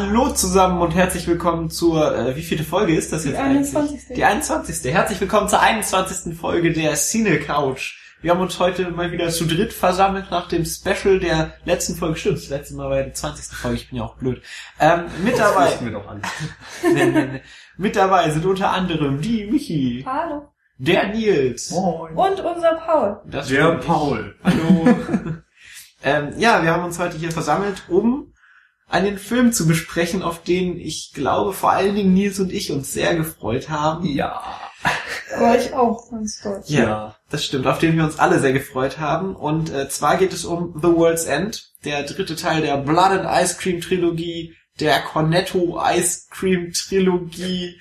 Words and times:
Hallo 0.00 0.30
zusammen 0.30 0.80
und 0.80 0.92
herzlich 0.94 1.26
willkommen 1.26 1.68
zur, 1.68 2.16
äh, 2.16 2.34
wie 2.34 2.42
viele 2.42 2.64
Folge 2.64 2.94
ist 2.96 3.12
das 3.12 3.24
Die 3.24 3.28
jetzt 3.28 3.38
21. 3.38 3.76
eigentlich? 3.76 4.16
Die 4.16 4.24
21. 4.24 4.94
Herzlich 4.94 5.20
willkommen 5.20 5.46
zur 5.50 5.60
21. 5.60 6.34
Folge 6.38 6.72
der 6.72 6.94
Cine 6.94 7.38
Couch. 7.38 7.98
Wir 8.22 8.30
haben 8.30 8.40
uns 8.40 8.58
heute 8.58 8.90
mal 8.92 9.12
wieder 9.12 9.28
zu 9.28 9.44
dritt 9.44 9.74
versammelt 9.74 10.30
nach 10.30 10.48
dem 10.48 10.64
Special 10.64 11.18
der 11.20 11.52
letzten 11.66 11.96
Folge. 11.96 12.16
Stimmt, 12.16 12.38
das 12.38 12.48
letzte 12.48 12.76
Mal 12.76 12.88
war 12.88 12.96
ja 12.96 13.02
die 13.02 13.12
20. 13.12 13.54
Folge, 13.54 13.76
ich 13.76 13.90
bin 13.90 13.98
ja 13.98 14.04
auch 14.04 14.16
blöd. 14.16 14.40
Ähm, 14.80 15.04
mit 15.22 15.38
dabei, 15.38 15.66
wussten 15.66 15.84
wir 15.84 15.92
doch 15.92 16.08
alle. 16.08 16.22
nee, 16.94 17.04
nee, 17.04 17.26
nee. 17.32 17.42
mit 17.76 17.94
dabei 17.94 18.30
sind 18.30 18.46
unter 18.46 18.70
anderem 18.70 19.20
die 19.20 19.50
Michi, 19.50 20.02
Hallo. 20.06 20.48
der 20.78 21.08
Nils, 21.08 21.72
Moin. 21.72 22.14
Und 22.14 22.40
unser 22.40 22.72
Paul. 22.76 23.20
das 23.26 23.48
Der. 23.48 23.74
Paul. 23.74 24.34
Hallo. 24.44 24.96
ähm, 26.02 26.30
ja, 26.38 26.62
wir 26.62 26.72
haben 26.72 26.84
uns 26.84 26.98
heute 26.98 27.18
hier 27.18 27.30
versammelt, 27.32 27.82
um 27.90 28.32
einen 28.90 29.18
Film 29.18 29.52
zu 29.52 29.66
besprechen, 29.66 30.22
auf 30.22 30.42
den 30.42 30.78
ich 30.78 31.12
glaube, 31.14 31.52
vor 31.52 31.70
allen 31.72 31.94
Dingen 31.94 32.12
Nils 32.12 32.40
und 32.40 32.52
ich 32.52 32.72
uns 32.72 32.92
sehr 32.92 33.14
gefreut 33.14 33.68
haben. 33.70 34.04
Ja. 34.06 34.42
Aber 35.36 35.56
ich 35.58 35.72
auch, 35.74 36.10
ganz 36.10 36.40
deutsch. 36.42 36.68
Ja, 36.68 37.16
das 37.30 37.44
stimmt, 37.44 37.66
auf 37.66 37.78
den 37.78 37.96
wir 37.96 38.04
uns 38.04 38.18
alle 38.18 38.40
sehr 38.40 38.52
gefreut 38.52 38.98
haben. 38.98 39.36
Und 39.36 39.70
äh, 39.72 39.88
zwar 39.88 40.16
geht 40.16 40.32
es 40.32 40.44
um 40.44 40.74
The 40.82 40.88
World's 40.88 41.24
End, 41.24 41.70
der 41.84 42.02
dritte 42.02 42.34
Teil 42.36 42.62
der 42.62 42.78
Blood 42.78 43.10
and 43.12 43.28
Ice 43.42 43.56
Cream 43.58 43.80
Trilogie, 43.80 44.54
der 44.80 45.00
Cornetto 45.00 45.80
Ice 45.94 46.26
Cream 46.30 46.72
Trilogie, 46.72 47.78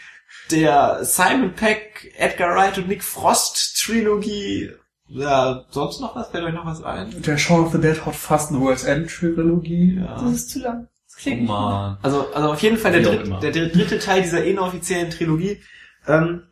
der 0.52 1.00
Simon 1.04 1.54
Peck, 1.54 2.14
Edgar 2.18 2.56
Wright 2.56 2.78
und 2.78 2.88
Nick 2.88 3.04
Frost 3.04 3.82
Trilogie. 3.84 4.72
Ja, 5.08 5.66
sonst 5.72 6.02
noch 6.02 6.16
was? 6.16 6.30
Fällt 6.30 6.44
euch 6.44 6.54
noch 6.54 6.66
was 6.66 6.84
ein? 6.84 7.20
Der 7.24 7.38
Shaun 7.38 7.66
of 7.66 7.72
the 7.72 7.80
Dead 7.82 8.06
Hot 8.06 8.16
Fast 8.16 8.52
and 8.52 8.62
World's 8.62 8.84
End 8.84 9.10
Trilogie. 9.10 10.00
Das 10.00 10.22
Ja. 10.22 10.30
ist 10.30 10.50
zu 10.52 10.60
lang. 10.60 10.88
Oh 11.20 11.22
klingt 11.22 11.48
man. 11.48 11.98
Also, 12.02 12.32
also 12.34 12.54
auf 12.54 12.62
jeden 12.62 12.78
Fall 12.78 12.94
der, 12.94 13.02
dritt, 13.02 13.44
der, 13.44 13.52
der 13.52 13.68
dritte 13.68 14.00
Teil 14.00 14.22
dieser 14.22 14.44
inoffiziellen 14.44 15.10
Trilogie. 15.10 15.62
Ähm, 16.08 16.44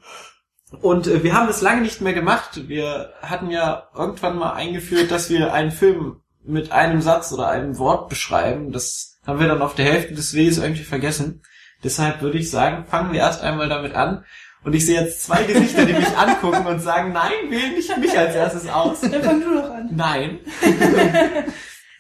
und 0.82 1.08
äh, 1.08 1.24
wir 1.24 1.34
haben 1.34 1.48
es 1.48 1.62
lange 1.62 1.82
nicht 1.82 2.02
mehr 2.02 2.14
gemacht. 2.14 2.68
Wir 2.68 3.14
hatten 3.22 3.50
ja 3.50 3.88
irgendwann 3.96 4.38
mal 4.38 4.54
eingeführt, 4.54 5.12
dass 5.12 5.30
wir 5.30 5.54
einen 5.54 5.72
Film 5.72 6.22
mit 6.44 6.72
einem 6.72 7.02
Satz 7.02 7.32
oder 7.32 7.48
einem 7.48 7.78
Wort 7.78 8.10
beschreiben. 8.10 8.72
Das 8.72 9.20
haben 9.26 9.40
wir 9.40 9.48
dann 9.48 9.62
auf 9.62 9.76
der 9.76 9.86
Hälfte 9.86 10.14
des 10.14 10.34
Weges 10.34 10.58
irgendwie 10.58 10.84
vergessen. 10.84 11.42
Deshalb 11.84 12.22
würde 12.22 12.38
ich 12.38 12.50
sagen, 12.50 12.86
fangen 12.86 13.14
wir 13.14 13.20
erst 13.20 13.42
einmal 13.42 13.70
damit 13.70 13.94
an. 13.94 14.26
Und 14.64 14.74
ich 14.74 14.86
sehe 14.86 15.00
jetzt 15.00 15.24
zwei 15.24 15.44
Gesichter, 15.44 15.86
die 15.86 15.94
mich 15.94 16.18
angucken 16.18 16.66
und 16.66 16.82
sagen, 16.82 17.14
nein, 17.14 17.32
wähl 17.50 17.72
nicht 17.72 17.96
mich 17.98 18.18
als 18.18 18.36
erstes 18.36 18.68
aus. 18.68 19.00
Dann 19.02 19.24
fang 19.24 19.40
du 19.40 19.54
doch 19.54 19.70
an. 19.70 19.90
Nein. 19.94 20.40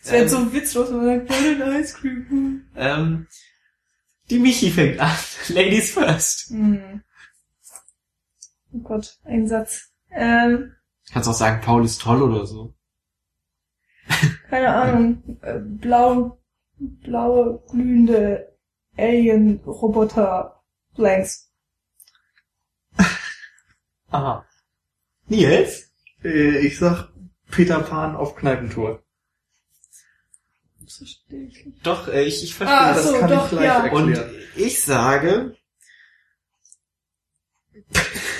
Es 0.07 0.13
wäre 0.13 0.23
Ähm. 0.23 0.29
so 0.29 0.53
witzlos, 0.53 0.89
wenn 0.89 1.05
man 1.05 1.27
sagt, 1.27 1.61
and 1.61 1.83
Ice 1.83 1.93
Cream. 1.93 2.65
Ähm, 2.77 3.27
die 4.29 4.39
Michi 4.39 4.71
fängt 4.71 5.01
an. 5.01 5.11
Ladies 5.49 5.91
first. 5.91 6.49
Hm. 6.49 7.03
Oh 8.71 8.79
Gott, 8.79 9.17
ein 9.25 9.47
Satz. 9.49 9.91
Ähm, 10.11 10.73
Kannst 11.11 11.27
auch 11.27 11.33
sagen, 11.33 11.61
Paul 11.61 11.83
ist 11.83 11.99
toll 12.01 12.21
oder 12.21 12.45
so. 12.45 12.73
keine 14.49 14.73
Ahnung. 14.73 15.39
Äh, 15.41 15.59
blau, 15.59 16.41
blaue, 16.77 17.61
glühende 17.69 18.57
Alien-Roboter 18.97 20.63
Blanks. 20.95 21.51
Aha. 24.09 24.45
Nils? 25.27 25.91
Äh, 26.23 26.59
ich 26.59 26.79
sag 26.79 27.09
Peter 27.51 27.81
Pan 27.81 28.15
auf 28.15 28.35
Kneipentour. 28.37 29.03
Das 30.99 31.09
verstehe 31.09 31.47
ich 31.47 31.65
nicht. 31.65 31.85
Doch, 31.85 32.07
äh, 32.07 32.23
ich, 32.23 32.43
ich 32.43 32.55
verstehe 32.55 32.77
Ah, 32.77 32.93
das. 32.93 33.07
so, 33.07 33.19
kann 33.19 33.29
doch, 33.29 33.45
ich 33.47 33.51
leicht 33.53 33.65
ja. 33.65 33.83
erklären. 33.83 34.03
Und 34.05 34.19
ich 34.55 34.81
sage, 34.83 35.55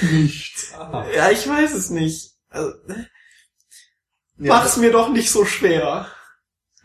Nichts. 0.01 0.73
ja, 1.16 1.31
ich 1.31 1.47
weiß 1.47 1.73
es 1.73 1.90
nicht. 1.90 2.31
Also, 2.50 2.72
Ja, 4.38 4.53
mach's 4.53 4.78
mir 4.78 4.91
doch 4.91 5.09
nicht 5.09 5.31
so 5.31 5.45
schwer. 5.45 6.07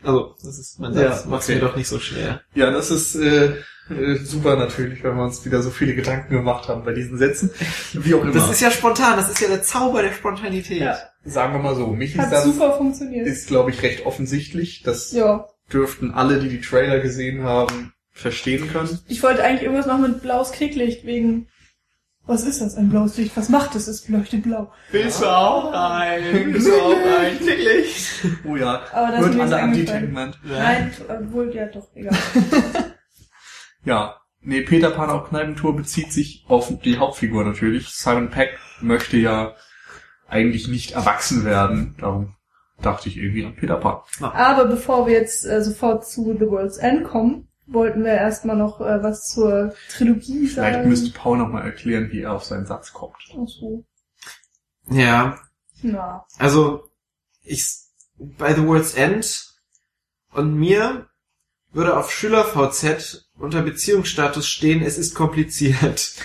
Also, 0.03 0.35
das 0.43 0.57
ist 0.59 0.79
mein 0.79 0.93
Satz. 0.93 1.23
Ja, 1.23 1.29
Mach's 1.29 1.45
okay. 1.45 1.55
mir 1.55 1.61
doch 1.61 1.75
nicht 1.75 1.87
so 1.87 1.99
schwer. 1.99 2.41
ja, 2.55 2.71
das 2.71 2.91
ist 2.91 3.15
äh, 3.15 3.55
äh, 3.89 4.15
super 4.23 4.55
natürlich, 4.57 5.03
weil 5.03 5.15
wir 5.15 5.23
uns 5.23 5.45
wieder 5.45 5.61
so 5.61 5.69
viele 5.71 5.95
Gedanken 5.95 6.33
gemacht 6.33 6.67
haben 6.67 6.83
bei 6.83 6.93
diesen 6.93 7.17
Sätzen. 7.17 7.51
Wie 7.93 8.13
auch 8.13 8.21
immer. 8.21 8.33
Das 8.33 8.49
ist 8.49 8.59
ja 8.61 8.69
spontan, 8.71 9.15
das 9.17 9.29
ist 9.29 9.39
ja 9.39 9.47
der 9.47 9.63
Zauber 9.63 10.01
der 10.01 10.13
Spontanität. 10.13 10.81
Ja. 10.81 10.97
Sagen 11.25 11.53
wir 11.53 11.59
mal 11.59 11.75
so, 11.75 11.87
Michis 11.87 12.19
Hat 12.19 12.31
Satz 12.31 12.43
super 12.45 12.77
funktioniert. 12.77 13.25
ist, 13.27 13.47
glaube 13.47 13.71
ich, 13.71 13.81
recht 13.81 14.05
offensichtlich. 14.05 14.83
Das 14.83 15.11
ja. 15.13 15.47
Dürften 15.73 16.11
alle, 16.11 16.39
die 16.39 16.49
die 16.49 16.61
Trailer 16.61 16.99
gesehen 16.99 17.43
haben, 17.43 17.93
verstehen 18.11 18.69
können. 18.71 18.99
Ich 19.07 19.23
wollte 19.23 19.43
eigentlich 19.43 19.63
irgendwas 19.63 19.87
machen 19.87 20.03
mit 20.03 20.21
blaues 20.21 20.51
Knicklicht 20.51 21.05
wegen. 21.05 21.47
Was 22.25 22.43
ist 22.45 22.61
das? 22.61 22.75
Ein 22.75 22.89
blaues 22.89 23.17
Licht? 23.17 23.35
Was 23.35 23.49
macht 23.49 23.75
es? 23.75 23.87
Es 23.87 24.07
leuchtet 24.07 24.43
blau. 24.43 24.71
Willst 24.91 25.21
du 25.21 25.25
auch 25.25 25.73
rein? 25.73 26.23
Willst 26.31 26.67
du 26.67 26.73
auch 26.73 26.95
rein? 27.19 27.37
Klicklich. 27.37 28.09
Oh 28.47 28.55
ja, 28.55 28.81
Aber 28.93 29.07
das 29.11 29.19
ist 29.19 29.25
wird 29.25 29.35
mir 29.35 29.43
an. 29.43 29.53
Anti-Tankment. 29.53 30.39
Nein, 30.45 30.93
obwohl, 31.09 31.53
ja 31.53 31.65
doch, 31.65 31.87
egal. 31.95 32.15
Ja, 33.85 34.15
nee, 34.39 34.61
Peter 34.61 34.91
Pan 34.91 35.09
auf 35.09 35.27
Kneipentour 35.27 35.75
bezieht 35.75 36.13
sich 36.13 36.45
auf 36.47 36.71
die 36.85 36.97
Hauptfigur 36.99 37.43
natürlich. 37.43 37.89
Simon 37.89 38.29
Peck 38.29 38.57
möchte 38.79 39.17
ja 39.17 39.55
eigentlich 40.25 40.69
nicht 40.69 40.91
erwachsen 40.91 41.43
werden. 41.43 41.95
Darum 41.99 42.35
dachte 42.85 43.09
ich 43.09 43.17
irgendwie 43.17 43.45
an 43.45 43.55
Peter 43.55 43.77
Pan. 43.77 44.01
Aber 44.21 44.65
bevor 44.65 45.07
wir 45.07 45.13
jetzt 45.13 45.45
äh, 45.45 45.63
sofort 45.63 46.07
zu 46.07 46.35
The 46.37 46.47
World's 46.47 46.77
End 46.77 47.03
kommen, 47.05 47.47
wollten 47.65 48.03
wir 48.03 48.11
erstmal 48.13 48.55
noch 48.57 48.81
äh, 48.81 49.01
was 49.03 49.29
zur 49.29 49.73
Trilogie 49.89 50.47
Vielleicht 50.47 50.75
sagen. 50.75 50.89
müsste 50.89 51.11
Paul 51.17 51.37
nochmal 51.37 51.63
erklären, 51.63 52.09
wie 52.11 52.21
er 52.21 52.33
auf 52.33 52.43
seinen 52.43 52.65
Satz 52.65 52.93
kommt. 52.93 53.15
Ach 53.31 53.47
so. 53.47 53.85
Ja, 54.89 55.39
Na. 55.81 56.25
also, 56.37 56.89
ich, 57.41 57.65
bei 58.17 58.53
The 58.53 58.65
World's 58.67 58.95
End 58.95 59.53
und 60.33 60.53
mir 60.55 61.07
würde 61.71 61.97
auf 61.97 62.11
Schüler 62.11 62.43
VZ 62.43 63.29
unter 63.37 63.61
Beziehungsstatus 63.61 64.47
stehen, 64.47 64.83
es 64.83 64.97
ist 64.97 65.15
kompliziert. 65.15 66.15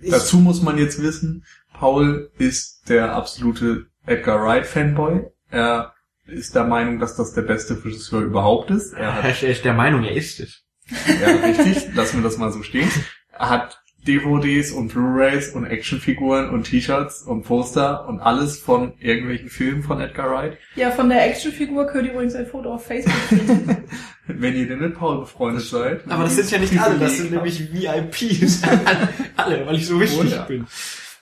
Ich- 0.00 0.10
Dazu 0.10 0.36
muss 0.38 0.60
man 0.60 0.76
jetzt 0.78 1.00
wissen, 1.00 1.44
Paul 1.72 2.30
ist 2.38 2.88
der 2.88 3.14
absolute 3.14 3.86
Edgar 4.06 4.42
Wright 4.42 4.66
Fanboy. 4.66 5.26
Er 5.50 5.94
ist 6.26 6.54
der 6.54 6.64
Meinung, 6.64 6.98
dass 6.98 7.16
das 7.16 7.34
der 7.34 7.42
beste 7.42 7.82
Regisseur 7.84 8.22
überhaupt 8.22 8.70
ist. 8.70 8.92
Er 8.94 9.22
hat 9.22 9.42
Er 9.42 9.50
ist 9.50 9.64
der 9.64 9.74
Meinung, 9.74 10.04
er 10.04 10.12
ist 10.12 10.40
es. 10.40 10.64
Ja, 10.88 11.28
richtig. 11.28 11.94
Lassen 11.94 12.18
wir 12.18 12.24
das 12.24 12.38
mal 12.38 12.52
so 12.52 12.62
stehen. 12.62 12.90
Er 13.32 13.50
hat 13.50 13.80
DVDs 14.06 14.70
und 14.70 14.88
Blu-rays 14.92 15.50
und 15.50 15.64
Actionfiguren 15.64 16.50
und 16.50 16.64
T-Shirts 16.64 17.22
und 17.22 17.42
Poster 17.44 18.06
und 18.06 18.20
alles 18.20 18.58
von 18.58 18.92
irgendwelchen 18.98 19.48
Filmen 19.48 19.82
von 19.82 20.00
Edgar 20.00 20.30
Wright. 20.30 20.58
Ja, 20.76 20.90
von 20.90 21.08
der 21.08 21.26
Actionfigur 21.26 21.86
könnt 21.86 22.06
ihr 22.06 22.12
übrigens 22.12 22.34
ein 22.34 22.46
Foto 22.46 22.74
auf 22.74 22.86
Facebook 22.86 23.14
finden. 23.14 23.84
Wenn 24.26 24.56
ihr 24.56 24.68
denn 24.68 24.80
mit 24.80 24.94
Paul 24.94 25.20
befreundet 25.20 25.64
seid. 25.64 26.02
Aber 26.08 26.24
das 26.24 26.36
sind 26.36 26.50
ja 26.50 26.58
nicht 26.58 26.78
alle, 26.78 26.98
das 26.98 27.16
sind 27.16 27.30
nämlich 27.30 27.72
VIPs. 27.72 28.62
alle, 29.36 29.66
weil 29.66 29.76
ich 29.76 29.86
so 29.86 29.98
wichtig 29.98 30.32
ja. 30.32 30.42
bin. 30.42 30.66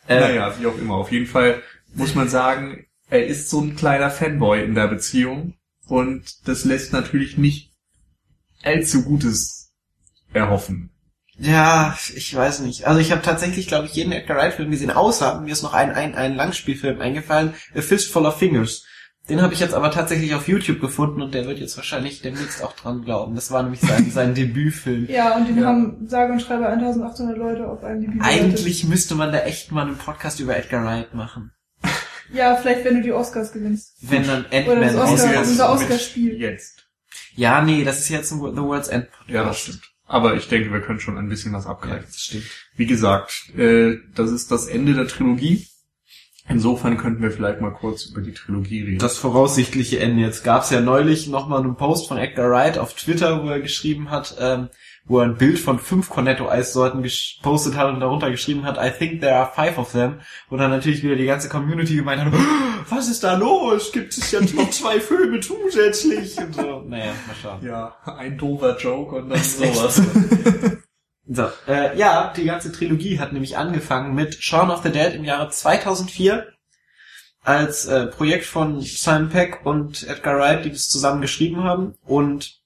Äh, 0.09 0.21
Naja, 0.21 0.55
wie 0.59 0.67
auch 0.67 0.79
immer. 0.79 0.95
Auf 0.95 1.13
jeden 1.13 1.27
Fall 1.27 1.63
muss 1.95 2.15
man 2.15 2.29
sagen, 2.29 2.87
er 3.11 3.27
ist 3.27 3.51
so 3.51 3.61
ein 3.61 3.77
kleiner 3.77 4.11
Fanboy 4.11 4.65
in 4.65 4.75
der 4.75 4.89
Beziehung 4.89 5.55
und 5.87 6.49
das 6.49 6.65
lässt 6.65 6.93
natürlich 6.93 7.37
nicht 7.39 7.73
allzu 8.63 9.03
Gutes 9.03 9.73
erhoffen. 10.33 10.91
Ja, 11.39 11.97
ich 12.15 12.35
weiß 12.35 12.61
nicht. 12.61 12.87
Also 12.87 13.01
ich 13.01 13.11
habe 13.11 13.23
tatsächlich, 13.23 13.67
glaube 13.67 13.87
ich, 13.87 13.95
jeden 13.95 14.13
Edgar 14.13 14.37
Wright-Film 14.37 14.71
gesehen, 14.71 14.91
außer 14.91 15.41
mir 15.41 15.53
ist 15.53 15.63
noch 15.63 15.73
ein, 15.75 15.91
ein, 15.91 16.15
ein 16.15 16.35
Langspielfilm 16.35 17.01
eingefallen, 17.01 17.55
A 17.75 17.81
Fistful 17.81 18.27
of 18.27 18.39
Fingers. 18.39 18.85
Den 19.29 19.41
habe 19.41 19.55
ich 19.55 19.61
jetzt 19.61 19.75
aber 19.75 19.91
tatsächlich 19.93 20.35
auf 20.35 20.49
YouTube 20.49 20.81
gefunden 20.81 21.23
und 21.23 21.33
der 21.33 21.47
wird 21.47 21.59
jetzt 21.61 21.77
wahrscheinlich 21.77 22.23
demnächst 22.23 22.63
auch 22.63 22.73
dran 22.75 23.03
glauben. 23.03 23.35
Das 23.37 23.51
war 23.51 23.63
nämlich 23.63 23.81
sein, 23.81 24.11
sein 24.11 24.35
Debütfilm. 24.37 25.07
ja, 25.09 25.37
und 25.37 25.49
den 25.49 25.59
Ja. 25.61 25.67
haben 25.67 26.07
sage 26.09 26.33
und 26.33 26.43
schreibe 26.43 26.67
1800 26.67 27.39
Leute 27.39 27.69
auf 27.69 27.83
einem 27.85 28.01
Debüt. 28.03 28.21
Eigentlich 28.23 28.85
müsste 28.85 29.15
man 29.15 29.33
da 29.33 29.39
echt 29.41 29.71
mal 29.73 29.87
einen 29.87 29.97
Podcast 29.97 30.41
über 30.41 30.57
Edgar 30.57 30.85
Wright 30.85 31.15
machen. 31.15 31.53
Ja, 32.33 32.57
vielleicht 32.57 32.85
wenn 32.85 32.97
du 32.97 33.03
die 33.03 33.13
Oscars 33.13 33.53
gewinnst. 33.53 33.95
Wenn 34.01 34.27
dann 34.27 34.47
Oder 34.47 34.81
das 34.81 34.95
Ant-Man 34.97 35.13
Oscar-. 35.15 35.35
Jetzt 35.35 35.49
unser 35.51 35.73
Oscar-Spiel. 35.73 36.41
Jetzt. 36.41 36.87
Ja, 37.35 37.63
nee, 37.63 37.85
das 37.85 37.99
ist 38.01 38.09
jetzt 38.09 38.31
ein 38.33 38.39
The 38.41 38.63
World's 38.63 38.89
End 38.89 39.11
Podcast. 39.11 39.31
Ja, 39.31 39.45
das 39.45 39.59
stimmt. 39.61 39.83
Aber 40.07 40.35
ich 40.35 40.49
denke, 40.49 40.71
wir 40.73 40.81
können 40.81 41.01
schon 41.01 41.17
ein 41.17 41.29
bisschen 41.29 41.53
was 41.53 41.65
Ja, 41.65 41.71
abgreifen. 41.71 42.07
das 42.07 42.21
stimmt. 42.21 42.45
Wie 42.77 42.87
gesagt, 42.87 43.51
äh, 43.57 43.97
das 44.15 44.31
ist 44.31 44.51
das 44.51 44.67
Ende 44.67 44.95
der 44.95 45.09
Trilogie. 45.09 45.67
Insofern 46.53 46.99
könnten 46.99 47.23
wir 47.23 47.31
vielleicht 47.31 47.61
mal 47.61 47.71
kurz 47.71 48.05
über 48.07 48.21
die 48.21 48.33
Trilogie 48.33 48.83
reden. 48.83 48.99
Das 48.99 49.19
voraussichtliche 49.19 49.99
Ende. 50.01 50.23
Jetzt 50.23 50.45
gab's 50.45 50.71
ja 50.71 50.81
neulich 50.81 51.29
nochmal 51.29 51.61
einen 51.61 51.77
Post 51.77 52.09
von 52.09 52.19
Edgar 52.19 52.51
Wright 52.51 52.79
auf 52.79 52.95
Twitter, 52.95 53.43
wo 53.43 53.49
er 53.49 53.61
geschrieben 53.61 54.11
hat, 54.11 54.37
ähm, 54.39 54.69
wo 55.05 55.19
er 55.19 55.25
ein 55.25 55.37
Bild 55.37 55.59
von 55.59 55.79
fünf 55.79 56.11
Cornetto-Eissorten 56.11 57.03
gepostet 57.03 57.77
hat 57.77 57.93
und 57.93 58.01
darunter 58.01 58.31
geschrieben 58.31 58.65
hat, 58.65 58.79
I 58.79 58.91
think 58.97 59.21
there 59.21 59.35
are 59.35 59.51
five 59.55 59.79
of 59.79 59.93
them. 59.93 60.21
Und 60.49 60.59
dann 60.59 60.71
natürlich 60.71 61.03
wieder 61.03 61.17
die 61.17 61.27
ganze 61.27 61.49
Community 61.49 61.97
gemeint 61.97 62.23
hat, 62.23 62.33
was 62.89 63.09
ist 63.09 63.25
da 63.25 63.37
los? 63.37 63.91
Gibt 63.93 64.17
es 64.17 64.31
jetzt 64.31 64.55
noch 64.55 64.71
zwei 64.71 65.01
Filme 65.01 65.41
zusätzlich? 65.41 66.37
Und 66.39 66.55
so, 66.55 66.83
naja, 66.87 67.13
mal 67.27 67.37
schauen. 67.43 67.65
Ja, 67.65 67.97
ein 68.05 68.39
doofer 68.39 68.77
Joke 68.79 69.17
und 69.17 69.31
dann 69.31 69.39
sowas. 69.43 70.03
So, 71.35 71.49
äh, 71.67 71.97
ja, 71.97 72.33
die 72.37 72.45
ganze 72.45 72.73
Trilogie 72.73 73.19
hat 73.19 73.33
nämlich 73.33 73.57
angefangen 73.57 74.15
mit 74.15 74.43
Shaun 74.43 74.71
of 74.71 74.83
the 74.83 74.91
Dead 74.91 75.15
im 75.15 75.25
Jahre 75.25 75.49
2004 75.51 76.47
als 77.43 77.87
äh, 77.87 78.07
Projekt 78.07 78.45
von 78.47 78.81
Simon 78.81 79.29
Peck 79.31 79.61
und 79.65 80.07
Edgar 80.09 80.39
Wright, 80.39 80.65
die 80.65 80.71
das 80.71 80.89
zusammen 80.89 81.21
geschrieben 81.21 81.65
haben 81.65 81.95
und 82.05 82.61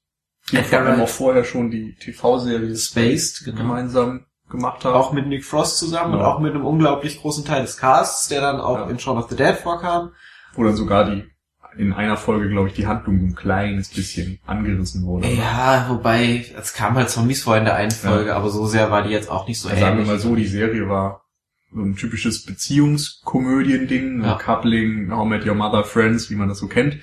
Die 0.52 0.58
allem 0.58 0.86
Wright. 0.86 1.00
auch 1.00 1.08
vorher 1.08 1.44
schon 1.44 1.70
die 1.70 1.94
TV-Serie 1.96 2.76
Spaced, 2.76 3.44
genau. 3.44 3.56
gemeinsam 3.58 4.26
gemacht 4.50 4.84
haben. 4.84 4.94
Auch 4.94 5.12
mit 5.12 5.26
Nick 5.26 5.44
Frost 5.44 5.78
zusammen 5.78 6.14
und 6.14 6.20
Ja. 6.20 6.26
auch 6.26 6.40
mit 6.40 6.54
einem 6.54 6.64
unglaublich 6.64 7.20
großen 7.20 7.44
Teil 7.44 7.62
des 7.62 7.76
Casts, 7.78 8.28
der 8.28 8.40
dann 8.40 8.60
auch 8.60 8.78
Ja. 8.78 8.88
in 8.90 8.98
Shaun 8.98 9.18
of 9.18 9.28
the 9.30 9.36
Dead 9.36 9.56
vorkam. 9.56 10.12
Oder 10.56 10.72
sogar 10.72 11.04
die, 11.04 11.24
in 11.78 11.92
einer 11.92 12.16
Folge, 12.16 12.48
glaube 12.48 12.68
ich, 12.68 12.74
die 12.74 12.86
Handlung 12.86 13.16
ein 13.26 13.34
kleines 13.34 13.88
bisschen 13.90 14.38
angerissen 14.46 15.04
wurde. 15.04 15.28
Ja, 15.28 15.86
wobei, 15.88 16.44
es 16.58 16.72
kam 16.74 16.94
halt 16.94 17.10
Zombies 17.10 17.42
vor 17.42 17.56
in 17.56 17.64
der 17.64 17.76
einen 17.76 17.90
Ja. 17.90 17.96
Folge, 18.10 18.34
aber 18.34 18.48
so 18.50 18.66
sehr 18.66 18.90
war 18.90 19.02
die 19.02 19.10
jetzt 19.10 19.30
auch 19.30 19.46
nicht 19.46 19.60
so 19.60 19.68
Also 19.68 19.80
sagen 19.80 19.96
wir 19.98 20.02
ähnlich. 20.04 20.16
mal 20.16 20.18
so, 20.20 20.34
die 20.36 20.46
Serie 20.46 20.88
war 20.88 21.22
so 21.72 21.80
ein 21.82 21.96
typisches 21.96 22.44
Beziehungskomödien-Ding, 22.44 24.22
Ja. 24.24 24.38
Coupling, 24.38 25.10
How 25.10 25.26
Met 25.26 25.46
Your 25.46 25.54
Mother, 25.54 25.84
Friends, 25.84 26.30
wie 26.30 26.34
man 26.36 26.48
das 26.48 26.58
so 26.58 26.68
kennt. 26.68 26.98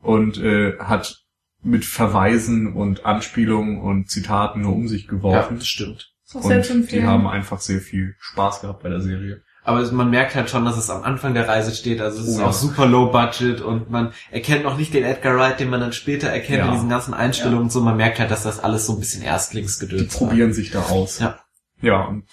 Und 0.00 0.38
äh, 0.38 0.78
hat 0.78 1.22
mit 1.62 1.84
Verweisen 1.84 2.72
und 2.74 3.04
Anspielungen 3.06 3.80
und 3.80 4.08
Zitaten 4.10 4.62
nur 4.62 4.74
um 4.74 4.88
sich 4.88 5.04
Ja, 5.04 5.10
geworfen. 5.10 5.58
das 5.58 5.66
stimmt. 5.66 6.12
Ist 6.24 6.36
auch 6.36 6.44
und 6.44 6.90
die 6.92 7.04
haben 7.04 7.26
einfach 7.26 7.60
sehr 7.60 7.80
viel 7.80 8.14
Spaß 8.18 8.60
gehabt 8.62 8.82
bei 8.82 8.88
der 8.88 9.00
Serie. 9.00 9.42
Aber 9.66 9.82
man 9.90 10.10
merkt 10.10 10.36
halt 10.36 10.48
schon, 10.48 10.64
dass 10.64 10.76
es 10.76 10.88
am 10.90 11.02
Anfang 11.02 11.34
der 11.34 11.48
Reise 11.48 11.74
steht. 11.74 12.00
Also 12.00 12.20
es 12.20 12.28
ist 12.28 12.36
Oh 12.36 12.40
ja. 12.42 12.46
auch 12.46 12.52
super 12.52 12.86
low 12.86 13.10
budget 13.10 13.60
und 13.60 13.90
man 13.90 14.12
erkennt 14.30 14.62
noch 14.62 14.76
nicht 14.76 14.94
den 14.94 15.02
Edgar 15.02 15.36
Wright, 15.36 15.58
den 15.58 15.70
man 15.70 15.80
dann 15.80 15.92
später 15.92 16.28
erkennt 16.28 16.58
Ja. 16.58 16.66
in 16.66 16.72
diesen 16.74 16.88
ganzen 16.88 17.14
Einstellungen 17.14 17.62
und 17.64 17.72
so. 17.72 17.80
Man 17.80 17.96
merkt 17.96 18.20
halt, 18.20 18.30
dass 18.30 18.44
das 18.44 18.60
alles 18.62 18.86
so 18.86 18.92
ein 18.92 19.00
bisschen 19.00 19.22
Erstlingsgedöns 19.22 20.12
Die 20.12 20.18
probieren 20.18 20.52
sich 20.52 20.70
da 20.70 20.82
aus. 20.82 21.18
Ja. 21.18 21.40
Ja, 21.82 22.02
und 22.04 22.24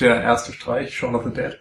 der 0.00 0.20
erste 0.22 0.52
Streich, 0.52 0.94
Shaun 0.94 1.14
of 1.14 1.24
the 1.24 1.30
Dead, 1.30 1.58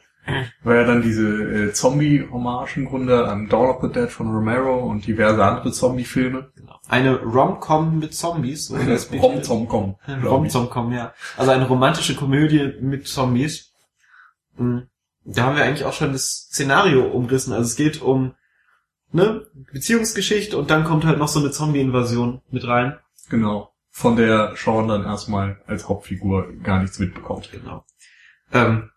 war 0.64 0.76
ja 0.76 0.84
dann 0.84 1.02
diese 1.02 1.26
äh, 1.28 1.72
Zombie-Hommage 1.74 2.76
im 2.78 2.86
Grunde 2.88 3.26
an 3.28 3.48
Dawn 3.48 3.70
of 3.70 3.82
the 3.82 3.90
Dead 3.90 4.10
von 4.12 4.28
Romero 4.32 4.80
und 4.80 5.08
diverse 5.08 5.44
andere 5.44 5.72
Zombie-Filme. 5.72 6.52
Genau. 6.58 6.76
Eine 6.90 7.22
Rom-Com 7.22 8.00
mit 8.00 8.14
Zombies. 8.14 8.68
so 8.68 8.76
ich. 8.78 9.22
Rom-Com, 9.22 10.92
ja. 10.92 11.14
Also 11.38 11.52
eine 11.52 11.68
romantische 11.68 12.16
Komödie 12.16 12.74
mit 12.82 13.08
Zombies. 13.08 13.72
Mhm. 14.58 14.88
Da 15.24 15.44
haben 15.44 15.56
wir 15.56 15.64
eigentlich 15.64 15.86
auch 15.86 15.94
schon 15.94 16.14
das 16.14 16.48
Szenario 16.50 17.06
umrissen. 17.06 17.54
Also 17.54 17.66
es 17.66 17.76
geht 17.76 18.02
um 18.02 18.34
ne 19.12 19.46
Beziehungsgeschichte 19.72 20.58
und 20.58 20.70
dann 20.70 20.84
kommt 20.84 21.06
halt 21.06 21.20
noch 21.20 21.28
so 21.28 21.40
eine 21.40 21.52
Zombie-Invasion 21.52 22.42
mit 22.50 22.68
rein. 22.68 22.98
Genau. 23.30 23.72
Von 23.90 24.16
der 24.16 24.56
Sean 24.56 24.88
dann 24.88 25.04
erstmal 25.04 25.62
als 25.68 25.88
Hauptfigur 25.88 26.54
gar 26.64 26.82
nichts 26.82 26.98
mitbekommt. 27.00 27.50
Genau. 27.52 27.86
Ähm, 28.54 28.90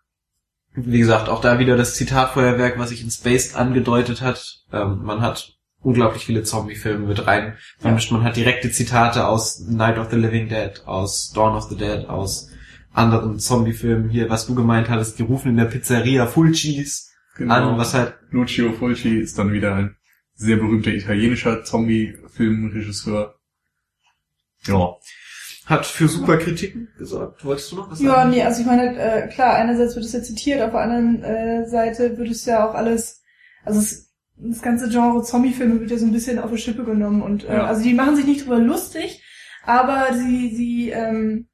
wie 0.73 0.99
gesagt, 0.99 1.29
auch 1.29 1.41
da 1.41 1.59
wieder 1.59 1.77
das 1.77 1.95
Zitatfeuerwerk, 1.95 2.77
was 2.77 2.89
sich 2.89 3.01
in 3.01 3.11
Spaced 3.11 3.55
angedeutet 3.55 4.21
hat. 4.21 4.63
Ähm, 4.71 5.03
man 5.03 5.21
hat 5.21 5.53
unglaublich 5.81 6.25
viele 6.25 6.43
Zombie-Filme 6.43 7.05
mit 7.05 7.27
rein 7.27 7.57
vermischt. 7.77 8.11
Man 8.11 8.23
hat 8.23 8.35
direkte 8.35 8.71
Zitate 8.71 9.27
aus 9.27 9.59
Night 9.59 9.97
of 9.97 10.09
the 10.09 10.17
Living 10.17 10.49
Dead, 10.49 10.81
aus 10.85 11.31
Dawn 11.31 11.55
of 11.55 11.65
the 11.69 11.77
Dead, 11.77 12.09
aus 12.09 12.49
anderen 12.95 13.39
Zombie-Filmen 13.39 14.09
hier, 14.09 14.29
was 14.29 14.47
du 14.47 14.55
gemeint 14.55 14.89
hattest, 14.89 15.19
die 15.19 15.23
rufen 15.23 15.49
in 15.51 15.57
der 15.57 15.65
Pizzeria 15.65 16.27
Full 16.27 16.51
Cheese 16.53 17.03
an, 17.49 17.77
was 17.77 17.93
halt, 17.93 18.15
Lucio 18.31 18.71
Fulci 18.71 19.19
ist 19.19 19.37
dann 19.37 19.51
wieder 19.51 19.75
ein 19.75 19.95
sehr 20.35 20.55
berühmter 20.57 20.91
italienischer 20.91 21.63
Zombie-Filmregisseur. 21.65 23.35
Ja. 24.67 24.95
hat 25.65 25.85
für 25.85 26.07
super 26.07 26.37
Kritiken 26.37 26.87
gesorgt. 26.97 27.43
Wolltest 27.43 27.71
du 27.71 27.75
noch 27.77 27.91
was 27.91 27.99
Ja, 27.99 28.11
sagen? 28.15 28.29
nee, 28.31 28.43
also 28.43 28.61
ich 28.61 28.67
meine, 28.67 28.97
äh, 28.97 29.27
klar, 29.29 29.55
einerseits 29.55 29.95
wird 29.95 30.05
es 30.05 30.13
ja 30.13 30.21
zitiert, 30.21 30.61
auf 30.61 30.71
der 30.71 30.81
anderen 30.81 31.23
äh, 31.23 31.67
Seite 31.67 32.17
wird 32.17 32.29
es 32.29 32.45
ja 32.45 32.67
auch 32.69 32.73
alles, 32.75 33.21
also 33.63 33.79
es, 33.79 34.13
das 34.37 34.61
ganze 34.61 34.89
Genre 34.89 35.23
Zombie-Filme 35.23 35.79
wird 35.79 35.91
ja 35.91 35.97
so 35.97 36.05
ein 36.05 36.11
bisschen 36.13 36.39
auf 36.39 36.51
die 36.51 36.57
Schippe 36.57 36.83
genommen 36.83 37.21
und 37.21 37.43
äh, 37.45 37.53
Ja. 37.55 37.65
also 37.65 37.81
die 37.83 37.93
machen 37.93 38.15
sich 38.15 38.25
nicht 38.25 38.45
drüber 38.45 38.59
lustig, 38.59 39.23
aber 39.63 40.13
sie, 40.13 40.55
sie, 40.55 40.89
ähm, 40.91 41.47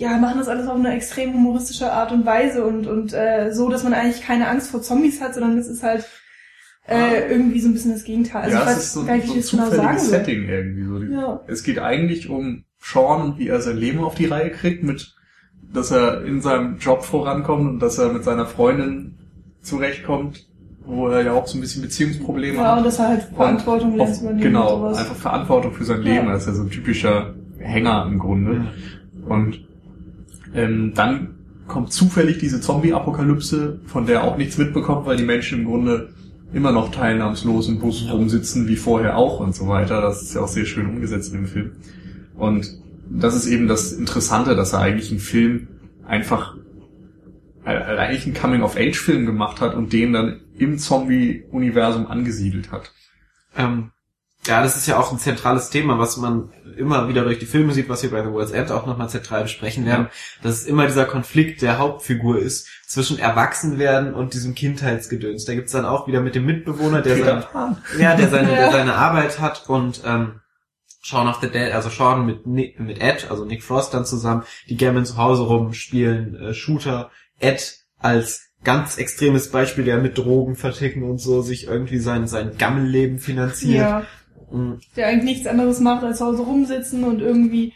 ja, 0.00 0.16
machen 0.18 0.38
das 0.38 0.48
alles 0.48 0.66
auf 0.66 0.76
eine 0.76 0.94
extrem 0.94 1.34
humoristische 1.34 1.92
Art 1.92 2.10
und 2.12 2.24
Weise 2.24 2.64
und, 2.64 2.86
und 2.86 3.12
äh, 3.12 3.52
so, 3.52 3.68
dass 3.68 3.84
man 3.84 3.92
eigentlich 3.92 4.22
keine 4.22 4.48
Angst 4.48 4.70
vor 4.70 4.80
Zombies 4.82 5.20
hat, 5.20 5.34
sondern 5.34 5.58
es 5.58 5.68
ist 5.68 5.82
halt 5.82 6.08
äh, 6.88 7.30
irgendwie 7.30 7.60
so 7.60 7.68
ein 7.68 7.74
bisschen 7.74 7.92
das 7.92 8.04
Gegenteil. 8.04 8.44
Also 8.44 8.56
ja, 8.56 8.62
es 8.62 8.66
weiß 8.68 8.78
ist 8.78 8.92
so, 8.94 9.04
gar 9.04 9.16
nicht, 9.16 9.26
so 9.26 9.32
wie 9.32 9.36
ein 9.36 9.40
ich 9.40 9.44
das 9.44 9.50
genau 9.50 9.70
sagen 9.70 9.98
zufälliges 9.98 10.06
soll. 10.08 10.18
Setting 10.18 10.48
irgendwie. 10.48 10.84
So. 10.84 10.98
Die- 10.98 11.12
Ja. 11.12 11.40
Es 11.46 11.62
geht 11.62 11.78
eigentlich 11.78 12.28
um 12.30 12.64
Sean 12.78 13.22
und 13.22 13.38
wie 13.38 13.48
er 13.48 13.60
sein 13.60 13.76
Leben 13.76 14.00
auf 14.02 14.14
die 14.14 14.24
Reihe 14.26 14.50
kriegt, 14.50 14.82
mit, 14.82 15.14
dass 15.72 15.90
er 15.90 16.24
in 16.24 16.40
seinem 16.40 16.78
Job 16.78 17.04
vorankommt 17.04 17.68
und 17.68 17.78
dass 17.80 17.98
er 17.98 18.10
mit 18.12 18.24
seiner 18.24 18.46
Freundin 18.46 19.16
zurechtkommt, 19.60 20.46
wo 20.86 21.08
er 21.08 21.22
ja 21.22 21.32
auch 21.32 21.46
so 21.46 21.58
ein 21.58 21.60
bisschen 21.60 21.82
Beziehungsprobleme 21.82 22.56
Ja, 22.56 22.72
und 22.72 22.78
hat. 22.80 22.86
dass 22.86 22.98
er 22.98 23.08
halt 23.08 23.22
Verantwortung 23.36 23.90
zu 23.92 24.20
übernehmen 24.22 24.40
Genau, 24.40 24.72
und 24.76 24.80
sowas. 24.80 24.98
einfach 24.98 25.16
Verantwortung 25.16 25.72
für 25.74 25.84
sein 25.84 26.00
Leben. 26.00 26.24
Ja. 26.26 26.30
Er 26.32 26.36
ist 26.38 26.46
ja 26.46 26.54
so 26.54 26.62
ein 26.62 26.70
typischer 26.70 27.34
Hänger 27.58 28.06
im 28.10 28.18
Grunde. 28.18 28.64
Und 29.28 29.68
ähm, 30.54 30.92
dann 30.94 31.34
kommt 31.66 31.92
zufällig 31.92 32.38
diese 32.38 32.60
Zombie-Apokalypse, 32.60 33.80
von 33.86 34.06
der 34.06 34.20
er 34.20 34.24
auch 34.24 34.36
nichts 34.36 34.58
mitbekommt, 34.58 35.06
weil 35.06 35.16
die 35.16 35.24
Menschen 35.24 35.60
im 35.60 35.64
Grunde 35.66 36.10
immer 36.52 36.72
noch 36.72 36.90
teilnahmslos 36.90 37.68
im 37.68 37.78
Bus 37.78 38.04
Ja. 38.06 38.12
rumsitzen, 38.12 38.66
wie 38.66 38.76
vorher 38.76 39.16
auch 39.16 39.38
und 39.40 39.54
so 39.54 39.68
weiter. 39.68 40.00
Das 40.00 40.22
ist 40.22 40.34
ja 40.34 40.40
auch 40.40 40.48
sehr 40.48 40.64
schön 40.64 40.86
umgesetzt 40.86 41.32
im 41.32 41.46
Film. 41.46 41.72
Und 42.36 42.66
das 43.08 43.36
ist 43.36 43.46
eben 43.46 43.68
das 43.68 43.92
Interessante, 43.92 44.56
dass 44.56 44.72
er 44.72 44.80
eigentlich 44.80 45.10
einen 45.10 45.20
Film 45.20 45.68
einfach 46.06 46.56
äh, 47.64 47.70
eigentlich 47.70 48.24
einen 48.24 48.34
Coming-of-Age-Film 48.34 49.26
gemacht 49.26 49.60
hat 49.60 49.74
und 49.74 49.92
den 49.92 50.12
dann 50.12 50.40
im 50.56 50.78
Zombie-Universum 50.78 52.06
angesiedelt 52.06 52.72
hat. 52.72 52.92
Ähm, 53.56 53.90
ja, 54.46 54.62
das 54.62 54.76
ist 54.76 54.86
ja 54.86 54.98
auch 54.98 55.12
ein 55.12 55.18
zentrales 55.18 55.68
Thema, 55.70 55.98
was 55.98 56.16
man 56.16 56.50
immer 56.76 57.08
wieder 57.08 57.24
durch 57.24 57.38
die 57.38 57.46
Filme 57.46 57.74
sieht, 57.74 57.88
was 57.90 58.02
wir 58.02 58.10
bei 58.10 58.22
The 58.22 58.30
World's 58.30 58.52
End 58.52 58.70
auch 58.72 58.86
nochmal 58.86 59.10
zentral 59.10 59.42
besprechen 59.42 59.84
werden, 59.84 60.08
dass 60.42 60.54
es 60.54 60.66
immer 60.66 60.86
dieser 60.86 61.04
Konflikt 61.04 61.60
der 61.60 61.78
Hauptfigur 61.78 62.38
ist 62.38 62.68
zwischen 62.86 63.18
Erwachsenwerden 63.18 64.14
und 64.14 64.32
diesem 64.32 64.54
Kindheitsgedöns. 64.54 65.44
Da 65.44 65.54
gibt's 65.54 65.72
dann 65.72 65.84
auch 65.84 66.06
wieder 66.06 66.20
mit 66.22 66.34
dem 66.34 66.46
Mitbewohner, 66.46 67.02
der, 67.02 67.18
sein, 67.18 67.44
ja, 67.98 68.16
der, 68.16 68.28
seine, 68.28 68.48
der 68.48 68.60
Ja. 68.60 68.72
seine 68.72 68.94
Arbeit 68.94 69.40
hat 69.40 69.68
und 69.68 70.00
ähm, 70.06 70.40
Shaun 71.02 71.28
of 71.28 71.38
the 71.40 71.48
Dead, 71.48 71.72
also 71.72 71.90
Shaun 71.90 72.24
mit, 72.26 72.46
mit 72.46 73.00
Ed, 73.00 73.30
also 73.30 73.44
Nick 73.44 73.62
Frost 73.62 73.92
dann 73.94 74.04
zusammen, 74.06 74.44
die 74.68 74.76
gammeln 74.76 75.04
zu 75.04 75.16
Hause 75.16 75.42
rum, 75.42 75.72
spielen 75.74 76.34
äh, 76.36 76.54
Shooter. 76.54 77.10
Ed 77.38 77.78
als 77.98 78.48
ganz 78.64 78.98
extremes 78.98 79.50
Beispiel, 79.50 79.84
der 79.84 79.98
mit 79.98 80.18
Drogen 80.18 80.56
verticken 80.56 81.02
und 81.02 81.18
so 81.18 81.40
sich 81.42 81.66
irgendwie 81.66 81.98
sein, 81.98 82.26
sein 82.26 82.56
Gammelleben 82.58 83.18
finanziert. 83.18 83.88
Ja. 83.88 84.02
Mhm. 84.50 84.80
der 84.96 85.06
eigentlich 85.08 85.24
nichts 85.36 85.46
anderes 85.46 85.80
macht, 85.80 86.04
als 86.04 86.18
zu 86.18 86.26
Hause 86.26 86.42
rumsitzen 86.42 87.04
und 87.04 87.20
irgendwie 87.20 87.72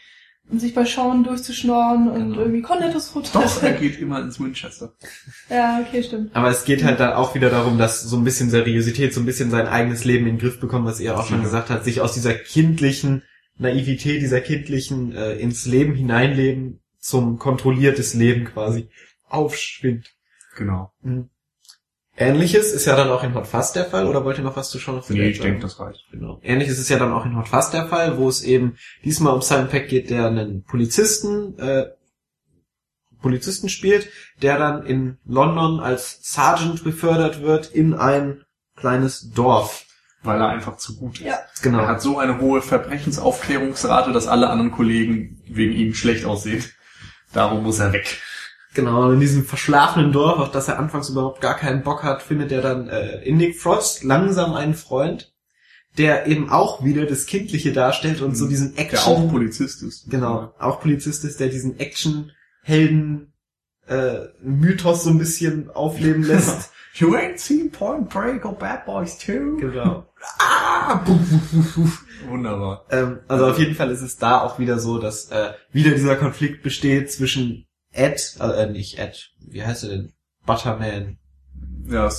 sich 0.53 0.75
bei 0.75 0.85
Schauen 0.85 1.25
durchzuschnorren 1.25 2.09
und 2.11 2.31
Genau. 2.33 2.41
irgendwie 2.43 2.61
Cornettos 2.61 3.09
Futter. 3.09 3.41
Doch, 3.41 3.63
er 3.63 3.73
geht 3.73 3.99
immer 3.99 4.21
ins 4.21 4.39
Winchester. 4.39 4.93
ja, 5.49 5.81
okay, 5.81 6.03
stimmt. 6.03 6.37
Aber 6.37 6.51
es 6.51 6.65
geht 6.67 6.85
halt 6.85 7.01
dann 7.01 7.15
auch 7.15 7.35
wieder 7.35 7.49
darum, 7.49 7.79
dass 7.79 8.03
so 8.03 8.17
ein 8.19 8.25
bisschen 8.25 8.51
Seriosität, 8.51 9.15
so 9.15 9.21
ein 9.21 9.27
bisschen 9.27 9.51
sein 9.51 9.67
eigenes 9.67 10.05
Leben 10.05 10.27
in 10.27 10.35
den 10.35 10.39
Griff 10.41 10.61
bekommen, 10.61 10.85
was 10.85 11.01
ihr 11.01 11.19
auch 11.19 11.27
schon 11.27 11.39
Ja. 11.39 11.45
gesagt 11.45 11.71
habt, 11.71 11.85
sich 11.85 12.03
aus 12.03 12.13
dieser 12.13 12.35
kindlichen 12.35 13.23
Naivität, 13.57 14.21
dieser 14.21 14.41
kindlichen 14.43 15.15
äh, 15.15 15.33
ins 15.37 15.65
Leben 15.65 15.95
hineinleben 15.95 16.81
zum 16.99 17.39
kontrolliertes 17.39 18.13
Leben 18.15 18.45
quasi 18.45 18.89
aufschwingt. 19.29 20.11
Genau. 20.57 20.93
Mhm. 21.03 21.31
Ähnliches 22.17 22.73
ist 22.73 22.85
ja 22.85 22.95
dann 22.95 23.11
auch 23.11 23.25
in 23.25 23.35
Hot 23.35 23.47
Fuzz 23.47 23.73
der 23.73 23.87
Fall, 23.87 24.07
oder 24.07 24.25
wollt 24.25 24.39
ihr 24.39 24.45
noch 24.45 24.57
was 24.57 24.71
zu 24.71 24.79
Shaun 24.79 24.99
of 24.99 25.07
the 25.07 25.15
Nee, 25.15 25.21
Dead 25.21 25.33
ich 25.33 25.41
denke, 25.41 25.61
das 25.61 25.81
reicht. 25.81 26.05
Genau. 26.13 26.39
Ähnliches 26.43 26.79
ist 26.79 26.89
ja 26.89 26.99
dann 26.99 27.13
auch 27.13 27.27
in 27.27 27.37
Hot 27.37 27.49
Fuzz 27.49 27.71
der 27.71 27.89
Fall, 27.89 28.19
wo 28.19 28.29
es 28.29 28.43
eben 28.43 28.77
diesmal 29.05 29.35
um 29.35 29.43
Simon 29.43 29.69
Peck 29.69 29.89
geht, 29.89 30.11
der 30.11 30.29
einen 30.29 30.63
Polizisten, 30.63 31.59
äh, 31.59 31.87
Polizisten 33.21 33.69
spielt, 33.69 34.09
der 34.43 34.59
dann 34.59 34.87
in 34.87 35.19
London 35.25 35.81
als 35.81 36.21
Sergeant 36.23 36.85
befördert 36.85 37.43
wird 37.43 37.67
in 37.67 37.95
ein 37.95 38.45
kleines 38.77 39.31
Dorf. 39.31 39.87
Weil 40.23 40.41
er 40.41 40.49
einfach 40.49 40.77
zu 40.77 40.97
gut 40.97 41.19
ist. 41.21 41.27
Ja. 41.27 41.39
Genau. 41.63 41.81
Er 41.81 41.89
hat 41.89 42.03
so 42.03 42.19
eine 42.19 42.41
hohe 42.41 42.63
Verbrechensaufklärungsrate, 42.63 44.13
dass 44.13 44.27
alle 44.27 44.49
anderen 44.51 44.71
Kollegen 44.71 45.43
wegen 45.47 45.73
ihm 45.73 45.95
schlecht 45.95 46.25
aussehen. 46.25 46.65
Darum 47.33 47.63
muss 47.65 47.79
er 47.81 47.93
weg. 47.93 48.21
Genau, 48.75 49.13
in 49.13 49.21
diesem 49.21 49.45
verschlafenen 49.45 50.13
Dorf, 50.13 50.41
auf 50.41 50.51
das 50.51 50.67
er 50.69 50.81
anfangs 50.81 51.09
überhaupt 51.09 51.41
gar 51.41 51.57
keinen 51.57 51.83
Bock 51.83 52.03
hat, 52.03 52.23
findet 52.23 52.51
er 52.51 52.61
dann 52.61 52.89
äh, 52.89 53.23
in 53.23 53.37
Nick 53.37 53.57
Frost 53.57 54.03
langsam 54.03 54.55
einen 54.55 54.75
Freund, 54.75 55.33
der 55.97 56.27
eben 56.27 56.51
auch 56.51 56.83
wieder 56.85 57.07
das 57.07 57.27
Kindliche 57.27 57.73
darstellt 57.73 58.21
und 58.21 58.37
so 58.37 58.49
diesen 58.49 58.75
Der 58.75 58.87
Action... 58.87 59.13
auch 59.13 59.31
Polizist 59.31 59.83
ist. 59.85 60.11
Genau, 60.11 60.53
auch 60.59 60.81
Polizist 60.81 61.25
ist, 61.25 61.39
der 61.39 61.49
diesen 61.49 61.79
Action-Helden 61.79 63.33
äh, 63.87 64.15
Mythos 64.43 65.05
so 65.05 65.11
ein 65.11 65.19
bisschen 65.19 65.71
aufleben 65.71 66.23
lässt. 66.27 66.73
You 66.95 67.15
ain't 67.15 67.39
seen 67.39 67.71
Point 67.71 68.09
Break 68.09 68.45
or 68.45 68.57
Bad 68.57 68.87
Boys 68.87 69.19
2? 69.19 69.33
genau. 69.61 70.07
Wunderbar. 72.29 72.87
Ähm, 72.91 73.21
also 73.29 73.47
auf 73.47 73.59
jeden 73.59 73.75
Fall 73.75 73.91
ist 73.91 74.03
es 74.03 74.17
da 74.17 74.41
auch 74.41 74.59
wieder 74.59 74.79
so, 74.79 74.99
dass 74.99 75.31
äh, 75.31 75.53
wieder 75.73 75.91
dieser 75.93 76.17
Konflikt 76.17 76.63
besteht 76.63 77.13
zwischen 77.13 77.67
Ed, 77.95 78.37
äh, 78.41 78.67
nicht 78.67 78.99
Ed, 78.99 79.31
wie 79.41 79.65
heißt 79.65 79.85
er 79.85 79.91
denn? 79.91 80.13
Butterman. 80.47 81.19
Ja, 81.87 82.11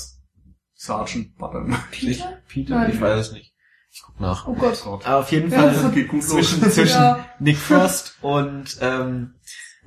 Sergeant 0.73 1.37
Button. 1.37 1.75
Peter? 1.91 2.41
Peter? 2.47 2.75
Nein. 2.75 2.91
Ich 2.91 3.01
weiß 3.01 3.27
es 3.27 3.31
nicht. 3.33 3.53
Ich 3.91 4.01
guck 4.05 4.19
nach. 4.19 4.47
Oh 4.47 4.53
Gott. 4.53 4.81
Aber 4.85 5.17
auf 5.19 5.31
jeden 5.31 5.49
Ja, 5.51 5.71
Fall 5.71 5.91
geht 5.91 6.09
gut 6.09 6.23
zwischen, 6.23 6.61
los. 6.61 6.73
zwischen 6.75 7.01
Ja. 7.01 7.29
Nick 7.39 7.57
Frost 7.57 8.17
und 8.21 8.77
ähm, 8.81 9.35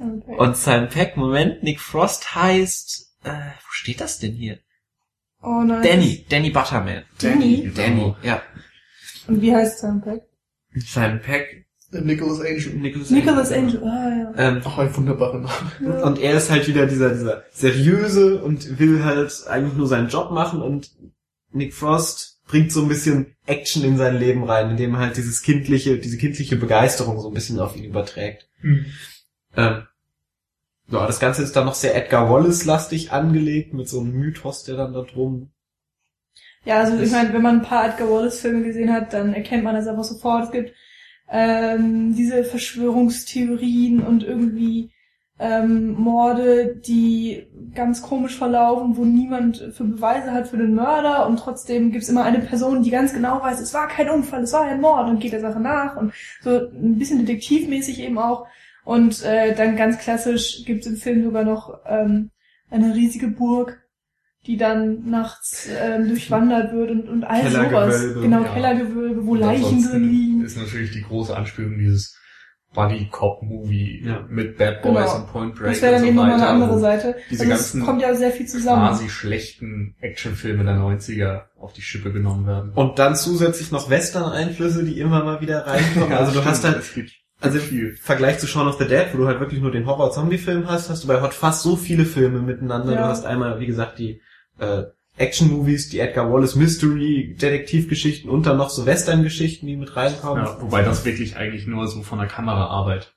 Okay. 0.01 0.37
und 0.37 0.57
Simon 0.57 0.89
Peck. 0.89 1.17
Moment, 1.17 1.63
Nick 1.65 1.81
Frost 1.81 2.35
heißt, 2.35 3.17
äh, 3.25 3.31
wo 3.33 3.71
steht 3.71 4.01
das 4.01 4.19
denn 4.19 4.33
hier? 4.35 4.59
oh 5.43 5.63
nein. 5.65 5.83
Danny, 5.83 6.25
Danny 6.29 6.51
Butterman. 6.51 7.05
Danny? 7.21 7.71
Danny, 7.75 8.15
ja. 8.23 8.43
Und 9.27 9.43
wie 9.43 9.55
heißt 9.55 9.81
Sam 9.81 10.01
Peck? 10.01 10.23
Simon 10.75 11.21
Peck, 11.21 11.67
Nicholas 11.91 12.41
Angel. 12.41 12.75
Nicholas, 12.75 13.11
Nicholas 13.11 13.53
Angel. 13.53 13.83
Ah, 13.83 14.09
ja. 14.09 14.33
Ähm, 14.37 14.63
Auch 14.65 14.79
ein 14.79 14.95
wunderbarer 14.95 15.39
Name. 15.39 15.73
ja. 15.81 16.05
und 16.05 16.19
er 16.19 16.35
ist 16.35 16.51
halt 16.51 16.69
wieder 16.69 16.87
dieser, 16.87 17.11
dieser 17.11 17.45
seriöse 17.51 18.43
und 18.43 18.79
will 18.79 19.05
halt 19.05 19.47
eigentlich 19.49 19.75
nur 19.75 19.87
seinen 19.87 20.09
Job 20.09 20.31
machen 20.31 20.61
und 20.61 20.91
Nick 21.51 21.73
Frost 21.73 22.41
bringt 22.47 22.73
so 22.73 22.83
ein 22.83 22.89
bisschen 22.89 23.37
Action 23.47 23.85
in 23.85 23.97
sein 23.97 24.19
Leben 24.19 24.45
rein, 24.45 24.71
indem 24.71 24.95
er 24.95 25.01
halt 25.01 25.17
dieses 25.17 25.43
kindliche, 25.43 25.99
diese 25.99 26.19
kindliche 26.19 26.57
Begeisterung 26.57 27.21
so 27.21 27.29
ein 27.29 27.35
bisschen 27.35 27.59
auf 27.59 27.77
ihn 27.77 27.85
überträgt. 27.85 28.49
Ähm, 29.57 29.83
ja, 30.91 31.07
das 31.07 31.21
Ganze 31.21 31.43
ist 31.43 31.55
dann 31.57 31.67
noch 31.67 31.75
sehr 31.75 31.95
Edgar 31.95 32.31
Wallace-lastig 32.31 33.13
angelegt, 33.13 33.75
mit 33.75 33.89
so 33.89 34.01
einem 34.01 34.13
Mythos, 34.13 34.65
der 34.65 34.77
dann 34.77 34.95
da 34.95 35.03
drum. 35.03 35.51
Ja, 36.65 36.81
also 36.81 36.99
ich 36.99 37.11
meine, 37.11 37.33
wenn 37.33 37.43
man 37.43 37.57
ein 37.61 37.63
paar 37.63 37.89
Edgar 37.89 38.11
Wallace-Filme 38.11 38.63
gesehen 38.63 38.93
hat, 38.93 39.13
dann 39.13 39.35
erkennt 39.35 39.65
man 39.65 39.75
das 39.75 39.87
einfach 39.87 40.05
sofort. 40.05 40.45
Es 40.45 40.51
gibt 40.51 40.73
ähm, 41.31 42.15
diese 42.15 42.45
Verschwörungstheorien 42.45 44.01
und 44.01 44.25
irgendwie 44.25 44.91
ähm, 45.39 45.93
Morde, 45.93 46.77
die 46.77 47.47
ganz 47.75 48.03
komisch 48.03 48.37
verlaufen, 48.37 48.97
wo 48.97 49.05
niemand 49.05 49.59
für 49.73 49.85
Beweise 49.85 50.33
hat 50.33 50.49
für 50.49 50.57
den 50.57 50.75
Mörder 50.75 51.27
und 51.27 51.39
trotzdem 51.39 51.93
gibt's 51.93 52.09
immer 52.09 52.25
eine 52.25 52.41
Person, 52.41 52.83
die 52.83 52.91
ganz 52.91 53.13
genau 53.13 53.41
weiß, 53.41 53.61
es 53.61 53.73
war 53.73 53.87
kein 53.89 54.11
Unfall, 54.11 54.43
es 54.43 54.53
war 54.53 54.63
ein 54.63 54.81
Mord 54.81 55.09
und 55.09 55.21
geht 55.21 55.33
der 55.33 55.41
Sache 55.41 55.61
nach 55.61 55.97
und 55.97 56.13
so 56.41 56.51
ein 56.51 56.99
bisschen 56.99 57.21
detektivmäßig 57.25 58.01
eben 58.01 58.19
auch. 58.19 58.47
Und 58.85 59.23
äh, 59.23 59.55
dann 59.55 59.77
ganz 59.77 59.99
klassisch 59.99 60.65
gibt's 60.65 60.87
im 60.87 60.97
Film 60.97 61.23
sogar 61.23 61.45
noch 61.45 61.79
ähm, 61.87 62.31
eine 62.71 62.95
riesige 62.95 63.29
Burg, 63.29 63.87
die 64.47 64.57
dann 64.57 65.09
nachts 65.11 65.69
ähm, 65.71 66.09
durchwandert 66.09 66.73
wird 66.73 66.91
und, 66.91 67.09
und 67.09 67.25
all 67.25 67.43
sowas. 67.51 67.69
Kellergewölbe, 67.69 68.21
Genau, 68.21 68.43
ja. 68.43 68.53
Kellergewölbe, 68.55 69.27
wo 69.27 69.33
Und 69.33 69.41
Leichen 69.41 69.83
drin 69.91 70.09
liegen. 70.09 70.45
Ist 70.45 70.57
natürlich 70.57 70.93
die 70.93 71.03
große 71.03 71.37
Anspielung 71.37 71.77
dieses 71.79 72.15
Buddy 72.75 73.09
Cop 73.11 73.43
Movie 73.43 74.03
Ja. 74.07 74.27
mit 74.29 74.57
Bad 74.59 74.83
Boys 74.83 74.95
Genau. 74.95 75.17
und 75.17 75.27
Point 75.33 75.55
Break 75.55 75.73
Das 75.73 75.83
wäre 75.83 75.93
dann 75.93 76.01
und 76.03 76.03
so 76.03 76.07
eben 76.09 76.17
nochmal 76.17 76.35
eine 76.35 76.47
andere 76.49 76.75
wo 76.77 76.79
Seite. 76.79 77.17
diese 77.31 77.43
also 77.43 77.53
es 77.55 77.59
ganzen 77.59 77.83
kommt 77.85 78.03
ja 78.03 78.15
sehr 78.15 78.31
viel 78.31 78.47
zusammen. 78.47 78.89
quasi 78.89 79.09
schlechten 79.09 79.97
Actionfilme 80.01 80.65
der 80.65 80.75
90er 80.77 81.43
auf 81.59 81.73
die 81.73 81.83
Schippe 81.83 82.13
genommen 82.13 82.47
werden. 82.47 82.73
Und 82.75 82.99
dann 82.99 83.17
zusätzlich 83.17 83.73
noch 83.73 83.91
Western-Einflüsse, 83.91 84.85
die 84.85 85.01
immer 85.01 85.25
mal 85.25 85.41
wieder 85.41 85.67
reinkommen. 85.67 86.13
also 86.17 86.27
du 86.33 86.39
stimmt, 86.39 86.47
hast 86.47 86.65
halt 86.65 86.83
Also 87.41 87.59
viel. 87.59 87.89
im 87.91 87.97
Vergleich 87.97 88.39
zu 88.39 88.47
Shaun 88.47 88.69
of 88.69 88.79
the 88.79 88.87
Dead, 88.87 89.07
wo 89.13 89.19
du 89.19 89.27
halt 89.27 89.41
wirklich 89.41 89.61
nur 89.63 89.71
den 89.73 89.87
Horror-Zombie-Film 89.87 90.69
hast, 90.69 90.91
hast 90.91 91.05
du 91.05 91.09
bei 91.09 91.21
Hot 91.23 91.35
fast 91.35 91.63
so 91.63 91.75
viele 91.77 92.05
Filme 92.05 92.41
miteinander. 92.41 92.93
Ja. 92.93 92.99
Du 93.03 93.09
hast 93.09 93.25
einmal, 93.25 93.61
wie 93.61 93.67
gesagt, 93.67 93.99
die 93.99 94.21
äh, 94.59 94.85
Action-Movies, 95.17 95.89
die 95.89 95.99
Edgar 95.99 96.33
Wallace 96.33 96.55
Mystery, 96.55 97.37
Detektivgeschichten 97.41 98.31
und 98.31 98.47
dann 98.47 98.57
noch 98.57 98.71
so 98.71 98.87
Western-Geschichten, 98.87 99.67
die 99.67 99.77
mit 99.77 99.97
reinkommen. 99.97 100.45
Ja, 100.45 100.61
wobei 100.61 100.83
das 100.83 101.05
wirklich 101.05 101.37
eigentlich 101.37 101.67
nur 101.67 101.89
so 101.89 102.03
von 102.03 102.19
der 102.19 102.29
Kameraarbeit. 102.29 103.15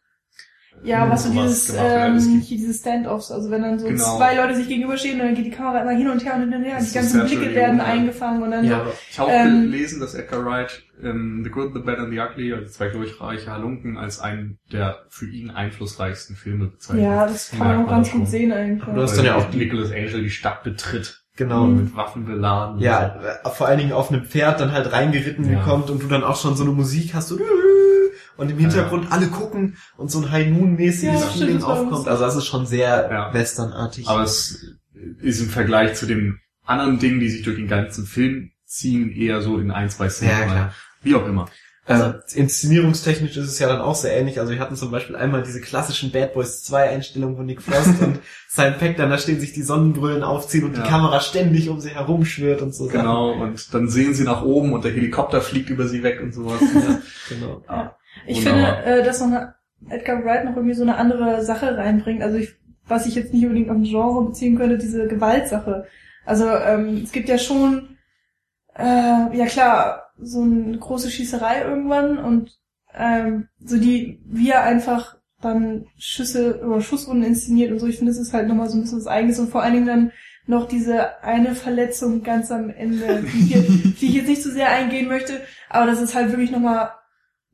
Ja, 0.84 1.08
was 1.10 1.26
so 1.26 1.32
dieses. 1.32 1.70
Es 1.70 1.76
ähm, 1.78 2.42
hier 2.42 2.58
diese 2.58 2.74
Stand-offs, 2.74 3.30
also 3.30 3.52
wenn 3.52 3.62
dann 3.62 3.78
so 3.78 3.86
Genau. 3.88 4.18
zwei 4.18 4.36
Leute 4.36 4.56
sich 4.56 4.68
gegenüberstehen 4.68 5.20
und 5.20 5.28
dann 5.28 5.36
geht 5.36 5.46
die 5.46 5.52
Kamera 5.52 5.82
immer 5.82 5.92
hin 5.92 6.10
und 6.10 6.24
her 6.26 6.36
und 6.36 6.42
hin 6.42 6.54
und 6.54 6.64
her 6.64 6.78
und 6.78 6.82
Das 6.82 6.90
die 6.90 6.96
ganzen 6.96 7.26
Blicke 7.26 7.54
werden 7.54 7.78
ja. 7.78 7.84
eingefangen 7.84 8.42
und 8.42 8.52
dann 8.52 8.66
Ja, 8.66 8.88
Ich 9.10 9.20
habe 9.20 9.30
auch 9.30 9.34
Ähm, 9.34 9.64
gelesen, 9.64 10.00
dass 10.00 10.16
Edgar 10.16 10.44
Wright 10.46 10.82
ähm, 11.04 11.42
The 11.44 11.50
Good, 11.52 11.74
The 11.76 11.82
Bad 11.82 12.00
and 12.00 12.12
The 12.12 12.20
Ugly, 12.20 12.54
also 12.54 12.68
zwei 12.72 12.88
glorreiche 12.88 13.52
Halunken, 13.52 13.98
als 13.98 14.20
einen 14.20 14.60
der 14.72 15.06
für 15.10 15.28
ihn 15.28 15.52
einflussreichsten 15.52 16.36
Filme 16.36 16.66
so, 16.66 16.72
bezeichnet. 16.72 17.04
ja, 17.04 17.28
das 17.28 17.52
kann 17.52 17.60
man 17.60 17.86
auch 17.86 17.90
ganz 17.90 18.10
gut 18.12 18.28
sehen 18.28 18.52
eigentlich. 18.52 18.84
Du 18.84 19.02
hast 19.02 19.18
dann 19.18 19.26
ja 19.26 19.36
auch 19.36 19.52
Nicholas 19.54 19.92
Angel 19.92 20.24
die 20.24 20.30
Stadt 20.32 20.64
betritt 20.64 21.21
Genau. 21.38 21.64
und 21.64 21.76
mit 21.86 21.96
Waffen 21.96 22.26
beladen. 22.26 22.80
Ja, 22.80 23.16
äh, 23.44 23.50
vor 23.50 23.68
allen 23.68 23.80
Dingen 23.80 23.94
auf 23.94 24.12
einem 24.12 24.26
Pferd 24.26 24.60
dann 24.60 24.72
halt 24.74 24.92
reingeritten 24.92 25.50
Ja. 25.52 25.64
kommt 25.64 25.90
und 25.90 26.04
du 26.04 26.08
dann 26.08 26.24
auch 26.24 26.40
schon 26.40 26.56
so 26.56 26.64
eine 26.64 26.74
Musik 26.74 27.14
hast, 27.14 27.30
so 27.30 27.40
und 28.38 28.50
im 28.50 28.58
Hintergrund 28.58 29.12
alle 29.12 29.28
gucken 29.28 29.78
und 29.98 30.10
so 30.12 30.20
ein 30.20 30.32
High 30.32 30.50
Moon-mäßiges 30.50 31.22
Ja, 31.22 31.28
stimmt, 31.30 31.34
Feeling 31.34 31.64
aufkommt. 31.64 32.08
Also 32.08 32.24
das 32.24 32.36
ist 32.36 32.46
schon 32.48 32.66
sehr 32.66 33.10
Ja. 33.12 33.34
westernartig. 33.34 34.08
Aber 34.08 34.24
es 34.24 34.66
ist 35.20 35.42
im 35.42 35.50
Vergleich 35.50 35.96
zu 35.96 36.06
den 36.06 36.40
anderen 36.66 37.00
Dingen, 37.00 37.20
die 37.20 37.30
sich 37.30 37.44
durch 37.44 37.58
den 37.58 37.68
ganzen 37.68 38.06
Film 38.06 38.52
ziehen, 38.66 39.12
eher 39.12 39.42
so 39.42 39.58
in 39.58 39.72
ein, 39.72 39.90
zwei 39.90 40.10
Szenen. 40.10 40.32
Ja, 40.40 40.46
klar. 40.46 40.74
Wie 41.04 41.16
auch 41.16 41.26
immer. 41.28 41.48
Äh, 42.00 42.14
inszenierungstechnisch 42.40 43.36
ist 43.38 43.48
es 43.48 43.60
ja 43.60 43.68
dann 43.68 43.82
auch 43.82 43.96
sehr 43.96 44.16
ähnlich. 44.16 44.40
Also 44.40 44.52
wir 44.54 44.60
hatten 44.60 44.76
zum 44.76 44.92
Beispiel 44.92 45.16
einmal 45.16 45.44
diese 45.44 45.62
klassischen 45.62 46.12
Bad 46.12 46.34
Boys 46.34 46.64
2 46.64 46.90
Einstellungen, 46.90 47.38
wo 47.38 47.42
Nick 47.42 47.62
Frost 47.62 48.02
und 48.02 48.20
Simon 48.50 48.76
Peck 48.80 48.98
dann 48.98 49.10
da 49.10 49.18
stehen, 49.18 49.40
sich 49.40 49.54
die 49.54 49.64
Sonnenbrillen 49.64 50.24
aufziehen 50.24 50.64
und 50.66 50.76
Ja. 50.78 50.84
die 50.84 50.90
Kamera 50.90 51.20
ständig 51.20 51.70
um 51.70 51.80
sie 51.80 51.90
herumschwirrt 51.90 52.62
und 52.62 52.74
so. 52.76 52.86
Sachen. 52.86 53.00
Genau, 53.00 53.32
und 53.34 53.74
dann 53.74 53.88
sehen 53.90 54.14
sie 54.14 54.24
nach 54.24 54.44
oben 54.44 54.74
und 54.74 54.84
der 54.86 54.92
Helikopter 54.92 55.42
fliegt 55.42 55.70
über 55.70 55.88
sie 55.88 56.04
weg 56.04 56.20
und 56.22 56.34
sowas. 56.34 56.60
Ja, 56.74 57.00
genau. 57.30 57.62
Ja. 57.68 57.96
Ich 58.28 58.38
Wunderbar. 58.46 58.84
finde, 58.84 59.02
äh, 59.02 59.04
dass 59.04 59.20
noch 59.22 59.28
eine, 59.28 59.56
Edgar 59.90 60.24
Wright 60.24 60.46
noch 60.46 60.56
irgendwie 60.56 60.76
so 60.76 60.84
eine 60.84 60.96
andere 60.98 61.44
Sache 61.44 61.76
reinbringt. 61.78 62.22
Also 62.22 62.38
ich, 62.38 62.54
was 62.86 63.06
ich 63.06 63.16
jetzt 63.16 63.34
nicht 63.34 63.44
unbedingt 63.44 63.70
auf 63.70 63.78
ein 63.78 63.84
Genre 63.84 64.26
beziehen 64.26 64.58
könnte, 64.58 64.78
diese 64.78 65.08
Gewaltsache. 65.08 65.86
Also 66.26 66.48
ähm, 66.48 67.02
es 67.04 67.12
gibt 67.12 67.30
ja 67.30 67.38
schon, 67.40 67.98
äh, 68.78 68.84
ja 69.38 69.46
klar, 69.48 70.11
so 70.22 70.42
eine 70.42 70.78
große 70.78 71.10
Schießerei 71.10 71.64
irgendwann 71.64 72.18
und 72.18 72.58
ähm, 72.94 73.48
so 73.60 73.78
die, 73.78 74.22
wie 74.26 74.54
einfach 74.54 75.18
dann 75.42 75.88
Schüsse 75.98 76.62
oder 76.66 76.82
Schusswunden 76.82 77.26
inszeniert 77.26 77.72
und 77.72 77.80
so. 77.80 77.88
Ich 77.88 77.98
finde, 77.98 78.12
das 78.12 78.22
ist 78.22 78.34
halt 78.34 78.48
nochmal 78.48 78.70
so 78.70 78.78
ein 78.78 78.82
bisschen 78.82 79.00
was 79.00 79.08
Eigenes 79.08 79.40
und 79.40 79.50
vor 79.50 79.64
allen 79.64 79.74
Dingen 79.74 79.88
dann 79.88 80.12
noch 80.48 80.68
diese 80.68 81.24
eine 81.24 81.56
Verletzung 81.56 82.24
ganz 82.24 82.52
am 82.52 82.70
Ende, 82.70 83.24
die, 83.24 83.28
hier, 83.28 83.62
die 83.62 84.06
ich 84.06 84.14
jetzt 84.14 84.28
nicht 84.28 84.44
so 84.44 84.52
sehr 84.52 84.70
eingehen 84.70 85.08
möchte, 85.08 85.42
aber 85.70 85.86
das 85.86 86.02
ist 86.02 86.16
halt 86.16 86.30
wirklich 86.30 86.52
nochmal 86.52 86.92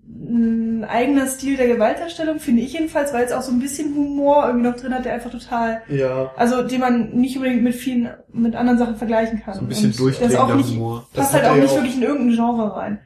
ein 0.10 0.86
eigener 0.86 1.28
Stil 1.28 1.58
der 1.58 1.68
Gewaltdarstellung, 1.68 2.40
finde 2.40 2.62
ich 2.62 2.74
jedenfalls, 2.74 3.14
weil 3.14 3.26
es 3.26 3.32
auch 3.34 3.42
so 3.42 3.52
ein 3.52 3.60
bisschen 3.60 3.94
Humor 3.94 4.46
irgendwie 4.48 4.68
noch 4.70 4.76
drin 4.78 4.94
hat, 4.94 5.04
der 5.06 5.14
einfach 5.14 5.32
total, 5.32 5.82
Ja. 5.90 6.32
also 6.38 6.64
den 6.64 6.80
man 6.80 7.10
nicht 7.12 7.36
unbedingt 7.36 7.62
mit 7.64 7.76
vielen, 7.76 8.10
mit 8.32 8.56
anderen 8.56 8.80
Sachen 8.80 8.96
vergleichen 8.96 9.42
kann. 9.44 9.56
So 9.56 9.62
ein 9.62 9.68
bisschen 9.68 9.96
durchdringender 9.96 10.56
nicht, 10.56 10.70
Humor. 10.72 11.08
Das 11.14 11.24
passt 11.26 11.34
halt 11.34 11.46
auch 11.46 11.56
ja 11.56 11.62
nicht 11.62 11.72
auch- 11.72 11.76
wirklich 11.78 11.96
in 11.98 12.04
irgendein 12.04 12.36
Genre 12.36 12.76
rein. 12.76 13.00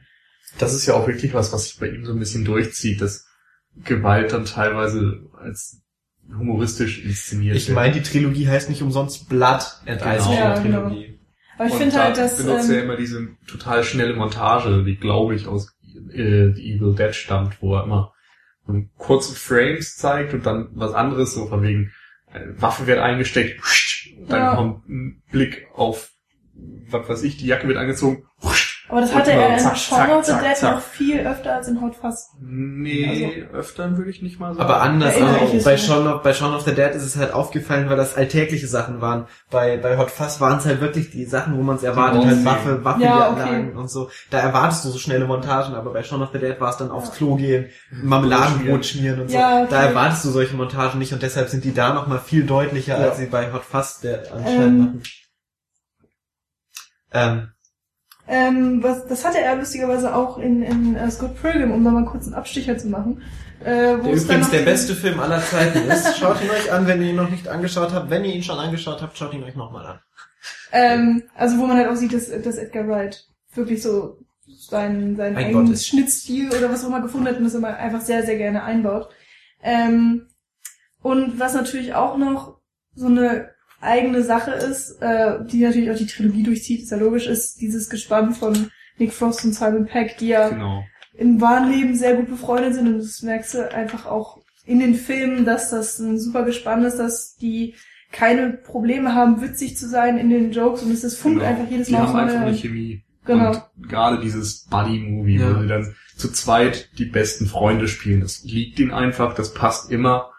Das 0.58 0.74
ist 0.74 0.86
ja 0.86 0.94
auch 0.94 1.06
wirklich 1.06 1.34
was, 1.34 1.52
was 1.52 1.64
sich 1.64 1.78
bei 1.80 1.88
ihm 1.88 2.04
so 2.04 2.12
ein 2.12 2.18
bisschen 2.18 2.44
durchzieht, 2.44 3.00
dass 3.00 3.26
Gewalt 3.84 4.32
dann 4.32 4.44
teilweise 4.44 5.22
als 5.42 5.80
humoristisch 6.38 7.04
inszeniert 7.04 7.56
Ich 7.56 7.68
meine, 7.70 7.94
die 7.94 8.02
Trilogie 8.02 8.46
heißt 8.46 8.68
nicht 8.68 8.82
umsonst 8.82 9.28
Blood 9.28 9.62
and 9.86 10.00
Genau. 10.02 10.14
Ice 10.16 10.32
Ja, 10.34 10.52
Cream 10.54 10.62
genau. 10.64 10.80
Trilogie. 10.88 11.18
Aber 11.58 11.68
ich 11.68 11.74
finde 11.74 12.02
halt, 12.02 12.16
dass, 12.16 12.36
benutzt 12.36 12.70
er 12.70 12.78
ähm, 12.78 12.84
immer 12.84 12.96
diese 12.96 13.28
total 13.46 13.82
schnelle 13.84 14.14
Montage, 14.14 14.84
die 14.84 14.96
glaube 14.96 15.34
ich 15.34 15.46
aus 15.46 15.72
äh, 16.14 16.52
The 16.54 16.74
Evil 16.74 16.94
Dead 16.94 17.14
stammt, 17.14 17.60
wo 17.62 17.74
er 17.76 17.84
immer 17.84 18.12
kurze 18.96 19.34
Frames 19.34 19.96
zeigt 19.96 20.34
und 20.34 20.46
dann 20.46 20.68
was 20.72 20.94
anderes, 20.94 21.34
so 21.34 21.46
von 21.46 21.62
wegen 21.62 21.92
Waffe 22.56 22.86
wird 22.86 22.98
eingesteckt, 23.00 23.60
und 24.18 24.30
dann 24.30 24.40
Ja. 24.40 24.54
kommt 24.54 24.88
ein 24.88 25.22
Blick 25.30 25.66
auf 25.74 26.10
was 26.54 27.08
weiß 27.08 27.22
ich, 27.24 27.38
die 27.38 27.46
Jacke 27.46 27.66
wird 27.66 27.78
angezogen. 27.78 28.24
Aber 28.92 29.00
das 29.00 29.14
hatte 29.14 29.32
er 29.32 29.56
in 29.56 29.74
Shaun 29.76 30.10
of 30.10 30.24
the 30.26 30.32
Dead 30.34 30.54
zack. 30.56 30.74
noch 30.76 30.80
viel 30.82 31.18
öfter 31.26 31.54
als 31.56 31.66
in 31.66 31.80
Hot 31.80 31.96
Fuzz. 31.96 32.28
Nee, 32.40 33.46
öfter 33.52 33.96
würde 33.96 34.10
ich 34.10 34.20
nicht 34.20 34.38
mal 34.38 34.54
sagen. 34.54 34.60
Aber 34.68 34.82
anders, 34.82 35.14
also 35.20 35.64
bei 35.64 35.72
nicht. 35.72 35.86
Shaun, 35.86 36.06
of, 36.06 36.22
bei 36.22 36.34
Shaun 36.34 36.54
of 36.54 36.62
the 36.62 36.74
Dead 36.74 36.90
ist 36.94 37.02
es 37.02 37.16
halt 37.16 37.32
aufgefallen, 37.32 37.88
weil 37.88 37.96
das 37.96 38.16
alltägliche 38.16 38.66
Sachen 38.68 39.00
waren. 39.00 39.26
Bei, 39.50 39.78
bei 39.78 39.96
Hot 39.96 40.10
Fuzz 40.10 40.40
waren 40.40 40.58
es 40.58 40.66
halt 40.66 40.80
wirklich 40.82 41.10
die 41.10 41.24
Sachen, 41.24 41.56
wo 41.56 41.62
man 41.62 41.76
es 41.76 41.82
erwartet, 41.82 42.22
Die 42.22 42.26
halt. 42.26 42.44
Waffe, 42.44 42.84
Waffe, 42.84 43.02
Ja, 43.02 43.28
Anlagen 43.30 43.68
okay. 43.70 43.78
und 43.78 43.90
so. 43.90 44.10
Da 44.30 44.38
erwartest 44.40 44.84
du 44.84 44.90
so 44.90 44.98
schnelle 44.98 45.24
Montagen, 45.26 45.74
aber 45.74 45.92
bei 45.92 46.02
Shaun 46.02 46.22
of 46.22 46.28
the 46.32 46.38
Dead 46.38 46.60
war 46.60 46.68
es 46.70 46.76
dann 46.76 46.90
aufs 46.90 47.08
Ja. 47.08 47.14
Klo 47.14 47.36
gehen, 47.36 47.70
Marmeladenbrot 47.90 48.84
schmieren 48.84 49.22
und 49.22 49.30
so. 49.30 49.36
Ja, 49.38 49.60
okay. 49.62 49.68
Da 49.70 49.82
erwartest 49.84 50.26
du 50.26 50.28
solche 50.30 50.54
Montagen 50.54 50.98
nicht 50.98 51.14
und 51.14 51.22
deshalb 51.22 51.48
sind 51.48 51.64
die 51.64 51.72
da 51.72 51.94
nochmal 51.94 52.18
viel 52.18 52.44
deutlicher, 52.44 52.98
Ja. 53.00 53.08
als 53.08 53.16
sie 53.18 53.26
bei 53.26 53.52
Hot 53.52 53.64
Fuzz 53.64 54.00
der 54.00 54.20
anscheinend 54.34 54.62
Ähm. 54.62 54.78
machen. 54.78 55.02
Ähm, 57.14 57.51
Ähm, 58.28 58.82
was, 58.82 59.06
das 59.06 59.24
hatte 59.24 59.40
er 59.40 59.56
lustigerweise 59.56 60.14
auch 60.14 60.38
in, 60.38 60.62
in 60.62 60.96
uh, 60.96 61.10
Scott 61.10 61.40
Pilgrim, 61.40 61.72
um 61.72 61.84
da 61.84 61.90
mal 61.90 62.04
kurz 62.04 62.26
einen 62.26 62.34
Abstecher 62.34 62.78
zu 62.78 62.88
machen. 62.88 63.22
Äh, 63.60 63.98
wo 63.98 64.04
Der 64.04 64.14
übrigens 64.14 64.50
der 64.50 64.62
beste 64.62 64.94
Film 64.94 65.20
aller 65.20 65.42
Zeiten 65.42 65.88
ist. 65.88 66.18
Schaut 66.18 66.42
ihn 66.42 66.50
euch 66.50 66.72
an, 66.72 66.86
wenn 66.86 67.02
ihr 67.02 67.10
ihn 67.10 67.16
noch 67.16 67.30
nicht 67.30 67.48
angeschaut 67.48 67.92
habt. 67.92 68.10
Wenn 68.10 68.24
ihr 68.24 68.34
ihn 68.34 68.42
schon 68.42 68.58
angeschaut 68.58 69.02
habt, 69.02 69.16
schaut 69.16 69.34
ihn 69.34 69.44
euch 69.44 69.56
nochmal 69.56 69.86
an. 69.86 69.98
Ähm, 70.72 71.22
also 71.36 71.58
wo 71.58 71.66
man 71.66 71.76
halt 71.76 71.88
auch 71.88 71.94
sieht, 71.94 72.12
dass, 72.12 72.28
dass 72.28 72.56
Edgar 72.56 72.88
Wright 72.88 73.26
wirklich 73.54 73.82
so 73.82 74.18
seinen, 74.46 75.16
seinen 75.16 75.36
Ein 75.36 75.46
eigenen. 75.46 75.76
Schnittstil 75.76 76.48
oder 76.50 76.70
was 76.70 76.84
auch 76.84 76.88
immer 76.88 77.02
gefunden 77.02 77.28
hat 77.28 77.36
und 77.36 77.44
das 77.44 77.54
immer 77.54 77.76
einfach 77.76 78.00
sehr, 78.00 78.24
sehr 78.24 78.36
gerne 78.36 78.62
einbaut. 78.62 79.08
Ähm, 79.62 80.28
und 81.02 81.38
was 81.38 81.54
natürlich 81.54 81.94
auch 81.94 82.16
noch 82.16 82.58
so 82.94 83.06
eine 83.06 83.50
eigene 83.82 84.22
Sache 84.22 84.52
ist, 84.52 85.00
äh, 85.02 85.44
die 85.44 85.62
natürlich 85.62 85.90
auch 85.90 85.96
die 85.96 86.06
Trilogie 86.06 86.42
durchzieht, 86.42 86.82
ist 86.82 86.90
ja 86.90 86.96
logisch, 86.96 87.26
ist 87.26 87.60
dieses 87.60 87.88
Gespann 87.90 88.32
von 88.32 88.70
Nick 88.98 89.12
Frost 89.12 89.44
und 89.44 89.52
Simon 89.54 89.86
Peck, 89.86 90.16
die 90.18 90.28
ja 90.28 90.48
Genau. 90.48 90.84
im 91.14 91.40
wahren 91.40 91.70
Leben 91.70 91.94
sehr 91.96 92.14
gut 92.14 92.28
befreundet 92.28 92.74
sind 92.74 92.86
und 92.88 92.98
das 92.98 93.22
merkst 93.22 93.54
du 93.54 93.72
einfach 93.74 94.06
auch 94.06 94.38
in 94.64 94.78
den 94.80 94.94
Filmen, 94.94 95.44
dass 95.44 95.70
das 95.70 95.98
ein 95.98 96.18
super 96.20 96.44
Gespann 96.44 96.84
ist, 96.84 96.96
dass 96.98 97.36
die 97.36 97.74
keine 98.12 98.50
Probleme 98.52 99.14
haben, 99.14 99.40
witzig 99.42 99.76
zu 99.76 99.88
sein 99.88 100.18
in 100.18 100.30
den 100.30 100.52
Jokes 100.52 100.82
und 100.82 100.92
es 100.92 101.02
ist 101.02 101.16
funkt 101.18 101.40
Genau. 101.40 101.50
einfach 101.50 101.70
jedes 101.70 101.86
Die 101.88 101.94
Mal 101.94 102.06
haben 102.06 102.16
einfach 102.18 102.40
eine 102.42 102.54
Chemie. 102.56 103.02
Genau. 103.24 103.50
Und 103.76 103.88
gerade 103.88 104.20
dieses 104.20 104.66
Buddy-Movie, 104.66 105.38
Ja. 105.38 105.56
wo 105.56 105.60
sie 105.62 105.68
dann 105.68 105.94
zu 106.16 106.30
zweit 106.30 106.90
die 106.98 107.06
besten 107.06 107.46
Freunde 107.46 107.88
spielen, 107.88 108.20
das 108.20 108.42
liegt 108.44 108.78
ihnen 108.78 108.90
einfach, 108.92 109.34
das 109.34 109.54
passt 109.54 109.90
immer. 109.90 110.31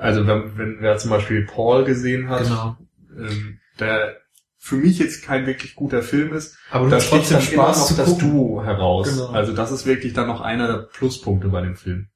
Also 0.00 0.26
wenn, 0.26 0.56
wenn 0.58 0.76
wer 0.80 0.96
zum 0.98 1.10
Beispiel 1.10 1.46
Paul 1.46 1.84
gesehen 1.84 2.28
hat, 2.28 2.44
Genau. 2.44 2.76
ähm, 3.16 3.58
der 3.78 4.16
für 4.58 4.76
mich 4.76 4.98
jetzt 4.98 5.22
kein 5.22 5.46
wirklich 5.46 5.74
guter 5.74 6.02
Film 6.02 6.32
ist, 6.34 6.56
Aber 6.70 6.84
du 6.86 6.90
da 6.90 7.00
sticht 7.00 7.30
trotzdem 7.30 7.38
dann 7.38 7.52
immer 7.52 7.62
Spaß 7.64 7.78
noch 7.78 7.86
zu 7.86 7.94
das 7.94 8.08
gucken. 8.08 8.30
Duo 8.30 8.64
heraus. 8.64 9.08
Genau. 9.08 9.26
Also 9.30 9.52
das 9.52 9.72
ist 9.72 9.86
wirklich 9.86 10.12
dann 10.12 10.26
noch 10.26 10.40
einer 10.40 10.66
der 10.68 10.78
Pluspunkte 10.84 11.48
bei 11.48 11.60
dem 11.62 11.76
Film. 11.76 12.08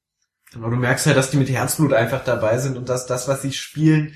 Genau, 0.53 0.69
du 0.69 0.75
merkst 0.75 1.05
halt, 1.07 1.17
dass 1.17 1.31
die 1.31 1.37
mit 1.37 1.49
Herzblut 1.49 1.93
einfach 1.93 2.23
dabei 2.23 2.57
sind 2.59 2.77
und 2.77 2.87
dass 2.89 3.07
das, 3.07 3.27
was 3.27 3.41
sie 3.41 3.51
spielen, 3.51 4.13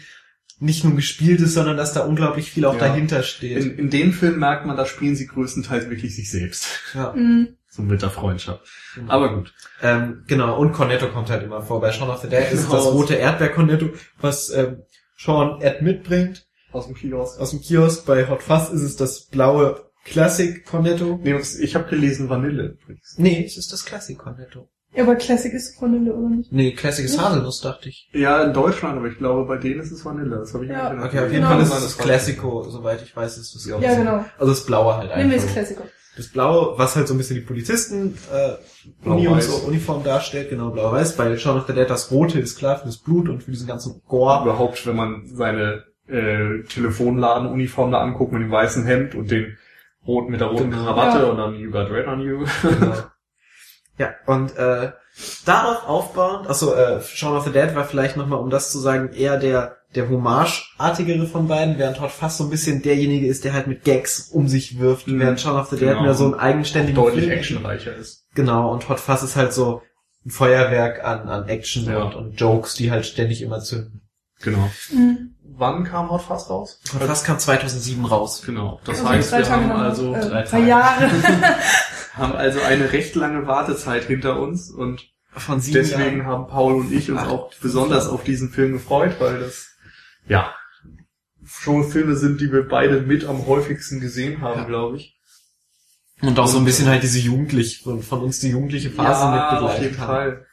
nicht 0.59 0.83
nur 0.83 0.95
gespielt 0.95 1.39
ist, 1.41 1.53
sondern 1.53 1.77
dass 1.77 1.93
da 1.93 2.01
unglaublich 2.01 2.51
viel 2.51 2.65
auch 2.65 2.73
Ja. 2.73 2.79
dahinter 2.79 3.23
steht. 3.23 3.57
In, 3.63 3.77
in 3.77 3.89
dem 3.89 4.13
Film 4.13 4.39
merkt 4.39 4.65
man, 4.65 4.77
da 4.77 4.85
spielen 4.85 5.15
sie 5.15 5.25
größtenteils 5.27 5.89
wirklich 5.89 6.15
sich 6.15 6.29
selbst. 6.29 6.67
ja. 6.93 7.13
Mhm. 7.15 7.55
So 7.71 7.81
mit 7.83 8.01
der 8.01 8.09
Freundschaft. 8.09 8.61
Genau. 8.95 9.11
Aber 9.13 9.35
gut. 9.35 9.53
Ähm, 9.81 10.23
genau, 10.27 10.57
und 10.59 10.71
Cornetto 10.73 11.07
kommt 11.09 11.29
halt 11.29 11.43
immer 11.43 11.61
vor. 11.61 11.79
Bei 11.81 11.91
Shaun 11.91 12.09
of 12.09 12.21
the 12.21 12.27
Dead 12.27 12.51
ist 12.51 12.63
Genau. 12.65 12.75
das 12.75 12.85
rote 12.87 13.13
Erdbeer-Cornetto, 13.15 13.89
was 14.19 14.49
ähm, 14.49 14.83
Sean 15.17 15.61
Ed 15.61 15.81
mitbringt 15.81 16.47
Aus 16.71 16.87
dem 16.87 16.95
Kiosk. 16.95 17.39
aus 17.39 17.51
dem 17.51 17.61
Kiosk. 17.61 18.05
Bei 18.05 18.27
Hot 18.27 18.41
Fuzz 18.41 18.69
ist 18.69 18.81
es 18.81 18.95
das 18.95 19.25
blaue 19.27 19.83
Classic-Cornetto. 20.05 21.19
Nee, 21.23 21.33
das- 21.33 21.55
ich 21.57 21.75
habe 21.75 21.89
gelesen 21.89 22.29
Vanille 22.29 22.77
übrigens. 22.81 23.15
Nee, 23.17 23.43
es 23.45 23.57
ist 23.57 23.71
das 23.73 23.85
Classic-Cornetto. 23.85 24.67
Ja, 24.95 25.03
aber 25.03 25.15
Classic 25.17 25.53
ist 25.53 25.79
Vanille, 25.79 26.13
oder 26.13 26.29
nicht? 26.35 26.51
Nee, 26.51 26.71
Classic 26.71 27.05
ist 27.05 27.19
Haselnuss, 27.21 27.61
dachte 27.61 27.89
ich. 27.89 28.09
Ja, 28.11 28.41
in 28.43 28.53
Deutschland, 28.53 28.97
aber 28.97 29.07
ich 29.07 29.17
glaube, 29.19 29.45
bei 29.45 29.57
denen 29.57 29.81
ist 29.81 29.91
es 29.91 30.03
Vanille. 30.03 30.37
Das 30.37 30.53
habe 30.55 30.65
ich 30.65 30.71
Ja. 30.71 30.91
nicht 30.93 31.03
Okay, 31.05 31.19
auf 31.19 31.25
jeden 31.31 31.35
Genau. 31.43 31.49
Fall 31.49 31.61
ist 31.61 31.67
es 31.67 31.73
das 31.75 31.83
das 31.83 31.97
Classico, 31.99 32.63
soweit 32.63 33.03
ich 33.03 33.15
weiß, 33.15 33.37
ist 33.37 33.53
das 33.53 33.65
Ja, 33.67 33.77
Ja, 33.79 33.93
genau. 33.95 34.25
Also 34.39 34.51
das 34.53 34.65
blaue 34.65 34.95
halt 34.97 35.15
Nehmen 35.15 35.29
wir 35.29 35.35
einfach. 35.35 35.45
jetzt 35.47 35.53
Classico. 35.53 35.83
Das 36.19 36.27
blaue, 36.27 36.77
was 36.77 36.95
halt 36.97 37.07
so 37.07 37.13
ein 37.13 37.17
bisschen 37.17 37.37
die 37.37 37.41
Polizisten 37.41 38.17
äh, 38.33 39.07
Uni 39.07 39.27
und 39.27 39.41
so 39.41 39.65
Uniform 39.67 40.03
darstellt, 40.03 40.49
genau, 40.49 40.69
blau-weiß. 40.69 41.15
Bei 41.15 41.37
Shaun 41.37 41.57
of 41.57 41.65
the 41.67 41.73
Dead 41.73 41.89
das 41.89 42.11
rote 42.11 42.39
ist 42.39 42.57
klar 42.57 42.77
für 42.77 42.87
das 42.87 42.97
Blut 42.97 43.29
und 43.29 43.41
für 43.41 43.51
diesen 43.51 43.67
ganzen 43.67 44.01
Gore. 44.05 44.41
Überhaupt, 44.43 44.85
wenn 44.85 44.97
man 44.97 45.23
seine 45.25 45.85
äh, 46.07 46.63
Telefonladenuniform 46.63 47.91
da 47.91 47.99
anguckt 48.01 48.33
mit 48.33 48.41
dem 48.41 48.51
weißen 48.51 48.85
Hemd 48.85 49.15
und 49.15 49.31
den 49.31 49.57
roten 50.05 50.31
mit 50.31 50.41
der 50.41 50.49
roten 50.49 50.71
Genau. 50.71 50.83
Krawatte 50.83 51.19
Ja. 51.19 51.29
und 51.29 51.37
dann 51.37 51.55
You 51.55 51.71
Got 51.71 51.89
Red 51.89 52.07
on 52.07 52.19
You. 52.21 52.45
Genau. 52.63 52.93
ja, 53.97 54.09
und 54.25 54.57
äh, 54.57 54.91
darauf 55.45 55.87
aufbauend, 55.87 56.47
also 56.47 56.73
äh, 56.73 57.01
Shaun 57.01 57.37
of 57.37 57.45
the 57.45 57.51
Dead 57.51 57.75
war 57.75 57.85
vielleicht 57.85 58.17
nochmal, 58.17 58.39
um 58.39 58.49
das 58.49 58.71
zu 58.71 58.79
sagen, 58.79 59.13
eher 59.13 59.37
der 59.37 59.77
der 59.95 60.07
Hommage-artigere 60.09 61.25
von 61.25 61.47
beiden, 61.47 61.77
während 61.79 61.99
Hot 61.99 62.11
fast 62.11 62.37
so 62.37 62.43
ein 62.43 62.49
bisschen 62.49 62.81
derjenige 62.81 63.27
ist, 63.27 63.43
der 63.43 63.53
halt 63.53 63.67
mit 63.67 63.83
Gags 63.83 64.29
um 64.31 64.47
sich 64.47 64.79
wirft, 64.79 65.07
Mhm. 65.07 65.19
während 65.19 65.39
Shaun 65.41 65.59
of 65.59 65.69
the 65.69 65.77
Dead 65.77 65.89
Genau. 65.89 66.03
mehr 66.03 66.13
so 66.13 66.25
einen 66.25 66.35
eigenständigen 66.35 66.95
Deutlich 66.95 67.25
Film- 67.25 67.37
actionreicher 67.37 67.95
ist. 67.95 68.25
Genau, 68.35 68.71
und 68.71 68.87
Hot 68.89 68.99
Fuzz 68.99 69.23
ist 69.23 69.35
halt 69.35 69.51
so 69.53 69.81
ein 70.25 70.29
Feuerwerk 70.31 71.03
an, 71.03 71.27
an 71.27 71.47
Action 71.49 71.85
Ja. 71.85 72.03
und, 72.03 72.13
und 72.15 72.39
Jokes, 72.39 72.75
die 72.75 72.91
halt 72.91 73.05
ständig 73.05 73.41
immer 73.41 73.61
zünden. 73.61 74.01
Genau. 74.41 74.69
Mhm. 74.91 75.35
Wann 75.43 75.83
kam 75.83 76.09
Hot 76.11 76.21
Fuzz 76.21 76.49
raus? 76.49 76.79
Hot 76.93 77.03
Fuzz 77.03 77.23
kam 77.23 77.39
2007 77.39 78.05
raus. 78.05 78.43
Genau. 78.45 78.79
Das 78.85 78.99
Also 78.99 79.09
heißt, 79.09 79.31
wir 79.31 79.43
Tage 79.43 79.51
haben 79.51 79.71
also, 79.71 80.13
äh, 80.13 80.19
drei 80.21 80.27
drei 80.29 80.43
Tage. 80.43 80.67
Jahre. 80.67 81.09
haben 82.13 82.33
also 82.33 82.61
eine 82.61 82.91
recht 82.93 83.15
lange 83.15 83.47
Wartezeit 83.47 84.03
hinter 84.05 84.39
uns 84.39 84.69
und 84.69 85.01
Von 85.33 85.59
sieben 85.59 85.75
deswegen 85.79 86.19
Jahren. 86.19 86.25
haben 86.25 86.47
Paul 86.47 86.75
und 86.75 86.91
ich 86.93 87.09
uns 87.11 87.19
Ach, 87.23 87.29
auch 87.29 87.51
besonders 87.61 88.07
auf 88.07 88.23
diesen 88.23 88.49
Film 88.49 88.73
gefreut, 88.73 89.15
weil 89.19 89.39
das, 89.39 89.67
ja, 90.29 90.55
schon 91.45 91.83
Filme 91.89 92.15
sind, 92.15 92.39
die 92.39 92.51
wir 92.51 92.67
beide 92.67 93.01
mit 93.01 93.25
am 93.25 93.45
häufigsten 93.47 93.99
gesehen 93.99 94.41
haben, 94.41 94.61
Ja. 94.61 94.65
glaube 94.67 94.97
ich. 94.97 95.19
Und 96.21 96.37
auch 96.39 96.47
so 96.47 96.57
ein 96.57 96.65
bisschen 96.65 96.87
halt 96.87 97.01
diese 97.03 97.19
jugendliche, 97.19 97.83
von, 97.83 98.01
von 98.01 98.21
uns 98.21 98.39
die 98.39 98.49
jugendliche 98.49 98.89
Phase 98.89 99.31
mit 99.31 99.41
auf 99.63 99.81
jeden 99.81 99.97
haben. 99.99 100.07
Fall. 100.07 100.45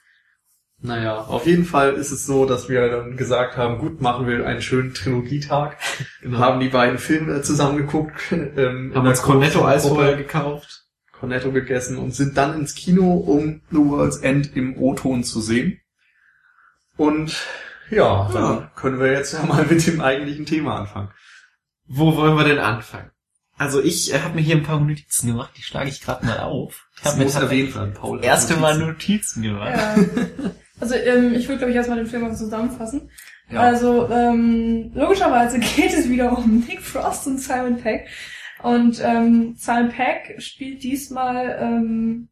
Naja, 0.79 1.23
auf 1.23 1.47
jeden 1.47 1.65
Fall 1.65 1.95
ist 1.95 2.13
es 2.13 2.27
so, 2.27 2.45
dass 2.47 2.69
wir 2.69 2.89
dann 2.91 3.17
gesagt 3.17 3.57
haben, 3.57 3.79
gut, 3.79 4.01
machen 4.01 4.27
wir 4.27 4.47
einen 4.47 4.63
schönen 4.63 4.95
Trilogietag. 4.95 5.77
Genau. 6.21 6.39
Haben 6.39 6.61
die 6.61 6.69
beiden 6.69 6.99
Filme 6.99 7.43
zusammengeguckt. 7.43 8.21
Ähm, 8.33 8.93
Haben 8.95 9.07
uns 9.07 9.23
Cornetto 9.23 9.59
großen 9.61 9.73
Eis 9.75 9.83
Gruppe 9.83 9.95
vorher 9.97 10.17
gekauft. 10.17 10.85
Cornetto 11.13 11.51
gegessen 11.51 11.97
und 11.99 12.15
sind 12.15 12.37
dann 12.37 12.59
ins 12.59 12.75
Kino, 12.75 13.15
um 13.15 13.63
The 13.71 13.79
World's 13.79 14.19
End 14.19 14.55
im 14.57 14.77
O-Ton 14.77 15.25
zu 15.25 15.41
sehen. 15.41 15.81
Und 16.97 17.43
ja, 17.91 18.29
dann 18.33 18.43
Ja. 18.43 18.71
können 18.77 18.99
wir 19.01 19.13
jetzt 19.13 19.33
ja 19.33 19.45
mal 19.45 19.65
mit 19.65 19.87
dem 19.87 20.01
eigentlichen 20.01 20.47
Thema 20.47 20.77
anfangen. 20.81 21.11
Wo 21.87 22.17
wollen 22.17 22.37
wir 22.37 22.45
denn 22.45 22.59
anfangen? 22.59 23.11
Also 23.59 23.81
ich 23.83 24.13
äh, 24.13 24.19
habe 24.21 24.35
mir 24.35 24.43
hier 24.43 24.57
ein 24.57 24.63
paar 24.65 24.81
Notizen 24.81 25.29
gemacht, 25.29 25.53
die 25.57 25.63
schlage 25.63 25.89
ich 25.89 26.03
gerade 26.03 26.27
mal 26.27 26.41
auf. 26.41 26.89
Ich 26.97 27.03
Das 27.03 27.17
muss 27.17 27.35
erwähnt 27.37 27.75
werden, 27.75 27.95
Paul. 27.95 28.19
das 28.19 28.27
erste 28.27 28.57
Mal 28.57 28.79
Notizen. 28.79 29.41
Notizen 29.41 29.43
gemacht. 29.43 29.73
ja. 29.77 30.51
Also 30.79 30.95
ähm, 30.95 31.33
ich 31.33 31.47
würde, 31.49 31.59
glaube 31.59 31.71
ich, 31.71 31.77
erstmal 31.77 31.97
den 31.99 32.07
Film 32.07 32.23
mal 32.23 32.37
zusammenfassen. 32.37 33.11
Ja. 33.51 33.61
Also 33.61 34.11
ähm, 34.11 34.91
logischerweise 34.95 35.59
geht 35.77 35.95
es 35.95 36.09
wieder 36.11 36.37
um 36.37 36.65
Nick 36.69 36.83
Frost 36.83 37.27
und 37.29 37.39
Simon 37.39 37.79
Peck. 37.79 38.09
Und 38.63 39.01
ähm, 39.03 39.55
Simon 39.57 39.89
Peck 39.91 40.35
spielt 40.43 40.83
diesmal 40.83 41.57
ähm, 41.61 42.29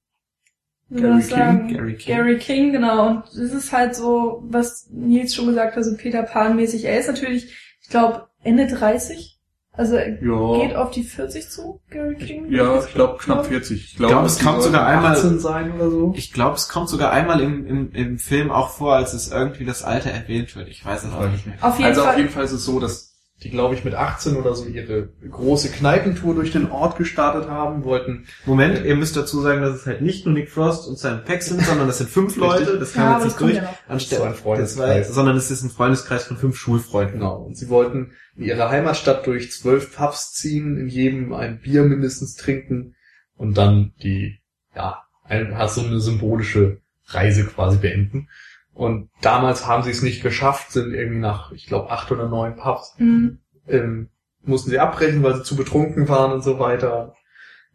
Gary 0.90 1.16
das 1.18 1.28
sagen? 1.28 1.66
King, 1.68 1.76
Gary 1.76 1.94
King. 1.96 2.16
Gary 2.16 2.38
King, 2.38 2.72
genau. 2.72 3.08
Und 3.08 3.24
das 3.26 3.36
ist 3.52 3.72
halt 3.72 3.94
so, 3.94 4.42
was 4.48 4.88
Nils 4.90 5.34
schon 5.34 5.46
gesagt 5.46 5.76
hat, 5.76 5.84
so 5.84 5.96
Peter 5.96 6.22
Pan-mäßig. 6.22 6.84
Er 6.84 6.98
ist 7.00 7.08
natürlich, 7.08 7.52
ich 7.82 7.88
glaube, 7.88 8.28
Ende 8.42 8.66
30. 8.66 9.32
Also 9.76 9.96
er 9.96 10.22
Ja. 10.22 10.60
geht 10.60 10.76
auf 10.76 10.92
die 10.92 11.02
40 11.02 11.48
zu, 11.50 11.80
Gary 11.90 12.14
King. 12.14 12.48
Ja, 12.52 12.78
ich 12.78 12.94
glaube 12.94 13.18
knapp 13.18 13.46
40. 13.46 13.84
Ich, 13.92 13.96
glaub, 13.96 14.10
glaub, 14.10 14.24
es 14.26 14.38
kommt 14.38 14.62
sogar 14.62 14.86
einmal- 14.86 15.16
18 15.16 15.40
sein 15.40 15.72
oder 15.72 15.90
so. 15.90 16.12
Ich 16.16 16.32
glaube, 16.32 16.54
es 16.54 16.68
kommt 16.68 16.88
sogar 16.88 17.10
einmal 17.10 17.40
im, 17.40 17.66
im, 17.66 17.92
im 17.92 18.18
Film 18.18 18.52
auch 18.52 18.68
vor, 18.70 18.94
als 18.94 19.14
es 19.14 19.32
irgendwie 19.32 19.64
das 19.64 19.82
Alter 19.82 20.10
erwähnt 20.10 20.54
wird. 20.54 20.68
Ich 20.68 20.84
weiß 20.84 21.02
es 21.04 21.12
auch 21.12 21.28
nicht 21.28 21.46
mehr. 21.46 21.56
Auf 21.60 21.76
jeden 21.78 21.88
also 21.88 22.02
Fall. 22.02 22.10
auf 22.12 22.18
jeden 22.18 22.30
Fall 22.30 22.44
ist 22.44 22.52
es 22.52 22.64
so, 22.64 22.78
dass 22.78 23.13
die, 23.42 23.50
glaube 23.50 23.74
ich, 23.74 23.84
mit 23.84 23.94
18 23.94 24.36
oder 24.36 24.54
so 24.54 24.64
ihre 24.66 25.08
große 25.28 25.70
Kneipentour 25.70 26.34
durch 26.34 26.52
den 26.52 26.70
Ort 26.70 26.96
gestartet 26.96 27.48
haben, 27.50 27.84
wollten 27.84 28.26
Moment, 28.46 28.84
ihr 28.84 28.94
müsst 28.94 29.16
dazu 29.16 29.40
sagen, 29.40 29.60
dass 29.60 29.74
es 29.74 29.86
halt 29.86 30.00
nicht 30.02 30.24
nur 30.24 30.34
Nick 30.34 30.48
Frost 30.50 30.88
und 30.88 30.98
Simon 30.98 31.24
Peck 31.24 31.42
sind, 31.42 31.60
sondern 31.60 31.86
das 31.88 31.98
sind 31.98 32.08
fünf 32.08 32.36
Leute. 32.38 32.78
Das 32.78 32.94
kam 32.94 33.04
Ja, 33.04 33.18
jetzt 33.18 33.24
nicht 33.24 33.40
durch. 33.40 33.56
ja. 33.56 33.74
Anstatt 33.88 34.18
So 34.20 34.24
ein 34.24 34.34
Freundeskreis. 34.34 35.12
sondern 35.12 35.36
es 35.36 35.50
ist 35.50 35.62
ein 35.62 35.70
Freundeskreis 35.70 36.24
von 36.24 36.36
fünf 36.36 36.56
Schulfreunden. 36.56 37.18
Genau. 37.18 37.42
Und 37.42 37.56
sie 37.56 37.68
wollten 37.68 38.12
in 38.36 38.44
ihrer 38.44 38.70
Heimatstadt 38.70 39.26
durch 39.26 39.50
zwölf 39.52 39.94
Pubs 39.96 40.32
ziehen, 40.32 40.78
in 40.78 40.88
jedem 40.88 41.34
ein 41.34 41.60
Bier 41.60 41.82
mindestens 41.82 42.36
trinken 42.36 42.94
und 43.36 43.58
dann 43.58 43.92
die, 44.02 44.38
ja, 44.74 45.02
ein, 45.24 45.58
hast 45.58 45.74
so 45.74 45.82
eine 45.84 46.00
symbolische 46.00 46.80
Reise 47.06 47.44
quasi 47.44 47.78
beenden. 47.78 48.28
Und 48.74 49.08
damals 49.22 49.66
haben 49.66 49.84
sie 49.84 49.90
es 49.90 50.02
nicht 50.02 50.22
geschafft, 50.22 50.72
sind 50.72 50.92
irgendwie 50.92 51.20
nach, 51.20 51.52
ich 51.52 51.66
glaube, 51.66 51.90
acht 51.90 52.10
oder 52.10 52.28
neun 52.28 52.56
Pubs, 52.56 52.94
Mhm. 52.98 53.38
ähm, 53.68 54.08
mussten 54.44 54.70
sie 54.70 54.78
abbrechen, 54.80 55.22
weil 55.22 55.36
sie 55.36 55.42
zu 55.44 55.56
betrunken 55.56 56.08
waren 56.08 56.32
und 56.32 56.42
so 56.42 56.58
weiter. 56.58 57.14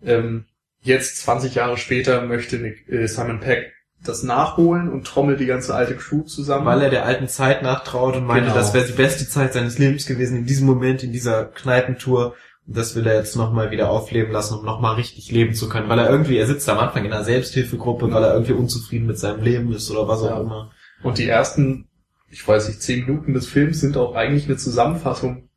Ähm, 0.03 0.45
jetzt, 0.81 1.21
20 1.21 1.55
Jahre 1.55 1.77
später, 1.77 2.21
möchte 2.25 2.57
Nick, 2.57 2.87
äh, 2.89 3.07
Simon 3.07 3.39
Peck 3.39 3.71
das 4.03 4.23
nachholen 4.23 4.89
und 4.89 5.05
trommelt 5.05 5.39
die 5.41 5.45
ganze 5.45 5.73
alte 5.75 5.95
Crew 5.95 6.21
zusammen. 6.23 6.65
Weil 6.65 6.81
er 6.83 6.89
der 6.89 7.05
alten 7.05 7.27
Zeit 7.27 7.63
nachtraut 7.63 8.15
und 8.15 8.25
meinte, 8.25 8.45
Genau. 8.45 8.55
das 8.55 8.73
wäre 8.73 8.85
die 8.85 8.93
beste 8.93 9.27
Zeit 9.27 9.51
seines 9.53 9.77
Lebens 9.77 10.05
gewesen 10.05 10.37
in 10.37 10.45
diesem 10.45 10.67
Moment, 10.67 11.03
in 11.03 11.11
dieser 11.11 11.43
Kneipentour. 11.45 12.33
Und 12.65 12.77
das 12.77 12.95
will 12.95 13.05
er 13.07 13.15
jetzt 13.15 13.35
nochmal 13.35 13.71
wieder 13.71 13.89
aufleben 13.89 14.31
lassen, 14.31 14.57
um 14.57 14.63
nochmal 14.65 14.95
richtig 14.95 15.31
leben 15.31 15.53
zu 15.53 15.67
können. 15.67 15.89
Weil 15.89 15.99
er 15.99 16.09
irgendwie, 16.09 16.37
er 16.37 16.45
sitzt 16.47 16.69
am 16.69 16.77
Anfang 16.77 17.03
in 17.03 17.11
einer 17.11 17.23
Selbsthilfegruppe, 17.25 18.09
weil 18.13 18.23
er 18.23 18.33
irgendwie 18.33 18.53
unzufrieden 18.53 19.07
mit 19.07 19.17
seinem 19.19 19.41
Leben 19.43 19.73
ist 19.73 19.89
oder 19.91 20.07
was 20.07 20.21
auch 20.21 20.29
Ja. 20.29 20.39
immer. 20.41 20.71
Und 21.03 21.17
die 21.17 21.27
ersten, 21.27 21.87
ich 22.29 22.47
weiß 22.47 22.67
nicht, 22.67 22.81
zehn 22.81 23.05
Minuten 23.05 23.33
des 23.33 23.47
Films 23.47 23.79
sind 23.79 23.97
auch 23.97 24.15
eigentlich 24.15 24.45
eine 24.45 24.57
Zusammenfassung 24.57 25.49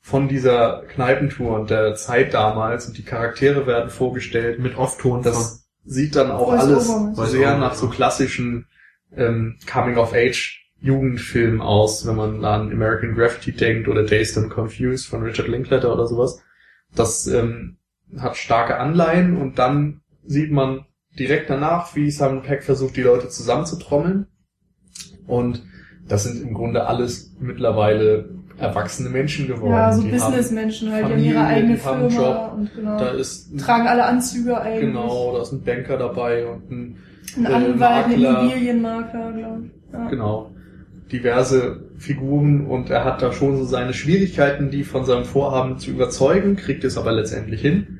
von 0.00 0.28
dieser 0.28 0.84
Kneipentour 0.88 1.58
und 1.58 1.70
der 1.70 1.96
Zeit 1.96 2.32
damals 2.32 2.86
und 2.86 2.96
die 2.96 3.02
Charaktere 3.02 3.66
werden 3.66 3.90
vorgestellt. 3.90 4.60
Mit 4.60 4.76
Off-Ton 4.76 5.24
von. 5.24 5.32
Das 5.32 5.66
sieht 5.84 6.14
dann 6.16 6.30
auch 6.30 6.52
alles 6.52 6.88
sehr 7.30 7.58
nach 7.58 7.74
so 7.74 7.88
klassischen 7.88 8.66
ähm, 9.16 9.58
Coming-of-Age-Jugendfilmen 9.66 11.60
aus, 11.60 12.06
wenn 12.06 12.14
man 12.16 12.44
an 12.44 12.70
American 12.72 13.14
Graffiti 13.14 13.52
denkt 13.52 13.88
oder 13.88 14.04
Dazed 14.04 14.38
and 14.38 14.50
Confused 14.50 15.08
von 15.08 15.22
Richard 15.22 15.48
Linklater 15.48 15.92
oder 15.92 16.06
sowas. 16.06 16.40
Das 16.94 17.26
ähm, 17.26 17.78
hat 18.18 18.36
starke 18.36 18.78
Anleihen 18.78 19.36
und 19.36 19.58
dann 19.58 20.02
sieht 20.24 20.52
man 20.52 20.86
direkt 21.18 21.50
danach, 21.50 21.96
wie 21.96 22.10
Simon 22.10 22.42
Peck 22.42 22.62
versucht, 22.62 22.96
die 22.96 23.02
Leute 23.02 23.28
zusammenzutrommeln. 23.28 24.28
Und 25.26 25.62
das 26.08 26.24
sind 26.24 26.42
im 26.42 26.54
Grunde 26.54 26.86
alles 26.86 27.32
mittlerweile 27.40 28.28
erwachsene 28.58 29.10
Menschen 29.10 29.46
geworden. 29.48 29.72
Ja, 29.72 29.92
so 29.92 30.02
Businessmenschen 30.02 30.90
halt, 30.90 31.06
die 31.08 31.12
haben 31.12 31.22
ihre 31.24 31.44
eigene 31.44 31.74
die 31.76 31.82
haben 31.82 32.10
Firma 32.10 32.24
Job. 32.48 32.52
und 32.56 32.74
genau. 32.74 32.98
Da 32.98 33.08
ist 33.10 33.52
ein- 33.52 33.58
tragen 33.58 33.86
alle 33.86 34.04
Anzüge 34.06 34.58
eigentlich. 34.60 34.80
genau, 34.92 35.32
da 35.36 35.42
ist 35.42 35.52
ein 35.52 35.62
Banker 35.62 35.98
dabei 35.98 36.46
und 36.46 36.70
ein 36.70 36.96
Ein 37.36 37.44
äh, 37.44 37.48
Anwalt, 37.48 38.06
ein 38.06 38.10
Makler. 38.22 38.40
Immobilienmakler, 38.40 39.32
glaube 39.32 39.62
ich. 39.64 39.92
Ja. 39.92 40.08
Genau. 40.08 40.50
Diverse 41.12 41.84
Figuren 41.98 42.66
und 42.66 42.90
er 42.90 43.04
hat 43.04 43.22
da 43.22 43.32
schon 43.32 43.56
so 43.58 43.64
seine 43.64 43.92
Schwierigkeiten, 43.92 44.70
die 44.70 44.84
von 44.84 45.04
seinem 45.04 45.24
Vorhaben 45.24 45.78
zu 45.78 45.90
überzeugen, 45.90 46.56
kriegt 46.56 46.82
es 46.84 46.96
aber 46.98 47.12
letztendlich 47.12 47.60
hin. 47.60 47.98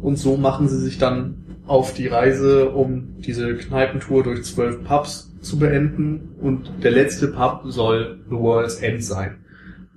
Und 0.00 0.18
so 0.18 0.36
machen 0.36 0.68
sie 0.68 0.78
sich 0.78 0.98
dann 0.98 1.36
auf 1.66 1.94
die 1.94 2.06
Reise, 2.08 2.68
um 2.70 3.14
diese 3.20 3.54
Kneipentour 3.54 4.22
durch 4.24 4.44
zwölf 4.44 4.84
Pubs 4.84 5.32
zu 5.44 5.58
beenden. 5.58 6.34
Und 6.40 6.82
der 6.82 6.90
letzte 6.90 7.28
Pub 7.28 7.62
soll 7.66 8.20
The 8.28 8.36
World's 8.36 8.76
End 8.76 9.04
sein. 9.04 9.44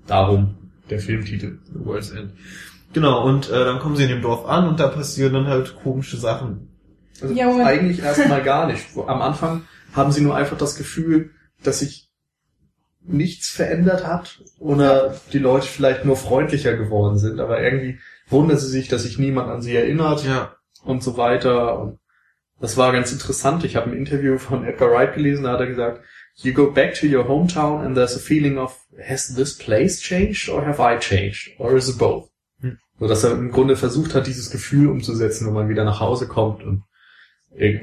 Darum 0.06 0.56
der 0.90 1.00
Filmtitel. 1.00 1.60
The 1.74 1.86
World's 1.86 2.12
End. 2.12 2.32
Genau, 2.94 3.26
und 3.26 3.50
äh, 3.50 3.66
dann 3.66 3.80
kommen 3.80 3.96
sie 3.96 4.04
in 4.04 4.10
dem 4.10 4.22
Dorf 4.22 4.46
an 4.46 4.68
und 4.68 4.80
da 4.80 4.88
passieren 4.88 5.34
dann 5.34 5.48
halt 5.48 5.76
komische 5.76 6.18
Sachen. 6.18 6.70
Also 7.22 7.34
Ja, 7.34 7.54
eigentlich 7.66 8.00
erstmal 8.02 8.44
gar 8.44 8.68
nicht. 8.68 8.86
Am 8.96 9.22
Anfang 9.22 9.64
haben 9.94 10.12
sie 10.12 10.22
nur 10.22 10.36
einfach 10.36 10.58
das 10.58 10.76
Gefühl, 10.78 11.32
dass 11.64 11.80
sich 11.80 12.10
nichts 13.02 13.50
verändert 13.50 14.06
hat 14.06 14.42
oder 14.60 15.16
die 15.34 15.40
Leute 15.40 15.66
vielleicht 15.68 16.06
nur 16.06 16.16
freundlicher 16.18 16.76
geworden 16.76 17.18
sind, 17.18 17.40
aber 17.40 17.62
irgendwie 17.62 18.00
wundern 18.30 18.58
sie 18.58 18.68
sich, 18.68 18.88
dass 18.90 19.04
sich 19.04 19.18
niemand 19.18 19.50
an 19.50 19.62
sie 19.62 19.76
erinnert 19.76 20.26
Ja. 20.26 20.56
und 20.84 21.02
so 21.04 21.18
weiter. 21.18 21.80
Und 21.80 22.00
das 22.60 22.78
war 22.78 22.92
ganz 22.92 23.12
interessant. 23.12 23.64
Ich 23.64 23.76
habe 23.76 23.90
ein 23.92 23.98
Interview 23.98 24.38
von 24.38 24.64
Edgar 24.66 24.92
Wright 24.92 25.14
gelesen, 25.14 25.44
da 25.44 25.54
hat 25.54 25.60
er 25.60 25.68
gesagt, 25.68 26.02
You 26.40 26.54
go 26.54 26.72
back 26.72 26.94
to 26.96 27.08
your 27.08 27.28
hometown 27.28 27.84
and 27.84 27.96
there's 27.96 28.16
a 28.16 28.20
feeling 28.20 28.58
of, 28.60 28.78
has 29.04 29.34
this 29.34 29.58
place 29.58 30.00
changed 30.00 30.50
or 30.50 30.64
have 30.66 30.80
I 30.80 31.00
changed? 31.00 31.50
Or 31.60 31.76
is 31.76 31.90
it 31.90 31.98
both? 31.98 32.30
Hm. 32.62 32.78
So 33.00 33.08
dass 33.08 33.24
er 33.24 33.32
im 33.32 33.52
Grunde 33.52 33.76
versucht 33.76 34.14
hat, 34.14 34.28
dieses 34.28 34.52
Gefühl 34.52 34.88
umzusetzen, 34.88 35.48
wenn 35.48 35.54
man 35.56 35.70
wieder 35.70 35.84
nach 35.84 36.00
Hause 36.00 36.28
kommt 36.28 36.64
und 36.64 36.84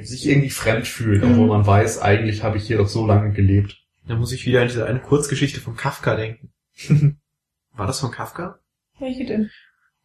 sich 0.03 0.29
irgendwie 0.29 0.51
fremd 0.51 0.87
fühlt, 0.87 1.25
Mhm. 1.25 1.33
obwohl 1.33 1.47
man 1.49 1.67
weiß, 1.67 2.01
eigentlich 2.01 2.45
habe 2.45 2.59
ich 2.59 2.65
hier 2.67 2.77
doch 2.79 2.87
so 2.87 3.05
lange 3.07 3.33
gelebt. 3.33 3.83
Da 4.07 4.15
muss 4.15 4.31
ich 4.31 4.47
wieder 4.47 4.61
an 4.63 4.69
diese 4.69 4.87
eine 4.87 5.01
Kurzgeschichte 5.01 5.61
von 5.61 5.75
Kafka 5.77 6.15
denken. 6.15 6.53
War 7.77 7.89
das 7.89 7.99
von 7.99 8.13
Kafka? 8.13 8.61
Welche 9.01 9.25
denn? 9.25 9.51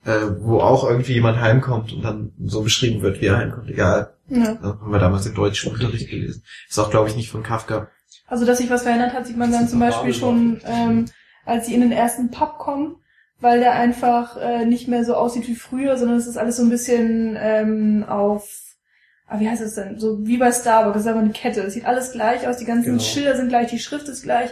Äh, 0.06 0.12
wo 0.40 0.60
auch 0.62 0.90
irgendwie 0.90 1.14
jemand 1.14 1.42
heimkommt 1.42 1.92
und 1.92 2.02
dann 2.04 2.32
so 2.46 2.62
beschrieben 2.62 3.02
wird, 3.02 3.20
wie 3.20 3.26
er 3.26 3.38
heimkommt. 3.38 3.70
Egal. 3.70 4.14
Ja. 4.30 4.54
Das 4.54 4.64
haben 4.64 4.92
wir 4.92 5.00
damals 5.00 5.26
im 5.26 5.36
deutschen 5.36 5.74
Unterricht 5.74 6.10
gelesen. 6.10 6.44
Ist 6.70 6.80
auch, 6.80 6.90
glaube 6.90 7.10
ich, 7.10 7.18
nicht 7.18 7.30
von 7.30 7.44
Kafka. 7.44 7.90
Also, 8.28 8.46
dass 8.46 8.60
sich 8.60 8.70
was 8.70 8.84
verändert 8.84 9.14
hat, 9.14 9.28
sieht 9.28 9.36
man 9.38 9.52
dann 9.52 9.64
Das 9.64 9.72
zum 9.72 9.82
ist 9.82 9.90
Beispiel 9.90 10.14
schon, 10.14 10.62
ähm, 10.66 11.06
als 11.46 11.66
sie 11.66 11.74
in 11.74 11.82
den 11.82 11.92
ersten 11.92 12.32
Pub 12.32 12.60
kommen, 12.60 12.96
weil 13.42 13.60
der 13.60 13.74
einfach 13.74 14.38
äh, 14.38 14.66
nicht 14.66 14.88
mehr 14.88 15.04
so 15.04 15.16
aussieht 15.16 15.48
wie 15.48 15.56
früher, 15.56 15.98
sondern 15.98 16.18
es 16.18 16.28
ist 16.28 16.38
alles 16.38 16.58
so 16.58 16.64
ein 16.64 16.70
bisschen 16.70 17.36
ähm, 17.38 18.06
auf, 18.08 18.48
ah, 19.28 19.40
wie 19.40 19.50
heißt 19.50 19.62
das 19.62 19.76
denn? 19.76 20.00
So 20.00 20.26
wie 20.26 20.38
bei 20.38 20.52
Starbucks, 20.52 20.94
das 20.94 21.02
ist 21.04 21.08
einfach 21.08 21.22
eine 21.24 21.34
Kette. 21.34 21.62
Es 21.62 21.74
sieht 21.74 21.86
alles 21.86 22.14
gleich 22.14 22.48
aus, 22.48 22.58
die 22.58 22.66
ganzen 22.66 22.92
Genau. 22.92 23.04
Schilder 23.04 23.36
sind 23.36 23.50
gleich, 23.50 23.70
die 23.70 23.80
Schrift 23.80 24.08
ist 24.08 24.24
gleich. 24.24 24.52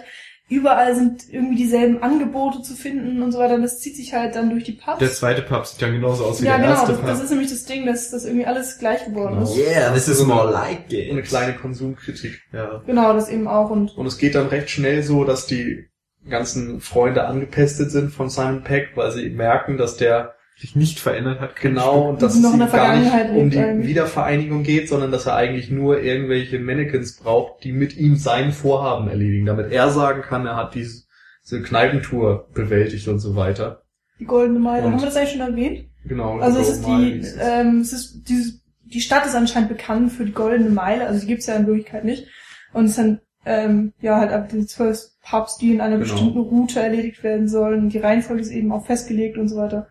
Überall 0.49 0.95
sind 0.95 1.25
irgendwie 1.29 1.57
dieselben 1.57 2.01
Angebote 2.01 2.61
zu 2.61 2.73
finden 2.75 3.21
und 3.21 3.33
so 3.33 3.39
weiter. 3.39 3.55
Und 3.55 3.63
das 3.63 3.79
zieht 3.79 3.97
sich 3.97 4.13
halt 4.13 4.35
dann 4.35 4.49
durch 4.49 4.63
die 4.63 4.71
Pubs. 4.71 4.99
Der 4.99 5.11
zweite 5.11 5.41
Pub 5.41 5.65
sieht 5.65 5.81
dann 5.81 5.91
genauso 5.91 6.23
aus 6.23 6.41
wie 6.41 6.45
ja, 6.45 6.51
der 6.57 6.67
genau, 6.67 6.71
erste 6.79 6.91
das, 6.93 7.01
Pub. 7.01 7.09
das 7.09 7.21
ist 7.21 7.29
nämlich 7.31 7.49
das 7.49 7.65
Ding, 7.65 7.85
dass 7.85 8.11
das 8.11 8.23
irgendwie 8.23 8.45
alles 8.45 8.79
gleich 8.79 9.03
geworden 9.03 9.33
Genau. 9.39 9.43
ist. 9.43 9.57
yeah, 9.57 9.91
this 9.93 10.07
is 10.07 10.23
more 10.23 10.49
like 10.49 10.91
it. 10.93 11.11
Eine 11.11 11.21
kleine 11.21 11.53
Konsumkritik. 11.53 12.41
Ja. 12.53 12.81
Genau, 12.85 13.11
das 13.13 13.27
eben 13.29 13.47
auch 13.47 13.69
und 13.69 13.97
Und 13.97 14.05
es 14.05 14.17
geht 14.17 14.35
dann 14.35 14.47
recht 14.47 14.69
schnell 14.69 15.03
so, 15.03 15.25
dass 15.25 15.47
die 15.47 15.85
ganzen 16.29 16.79
Freunde 16.79 17.25
angepestet 17.25 17.91
sind 17.91 18.11
von 18.13 18.29
Simon 18.29 18.63
Peck, 18.63 18.91
weil 18.95 19.11
sie 19.11 19.29
merken, 19.29 19.77
dass 19.77 19.97
der 19.97 20.33
Sich 20.59 20.75
nicht 20.75 20.99
verändert 20.99 21.39
hat. 21.39 21.55
Genau, 21.57 22.09
und 22.09 22.21
dass 22.21 22.39
noch 22.39 22.53
es 22.53 22.59
ihm 22.59 22.71
gar 22.71 22.95
nicht 22.97 23.29
um 23.35 23.49
die 23.51 23.59
eigentlich. 23.59 23.87
Wiedervereinigung 23.89 24.63
geht, 24.63 24.89
sondern 24.89 25.11
dass 25.11 25.27
er 25.27 25.35
eigentlich 25.35 25.69
nur 25.69 26.01
irgendwelche 26.01 26.57
Mannequins 26.57 27.17
braucht, 27.17 27.63
die 27.63 27.71
mit 27.71 27.95
ihm 27.95 28.15
sein 28.15 28.51
Vorhaben 28.51 29.07
erledigen, 29.07 29.45
damit 29.45 29.71
er 29.71 29.91
sagen 29.91 30.23
kann, 30.23 30.47
er 30.47 30.55
hat 30.55 30.73
diese, 30.73 31.03
diese 31.43 31.61
Kneipentour 31.61 32.47
bewältigt 32.53 33.07
und 33.07 33.19
so 33.19 33.35
weiter. 33.35 33.83
die 34.19 34.25
goldene 34.25 34.57
Meile. 34.59 34.87
Und- 34.87 34.93
Haben 34.93 34.99
wir 35.01 35.05
das 35.05 35.15
eigentlich 35.15 35.31
schon 35.33 35.41
erwähnt? 35.41 35.89
Genau. 36.05 36.39
Also 36.39 36.59
es 36.59 36.69
ist 36.69 36.85
die, 36.87 37.21
ähm, 37.39 37.81
es 37.81 37.93
ist 37.93 38.23
dieses, 38.27 38.63
die 38.83 39.01
Stadt 39.01 39.27
ist 39.27 39.35
anscheinend 39.35 39.69
bekannt 39.69 40.11
für 40.11 40.25
die 40.25 40.31
goldene 40.31 40.71
Meile, 40.71 41.05
also 41.05 41.19
die 41.21 41.27
gibt's 41.27 41.45
ja 41.45 41.55
in 41.55 41.67
Wirklichkeit 41.67 42.03
nicht. 42.03 42.25
Und 42.73 42.85
es 42.85 42.95
sind 42.95 43.19
ähm, 43.45 43.93
ja 44.01 44.17
halt 44.19 44.31
ab 44.31 44.49
die 44.49 44.65
zwölf 44.65 44.99
Pubs, 45.21 45.57
die 45.57 45.73
in 45.73 45.81
einer 45.81 45.97
Genau. 45.99 46.09
bestimmten 46.09 46.39
Route 46.39 46.79
erledigt 46.79 47.23
werden 47.23 47.47
sollen. 47.47 47.89
Die 47.89 47.99
Reihenfolge 47.99 48.41
ist 48.41 48.51
eben 48.51 48.71
auch 48.71 48.85
festgelegt 48.87 49.37
und 49.37 49.49
so 49.49 49.57
weiter. 49.57 49.87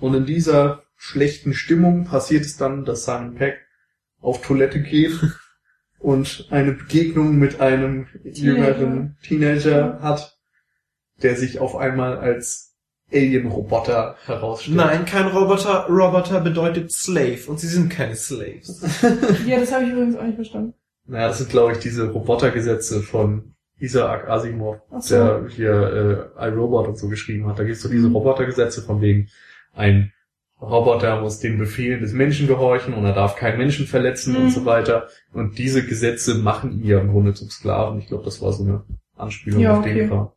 Und 0.00 0.14
in 0.14 0.26
dieser 0.26 0.82
schlechten 0.96 1.54
Stimmung 1.54 2.04
passiert 2.04 2.44
es 2.44 2.56
dann, 2.56 2.84
dass 2.84 3.04
Simon 3.04 3.34
Peck 3.34 3.58
auf 4.20 4.42
Toilette 4.42 4.80
geht 4.80 5.12
und 5.98 6.46
eine 6.50 6.72
Begegnung 6.72 7.38
mit 7.38 7.60
einem 7.60 8.06
jüngeren 8.24 9.16
Teenager 9.22 10.00
hat, 10.00 10.38
der 11.22 11.36
sich 11.36 11.58
auf 11.58 11.76
einmal 11.76 12.18
als 12.18 12.76
Alien-Roboter 13.12 14.16
herausstellt. 14.26 14.76
Nein, 14.76 15.04
kein 15.06 15.28
Roboter. 15.28 15.86
Roboter 15.88 16.40
bedeutet 16.40 16.92
Slave 16.92 17.38
und 17.46 17.58
sie 17.58 17.66
sind 17.66 17.88
keine 17.88 18.16
Slaves. 18.16 18.82
Ja, 19.46 19.58
das 19.58 19.72
habe 19.72 19.84
ich 19.84 19.90
übrigens 19.90 20.16
auch 20.16 20.24
nicht 20.24 20.34
verstanden. 20.34 20.74
Naja, 21.06 21.28
das 21.28 21.38
sind, 21.38 21.48
glaube 21.50 21.72
ich, 21.72 21.78
diese 21.78 22.10
Robotergesetze 22.10 23.00
von 23.02 23.54
Isaac 23.78 24.28
Asimov, 24.28 24.80
so. 25.00 25.14
der 25.14 25.48
hier 25.48 26.30
äh, 26.38 26.48
iRobot 26.48 26.88
und 26.88 26.98
so 26.98 27.08
geschrieben 27.08 27.46
hat. 27.46 27.58
Da 27.58 27.64
gibt 27.64 27.76
es 27.76 27.82
so 27.82 27.88
diese 27.88 28.08
Mhm. 28.08 28.16
Robotergesetze 28.16 28.82
von 28.82 29.00
wegen, 29.00 29.28
ein 29.74 30.12
Roboter 30.60 31.20
muss 31.20 31.38
den 31.38 31.56
Befehlen 31.56 32.00
des 32.00 32.12
Menschen 32.12 32.48
gehorchen 32.48 32.92
und 32.94 33.04
er 33.04 33.12
darf 33.14 33.36
keinen 33.36 33.58
Menschen 33.58 33.86
verletzen 33.86 34.34
Mhm. 34.34 34.40
und 34.40 34.50
so 34.50 34.64
weiter. 34.64 35.08
Und 35.32 35.56
diese 35.58 35.86
Gesetze 35.86 36.34
machen 36.34 36.72
ihn 36.72 36.84
ja 36.84 36.98
im 36.98 37.12
Grunde 37.12 37.32
zum 37.34 37.48
Sklaven. 37.48 38.00
Ich 38.00 38.08
glaube, 38.08 38.24
das 38.24 38.42
war 38.42 38.52
so 38.52 38.64
eine 38.64 38.84
Anspielung 39.16 39.60
Ja, 39.60 39.72
auf 39.74 39.78
okay. 39.78 39.94
den 39.94 40.08
Kram. 40.08 40.32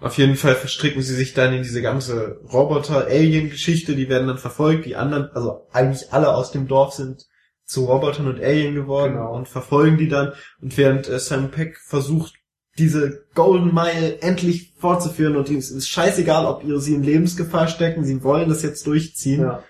Auf 0.00 0.16
jeden 0.16 0.36
Fall 0.36 0.54
verstricken 0.54 1.02
sie 1.02 1.14
sich 1.14 1.34
dann 1.34 1.52
in 1.54 1.62
diese 1.64 1.82
ganze 1.82 2.40
Roboter-Alien-Geschichte. 2.52 3.96
Die 3.96 4.08
werden 4.08 4.28
dann 4.28 4.38
verfolgt. 4.38 4.84
Die 4.86 4.94
anderen, 4.96 5.30
also 5.32 5.66
eigentlich 5.72 6.12
alle 6.12 6.34
aus 6.34 6.52
dem 6.52 6.68
Dorf 6.68 6.94
sind 6.94 7.24
zu 7.64 7.84
Robotern 7.84 8.28
und 8.28 8.40
Alien 8.40 8.74
geworden 8.74 9.14
Genau. 9.14 9.34
und 9.34 9.48
verfolgen 9.48 9.96
die 9.98 10.08
dann. 10.08 10.32
Und 10.62 10.76
während 10.78 11.08
äh, 11.08 11.18
Simon 11.18 11.50
Peck 11.50 11.76
versucht, 11.78 12.34
diese 12.78 13.24
Golden 13.34 13.74
Mile 13.74 14.20
endlich 14.22 14.74
fortzuführen 14.78 15.36
und 15.36 15.48
ihm 15.50 15.58
ist 15.58 15.70
es 15.70 15.88
scheißegal, 15.88 16.46
ob 16.46 16.64
ihr 16.64 16.78
sie 16.80 16.94
in 16.94 17.02
Lebensgefahr 17.02 17.68
stecken, 17.68 18.04
sie 18.04 18.22
wollen 18.22 18.48
das 18.48 18.62
jetzt 18.62 18.86
durchziehen. 18.86 19.42
Ja. 19.42 19.62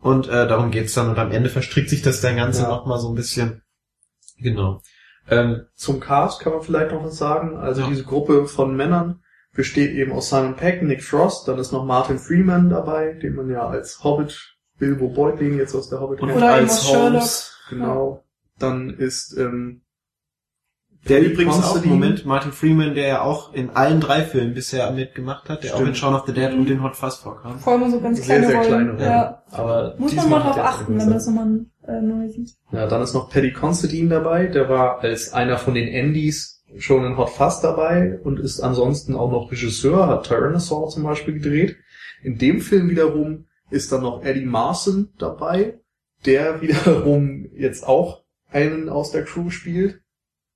Und 0.00 0.28
äh, 0.28 0.46
darum 0.48 0.70
geht's 0.70 0.94
dann. 0.94 1.08
Und 1.10 1.18
am 1.18 1.30
Ende 1.32 1.48
verstrickt 1.48 1.88
sich 1.90 2.02
das 2.02 2.20
dann 2.20 2.36
Ganze 2.36 2.62
Ja. 2.62 2.68
noch 2.68 2.86
mal 2.86 2.98
so 2.98 3.08
ein 3.08 3.14
bisschen. 3.14 3.62
Genau. 4.38 4.82
Ähm, 5.28 5.62
Zum 5.74 6.00
Cast 6.00 6.40
kann 6.40 6.52
man 6.52 6.62
vielleicht 6.62 6.92
noch 6.92 7.04
was 7.04 7.16
sagen. 7.16 7.56
Also 7.56 7.82
Ja. 7.82 7.88
diese 7.88 8.02
Gruppe 8.04 8.46
von 8.46 8.74
Männern 8.76 9.20
besteht 9.54 9.92
eben 9.92 10.12
aus 10.12 10.30
Simon 10.30 10.56
Peck, 10.56 10.82
Nick 10.82 11.04
Frost, 11.04 11.46
dann 11.46 11.58
ist 11.58 11.72
noch 11.72 11.84
Martin 11.84 12.18
Freeman 12.18 12.70
dabei, 12.70 13.12
den 13.12 13.34
man 13.36 13.50
ja 13.50 13.66
als 13.66 14.02
Hobbit, 14.02 14.56
Bilbo 14.78 15.08
Beutling 15.10 15.58
jetzt 15.58 15.74
aus 15.74 15.88
der 15.90 16.00
Hobbit 16.00 16.20
und 16.20 16.28
kennt. 16.28 16.38
Oder 16.38 16.56
eben 16.56 16.68
als 16.68 16.78
aus 16.80 16.86
Sherlock. 16.88 17.12
Holmes, 17.12 17.48
Genau. 17.70 18.24
Dann 18.58 18.90
ist 18.90 19.36
ähm, 19.38 19.81
Der 21.08 21.16
Paddy 21.16 21.32
übrigens 21.32 21.64
auch. 21.64 21.84
Moment, 21.84 22.24
Martin 22.26 22.52
Freeman, 22.52 22.94
der 22.94 23.06
ja 23.08 23.22
auch 23.22 23.52
in 23.54 23.70
allen 23.70 24.00
drei 24.00 24.22
Filmen 24.22 24.54
bisher 24.54 24.90
mitgemacht 24.92 25.48
hat, 25.48 25.64
der 25.64 25.72
auch 25.72 25.76
Stimmt. 25.76 25.88
in 25.90 25.94
Shaun 25.96 26.14
of 26.14 26.26
the 26.26 26.32
Dead 26.32 26.52
Mhm. 26.52 26.60
und 26.60 26.70
in 26.70 26.82
Hot 26.82 26.94
Fuzz 26.96 27.16
vorkam. 27.16 27.58
Vor 27.58 27.72
allem 27.72 27.90
so 27.90 28.00
ganz 28.00 28.18
sehr, 28.24 28.38
kleine 28.40 28.46
sehr 28.46 28.56
Rollen. 28.56 28.68
kleine 28.68 28.90
Rollen. 28.92 29.00
Ja. 29.02 29.42
Aber 29.50 29.94
Muss 29.98 30.14
man 30.14 30.30
mal 30.30 30.40
drauf 30.40 30.58
achten, 30.58 30.92
wenn 30.92 31.04
man 31.04 31.10
das 31.14 31.26
nochmal 31.26 31.66
äh, 31.88 32.00
neu 32.00 32.28
sieht. 32.28 32.50
Ja, 32.70 32.86
dann 32.86 33.02
ist 33.02 33.14
noch 33.14 33.28
Paddy 33.30 33.52
Considine 33.52 34.08
dabei, 34.10 34.46
der 34.46 34.68
war 34.68 35.00
als 35.00 35.32
einer 35.32 35.58
von 35.58 35.74
den 35.74 35.92
Andys 35.92 36.62
schon 36.78 37.04
in 37.04 37.16
Hot 37.18 37.30
Fuzz 37.30 37.60
dabei 37.60 38.20
und 38.22 38.38
ist 38.38 38.60
ansonsten 38.60 39.14
auch 39.16 39.30
noch 39.32 39.50
Regisseur, 39.50 40.06
hat 40.06 40.26
Tyrannosaur 40.26 40.88
zum 40.88 41.02
Beispiel 41.02 41.34
gedreht. 41.34 41.76
In 42.22 42.38
dem 42.38 42.60
Film 42.60 42.88
wiederum 42.88 43.46
ist 43.70 43.90
dann 43.90 44.02
noch 44.02 44.22
Eddie 44.24 44.46
Marson 44.46 45.08
dabei, 45.18 45.80
der 46.24 46.62
wiederum 46.62 47.46
jetzt 47.56 47.86
auch 47.88 48.22
einen 48.52 48.88
aus 48.88 49.10
der 49.10 49.24
Crew 49.24 49.50
spielt 49.50 50.01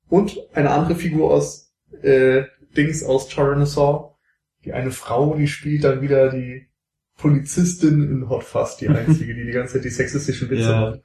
und 0.09 0.39
eine 0.55 0.71
andere 0.71 0.97
Figur 0.97 1.33
aus 1.33 1.73
äh, 2.03 2.45
Dings 2.77 3.03
aus 3.05 3.29
Tyrannosaur, 3.29 4.19
die 4.65 4.73
eine 4.73 4.91
Frau, 4.91 5.35
die 5.37 5.49
spielt 5.49 5.85
dann 5.85 6.01
wieder 6.03 6.31
die 6.31 6.69
Polizistin 7.17 8.03
in 8.03 8.29
Hot 8.29 8.45
Fuzz, 8.45 8.77
die 8.77 8.89
einzige, 8.89 9.35
die 9.35 9.45
die 9.45 9.53
ganze 9.53 9.75
Zeit 9.75 9.85
die 9.85 9.91
sexistischen 9.91 10.51
Witze 10.51 10.71
Ja. 10.71 10.81
macht. 10.81 11.01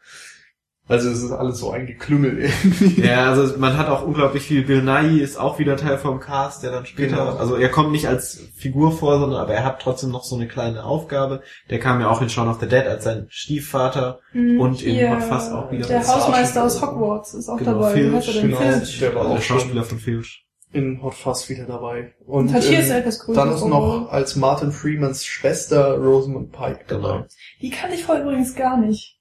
Also 0.91 1.09
es 1.09 1.23
ist 1.23 1.31
alles 1.31 1.57
so 1.59 1.71
eingeklüngelt 1.71 2.37
irgendwie. 2.39 3.01
Ja, 3.01 3.29
also 3.31 3.57
man 3.57 3.77
hat 3.77 3.87
auch 3.89 4.03
unglaublich 4.05 4.43
viel. 4.43 4.63
Bill 4.63 4.83
Nye 4.83 5.21
ist 5.21 5.37
auch 5.39 5.57
wieder 5.57 5.77
Teil 5.77 5.97
vom 5.97 6.19
Cast, 6.19 6.63
der 6.63 6.71
dann 6.71 6.85
später, 6.85 7.15
Genau. 7.15 7.35
also 7.37 7.55
er 7.55 7.69
kommt 7.69 7.91
nicht 7.91 8.07
als 8.07 8.49
Figur 8.55 8.91
vor, 8.91 9.17
sondern 9.19 9.39
aber 9.39 9.53
er 9.53 9.63
hat 9.63 9.81
trotzdem 9.81 10.11
noch 10.11 10.23
so 10.23 10.35
eine 10.35 10.47
kleine 10.47 10.83
Aufgabe. 10.83 11.41
Der 11.69 11.79
kam 11.79 12.01
ja 12.01 12.09
auch 12.09 12.21
in 12.21 12.29
Shaun 12.29 12.47
of 12.49 12.59
the 12.59 12.67
Dead 12.67 12.85
als 12.85 13.03
sein 13.05 13.27
Stiefvater. 13.29 14.19
Mhm, 14.33 14.59
Und 14.59 14.81
in 14.83 15.09
Hot 15.09 15.23
Fuzz 15.23 15.49
auch 15.49 15.71
wieder 15.71 15.87
Der 15.87 16.05
Hausmeister 16.07 16.63
aus. 16.63 16.81
Hogwarts 16.81 17.33
ist 17.33 17.49
auch 17.49 17.57
Genau, 17.57 17.73
dabei. 17.73 17.89
Er 18.01 18.19
denn? 18.19 18.41
Genau, 18.41 18.57
Filch. 18.57 18.99
der 18.99 19.15
war 19.15 19.23
der 19.23 19.31
auch 19.31 19.41
schon 19.41 19.57
Schauspieler 19.59 19.83
von 19.83 19.97
Filch. 19.99 20.45
in 20.73 21.01
Hot 21.03 21.13
Fuzz 21.15 21.49
wieder 21.49 21.65
dabei. 21.65 22.13
Und 22.25 22.47
Und 22.47 22.53
hat 22.53 22.63
hier 22.63 22.77
ähm, 22.79 22.83
ist 22.83 22.89
etwas 22.91 23.19
größer. 23.19 23.39
dann 23.45 23.53
ist 23.55 23.65
noch 23.65 24.09
als 24.11 24.35
Martin 24.35 24.71
Freemans 24.71 25.25
Schwester 25.25 25.97
Rosamund 25.97 26.51
Pike 26.51 26.85
dabei. 26.87 27.11
Genau. 27.13 27.25
Die 27.61 27.69
kannte 27.69 27.95
ich 27.95 28.03
vorher 28.05 28.23
übrigens 28.23 28.55
gar 28.55 28.77
nicht. 28.77 29.17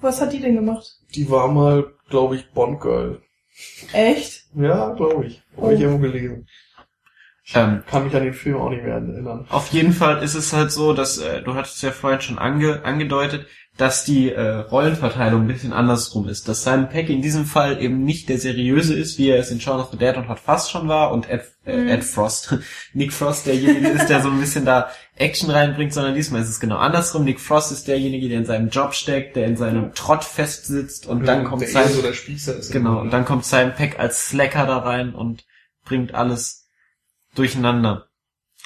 Was 0.00 0.20
hat 0.20 0.32
die 0.32 0.40
denn 0.40 0.54
gemacht? 0.56 0.86
Die 1.14 1.28
war 1.30 1.48
mal, 1.48 1.92
glaube 2.10 2.36
ich, 2.36 2.50
Bond 2.52 2.80
Girl. 2.80 3.20
Echt? 3.92 4.44
Ja, 4.54 4.92
glaube 4.94 5.26
ich. 5.26 5.42
Habe 5.56 5.66
Oh. 5.66 5.70
ich 5.70 5.80
irgendwo 5.80 6.02
gelesen. 6.02 6.46
Ähm, 7.54 7.82
Kann 7.86 8.04
mich 8.04 8.14
an 8.16 8.24
den 8.24 8.34
Film 8.34 8.56
auch 8.56 8.70
nicht 8.70 8.82
mehr 8.82 8.94
erinnern. 8.94 9.46
Auf 9.50 9.68
jeden 9.68 9.92
Fall 9.92 10.22
ist 10.22 10.34
es 10.34 10.52
halt 10.52 10.72
so, 10.72 10.92
dass 10.92 11.18
äh, 11.18 11.42
du 11.42 11.54
hattest 11.54 11.80
ja 11.82 11.92
vorhin 11.92 12.20
schon 12.20 12.38
ange, 12.38 12.84
angedeutet, 12.84 13.46
dass 13.76 14.04
die 14.04 14.32
äh, 14.32 14.40
Rollenverteilung 14.40 15.42
ein 15.42 15.48
bisschen 15.48 15.72
andersrum 15.72 16.28
ist. 16.28 16.48
Dass 16.48 16.64
Simon 16.64 16.88
Peck 16.88 17.10
in 17.10 17.20
diesem 17.20 17.44
Fall 17.44 17.82
eben 17.82 18.04
nicht 18.04 18.28
der 18.28 18.38
seriöse 18.38 18.94
ist, 18.94 19.18
wie 19.18 19.28
er 19.28 19.38
es 19.38 19.50
in 19.50 19.60
Shaun 19.60 19.80
of 19.80 19.90
the 19.90 19.98
Dead 19.98 20.16
und 20.16 20.28
Hot 20.28 20.38
Fuzz 20.40 20.70
schon 20.70 20.88
war 20.88 21.12
und 21.12 21.28
Ed, 21.28 21.42
äh, 21.66 21.76
Mhm. 21.76 21.88
Ed 21.88 22.04
Frost, 22.04 22.54
Nick 22.94 23.12
Frost 23.12 23.46
derjenige 23.46 23.88
ist, 23.88 24.06
der 24.06 24.22
so 24.22 24.30
ein 24.30 24.40
bisschen 24.40 24.64
da 24.64 24.90
Action 25.14 25.50
reinbringt, 25.50 25.92
sondern 25.92 26.14
diesmal 26.14 26.40
ist 26.40 26.48
es 26.48 26.60
genau 26.60 26.76
andersrum. 26.76 27.24
Nick 27.24 27.38
Frost 27.38 27.70
ist 27.70 27.86
derjenige, 27.86 28.28
der 28.28 28.38
in 28.38 28.46
seinem 28.46 28.70
Job 28.70 28.94
steckt, 28.94 29.36
der 29.36 29.46
in 29.46 29.56
seinem 29.56 29.92
Trott 29.94 30.24
festsitzt 30.24 31.06
und 31.06 31.26
dann 31.26 31.44
kommt 31.44 31.62
der 31.62 31.68
Simon 31.68 31.88
so 31.88 32.02
der 32.02 32.14
Spießer 32.14 32.56
ist. 32.56 32.72
Genau, 32.72 33.00
und 33.00 33.10
dann 33.10 33.26
kommt 33.26 33.44
Simon 33.44 33.74
Peck 33.74 33.98
als 33.98 34.28
Slacker 34.28 34.66
da 34.66 34.78
rein 34.78 35.14
und 35.14 35.44
bringt 35.84 36.14
alles 36.14 36.66
durcheinander. 37.34 38.08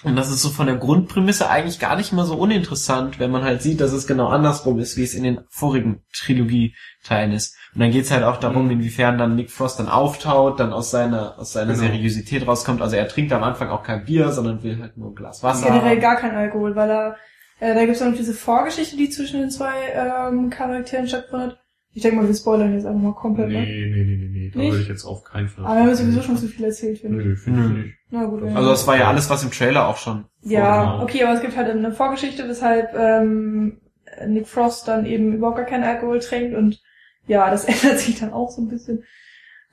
Und 0.02 0.16
das 0.16 0.30
ist 0.30 0.40
so 0.40 0.48
von 0.48 0.66
der 0.66 0.76
Grundprämisse 0.76 1.50
eigentlich 1.50 1.78
gar 1.78 1.94
nicht 1.96 2.12
mal 2.12 2.24
so 2.24 2.34
uninteressant, 2.36 3.18
wenn 3.18 3.30
man 3.30 3.44
halt 3.44 3.60
sieht, 3.60 3.80
dass 3.82 3.92
es 3.92 4.06
genau 4.06 4.28
andersrum 4.28 4.78
ist, 4.78 4.96
wie 4.96 5.02
es 5.02 5.12
in 5.14 5.24
den 5.24 5.40
vorigen 5.50 6.02
Trilogie-Teilen 6.16 7.32
ist. 7.32 7.56
Und 7.74 7.80
dann 7.82 7.90
geht's 7.90 8.10
halt 8.10 8.24
auch 8.24 8.38
darum, 8.38 8.64
Mhm. 8.66 8.70
inwiefern 8.72 9.18
dann 9.18 9.36
Nick 9.36 9.50
Frost 9.50 9.78
dann 9.78 9.88
auftaut, 9.88 10.58
dann 10.58 10.72
aus 10.72 10.90
seiner, 10.90 11.38
aus 11.38 11.52
seiner 11.52 11.74
Genau. 11.74 11.84
Seriosität 11.86 12.46
rauskommt. 12.46 12.82
Also 12.82 12.96
er 12.96 13.08
trinkt 13.08 13.32
am 13.32 13.42
Anfang 13.42 13.68
auch 13.68 13.82
kein 13.82 14.04
Bier, 14.04 14.30
sondern 14.32 14.62
will 14.62 14.78
halt 14.80 14.96
nur 14.96 15.10
ein 15.10 15.14
Glas 15.14 15.42
Wasser. 15.42 15.66
Generell 15.66 15.98
gar 16.00 16.16
kein 16.16 16.34
Alkohol, 16.34 16.74
weil 16.76 16.90
er, 16.90 17.16
äh, 17.60 17.74
da 17.74 17.84
gibt's 17.84 18.00
noch 18.00 18.14
diese 18.14 18.32
Vorgeschichte, 18.34 18.96
die 18.96 19.10
zwischen 19.10 19.40
den 19.40 19.50
zwei 19.50 19.72
ähm, 19.94 20.50
Charakteren 20.50 21.06
stattfindet. 21.08 21.58
Ich 21.92 22.02
denke 22.02 22.18
mal, 22.18 22.26
wir 22.28 22.34
spoilern 22.34 22.72
jetzt 22.74 22.86
einfach 22.86 23.00
mal 23.02 23.14
komplett, 23.14 23.48
Nee, 23.48 23.54
ne? 23.60 23.66
nee, 23.66 24.04
nee, 24.04 24.16
nee, 24.16 24.28
nee. 24.28 24.50
Da 24.54 24.60
würde 24.60 24.82
ich 24.82 24.88
jetzt 24.88 25.04
auf 25.04 25.24
keinen 25.24 25.48
Fall. 25.48 25.66
Aber 25.66 25.74
wir 25.74 25.82
haben 25.82 25.94
sowieso 25.94 26.22
schon 26.22 26.36
zu 26.36 26.46
viel 26.46 26.64
erzählt, 26.64 27.00
finde 27.00 27.20
ich. 27.20 27.26
Nö, 27.26 27.36
finde 27.36 27.60
ich 27.64 27.84
nicht. 27.84 27.94
Na 28.10 28.24
gut. 28.24 28.42
Also 28.42 28.68
das 28.70 28.86
war 28.86 28.96
ja 28.96 29.08
alles, 29.08 29.30
was 29.30 29.42
im 29.44 29.50
Trailer 29.50 29.86
auch 29.88 29.96
schon 29.96 30.26
Ja, 30.42 30.82
Genau. 30.82 31.02
okay, 31.04 31.22
aber 31.24 31.34
es 31.34 31.40
gibt 31.42 31.56
halt 31.56 31.70
eine 31.70 31.92
Vorgeschichte, 31.92 32.48
weshalb 32.48 32.94
ähm, 32.94 33.80
Nick 34.26 34.48
Frost 34.48 34.88
dann 34.88 35.06
eben 35.06 35.34
überhaupt 35.34 35.58
gar 35.58 35.66
keinen 35.66 35.84
Alkohol 35.84 36.18
trinkt 36.20 36.56
und 36.56 36.80
ja, 37.26 37.50
das 37.50 37.64
ändert 37.66 38.00
sich 38.00 38.18
dann 38.18 38.32
auch 38.32 38.50
so 38.50 38.62
ein 38.62 38.68
bisschen. 38.68 39.04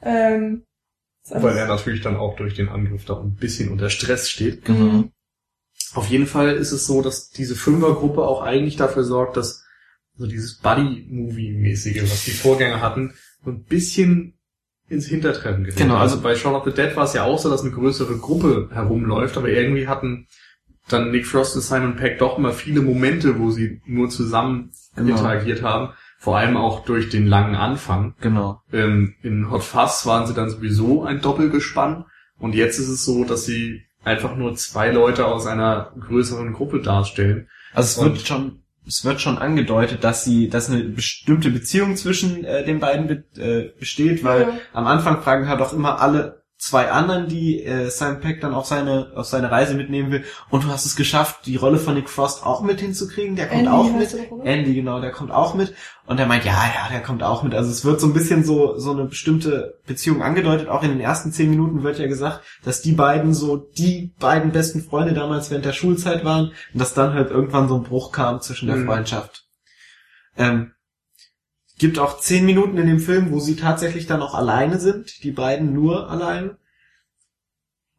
Ähm, 0.04 0.66
Weil 1.30 1.58
er 1.58 1.68
natürlich 1.68 2.02
dann 2.02 2.16
auch 2.18 2.36
durch 2.36 2.54
den 2.54 2.70
Angriff 2.70 3.06
da 3.06 3.20
ein 3.20 3.36
bisschen 3.36 3.72
unter 3.72 3.90
Stress 3.90 4.30
steht. 4.30 4.66
Genau. 4.66 4.80
Mhm. 4.80 5.12
Auf 5.96 6.08
jeden 6.08 6.28
Fall 6.28 6.56
ist 6.56 6.72
es 6.72 6.86
so, 6.86 7.02
dass 7.02 7.30
diese 7.30 7.56
Fünfergruppe 7.56 8.22
auch 8.22 8.42
eigentlich 8.42 8.76
dafür 8.76 9.04
sorgt, 9.04 9.38
dass 9.38 9.64
so 10.16 10.28
dieses 10.28 10.60
Buddy-Movie-mäßige, 10.60 12.04
was 12.04 12.26
die 12.26 12.32
Vorgänger 12.32 12.82
hatten, 12.82 13.14
so 13.44 13.52
ein 13.52 13.64
bisschen 13.64 14.37
ins 14.90 15.08
Hintertreffen 15.08 15.64
gerät. 15.64 15.78
Genau, 15.78 15.96
also- 15.98 16.22
bei 16.22 16.36
Shaun 16.36 16.56
of 16.56 16.64
the 16.66 16.72
Dead 16.72 16.96
war 16.96 17.04
es 17.04 17.14
ja 17.14 17.24
auch 17.24 17.40
so, 17.40 17.50
dass 17.50 17.62
eine 17.62 17.72
größere 17.72 18.18
Gruppe 18.18 18.70
herumläuft, 18.72 19.38
aber 19.38 19.50
irgendwie 19.50 19.88
hatten 19.88 20.28
dann 20.90 21.12
Nick 21.12 21.26
Frost 21.28 21.56
und 21.56 21.62
Simon 21.62 21.98
Peck 21.98 22.20
doch 22.20 22.38
immer 22.38 22.54
viele 22.54 22.82
Momente, 22.82 23.38
wo 23.40 23.52
sie 23.52 23.82
nur 23.86 24.10
zusammen 24.10 24.72
Genau. 24.96 25.12
interagiert 25.18 25.62
haben. 25.62 25.90
Vor 26.20 26.38
allem 26.38 26.58
auch 26.58 26.86
durch 26.86 27.10
den 27.10 27.28
langen 27.28 27.56
Anfang. 27.56 28.16
Genau. 28.22 28.62
Ähm, 28.72 29.14
in 29.22 29.52
Hot 29.52 29.64
Fuzz 29.64 30.06
waren 30.06 30.26
sie 30.26 30.34
dann 30.34 30.50
sowieso 30.50 31.04
ein 31.04 31.22
Doppelgespann 31.22 32.06
und 32.40 32.56
jetzt 32.56 32.80
ist 32.80 32.88
es 32.88 33.04
so, 33.06 33.24
dass 33.26 33.46
sie 33.46 33.82
einfach 34.04 34.36
nur 34.38 34.56
zwei 34.56 34.90
Leute 34.92 35.26
aus 35.26 35.46
einer 35.46 35.92
größeren 36.00 36.54
Gruppe 36.54 36.82
darstellen. 36.82 37.50
Also 37.74 38.02
es 38.02 38.08
Und- 38.08 38.16
wird 38.16 38.28
schon, 38.28 38.60
es 38.88 39.04
wird 39.04 39.20
schon 39.22 39.38
angedeutet, 39.38 40.04
dass 40.04 40.24
sie, 40.24 40.50
dass 40.50 40.70
eine 40.70 40.84
bestimmte 40.84 41.50
Beziehung 41.50 41.96
zwischen 41.98 42.44
äh, 42.46 42.64
den 42.66 42.80
beiden 42.80 43.08
be 43.08 43.24
äh, 43.42 43.78
besteht, 43.80 44.24
weil 44.24 44.42
Ja. 44.42 44.58
am 44.74 44.88
Anfang 44.88 45.22
fragen 45.22 45.48
halt 45.48 45.62
auch 45.62 45.74
immer 45.74 46.02
alle 46.02 46.44
zwei 46.58 46.90
anderen, 46.90 47.28
die 47.28 47.64
äh, 47.64 47.90
Simon 47.90 48.20
Peck 48.20 48.42
dann 48.42 48.54
auf 48.54 48.66
seine 48.66 49.12
auf 49.16 49.28
seine 49.28 49.52
Reise 49.52 49.76
mitnehmen 49.76 50.12
will. 50.12 50.24
Und 50.50 50.64
du 50.64 50.70
hast 50.70 50.86
es 50.86 50.96
geschafft, 50.96 51.46
die 51.46 51.56
Rolle 51.56 51.78
von 51.78 51.94
Nick 51.94 52.10
Frost 52.10 52.46
auch 52.46 52.62
mit 52.62 52.80
hinzukriegen. 52.80 53.36
Der 53.36 53.48
kommt 53.48 53.60
Andy 53.62 53.72
auch 53.72 53.92
mit. 53.92 54.16
Andy, 54.44 54.74
genau, 54.74 55.00
der 55.00 55.12
kommt 55.12 55.32
auch 55.32 55.54
mit. 55.54 55.76
Und 56.08 56.20
er 56.20 56.26
meint, 56.26 56.46
ja, 56.46 56.54
ja, 56.54 56.90
der 56.92 57.02
kommt 57.02 57.22
auch 57.22 57.44
mit. 57.44 57.54
Also 57.54 57.70
es 57.70 57.86
wird 57.86 58.00
so 58.02 58.08
ein 58.08 58.14
bisschen 58.14 58.44
so, 58.44 58.78
so 58.78 58.92
eine 58.92 59.06
bestimmte 59.06 59.80
Beziehung 59.86 60.24
angedeutet. 60.24 60.68
Auch 60.70 60.82
in 60.84 60.90
den 60.90 61.00
ersten 61.02 61.32
zehn 61.32 61.50
Minuten 61.50 61.84
wird 61.84 62.00
ja 62.00 62.08
gesagt, 62.08 62.42
dass 62.64 62.82
die 62.82 62.94
beiden 62.94 63.34
so 63.34 63.58
die 63.58 64.14
beiden 64.20 64.52
besten 64.52 64.82
Freunde 64.82 65.14
damals 65.14 65.52
während 65.52 65.66
der 65.66 65.74
Schulzeit 65.74 66.26
waren. 66.26 66.54
Und 66.74 66.82
dass 66.82 66.94
dann 66.94 67.14
halt 67.14 67.30
irgendwann 67.30 67.68
so 67.68 67.76
ein 67.76 67.84
Bruch 67.84 68.12
kam 68.12 68.42
zwischen 68.42 68.68
der 68.68 68.78
Mhm. 68.78 68.86
Freundschaft. 68.88 69.46
Ähm, 70.38 70.72
gibt 71.78 72.00
auch 72.00 72.20
zehn 72.20 72.46
Minuten 72.46 72.78
in 72.78 72.88
dem 72.88 73.00
Film, 73.00 73.32
wo 73.32 73.40
sie 73.40 73.56
tatsächlich 73.56 74.08
dann 74.08 74.22
auch 74.22 74.34
alleine 74.34 74.80
sind. 74.80 75.24
Die 75.24 75.32
beiden 75.32 75.74
nur 75.74 76.10
allein. 76.10 76.52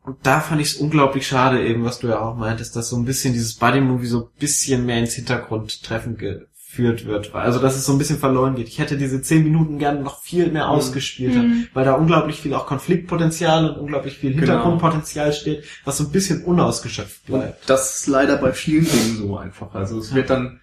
Und 0.02 0.16
da 0.26 0.40
fand 0.40 0.60
ich 0.60 0.68
es 0.68 0.76
unglaublich 0.76 1.26
schade, 1.26 1.64
eben, 1.66 1.84
was 1.84 1.98
du 1.98 2.08
ja 2.08 2.20
auch 2.20 2.34
meintest, 2.36 2.74
dass 2.76 2.88
so 2.88 2.96
ein 2.96 3.04
bisschen 3.04 3.34
dieses 3.34 3.54
Buddy-Movie 3.56 4.06
so 4.06 4.24
ein 4.24 4.38
bisschen 4.38 4.86
mehr 4.86 4.98
ins 5.00 5.12
Hintergrundtreffen 5.14 6.16
geführt 6.16 7.04
wird. 7.04 7.34
Also, 7.34 7.58
dass 7.58 7.76
es 7.76 7.84
so 7.84 7.92
ein 7.92 7.98
bisschen 7.98 8.18
verloren 8.18 8.54
geht. 8.54 8.68
Ich 8.68 8.78
hätte 8.78 8.96
diese 8.96 9.20
zehn 9.20 9.44
Minuten 9.44 9.78
gerne 9.78 10.00
noch 10.00 10.22
viel 10.22 10.50
mehr 10.50 10.64
Mhm. 10.64 10.70
ausgespielt, 10.70 11.34
Mhm. 11.34 11.66
weil 11.74 11.84
da 11.84 11.92
unglaublich 11.92 12.40
viel 12.40 12.54
auch 12.54 12.66
Konfliktpotenzial 12.66 13.68
und 13.70 13.76
unglaublich 13.78 14.16
viel 14.16 14.30
Genau. 14.30 14.40
Hintergrundpotenzial 14.46 15.32
steht, 15.34 15.64
was 15.84 15.98
so 15.98 16.04
ein 16.04 16.10
bisschen 16.12 16.42
unausgeschöpft 16.42 17.28
Und 17.28 17.40
bleibt. 17.40 17.68
das 17.68 18.00
ist 18.00 18.06
leider 18.06 18.38
bei 18.38 18.52
vielen 18.54 18.86
Dingen 18.86 19.16
so 19.18 19.36
einfach. 19.36 19.74
Also 19.74 19.98
es 19.98 20.14
wird 20.14 20.30
dann, 20.30 20.60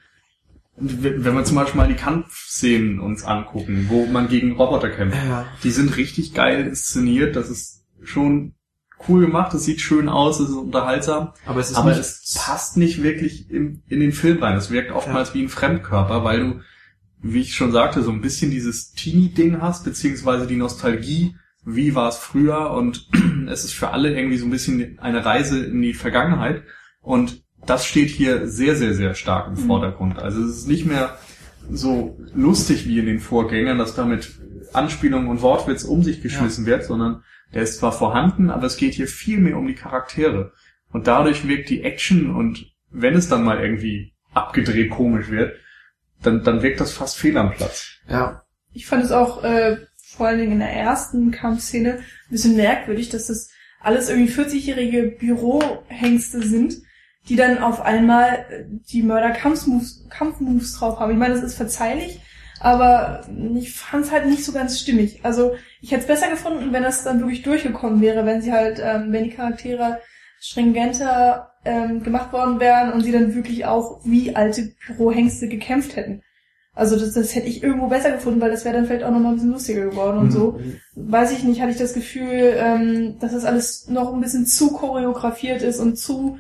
Wenn 0.78 1.36
wir 1.36 1.44
zum 1.46 1.56
Beispiel 1.56 1.78
mal 1.80 1.88
die 1.88 1.96
Kampfszenen 1.96 3.00
uns 3.00 3.24
angucken, 3.24 3.86
wo 3.90 4.06
man 4.08 4.28
gegen 4.28 4.54
Roboter 4.58 4.90
kämpft, 4.90 5.18
Ja. 5.26 5.46
die 5.64 5.72
sind 5.72 5.96
richtig 5.96 6.34
geil 6.34 6.68
inszeniert, 6.68 7.36
das 7.38 7.50
ist 7.50 7.86
schon 8.04 8.56
cool 9.08 9.26
gemacht, 9.26 9.54
das 9.54 9.64
sieht 9.64 9.80
schön 9.82 10.10
aus, 10.10 10.40
es 10.40 10.50
ist 10.50 10.56
unterhaltsam, 10.56 11.32
Aber 11.46 11.60
es 11.60 11.74
aber 11.76 11.92
es 11.92 12.34
passt 12.38 12.76
nicht 12.78 13.04
wirklich 13.04 13.50
in, 13.50 13.84
in 13.88 14.00
den 14.02 14.12
Film 14.12 14.42
rein. 14.44 14.58
Es 14.58 14.70
wirkt 14.72 14.92
oftmals 14.92 15.34
wie 15.34 15.44
ein 15.44 15.50
Fremdkörper, 15.50 16.24
weil 16.24 16.40
du, 16.42 16.60
wie 17.22 17.42
ich 17.42 17.56
schon 17.56 17.72
sagte, 17.72 18.04
so 18.04 18.12
ein 18.12 18.22
bisschen 18.22 18.52
dieses 18.52 18.92
Teenie-Ding 18.94 19.62
hast, 19.62 19.86
beziehungsweise 19.86 20.46
die 20.48 20.58
Nostalgie, 20.58 21.36
wie 21.64 21.96
war 21.96 22.10
es 22.10 22.18
früher? 22.18 22.72
Und 22.72 23.10
es 23.50 23.64
ist 23.64 23.74
für 23.74 23.92
alle 23.92 24.14
irgendwie 24.16 24.38
so 24.38 24.46
ein 24.46 24.52
bisschen 24.52 25.00
eine 25.00 25.24
Reise 25.26 25.64
in 25.66 25.82
die 25.82 25.94
Vergangenheit. 25.94 26.64
Und 27.00 27.45
das 27.66 27.86
steht 27.86 28.10
hier 28.10 28.48
sehr, 28.48 28.76
sehr, 28.76 28.94
sehr 28.94 29.14
stark 29.14 29.48
im 29.48 29.58
Vordergrund. 29.58 30.20
Also 30.20 30.44
es 30.44 30.58
ist 30.58 30.68
nicht 30.68 30.86
mehr 30.86 31.18
so 31.70 32.20
lustig 32.34 32.88
wie 32.88 33.00
in 33.00 33.06
den 33.06 33.20
Vorgängern, 33.20 33.78
dass 33.78 33.96
da 33.96 34.06
mit 34.06 34.40
Anspielungen 34.74 35.30
und 35.30 35.42
Wortwitz 35.42 35.84
um 35.84 36.04
sich 36.04 36.22
geschmissen 36.22 36.66
wird, 36.66 36.84
sondern 36.84 37.24
der 37.54 37.64
ist 37.64 37.80
zwar 37.80 37.92
vorhanden, 37.92 38.50
aber 38.50 38.68
es 38.68 38.78
geht 38.78 38.94
hier 38.94 39.08
viel 39.08 39.40
mehr 39.40 39.58
um 39.58 39.68
die 39.68 39.76
Charaktere. 39.76 40.52
Und 40.92 41.08
dadurch 41.08 41.48
wirkt 41.48 41.70
die 41.70 41.84
Action 41.84 42.36
und 42.36 42.72
wenn 42.92 43.16
es 43.16 43.30
dann 43.30 43.44
mal 43.44 43.60
irgendwie 43.60 44.14
abgedreht 44.34 44.92
komisch 44.92 45.30
wird, 45.30 45.56
dann, 46.22 46.44
dann 46.44 46.62
wirkt 46.62 46.80
das 46.80 46.92
fast 46.92 47.18
fehl 47.18 47.38
am 47.38 47.52
Platz. 47.52 48.00
ja. 48.10 48.42
Ich 48.78 48.88
fand 48.88 49.06
es 49.06 49.14
auch 49.14 49.42
äh, 49.42 49.78
vor 50.16 50.28
allen 50.28 50.40
Dingen 50.40 50.52
in 50.52 50.60
der 50.60 50.74
ersten 50.74 51.32
Kampfszene 51.32 51.94
ein 51.94 52.04
bisschen 52.30 52.58
merkwürdig, 52.58 53.08
dass 53.08 53.28
das 53.28 53.50
alles 53.80 54.10
irgendwie 54.10 54.34
40-jährige 54.34 55.16
Bürohengste 55.18 56.46
sind, 56.46 56.76
die 57.28 57.36
dann 57.36 57.60
auf 57.60 57.82
einmal 57.82 58.46
äh, 58.50 58.66
die 58.90 59.04
Mörder-Kampfmoves 59.04 60.08
Kampfmoves 60.10 60.78
drauf 60.78 61.00
haben. 61.00 61.12
Ich 61.12 61.18
meine, 61.18 61.34
das 61.34 61.44
ist 61.44 61.56
verzeihlich, 61.56 62.22
aber 62.60 63.22
ich 63.56 63.74
fand 63.74 64.06
es 64.06 64.12
halt 64.12 64.28
nicht 64.28 64.46
so 64.46 64.52
ganz 64.52 64.80
stimmig. 64.80 65.20
Also 65.24 65.56
ich 65.82 65.92
hätte 65.92 66.02
es 66.02 66.08
besser 66.08 66.30
gefunden, 66.30 66.72
wenn 66.72 66.84
das 66.84 67.04
dann 67.04 67.20
wirklich 67.20 67.44
durchgekommen 67.44 68.02
wäre, 68.02 68.26
wenn 68.26 68.42
sie 68.42 68.54
halt, 68.54 68.80
ähm, 68.84 69.12
wenn 69.12 69.24
die 69.24 69.32
Charaktere 69.32 70.00
stringenter 70.40 71.52
ähm, 71.66 72.04
gemacht 72.04 72.32
worden 72.32 72.60
wären 72.60 72.94
und 72.94 73.02
sie 73.02 73.12
dann 73.12 73.34
wirklich 73.34 73.66
auch 73.66 74.02
wie 74.04 74.36
alte 74.36 74.74
Bürohengste 74.88 75.48
gekämpft 75.48 75.96
hätten. 75.96 76.22
Also 76.76 77.00
das, 77.00 77.14
das 77.14 77.34
hätte 77.34 77.48
ich 77.48 77.64
irgendwo 77.64 77.88
besser 77.88 78.12
gefunden, 78.12 78.42
weil 78.42 78.52
das 78.52 78.66
wäre 78.66 78.76
dann 78.76 78.86
vielleicht 78.86 79.04
auch 79.04 79.12
nochmal 79.12 79.32
ein 79.32 79.36
bisschen 79.36 79.54
lustiger 79.54 79.86
geworden 79.86 80.18
und 80.18 80.32
so. 80.32 80.60
Weiß 80.96 81.32
ich 81.32 81.44
nicht, 81.44 81.62
hatte 81.62 81.72
ich 81.72 81.78
das 81.78 81.94
Gefühl, 81.94 82.56
ähm, 82.58 83.18
dass 83.20 83.32
das 83.32 83.46
alles 83.46 83.88
noch 83.88 84.14
ein 84.14 84.20
bisschen 84.20 84.46
zu 84.46 84.74
choreografiert 84.74 85.62
ist 85.62 85.80
und 85.80 85.98
zu 85.98 86.38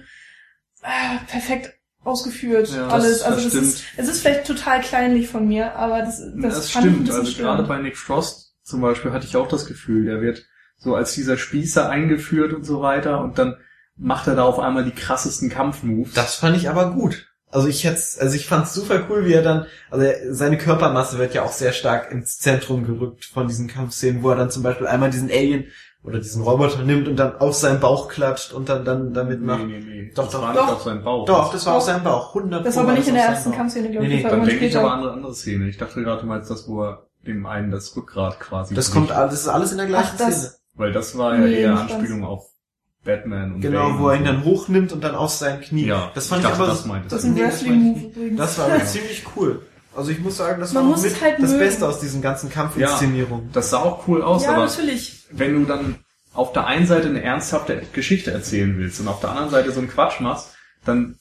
äh, 0.86 1.26
perfekt 1.32 1.74
ausgeführt 2.04 2.69
Ja, 2.69 2.84
das- 2.86 2.93
alles. 2.93 3.19
das 3.19 3.24
also 3.24 3.41
das 3.43 3.50
stimmt. 3.52 3.63
ist, 3.65 3.84
es 3.98 4.08
ist 4.10 4.21
vielleicht 4.21 4.45
total 4.48 4.82
kleinlich 4.82 5.28
von 5.28 5.48
mir, 5.48 5.76
aber 5.76 6.02
das, 6.02 6.19
das, 6.38 6.56
Das, 6.56 6.69
fand 6.71 6.86
ich 6.86 6.91
ein 6.91 7.06
stimmt. 7.06 7.12
Also 7.19 7.41
gerade 7.41 7.63
bei 7.63 7.80
Nick 7.80 7.98
Frost 7.98 8.54
zum 8.63 8.82
Beispiel 8.82 9.12
hatte 9.12 9.26
ich 9.26 9.36
auch 9.36 9.48
das 9.48 9.65
Gefühl, 9.65 10.06
der 10.06 10.21
wird 10.21 10.45
so 10.78 10.95
als 10.95 11.13
dieser 11.13 11.38
Spießer 11.38 11.89
eingeführt 11.89 12.54
und 12.54 12.63
so 12.63 12.82
weiter 12.82 13.21
und 13.21 13.38
dann 13.39 13.58
macht 13.98 14.28
er 14.28 14.36
da 14.36 14.43
auf 14.43 14.60
einmal 14.60 14.84
die 14.84 14.91
krassesten 14.91 15.50
Kampfmoves. 15.50 16.13
Das 16.13 16.36
fand 16.36 16.58
ich 16.58 16.69
aber 16.69 16.91
gut. 16.91 17.28
Also 17.50 17.67
ich 17.69 17.86
hätte, 17.86 18.02
also 18.19 18.36
ich 18.36 18.48
fand's 18.48 18.74
super 18.74 19.06
cool, 19.10 19.26
wie 19.26 19.34
er 19.34 19.41
dann, 19.41 19.65
also 19.89 20.04
er, 20.06 20.34
seine 20.34 20.58
Körpermasse 20.58 21.17
wird 21.17 21.34
ja 21.34 21.43
auch 21.43 21.54
sehr 21.54 21.71
stark 21.71 22.12
ins 22.12 22.38
Zentrum 22.38 22.86
gerückt 22.86 23.24
von 23.26 23.48
diesen 23.48 23.67
Kampfszenen, 23.67 24.21
wo 24.24 24.30
er 24.32 24.36
dann 24.36 24.52
zum 24.52 24.62
Beispiel 24.62 24.88
einmal 24.88 25.10
diesen 25.10 25.30
Alien 25.32 25.65
oder 26.06 26.20
diesen 26.20 26.44
Roboter 26.44 26.84
nimmt 26.84 27.08
und 27.08 27.15
dann 27.18 27.38
auf 27.39 27.56
seinen 27.56 27.80
Bauch 27.80 28.08
klatscht 28.08 28.54
und 28.54 28.70
dann 28.70 28.86
dann 28.86 29.13
damit 29.13 29.39
nee, 29.41 29.46
macht. 29.48 29.65
nee, 29.65 29.80
nee. 29.80 30.12
Doch, 30.15 30.26
das 30.26 30.34
doch, 30.34 30.41
war 30.41 30.54
doch. 30.54 30.62
nicht 30.65 30.74
auf 30.76 30.82
seinen 30.84 31.04
Bauch. 31.04 31.26
Doch, 31.26 31.52
das 31.52 31.65
war 31.65 31.74
auf 31.74 31.80
Doch. 31.80 31.86
seinem 31.88 32.04
Bauch. 32.04 32.36
100 32.36 32.65
Das 32.65 32.76
war 32.76 32.84
aber 32.84 32.94
nicht 32.94 33.08
in 33.08 33.15
der 33.15 33.24
ersten 33.26 33.44
Kampf. 33.46 33.58
Kampfszene, 33.58 33.89
glaube 33.91 34.08
Nee, 34.08 34.13
ich. 34.13 34.18
nee, 34.18 34.24
das 34.24 34.32
war 34.32 34.38
Dann 34.39 34.48
denke 34.48 34.65
ich 34.65 34.78
aber 34.78 34.94
an 34.94 35.00
eine 35.02 35.12
andere 35.12 35.34
Szene. 35.34 35.68
Ich 35.68 35.78
dachte 35.78 36.04
gerade, 36.04 36.22
du 36.22 36.28
meinst 36.28 36.50
das, 36.52 36.68
wo 36.68 36.84
er 36.84 37.08
dem 37.26 37.46
einen 37.48 37.72
das 37.72 37.96
Rückgrat 37.98 38.39
quasi 38.39 38.76
Das 38.76 38.86
bricht. 38.91 38.94
kommt, 38.96 39.12
alles- 39.12 39.32
das 39.32 39.41
ist 39.41 39.48
alles 39.48 39.72
in 39.72 39.78
der 39.80 39.88
gleichen 39.88 40.12
Ach, 40.13 40.18
das- 40.18 40.39
Szene. 40.41 40.54
Weil 40.76 40.91
das 40.94 41.18
war 41.18 41.34
ja 41.36 41.41
Nee, 41.46 41.62
eher 41.62 41.76
Anspielung 41.80 42.24
auf 42.26 42.46
Batman 43.04 43.54
und 43.56 43.62
Genau, 43.62 43.88
Bane 43.89 44.00
wo 44.00 44.10
er 44.10 44.15
ihn 44.15 44.26
so. 44.26 44.32
dann 44.32 44.44
hochnimmt 44.46 44.91
und 44.94 45.04
dann 45.04 45.15
auf 45.15 45.30
sein 45.32 45.62
Knie. 45.62 45.86
Ja, 45.86 46.12
das 46.13 46.28
fand 46.28 46.41
ich 46.41 46.46
ich, 46.46 46.52
dachte, 46.52 46.63
aber, 46.63 46.72
das 46.72 46.84
Das 47.10 47.24
ist 47.24 47.24
du. 47.24 47.28
ein 47.30 47.34
Nee, 47.34 47.41
das 47.41 47.52
Wrestling-Move 47.54 48.00
übrigens. 48.00 48.38
das 48.38 48.58
war 48.60 48.65
aber 48.65 48.86
ziemlich 48.86 49.26
cool. 49.36 49.62
Also 49.96 50.12
ich 50.12 50.20
muss 50.20 50.38
sagen, 50.38 50.60
das 50.60 50.74
war 50.76 50.82
Man 50.82 50.92
muss 50.92 51.04
mit 51.04 51.22
halt 51.22 51.36
das 51.42 51.52
mögen. 51.52 51.60
Beste 51.60 51.88
aus 51.88 52.00
diesen 52.00 52.22
ganzen 52.22 52.50
Kampfinszenierungen. 52.50 53.52
Das 53.54 53.70
sah 53.70 53.80
auch 53.80 54.08
cool 54.08 54.22
aus, 54.22 54.44
ja, 54.44 54.52
aber 54.52 54.66
natürlich. 54.66 55.24
wenn 55.32 55.54
du 55.54 55.66
dann 55.66 55.96
auf 56.34 56.52
der 56.52 56.68
einen 56.68 56.86
Seite 56.86 57.08
eine 57.08 57.24
ernsthafte 57.24 57.82
Geschichte 57.94 58.32
erzählen 58.32 58.78
willst 58.78 59.00
und 59.00 59.08
auf 59.08 59.22
der 59.22 59.30
anderen 59.30 59.50
Seite 59.50 59.72
so 59.72 59.80
einen 59.80 59.90
Quatsch 59.90 60.20
machst, 60.20 60.50
dann 60.84 61.18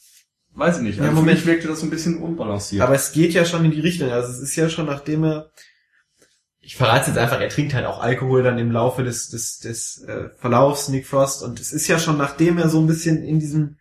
weiß 0.54 0.78
ich 0.78 0.82
nicht. 0.82 0.98
Also 0.98 1.04
Ja, 1.04 1.10
für 1.10 1.16
Moment. 1.16 1.38
mich 1.38 1.46
wirkte 1.46 1.68
das 1.68 1.82
ein 1.82 1.90
bisschen 1.90 2.20
unbalanciert. 2.20 2.82
Aber 2.82 2.94
es 2.94 3.12
geht 3.12 3.32
ja 3.32 3.44
schon 3.44 3.64
in 3.64 3.70
die 3.70 3.80
Richtung. 3.80 4.10
Also 4.10 4.28
es 4.32 4.40
ist 4.40 4.56
ja 4.56 4.68
schon 4.68 4.86
nachdem 4.86 5.24
er, 5.24 5.50
ich 6.60 6.76
verrate 6.76 7.10
jetzt 7.10 7.18
einfach, 7.18 7.40
er 7.40 7.48
trinkt 7.48 7.74
halt 7.74 7.86
auch 7.86 8.00
Alkohol 8.00 8.42
dann 8.42 8.58
im 8.58 8.70
Laufe 8.72 9.04
des 9.04 9.28
des 9.30 9.58
des 9.60 10.02
äh, 10.02 10.30
Verlaufs 10.38 10.88
Nick 10.88 11.06
Frost 11.06 11.42
und 11.42 11.60
es 11.60 11.72
ist 11.72 11.86
ja 11.88 11.98
schon 11.98 12.16
nachdem 12.18 12.58
er 12.58 12.68
so 12.68 12.80
ein 12.80 12.86
bisschen 12.86 13.22
in 13.22 13.38
diesem 13.38 13.76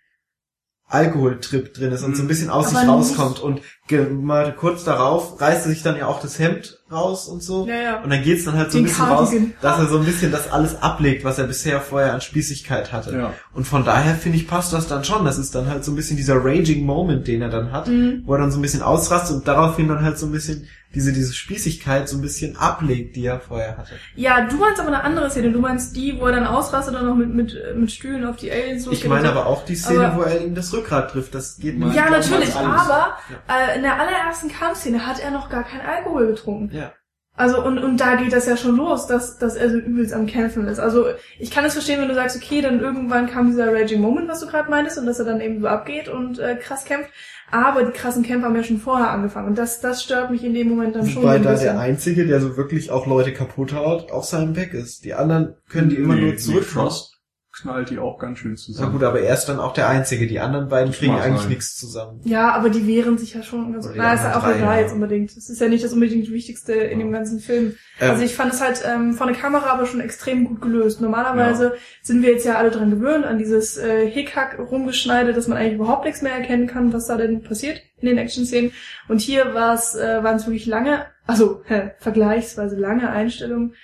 Alkoholtrip 0.94 1.74
drin 1.74 1.92
ist 1.92 2.04
und 2.04 2.16
so 2.16 2.22
ein 2.24 2.28
bisschen 2.28 2.50
aus 2.50 2.68
Aber 2.68 2.76
sich 2.76 2.80
nicht- 2.88 2.90
rauskommt 2.90 3.40
und 3.40 3.62
ge- 3.88 4.10
mal 4.10 4.54
kurz 4.56 4.84
darauf 4.84 5.40
reißt 5.42 5.66
er 5.66 5.72
sich 5.72 5.84
dann 5.84 5.98
ja 5.98 6.08
auch 6.08 6.22
das 6.22 6.40
Hemd 6.40 6.80
raus 6.92 7.28
und 7.28 7.42
so. 7.42 7.66
Ja, 7.68 7.76
ja. 7.76 8.04
Und 8.04 8.10
dann 8.12 8.24
geht's 8.24 8.46
dann 8.46 8.56
halt 8.56 8.72
so 8.72 8.78
ein 8.78 8.84
Den 8.84 8.90
bisschen 8.90 9.06
raus, 9.06 9.30
Cardigan. 9.32 9.54
dass 9.62 9.80
er 9.80 9.88
so 9.88 9.98
ein 9.98 10.06
bisschen 10.06 10.32
das 10.32 10.52
alles 10.52 10.82
ablegt, 10.82 11.24
was 11.26 11.40
er 11.40 11.48
bisher 11.48 11.82
vorher 11.82 12.14
an 12.14 12.22
Spießigkeit 12.22 12.92
hatte. 12.94 13.14
Ja. 13.18 13.34
Und 13.54 13.66
von 13.68 13.84
daher 13.84 14.16
finde 14.16 14.38
ich, 14.38 14.48
passt 14.48 14.72
das 14.74 14.88
dann 14.88 15.04
schon. 15.04 15.26
Das 15.26 15.38
ist 15.38 15.56
dann 15.56 15.68
halt 15.68 15.84
so 15.84 15.92
ein 15.92 15.96
bisschen 15.96 16.18
dieser 16.18 16.36
Raging 16.44 16.86
Moment, 16.86 17.28
den 17.28 17.42
er 17.42 17.50
dann 17.50 17.72
hat, 17.72 17.88
Mhm. 17.88 18.22
wo 18.26 18.34
er 18.34 18.40
dann 18.40 18.52
so 18.52 18.60
ein 18.60 18.62
bisschen 18.62 18.82
ausrastet 18.84 19.38
und 19.38 19.48
daraufhin 19.48 19.88
dann 19.88 20.04
halt 20.04 20.18
so 20.20 20.28
ein 20.28 20.32
bisschen 20.32 20.68
diese, 20.96 21.12
diese 21.12 21.34
Spießigkeit 21.34 22.08
so 22.08 22.18
ein 22.18 22.22
bisschen 22.22 22.56
ablegt, 22.58 23.16
die 23.16 23.26
er 23.26 23.40
vorher 23.40 23.78
hatte. 23.78 23.94
Ja, 24.16 24.46
du 24.48 24.58
meinst 24.58 24.80
aber 24.80 24.90
eine 24.90 25.04
andere 25.04 25.30
Szene. 25.30 25.52
Du 25.52 25.60
meinst 25.60 25.96
die, 25.96 26.20
wo 26.20 26.28
er 26.28 26.34
dann 26.34 26.46
ausrastet 26.46 26.96
und 26.96 27.06
noch 27.06 27.16
mit, 27.16 27.34
mit, 27.34 27.58
mit 27.76 27.92
Stühlen 27.92 28.26
auf 28.26 28.36
die 28.38 28.52
Aliens 28.52 28.82
Ich 28.84 28.88
losgeht. 28.88 29.10
meine 29.10 29.26
so. 29.28 29.32
aber 29.32 29.46
auch 29.48 29.66
die 29.66 29.76
Szene, 29.76 30.08
Aber- 30.08 30.18
wo 30.18 30.22
er 30.22 30.42
ihm 30.42 30.54
das 30.56 30.72
Rückgrat 30.74 31.12
trifft. 31.12 31.34
Das 31.34 31.58
geht 31.58 31.80
Ja, 31.80 31.86
nicht. 31.86 31.96
Ja, 31.96 32.06
Ich 32.06 32.30
natürlich, 32.30 32.56
aber 32.56 33.18
äh, 33.48 33.76
in 33.76 33.82
der 33.82 34.00
allerersten 34.00 34.50
Kampfszene 34.50 35.06
hat 35.08 35.20
er 35.20 35.32
noch 35.32 35.50
gar 35.50 35.64
keinen 35.64 35.82
Alkohol 35.82 36.28
getrunken. 36.28 36.76
Ja. 36.76 36.92
Also 37.36 37.65
und, 37.65 37.80
und 37.80 37.98
da 37.98 38.15
geht 38.15 38.32
das 38.32 38.46
ja 38.46 38.56
schon 38.56 38.78
los, 38.78 39.08
dass, 39.08 39.39
dass 39.39 39.56
er 39.56 39.72
so 39.72 39.78
übelst 39.78 40.13
am 40.13 40.28
Kämpfen 40.28 40.67
ist. 40.67 40.80
Also 40.80 41.08
ich 41.39 41.50
kann 41.50 41.65
es 41.65 41.74
verstehen, 41.74 42.00
wenn 42.00 42.08
du 42.08 42.13
sagst, 42.13 42.38
okay, 42.38 42.62
dann 42.62 42.80
irgendwann 42.80 43.28
kam 43.28 43.48
dieser 43.48 43.74
Raging 43.74 44.02
Moment, 44.02 44.28
was 44.28 44.41
du 44.41 44.48
gerade 44.48 44.69
meintest, 44.69 45.00
und 45.00 45.08
dass 45.08 45.17
er 45.17 45.26
dann 45.26 45.41
eben 45.41 45.60
so 45.60 45.67
abgeht 45.67 46.10
und 46.10 46.38
äh, 46.38 46.56
krass 46.56 46.86
kämpft. 46.86 47.10
Aber 47.50 47.84
die 47.84 47.91
krassen 47.91 48.24
Kämpfe 48.24 48.48
haben 48.48 48.56
ja 48.56 48.63
schon 48.63 48.80
vorher 48.80 49.10
angefangen. 49.10 49.50
Und 49.50 49.58
das, 49.58 49.80
das 49.80 50.04
stört 50.04 50.30
mich 50.30 50.43
in 50.43 50.54
dem 50.54 50.69
Moment 50.69 50.96
dann 50.96 51.08
schon 51.08 51.28
ein 51.28 51.43
da 51.43 51.56
der 51.56 51.80
Einzige, 51.80 52.26
der 52.28 52.39
so 52.39 52.56
wirklich 52.56 52.91
auch 52.91 53.08
Leute 53.08 53.34
kaputt 53.34 53.74
haut, 53.74 54.12
auch 54.12 54.24
Simon 54.24 54.54
Peck 54.54 54.74
ist. 54.74 55.04
Die 55.04 55.13
anderen 55.15 55.56
können 55.69 55.89
die 55.89 55.98
immer 55.98 56.15
Nee, 56.15 56.22
nur 56.22 56.38
zurück. 56.38 56.63
Frost 56.63 57.12
knallt 57.54 57.92
die 57.92 58.00
auch 58.00 58.18
ganz 58.18 58.39
schön 58.39 58.52
Na 58.52 58.58
zusammen. 58.58 58.92
gut, 58.94 59.04
aber 59.04 59.22
er 59.22 59.34
ist 59.34 59.46
dann 59.46 59.60
auch 59.60 59.74
der 59.74 59.88
Einzige. 59.88 60.26
Die 60.26 60.39
anderen 60.39 60.70
beiden 60.70 60.88
Das 60.89 60.98
kriegen 60.98 61.13
eigentlich 61.13 61.42
sein. 61.42 61.50
nichts 61.50 61.76
zusammen. 61.76 62.20
Ja, 62.24 62.52
aber 62.52 62.70
die 62.70 62.88
wehren 62.88 63.18
sich 63.18 63.36
ja 63.36 63.44
schon 63.44 63.72
ganz 63.74 63.86
gut. 63.88 63.96
Na, 63.96 64.13
ist 64.16 64.24
ja 64.24 64.38
auch 64.38 64.48
egal 64.48 64.78
ja. 64.78 64.82
jetzt 64.82 64.94
unbedingt. 64.94 65.38
Das 65.38 65.50
ist 65.50 65.62
ja 65.62 65.68
nicht 65.70 65.84
das 65.84 65.94
unbedingt 65.94 66.32
Wichtigste 66.32 66.74
in 66.74 66.98
dem 67.00 67.12
ganzen 67.12 67.39
Film. 67.39 67.76
Ähm, 68.00 68.10
Also 68.12 68.24
ich 68.24 68.36
fand 68.36 68.54
es 68.54 68.62
halt 68.62 68.84
ähm, 68.86 69.13
von 69.13 69.28
der 69.28 69.36
Kamera 69.38 69.68
aber 69.68 69.86
schon 69.86 70.02
extrem 70.02 70.46
gut 70.46 70.62
gelöst. 70.62 71.00
Normalerweise 71.00 71.76
sind 72.02 72.24
wir 72.24 72.32
jetzt 72.32 72.46
ja 72.46 72.56
alle 72.58 72.72
dran 72.72 72.89
gewöhnt, 72.89 73.24
an 73.24 73.38
dieses 73.38 73.78
äh, 73.78 74.10
Hickhack 74.10 74.58
rumgeschneide, 74.58 75.34
dass 75.34 75.48
man 75.48 75.58
eigentlich 75.60 75.76
überhaupt 75.76 76.06
nichts 76.06 76.22
mehr 76.24 76.34
erkennen 76.34 76.66
kann, 76.68 76.92
was 76.92 77.06
da 77.08 77.18
denn 77.18 77.44
passiert 77.44 77.82
in 78.00 78.08
den 78.08 78.18
Action-Szenen. 78.18 78.72
Und 79.08 79.22
hier 79.22 79.54
war 79.54 79.76
es, 79.76 79.96
äh, 79.96 80.24
waren 80.24 80.38
es 80.38 80.46
wirklich 80.48 80.66
lange, 80.66 81.06
also 81.28 81.62
hä, 81.66 81.92
vergleichsweise 82.00 82.76
lange 82.78 83.10
Einstellungen. 83.10 83.76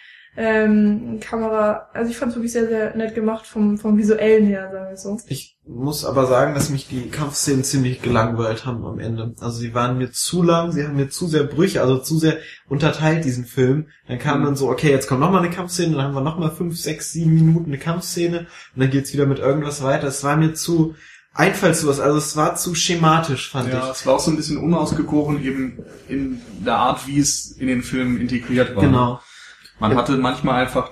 Ähm, 0.42 1.20
Kamera, 1.20 1.90
also 1.94 2.10
ich 2.10 2.16
fand 2.16 2.32
es 2.32 2.38
wirklich 2.38 2.54
sehr, 2.54 2.66
sehr 2.70 2.96
nett 2.96 3.14
gemacht 3.14 3.46
vom, 3.46 3.78
vom 3.78 3.98
visuellen 3.98 4.46
her, 4.46 4.70
sagen 4.72 4.86
wir 4.86 4.94
es 4.94 5.04
so. 5.04 5.20
Ich 5.28 5.58
muss 5.68 6.06
aber 6.06 6.28
sagen, 6.28 6.54
dass 6.54 6.70
mich 6.70 6.88
die 6.88 7.10
Kampfszenen 7.10 7.66
ziemlich 7.66 8.02
gelangweilt 8.02 8.66
haben 8.66 8.86
am 8.86 9.00
Ende. 9.00 9.36
Also 9.42 9.58
sie 9.60 9.74
waren 9.74 9.98
mir 9.98 10.12
zu 10.14 10.42
lang, 10.42 10.72
sie 10.72 10.86
haben 10.86 10.96
mir 10.96 11.10
zu 11.10 11.28
sehr 11.28 11.44
Brüche, 11.44 11.82
also 11.82 11.98
zu 11.98 12.18
sehr 12.18 12.38
unterteilt 12.70 13.26
diesen 13.26 13.44
Film. 13.44 13.88
Dann 14.08 14.18
kam 14.18 14.40
Mhm. 14.40 14.46
dann 14.46 14.56
so, 14.56 14.70
okay, 14.70 14.90
jetzt 14.92 15.08
kommt 15.08 15.20
noch 15.20 15.30
mal 15.30 15.40
eine 15.44 15.50
Kampfszene, 15.54 15.94
dann 15.98 16.06
haben 16.06 16.14
wir 16.16 16.22
noch 16.22 16.40
mal 16.40 16.52
fünf, 16.52 16.80
sechs, 16.80 17.12
sieben 17.12 17.36
Minuten 17.36 17.66
eine 17.66 17.78
Kampfszene 17.78 18.40
und 18.76 18.82
dann 18.82 18.92
geht's 18.92 19.12
wieder 19.12 19.26
mit 19.26 19.40
irgendwas 19.40 19.84
weiter. 19.84 20.08
Es 20.08 20.24
war 20.24 20.38
mir 20.38 20.54
zu 20.54 20.96
einfallslos, 21.34 22.00
also 22.00 22.18
es 22.18 22.38
war 22.38 22.56
zu 22.56 22.76
schematisch, 22.76 23.52
fand 23.52 23.74
Ja, 23.74 23.84
ich. 23.90 23.92
es 23.98 24.06
war 24.06 24.16
auch 24.16 24.20
so 24.20 24.32
ein 24.32 24.38
bisschen 24.38 24.58
unausgegoren 24.58 25.44
eben 25.44 25.80
in 26.08 26.40
der 26.66 26.78
Art, 26.78 27.08
wie 27.08 27.20
es 27.20 27.52
in 27.52 27.68
den 27.68 27.84
Filmen 27.84 28.22
integriert 28.22 28.76
war. 28.76 28.84
Genau. 28.84 29.20
Man 29.80 29.92
Ja. 29.92 29.98
hatte 29.98 30.18
manchmal 30.18 30.62
einfach 30.62 30.92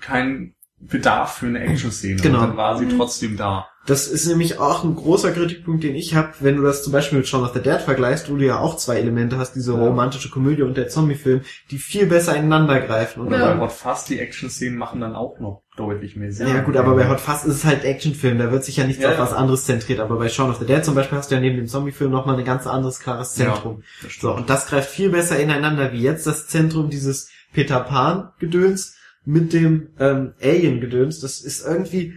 keinen 0.00 0.54
Bedarf 0.80 1.38
für 1.38 1.46
eine 1.46 1.60
Action-Szene. 1.60 2.20
Genau. 2.20 2.40
Und 2.40 2.48
dann 2.48 2.56
war 2.56 2.76
sie 2.78 2.84
Mhm. 2.86 2.96
trotzdem 2.98 3.36
da. 3.36 3.66
Das 3.86 4.06
ist 4.06 4.26
nämlich 4.26 4.58
auch 4.58 4.82
ein 4.82 4.94
großer 4.96 5.30
Kritikpunkt, 5.32 5.84
den 5.84 5.94
ich 5.94 6.14
habe, 6.14 6.32
wenn 6.40 6.56
du 6.56 6.62
das 6.62 6.82
zum 6.82 6.92
Beispiel 6.92 7.18
mit 7.18 7.28
Shaun 7.28 7.44
of 7.44 7.52
the 7.52 7.60
Dead 7.60 7.80
vergleichst, 7.82 8.30
wo 8.30 8.36
du 8.36 8.44
ja 8.44 8.58
auch 8.58 8.76
zwei 8.78 8.96
Elemente 8.96 9.36
hast, 9.38 9.52
diese 9.52 9.72
Ja. 9.74 9.78
romantische 9.78 10.30
Komödie 10.30 10.62
und 10.62 10.76
der 10.76 10.88
Zombie-Film, 10.88 11.42
die 11.70 11.78
viel 11.78 12.06
besser 12.06 12.34
ineinander 12.34 12.80
greifen. 12.80 13.20
Und 13.20 13.26
Oder 13.28 13.38
Ja. 13.40 13.54
bei 13.54 13.60
Hot 13.60 13.72
Fuzz, 13.72 14.04
die 14.06 14.18
Action-Szenen 14.20 14.78
machen 14.78 15.00
dann 15.02 15.14
auch 15.14 15.38
noch 15.38 15.62
deutlich 15.76 16.16
mehr 16.16 16.32
Sinn. 16.32 16.48
Ja 16.48 16.60
gut, 16.62 16.76
aber 16.78 16.94
bei 16.94 17.08
Hot 17.08 17.20
Fuzz 17.20 17.44
ist 17.44 17.56
es 17.56 17.64
halt 17.66 17.84
Actionfilm, 17.84 18.38
da 18.38 18.50
wird 18.50 18.64
sich 18.64 18.76
ja 18.78 18.84
nichts 18.86 19.02
Ja, 19.02 19.10
auf 19.10 19.16
ja. 19.18 19.22
was 19.22 19.32
anderes 19.34 19.64
zentriert. 19.66 20.00
Aber 20.00 20.16
bei 20.16 20.28
Shaun 20.30 20.50
of 20.50 20.58
the 20.58 20.66
Dead 20.66 20.82
zum 20.84 20.94
Beispiel 20.94 21.18
hast 21.18 21.30
du 21.30 21.34
ja 21.34 21.40
neben 21.42 21.56
dem 21.56 21.66
Zombie-Film 21.68 22.10
nochmal 22.10 22.38
ein 22.38 22.44
ganz 22.44 22.66
anderes 22.66 23.00
klares 23.00 23.34
Zentrum. 23.34 23.82
so, 24.20 24.34
und 24.34 24.48
das 24.50 24.66
greift 24.66 24.88
viel 24.90 25.10
besser 25.10 25.38
ineinander 25.38 25.92
wie 25.92 26.00
jetzt 26.00 26.26
das 26.26 26.46
Zentrum 26.46 26.88
dieses 26.90 27.28
Peter 27.54 27.80
Pan-Gedöns 27.80 28.96
mit 29.24 29.52
dem 29.54 29.88
ähm, 29.98 30.34
Alien-Gedöns. 30.42 31.20
Das 31.20 31.40
ist 31.40 31.64
irgendwie 31.64 32.14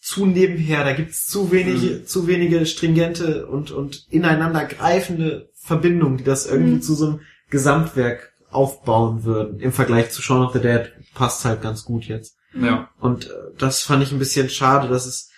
zu 0.00 0.26
nebenher, 0.26 0.84
da 0.84 0.92
gibt's 0.92 1.26
zu 1.26 1.50
wenige, 1.50 2.00
Mhm. 2.00 2.06
zu 2.06 2.26
wenige 2.26 2.66
stringente 2.66 3.46
und, 3.46 3.70
und 3.70 4.06
ineinander 4.10 4.66
greifende 4.66 5.48
Verbindungen, 5.54 6.18
die 6.18 6.24
das 6.24 6.44
irgendwie 6.44 6.74
Mhm. 6.74 6.82
zu 6.82 6.94
so 6.94 7.06
einem 7.06 7.20
Gesamtwerk 7.48 8.32
aufbauen 8.50 9.24
würden. 9.24 9.60
Im 9.60 9.72
Vergleich 9.72 10.10
zu 10.10 10.20
Shaun 10.20 10.44
of 10.46 10.52
the 10.52 10.60
Dead 10.60 10.92
passt 11.14 11.44
halt 11.46 11.62
ganz 11.62 11.84
gut 11.84 12.04
jetzt. 12.04 12.36
ja. 12.54 12.90
Und 13.00 13.26
äh, 13.30 13.32
das 13.58 13.82
fand 13.82 14.02
ich 14.02 14.12
ein 14.12 14.18
bisschen 14.18 14.48
schade, 14.50 14.88
dass 14.88 15.06
es 15.06 15.30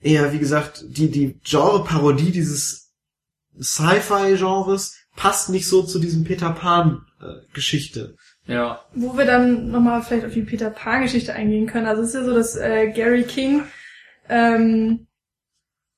eher, 0.00 0.32
wie 0.32 0.38
gesagt, 0.38 0.84
die, 0.88 1.10
die 1.10 1.38
Genre-Parodie 1.44 2.30
dieses 2.32 2.92
Sci-Fi-Genres 3.60 4.96
passt 5.16 5.50
nicht 5.50 5.68
so 5.68 5.82
zu 5.82 5.98
diesem 5.98 6.24
Peter 6.24 6.50
Pan-Geschichte. 7.24 8.16
Ja. 8.46 8.80
Wo 8.94 9.16
wir 9.16 9.24
dann 9.24 9.70
nochmal 9.70 10.02
vielleicht 10.02 10.26
auf 10.26 10.32
die 10.32 10.42
Peter 10.42 10.70
Pan-Geschichte 10.70 11.32
eingehen 11.32 11.66
können. 11.66 11.86
Also 11.86 12.02
es 12.02 12.08
ist 12.08 12.14
ja 12.14 12.24
so, 12.24 12.34
dass 12.34 12.56
äh, 12.56 12.90
Gary 12.92 13.22
King 13.24 13.62
ähm, 14.28 15.06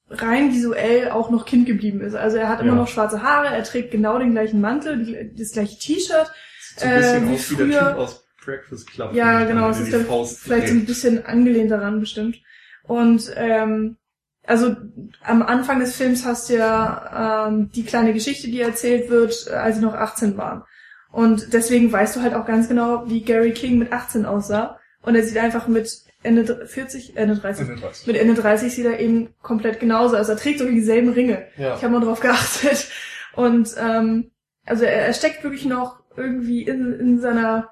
rein 0.08 0.52
visuell 0.52 1.10
auch 1.10 1.30
noch 1.30 1.44
Kind 1.46 1.66
geblieben 1.66 2.00
ist. 2.00 2.14
Also 2.14 2.36
er 2.36 2.48
hat 2.48 2.60
immer 2.60 2.70
Ja. 2.70 2.76
noch 2.76 2.88
schwarze 2.88 3.22
Haare, 3.22 3.48
er 3.48 3.64
trägt 3.64 3.90
genau 3.90 4.18
den 4.18 4.32
gleichen 4.32 4.60
Mantel, 4.60 5.04
die, 5.04 5.34
das 5.36 5.52
gleiche 5.52 5.78
T-Shirt. 5.78 6.30
So 6.76 6.86
ein 6.86 6.96
bisschen 6.96 7.24
Äh, 7.24 7.28
wie 7.30 7.34
aus 7.34 7.50
wie 7.50 7.56
der 7.56 7.66
früher- 7.66 7.88
Typ 7.90 7.98
aus 7.98 8.24
Breakfast 8.44 8.86
Club. 8.90 9.12
Ja, 9.14 9.44
genau, 9.44 9.70
es 9.70 9.80
ist 9.80 9.92
dann 9.92 10.06
vielleicht 10.24 10.68
ein 10.68 10.86
bisschen 10.86 11.24
angelehnt 11.26 11.70
daran 11.72 11.98
bestimmt. 11.98 12.36
Und 12.84 13.28
ähm, 13.34 13.96
also 14.44 14.76
am 15.24 15.42
Anfang 15.42 15.80
des 15.80 15.96
Films 15.96 16.24
hast 16.24 16.48
du 16.48 16.54
ja 16.56 17.48
ähm, 17.48 17.70
die 17.72 17.82
kleine 17.84 18.12
Geschichte, 18.12 18.46
die 18.46 18.60
erzählt 18.60 19.10
wird, 19.10 19.48
äh, 19.50 19.54
als 19.54 19.76
sie 19.76 19.82
noch 19.82 19.94
18 19.94 20.36
waren. 20.36 20.62
Und 21.12 21.52
deswegen 21.52 21.90
weißt 21.92 22.16
du 22.16 22.22
halt 22.22 22.34
auch 22.34 22.46
ganz 22.46 22.68
genau, 22.68 23.08
wie 23.08 23.22
Gary 23.22 23.52
King 23.52 23.78
mit 23.78 23.92
18 23.92 24.26
aussah. 24.26 24.78
Und 25.02 25.14
er 25.14 25.22
sieht 25.22 25.38
einfach 25.38 25.68
mit 25.68 25.90
Ende 26.22 26.44
dr- 26.44 26.66
40, 26.66 27.16
Ende 27.16 27.36
30, 27.36 27.68
mit 28.06 28.16
Ende 28.16 28.34
30 28.34 28.74
sieht 28.74 28.84
er 28.86 28.98
eben 28.98 29.28
komplett 29.42 29.78
genauso. 29.80 30.16
Also 30.16 30.32
er 30.32 30.38
trägt 30.38 30.58
sogar 30.58 30.74
dieselben 30.74 31.10
Ringe. 31.10 31.46
Ja. 31.56 31.76
Ich 31.76 31.82
habe 31.82 31.92
mal 31.92 32.04
drauf 32.04 32.20
geachtet. 32.20 32.88
Und 33.34 33.74
ähm, 33.78 34.30
also 34.64 34.84
er, 34.84 35.06
er 35.06 35.12
steckt 35.12 35.44
wirklich 35.44 35.64
noch 35.64 36.00
irgendwie 36.16 36.62
in, 36.62 36.92
in 36.98 37.20
seiner 37.20 37.70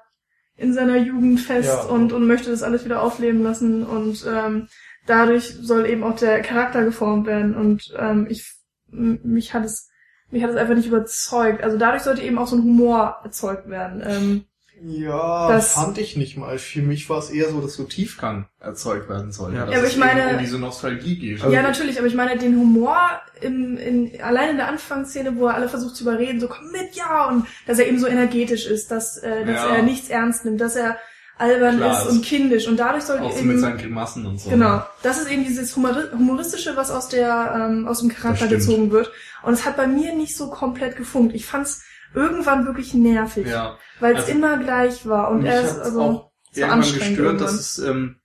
in 0.57 0.73
seiner 0.73 0.95
Jugend 0.95 1.41
fest 1.41 1.67
Ja. 1.67 1.81
und, 1.83 2.13
und 2.13 2.27
möchte 2.27 2.49
das 2.49 2.63
alles 2.63 2.85
wieder 2.85 3.01
aufleben 3.01 3.43
lassen. 3.43 3.83
Und 3.85 4.25
ähm, 4.25 4.69
dadurch 5.05 5.53
soll 5.61 5.85
eben 5.85 6.01
auch 6.03 6.15
der 6.15 6.41
Charakter 6.43 6.85
geformt 6.85 7.27
werden 7.27 7.55
und 7.57 7.93
ähm, 7.99 8.25
ich 8.29 8.53
mich 8.87 9.53
hat 9.53 9.65
es 9.65 9.89
mich 10.35 10.43
hat 10.43 10.51
es 10.51 10.57
einfach 10.57 10.75
nicht 10.75 10.87
überzeugt. 10.87 11.63
Also 11.63 11.77
dadurch 11.77 12.03
sollte 12.03 12.21
eben 12.21 12.37
auch 12.37 12.47
so 12.47 12.55
ein 12.55 12.63
Humor 12.63 13.17
erzeugt 13.23 13.67
werden. 13.69 14.03
Ähm, 14.05 14.45
Ja, 14.81 15.47
Das- 15.47 15.71
fand 15.73 15.97
ich 15.99 16.17
nicht 16.17 16.35
mal. 16.35 16.57
Für 16.59 16.81
mich 16.81 17.09
war 17.09 17.17
es 17.19 17.29
eher 17.29 17.49
so, 17.49 17.61
dass 17.61 17.75
so 17.75 17.85
Tiefgang 17.85 18.47
erzeugt 18.59 19.07
werden 19.07 19.31
soll. 19.31 19.53
Ja. 19.53 19.61
Dass 19.65 19.71
Ja, 19.71 19.77
aber 19.77 19.87
es 19.87 19.93
ich 19.93 19.97
meine- 19.99 20.33
um 20.33 20.37
diese 20.39 20.59
Nostalgie 20.59 21.17
geht. 21.17 21.39
ja, 21.39 21.61
natürlich, 21.61 21.97
aber 21.97 22.07
ich 22.07 22.13
meine 22.13 22.37
den 22.37 22.57
Humor 22.59 22.97
im, 23.39 23.77
in, 23.77 24.21
allein 24.21 24.49
in 24.49 24.57
der 24.57 24.67
Anfangsszene, 24.67 25.37
wo 25.37 25.47
er 25.47 25.55
alle 25.55 25.69
versucht 25.69 25.95
zu 25.95 26.03
überreden, 26.03 26.41
so 26.41 26.49
komm 26.49 26.71
mit, 26.73 26.93
ja, 26.93 27.29
und 27.29 27.45
dass 27.65 27.79
er 27.79 27.87
eben 27.87 27.99
so 27.99 28.07
energetisch 28.07 28.67
ist, 28.67 28.91
dass, 28.91 29.15
äh, 29.17 29.45
dass 29.45 29.55
Ja. 29.63 29.75
er 29.77 29.81
nichts 29.81 30.09
ernst 30.09 30.43
nimmt, 30.43 30.59
dass 30.59 30.75
er 30.75 30.97
albern 31.37 31.77
Klar, 31.77 32.01
ist 32.01 32.11
und 32.11 32.23
kindisch 32.23 32.67
und 32.67 32.77
dadurch 32.77 33.03
soll 33.03 33.19
auch 33.19 33.37
eben 33.37 33.47
mit 33.49 33.59
seinen 33.59 33.77
Grimassen 33.77 34.25
und 34.25 34.39
so. 34.39 34.49
Genau. 34.49 34.83
Das 35.03 35.19
ist 35.21 35.29
eben 35.29 35.43
dieses 35.43 35.75
Humori- 35.75 36.11
Humoristische, 36.13 36.75
was 36.77 36.91
aus 36.91 37.09
der 37.09 37.53
ähm, 37.69 37.87
aus 37.87 37.99
dem 37.99 38.09
Charakter 38.09 38.47
gezogen 38.47 38.91
wird. 38.91 39.11
Und 39.43 39.53
es 39.53 39.65
hat 39.65 39.75
bei 39.77 39.85
mir 39.87 40.13
nicht 40.15 40.35
so 40.37 40.49
komplett 40.49 40.95
gefunkt. 40.95 41.35
Ich 41.35 41.45
fand's 41.45 41.83
irgendwann 42.13 42.65
wirklich 42.65 42.93
nervig, 42.93 43.47
Ja. 43.47 43.77
weil 43.99 44.13
es 44.13 44.21
Also, 44.21 44.31
immer 44.31 44.57
gleich 44.57 45.05
war. 45.07 45.29
Und 45.31 45.45
er 45.45 45.61
ist 45.61 45.77
also 45.77 46.01
auch 46.01 46.31
so 46.51 46.61
irgendwann 46.61 46.79
gestört, 46.81 47.09
irgendwann. 47.17 47.37
dass 47.39 47.53
es 47.53 47.77
ähm, 47.79 48.15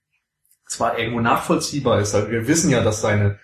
zwar 0.67 0.97
irgendwo 0.97 1.19
nachvollziehbar 1.19 1.99
ist. 1.99 2.15
Also 2.15 2.29
wir 2.31 2.47
wissen 2.47 2.69
ja, 2.69 2.81
dass 2.81 3.01
seine 3.01 3.39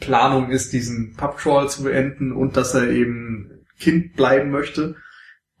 Planung 0.00 0.50
ist, 0.50 0.74
diesen 0.74 1.14
Pubcrawl 1.16 1.70
zu 1.70 1.84
beenden 1.84 2.32
und 2.32 2.56
dass 2.58 2.74
er 2.74 2.90
eben 2.90 3.64
Kind 3.78 4.14
bleiben 4.14 4.50
möchte. 4.50 4.96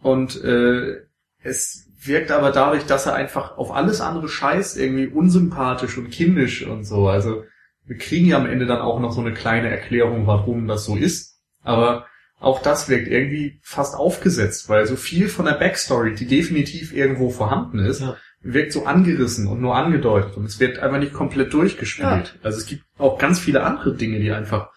Und 0.02 0.42
äh, 0.44 1.00
es 1.42 1.83
wirkt 2.06 2.30
aber 2.30 2.50
dadurch, 2.50 2.86
dass 2.86 3.06
er 3.06 3.14
einfach 3.14 3.56
auf 3.56 3.72
alles 3.72 4.00
andere 4.00 4.28
scheißt, 4.28 4.78
irgendwie 4.78 5.06
unsympathisch 5.06 5.96
und 5.98 6.10
kindisch 6.10 6.66
und 6.66 6.84
so. 6.84 7.08
Also 7.08 7.44
wir 7.86 7.96
kriegen 7.98 8.26
ja 8.26 8.36
am 8.38 8.46
Ende 8.46 8.66
dann 8.66 8.80
auch 8.80 9.00
noch 9.00 9.12
so 9.12 9.20
eine 9.20 9.34
kleine 9.34 9.70
Erklärung, 9.70 10.26
warum 10.26 10.66
das 10.66 10.84
so 10.84 10.96
ist. 10.96 11.38
Aber 11.62 12.06
auch 12.40 12.60
das 12.62 12.88
wirkt 12.88 13.08
irgendwie 13.08 13.60
fast 13.62 13.94
aufgesetzt, 13.94 14.68
weil 14.68 14.86
so 14.86 14.96
viel 14.96 15.28
von 15.28 15.46
der 15.46 15.52
Backstory, 15.54 16.14
die 16.14 16.26
definitiv 16.26 16.92
irgendwo 16.94 17.30
vorhanden 17.30 17.78
ist, 17.78 18.00
Ja. 18.00 18.16
wirkt 18.42 18.72
so 18.72 18.84
angerissen 18.84 19.46
und 19.46 19.60
nur 19.62 19.74
angedeutet 19.74 20.36
und 20.36 20.44
es 20.44 20.60
wird 20.60 20.78
einfach 20.78 20.98
nicht 20.98 21.14
komplett 21.14 21.52
durchgespielt. 21.54 22.38
Also 22.42 22.58
es 22.58 22.66
gibt 22.66 22.84
auch 22.98 23.18
ganz 23.18 23.38
viele 23.38 23.62
andere 23.62 23.94
Dinge, 23.94 24.18
die 24.20 24.30
einfach 24.32 24.70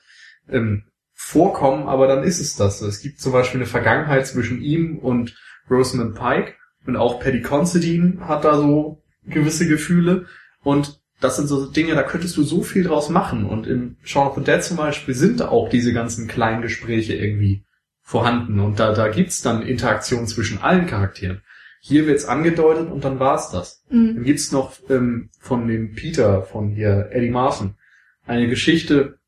ähm, 0.49 0.84
vorkommen, 1.13 1.88
aber 1.88 2.07
dann 2.07 2.23
ist 2.23 2.39
es 2.39 2.55
das. 2.55 2.82
Es 2.82 3.01
gibt 3.01 3.19
zum 3.19 3.34
Beispiel 3.34 3.59
eine 3.59 3.65
Vergangenheit 3.67 4.28
zwischen 4.28 4.61
ihm 4.61 4.97
und 4.99 5.36
Rosamund 5.69 6.15
Pike 6.15 6.53
und 6.88 6.95
auch 6.95 7.19
Paddy 7.19 7.41
Considine 7.41 8.27
hat 8.27 8.45
da 8.45 8.57
so 8.57 9.03
gewisse 9.25 9.67
Gefühle 9.67 10.25
und 10.63 11.01
das 11.19 11.35
sind 11.35 11.47
so 11.47 11.65
Dinge, 11.69 11.95
da 11.95 12.03
könntest 12.03 12.38
du 12.38 12.43
so 12.43 12.63
viel 12.63 12.83
draus 12.83 13.09
machen 13.09 13.45
und 13.45 13.67
im 13.67 13.97
Shaun 14.03 14.27
of 14.27 14.35
the 14.35 14.43
Dead 14.43 14.63
zum 14.63 14.77
Beispiel 14.77 15.13
sind 15.13 15.39
da 15.39 15.49
auch 15.49 15.69
diese 15.69 15.93
ganzen 15.93 16.27
kleinen 16.27 16.61
Gespräche 16.61 17.13
irgendwie 17.13 17.63
vorhanden 18.01 18.59
und 18.59 18.79
da, 18.79 18.93
da 18.93 19.09
gibt's 19.09 19.41
dann 19.41 19.61
Interaktion 19.61 20.27
zwischen 20.27 20.59
allen 20.59 20.88
Charakteren. 20.88 21.41
Hier 21.81 22.07
wird's 22.07 22.25
angedeutet 22.25 22.89
und 22.89 23.03
dann 23.03 23.19
war's 23.19 23.51
das. 23.51 23.83
Mhm. 23.89 24.15
Dann 24.15 24.23
gibt's 24.23 24.51
noch 24.51 24.77
ähm, 24.89 25.29
von 25.39 25.67
dem 25.67 25.93
Peter, 25.93 26.43
von 26.43 26.69
hier 26.69 27.09
Eddie 27.11 27.29
Marson, 27.29 27.75
eine 28.25 28.47
Geschichte, 28.47 29.19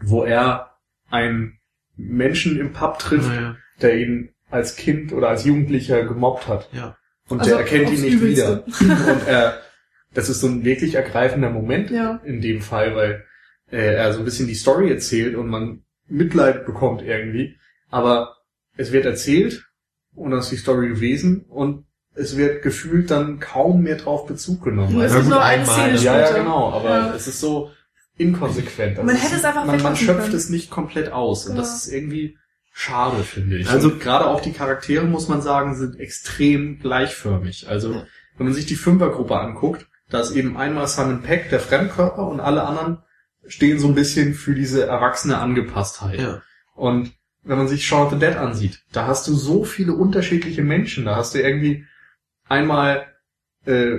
wo 0.00 0.24
er 0.24 0.76
einen 1.10 1.58
Menschen 1.96 2.58
im 2.58 2.72
Pub 2.72 2.98
trifft, 2.98 3.28
Naja, 3.28 3.56
der 3.80 3.98
ihn 3.98 4.31
als 4.52 4.76
Kind 4.76 5.12
oder 5.12 5.28
als 5.30 5.44
Jugendlicher 5.44 6.04
gemobbt 6.04 6.46
hat. 6.48 6.68
ja. 6.72 6.96
Und 7.28 7.40
Also 7.40 7.52
der 7.52 7.60
erkennt 7.60 7.90
ihn 7.92 8.02
nicht 8.02 8.14
Übelste. 8.14 8.64
wieder. 8.66 9.12
Und 9.12 9.26
er, 9.26 9.58
das 10.12 10.28
ist 10.28 10.40
so 10.40 10.48
ein 10.48 10.64
wirklich 10.64 10.96
ergreifender 10.96 11.50
Moment 11.50 11.90
Ja. 11.90 12.20
in 12.24 12.40
dem 12.42 12.60
Fall, 12.60 12.94
weil 12.96 13.24
äh, 13.70 13.94
er 13.94 14.12
so 14.12 14.18
ein 14.18 14.24
bisschen 14.26 14.48
die 14.48 14.54
Story 14.54 14.90
erzählt 14.90 15.34
und 15.36 15.48
man 15.48 15.82
Mitleid 16.08 16.66
bekommt 16.66 17.00
irgendwie. 17.02 17.56
Aber 17.90 18.36
es 18.76 18.92
wird 18.92 19.06
erzählt 19.06 19.64
und 20.14 20.32
das 20.32 20.46
ist 20.46 20.52
die 20.52 20.56
Story 20.58 20.88
gewesen 20.88 21.46
und 21.48 21.86
es 22.14 22.36
wird 22.36 22.62
gefühlt 22.62 23.10
dann 23.10 23.38
kaum 23.40 23.82
mehr 23.82 23.96
drauf 23.96 24.26
Bezug 24.26 24.62
genommen. 24.64 24.96
Es 25.00 25.12
Also, 25.12 25.18
ist 25.18 25.22
gut, 25.24 25.30
nur 25.32 25.42
eine 25.42 25.62
einmal, 25.62 25.96
Szene 25.96 25.98
ja, 26.14 26.20
ja, 26.20 26.36
genau, 26.36 26.70
aber 26.72 26.88
Ja. 26.90 27.14
es 27.14 27.26
ist 27.28 27.40
so 27.40 27.70
inkonsequent. 28.18 28.98
Also 28.98 29.06
Man 29.06 29.16
es 29.16 29.22
hätte 29.24 29.36
es 29.36 29.44
einfach 29.44 29.64
man, 29.64 29.82
man 29.82 29.96
schöpft 29.96 30.22
können. 30.24 30.34
es 30.36 30.50
nicht 30.50 30.70
komplett 30.70 31.10
aus 31.12 31.46
und 31.46 31.54
Ja. 31.56 31.62
das 31.62 31.86
ist 31.86 31.92
irgendwie 31.92 32.36
schade, 32.72 33.22
finde 33.22 33.58
ich. 33.58 33.68
Also- 33.68 33.98
gerade 33.98 34.26
auch 34.26 34.40
die 34.40 34.52
Charaktere, 34.52 35.04
muss 35.04 35.28
man 35.28 35.42
sagen, 35.42 35.74
sind 35.76 35.98
extrem 36.00 36.78
gleichförmig. 36.78 37.68
Also 37.68 37.92
Ja. 37.92 38.06
wenn 38.36 38.46
man 38.46 38.54
sich 38.54 38.66
die 38.66 38.76
Fünfergruppe 38.76 39.38
anguckt, 39.38 39.86
da 40.10 40.20
ist 40.20 40.32
eben 40.32 40.56
einmal 40.56 40.86
Simon 40.88 41.22
Peck, 41.22 41.50
der 41.50 41.60
Fremdkörper, 41.60 42.26
und 42.28 42.40
alle 42.40 42.64
anderen 42.64 42.98
stehen 43.46 43.78
so 43.78 43.88
ein 43.88 43.94
bisschen 43.94 44.34
für 44.34 44.54
diese 44.54 44.86
erwachsene 44.86 45.38
Angepasstheit. 45.38 46.20
ja. 46.20 46.42
Und 46.74 47.12
wenn 47.44 47.58
man 47.58 47.68
sich 47.68 47.86
Shaun 47.86 48.06
of 48.06 48.12
the 48.12 48.18
Dead 48.18 48.36
ansieht, 48.36 48.82
da 48.92 49.06
hast 49.06 49.26
du 49.26 49.34
so 49.34 49.64
viele 49.64 49.94
unterschiedliche 49.94 50.62
Menschen. 50.62 51.04
Da 51.04 51.16
hast 51.16 51.34
du 51.34 51.40
irgendwie 51.42 51.84
einmal 52.48 53.06
äh, 53.66 53.98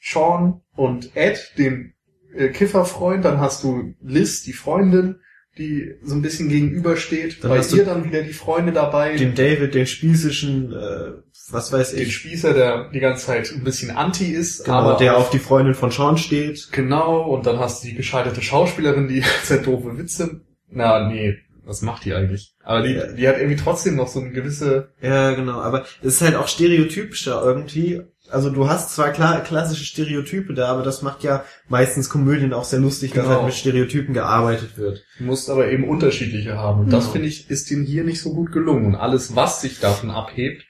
Sean 0.00 0.62
und 0.74 1.16
Ed, 1.16 1.52
den 1.58 1.94
äh, 2.34 2.48
Kifferfreund, 2.48 3.24
dann 3.24 3.40
hast 3.40 3.62
du 3.64 3.94
Liz, 4.00 4.42
die 4.42 4.52
Freundin, 4.52 5.20
die 5.58 5.96
so 6.02 6.14
ein 6.14 6.22
bisschen 6.22 6.48
gegenübersteht. 6.48 7.42
Dann 7.42 7.50
Bei 7.50 7.60
ihr 7.60 7.84
dann 7.84 8.04
wieder 8.04 8.22
die 8.22 8.32
Freunde 8.32 8.72
dabei. 8.72 9.16
Den 9.16 9.34
David, 9.34 9.74
den 9.74 9.86
spießischen, 9.86 10.72
äh, 10.72 11.12
was 11.50 11.72
weiß 11.72 11.92
den 11.92 12.02
ich, 12.02 12.16
Spießer, 12.16 12.54
der 12.54 12.90
die 12.90 13.00
ganze 13.00 13.26
Zeit 13.26 13.52
ein 13.52 13.64
bisschen 13.64 13.90
anti 13.90 14.26
ist, 14.26 14.64
genau, 14.64 14.78
aber 14.78 14.96
der 14.96 15.16
auf 15.16 15.30
die 15.30 15.38
Freundin 15.38 15.74
von 15.74 15.90
Sean 15.90 16.16
steht. 16.16 16.68
Genau, 16.72 17.22
und 17.22 17.46
dann 17.46 17.58
hast 17.58 17.82
du 17.82 17.88
die 17.88 17.94
gescheiterte 17.94 18.40
Schauspielerin, 18.40 19.08
die 19.08 19.22
sehr 19.42 19.58
doofe 19.58 19.98
Witze. 19.98 20.40
Na, 20.70 21.08
nee, 21.08 21.36
was 21.64 21.82
macht 21.82 22.04
die 22.06 22.14
eigentlich? 22.14 22.54
Aber 22.64 22.82
die, 22.82 22.94
die 23.16 23.28
hat 23.28 23.36
irgendwie 23.36 23.62
trotzdem 23.62 23.96
noch 23.96 24.08
so 24.08 24.20
eine 24.20 24.30
gewisse. 24.30 24.88
Ja, 25.02 25.32
genau, 25.32 25.60
aber 25.60 25.84
es 26.00 26.14
ist 26.14 26.22
halt 26.22 26.36
auch 26.36 26.48
stereotypischer 26.48 27.42
irgendwie. 27.44 28.02
Also 28.32 28.50
du 28.50 28.68
hast 28.68 28.94
zwar 28.94 29.10
klar 29.10 29.40
klassische 29.42 29.84
Stereotype 29.84 30.54
da, 30.54 30.68
aber 30.68 30.82
das 30.82 31.02
macht 31.02 31.22
ja 31.22 31.44
meistens 31.68 32.08
Komödien 32.08 32.52
auch 32.52 32.64
sehr 32.64 32.80
lustig, 32.80 33.12
dass 33.12 33.24
Genau. 33.24 33.36
halt 33.36 33.46
mit 33.46 33.54
Stereotypen 33.54 34.14
gearbeitet 34.14 34.76
wird. 34.78 35.04
Du 35.18 35.24
musst 35.24 35.50
aber 35.50 35.68
eben 35.68 35.88
unterschiedliche 35.88 36.56
haben. 36.56 36.80
Und 36.80 36.92
das 36.92 37.04
Genau. 37.04 37.12
finde 37.12 37.28
ich, 37.28 37.50
ist 37.50 37.70
ihnen 37.70 37.84
hier 37.84 38.04
nicht 38.04 38.20
so 38.20 38.32
gut 38.34 38.52
gelungen. 38.52 38.86
Und 38.86 38.94
alles, 38.94 39.36
was 39.36 39.60
sich 39.60 39.80
davon 39.80 40.10
abhebt, 40.10 40.64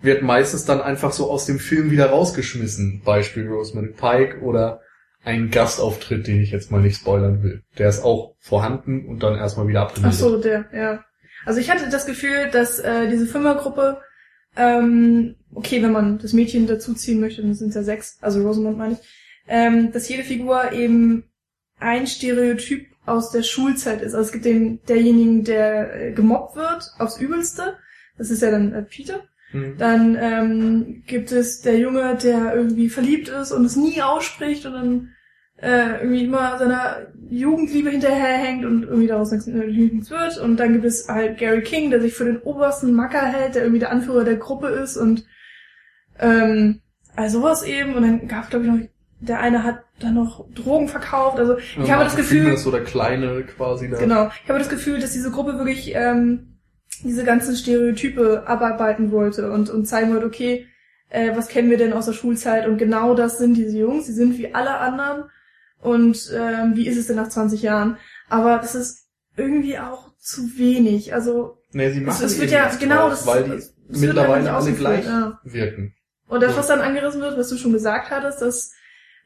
wird 0.00 0.22
meistens 0.22 0.64
dann 0.64 0.80
einfach 0.80 1.12
so 1.12 1.28
aus 1.30 1.44
dem 1.46 1.58
Film 1.58 1.90
wieder 1.90 2.06
rausgeschmissen. 2.10 3.02
Beispiel 3.04 3.48
Rosamund 3.48 3.96
Pike 3.96 4.40
oder 4.42 4.80
ein 5.24 5.50
Gastauftritt, 5.50 6.26
den 6.28 6.40
ich 6.40 6.52
jetzt 6.52 6.70
mal 6.70 6.80
nicht 6.80 6.96
spoilern 6.96 7.42
will. 7.42 7.62
Der 7.78 7.88
ist 7.88 8.04
auch 8.04 8.36
vorhanden 8.38 9.06
und 9.06 9.22
dann 9.24 9.34
erstmal 9.36 9.66
wieder 9.66 9.80
Ach 9.82 9.88
abgemeldet. 9.88 10.18
so, 10.18 10.40
der, 10.40 10.66
ja. 10.72 11.04
Also 11.44 11.60
ich 11.60 11.70
hatte 11.70 11.88
das 11.90 12.06
Gefühl, 12.06 12.48
dass 12.52 12.78
äh, 12.78 13.08
diese 13.10 13.26
Fünfergruppe, 13.26 14.00
ähm, 14.58 15.36
okay, 15.54 15.82
wenn 15.82 15.92
man 15.92 16.18
das 16.18 16.32
Mädchen 16.32 16.66
dazuziehen 16.66 17.20
möchte, 17.20 17.42
dann 17.42 17.54
sind 17.54 17.70
es 17.70 17.74
ja 17.74 17.82
sechs, 17.82 18.18
also 18.20 18.42
Rosamund 18.42 18.76
meine 18.76 18.94
ich, 18.94 18.98
ähm, 19.48 19.92
dass 19.92 20.08
jede 20.08 20.24
Figur 20.24 20.72
eben 20.72 21.24
ein 21.78 22.06
Stereotyp 22.06 22.86
aus 23.06 23.30
der 23.30 23.42
Schulzeit 23.42 24.02
ist. 24.02 24.14
Also 24.14 24.26
es 24.26 24.32
gibt 24.32 24.44
den 24.44 24.80
derjenigen, 24.86 25.44
der 25.44 26.08
äh, 26.08 26.12
gemobbt 26.12 26.56
wird 26.56 26.90
aufs 26.98 27.18
Übelste. 27.18 27.78
Das 28.18 28.30
ist 28.30 28.42
ja 28.42 28.50
dann 28.50 28.74
äh, 28.74 28.82
Peter. 28.82 29.22
Mhm. 29.52 29.76
Dann 29.78 30.16
ähm, 30.20 31.02
gibt 31.06 31.32
es 31.32 31.62
der 31.62 31.78
Junge, 31.78 32.18
der 32.22 32.54
irgendwie 32.54 32.90
verliebt 32.90 33.28
ist 33.28 33.52
und 33.52 33.64
es 33.64 33.76
nie 33.76 34.02
ausspricht 34.02 34.66
und 34.66 34.72
dann 34.72 35.14
äh, 35.60 36.00
irgendwie 36.00 36.24
immer 36.24 36.58
seiner 36.58 37.08
Jugendliebe 37.28 37.90
hinterherhängt 37.90 38.64
und 38.64 38.84
irgendwie 38.84 39.08
daraus 39.08 39.32
nichts, 39.32 39.46
äh, 39.48 39.66
nichts 39.66 40.10
wird. 40.10 40.38
Und 40.38 40.56
dann 40.58 40.72
gibt 40.72 40.84
es 40.84 41.08
halt 41.08 41.38
Gary 41.38 41.62
King, 41.62 41.90
der 41.90 42.00
sich 42.00 42.14
für 42.14 42.24
den 42.24 42.38
obersten 42.38 42.94
Macker 42.94 43.26
hält, 43.26 43.54
der 43.54 43.62
irgendwie 43.62 43.80
der 43.80 43.90
Anführer 43.90 44.24
der 44.24 44.36
Gruppe 44.36 44.68
ist 44.68 44.96
und 44.96 45.24
ähm, 46.18 46.80
also 47.16 47.40
sowas 47.40 47.64
eben. 47.64 47.94
Und 47.94 48.02
dann 48.02 48.28
gab 48.28 48.50
glaube 48.50 48.66
ich 48.66 48.70
noch, 48.70 48.78
der 49.20 49.40
eine 49.40 49.64
hat 49.64 49.82
dann 50.00 50.14
noch 50.14 50.46
Drogen 50.54 50.88
verkauft. 50.88 51.38
Also 51.38 51.58
ich 51.58 51.76
Ja, 51.76 51.94
habe 51.94 52.04
das 52.04 52.14
Gefühl, 52.14 52.38
Freeman 52.38 52.54
ist 52.54 52.62
so 52.62 52.70
der 52.70 52.84
Kleine 52.84 53.42
quasi 53.42 53.90
da. 53.90 53.98
Genau. 53.98 54.30
Ich 54.44 54.48
habe 54.48 54.60
das 54.60 54.68
Gefühl, 54.68 55.00
dass 55.00 55.12
diese 55.12 55.32
Gruppe 55.32 55.58
wirklich 55.58 55.92
ähm, 55.94 56.58
diese 57.02 57.24
ganzen 57.24 57.56
Stereotype 57.56 58.44
abarbeiten 58.46 59.10
wollte 59.10 59.50
und, 59.50 59.70
und 59.70 59.86
zeigen 59.86 60.12
wollte, 60.12 60.26
okay, 60.26 60.66
äh, 61.10 61.36
was 61.36 61.48
kennen 61.48 61.70
wir 61.70 61.78
denn 61.78 61.92
aus 61.92 62.06
der 62.06 62.12
Schulzeit? 62.12 62.68
Und 62.68 62.78
genau 62.78 63.14
das 63.14 63.38
sind 63.38 63.54
diese 63.56 63.78
Jungs. 63.78 64.06
Sie 64.06 64.12
sind 64.12 64.38
wie 64.38 64.54
alle 64.54 64.78
anderen. 64.78 65.24
Und 65.80 66.30
ähm, 66.34 66.72
wie 66.74 66.86
ist 66.88 66.96
es 66.98 67.06
denn 67.06 67.16
nach 67.16 67.28
20 67.28 67.62
Jahren? 67.62 67.96
Aber 68.28 68.58
das 68.58 68.74
ist 68.74 69.06
irgendwie 69.36 69.78
auch 69.78 70.10
zu 70.18 70.42
wenig. 70.58 71.14
Also 71.14 71.58
Nee, 71.72 71.92
sie 71.92 72.00
machen 72.00 72.24
es 72.24 72.38
wird 72.38 72.50
eben 72.50 72.60
ja 72.60 72.70
genau 72.80 73.08
draus, 73.08 73.24
das, 73.24 73.26
weil 73.26 73.44
die 73.44 73.50
es 73.52 73.74
mittlerweile 73.88 74.40
nicht 74.42 74.48
alle 74.48 74.56
ausgeführt, 74.58 74.80
gleich 74.80 75.04
Ja. 75.04 75.38
wirken. 75.44 75.94
Und 76.28 76.42
das, 76.42 76.56
was 76.56 76.66
dann 76.66 76.80
angerissen 76.80 77.20
wird, 77.20 77.38
was 77.38 77.48
du 77.48 77.56
schon 77.56 77.72
gesagt 77.72 78.10
hattest, 78.10 78.42
das, 78.42 78.72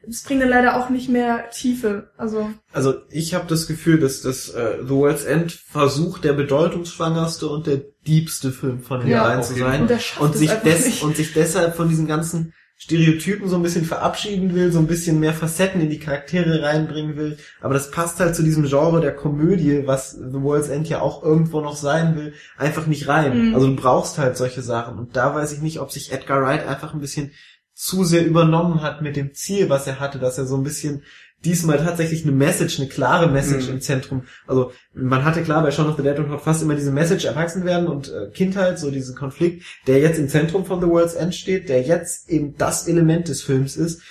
das 0.05 0.21
bringt 0.23 0.41
dann 0.41 0.49
leider 0.49 0.77
auch 0.77 0.89
nicht 0.89 1.09
mehr 1.09 1.49
Tiefe. 1.49 2.11
Also 2.17 2.51
Also 2.71 2.95
ich 3.09 3.33
habe 3.33 3.45
das 3.47 3.67
Gefühl, 3.67 3.99
dass 3.99 4.21
das 4.21 4.49
äh, 4.49 4.77
The 4.83 4.89
World's 4.89 5.23
End 5.25 5.51
versucht, 5.53 6.23
der 6.23 6.33
bedeutungsschwangerste 6.33 7.47
und 7.47 7.67
der 7.67 7.81
diebste 8.05 8.51
Film 8.51 8.81
von 8.81 8.99
den 9.01 9.09
Ja, 9.09 9.23
dreien 9.25 9.43
zu 9.43 9.53
sein. 9.55 9.81
und 9.83 9.91
und 10.19 10.33
es 10.35 10.39
sich, 10.39 10.51
des 10.51 10.85
nicht. 10.85 11.03
und 11.03 11.15
sich 11.17 11.33
deshalb 11.33 11.75
von 11.75 11.89
diesen 11.89 12.07
ganzen 12.07 12.53
Stereotypen 12.83 13.47
so 13.47 13.55
ein 13.55 13.61
bisschen 13.63 13.85
verabschieden 13.85 14.53
will, 14.53 14.69
so 14.69 14.79
ein 14.79 14.87
bisschen 14.87 15.21
mehr 15.21 15.33
Facetten 15.33 15.79
in 15.79 15.89
die 15.89 15.99
Charaktere 15.99 16.63
reinbringen 16.63 17.15
will. 17.15 17.37
Aber 17.61 17.73
das 17.73 17.91
passt 17.91 18.19
halt 18.19 18.35
zu 18.35 18.43
diesem 18.43 18.65
Genre 18.65 18.99
der 18.99 19.15
Komödie, 19.15 19.83
was 19.85 20.11
The 20.11 20.41
World's 20.41 20.67
End 20.67 20.89
ja 20.89 20.99
auch 20.99 21.23
irgendwo 21.23 21.61
noch 21.61 21.77
sein 21.77 22.17
will, 22.17 22.33
einfach 22.57 22.85
nicht 22.85 23.07
rein. 23.07 23.51
Mhm. 23.51 23.55
Also 23.55 23.67
du 23.67 23.75
brauchst 23.77 24.17
halt 24.17 24.35
solche 24.35 24.61
Sachen. 24.61 24.99
Und 24.99 25.15
da 25.15 25.33
weiß 25.33 25.53
ich 25.53 25.61
nicht, 25.61 25.79
ob 25.79 25.93
sich 25.93 26.11
Edgar 26.11 26.41
Wright 26.41 26.67
einfach 26.67 26.93
ein 26.93 26.99
bisschen 26.99 27.31
zu 27.73 28.03
sehr 28.03 28.25
übernommen 28.25 28.81
hat 28.81 29.01
mit 29.01 29.15
dem 29.15 29.33
Ziel, 29.33 29.69
was 29.69 29.87
er 29.87 30.01
hatte, 30.01 30.19
dass 30.19 30.37
er 30.37 30.45
so 30.45 30.57
ein 30.57 30.63
bisschen 30.63 31.03
diesmal 31.45 31.77
tatsächlich 31.77 32.23
eine 32.23 32.31
Message, 32.31 32.79
eine 32.79 32.87
klare 32.89 33.27
Message 33.29 33.67
Mhm. 33.67 33.73
im 33.73 33.81
Zentrum. 33.81 34.23
Also 34.47 34.71
man 34.93 35.25
hatte 35.25 35.43
klar 35.43 35.61
bei 35.63 35.71
Shaun 35.71 35.89
of 35.89 35.97
the 35.97 36.03
Dead 36.03 36.17
und 36.19 36.29
Hot 36.29 36.41
fast 36.41 36.61
immer 36.63 36.75
diese 36.75 36.91
Message 36.91 37.25
erwachsen 37.25 37.65
werden 37.65 37.87
und 37.87 38.09
äh, 38.09 38.29
Kindheit, 38.33 38.79
so 38.79 38.91
diesen 38.91 39.15
Konflikt, 39.15 39.63
der 39.87 39.99
jetzt 39.99 40.19
im 40.19 40.29
Zentrum 40.29 40.65
von 40.65 40.79
The 40.81 40.87
World's 40.87 41.13
End 41.15 41.35
steht, 41.35 41.69
der 41.69 41.81
jetzt 41.81 42.29
eben 42.29 42.55
das 42.57 42.87
Element 42.87 43.27
des 43.27 43.41
Films 43.41 43.75
ist. 43.75 44.01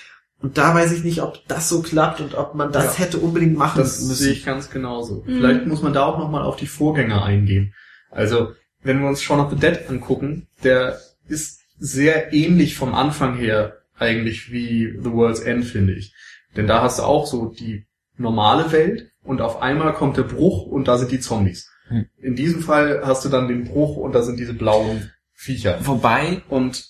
Und 0.40 0.58
da 0.58 0.74
weiß 0.74 0.90
ich 0.92 1.04
nicht, 1.04 1.22
ob 1.22 1.38
das 1.46 1.68
so 1.68 1.82
klappt 1.82 2.20
und 2.20 2.34
ob 2.34 2.54
man 2.56 2.72
das 2.72 2.98
Ja. 2.98 3.04
hätte 3.04 3.18
unbedingt 3.18 3.56
machen 3.56 3.78
Das 3.78 4.00
müssen. 4.00 4.14
sehe 4.14 4.32
ich 4.32 4.44
ganz 4.44 4.70
genauso. 4.70 5.22
Mhm. 5.26 5.36
Vielleicht 5.36 5.66
muss 5.66 5.82
man 5.82 5.92
da 5.92 6.04
auch 6.04 6.18
nochmal 6.18 6.42
auf 6.42 6.56
die 6.56 6.66
Vorgänger 6.66 7.24
eingehen. 7.24 7.74
Also, 8.10 8.52
wenn 8.82 9.00
wir 9.00 9.08
uns 9.08 9.22
Shaun 9.22 9.38
of 9.40 9.50
the 9.50 9.56
Dead 9.56 9.78
angucken, 9.88 10.48
der 10.64 10.98
ist 11.28 11.60
sehr 11.78 12.32
ähnlich 12.32 12.76
vom 12.76 12.92
Anfang 12.94 13.36
her 13.36 13.78
eigentlich 13.96 14.50
wie 14.50 14.98
The 15.00 15.12
World's 15.12 15.40
End, 15.40 15.64
finde 15.64 15.92
ich. 15.94 16.12
Denn 16.56 16.66
da 16.66 16.82
hast 16.82 16.98
du 16.98 17.02
auch 17.04 17.26
so 17.26 17.46
die 17.46 17.86
normale 18.16 18.72
Welt 18.72 19.10
und 19.24 19.40
auf 19.40 19.62
einmal 19.62 19.92
kommt 19.94 20.16
der 20.16 20.24
Bruch 20.24 20.66
und 20.66 20.88
da 20.88 20.98
sind 20.98 21.10
die 21.10 21.20
Zombies. 21.20 21.70
Hm. 21.88 22.06
In 22.18 22.36
diesem 22.36 22.62
Fall 22.62 23.02
hast 23.04 23.24
du 23.24 23.28
dann 23.28 23.48
den 23.48 23.64
Bruch 23.64 23.96
und 23.96 24.14
da 24.14 24.22
sind 24.22 24.38
diese 24.38 24.54
blauen 24.54 25.10
Viecher. 25.32 25.78
Wobei 25.82 26.42
Und 26.48 26.86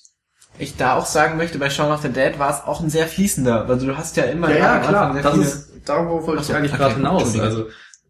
ich 0.59 0.77
da 0.77 0.97
auch 0.97 1.07
sagen 1.07 1.39
möchte, 1.39 1.59
bei 1.59 1.71
Shaun 1.71 1.93
of 1.93 2.03
the 2.03 2.11
Dead 2.11 2.39
war 2.39 2.51
es 2.51 2.67
auch 2.67 2.81
ein 2.81 2.91
sehr 2.91 3.07
fließender. 3.07 3.67
Also 3.67 3.87
du 3.87 3.97
hast 3.97 4.17
ja 4.17 4.25
immer 4.25 4.51
Ja, 4.51 4.57
ja, 4.57 4.79
klar. 4.81 5.21
Das 5.23 5.33
viele- 5.33 5.45
ist, 5.45 5.89
darauf 5.89 6.27
wollte 6.27 6.43
so, 6.43 6.53
ich 6.53 6.57
eigentlich 6.59 6.73
okay, 6.73 6.83
gerade 6.83 6.95
hinaus. 6.97 7.39
Also 7.39 7.69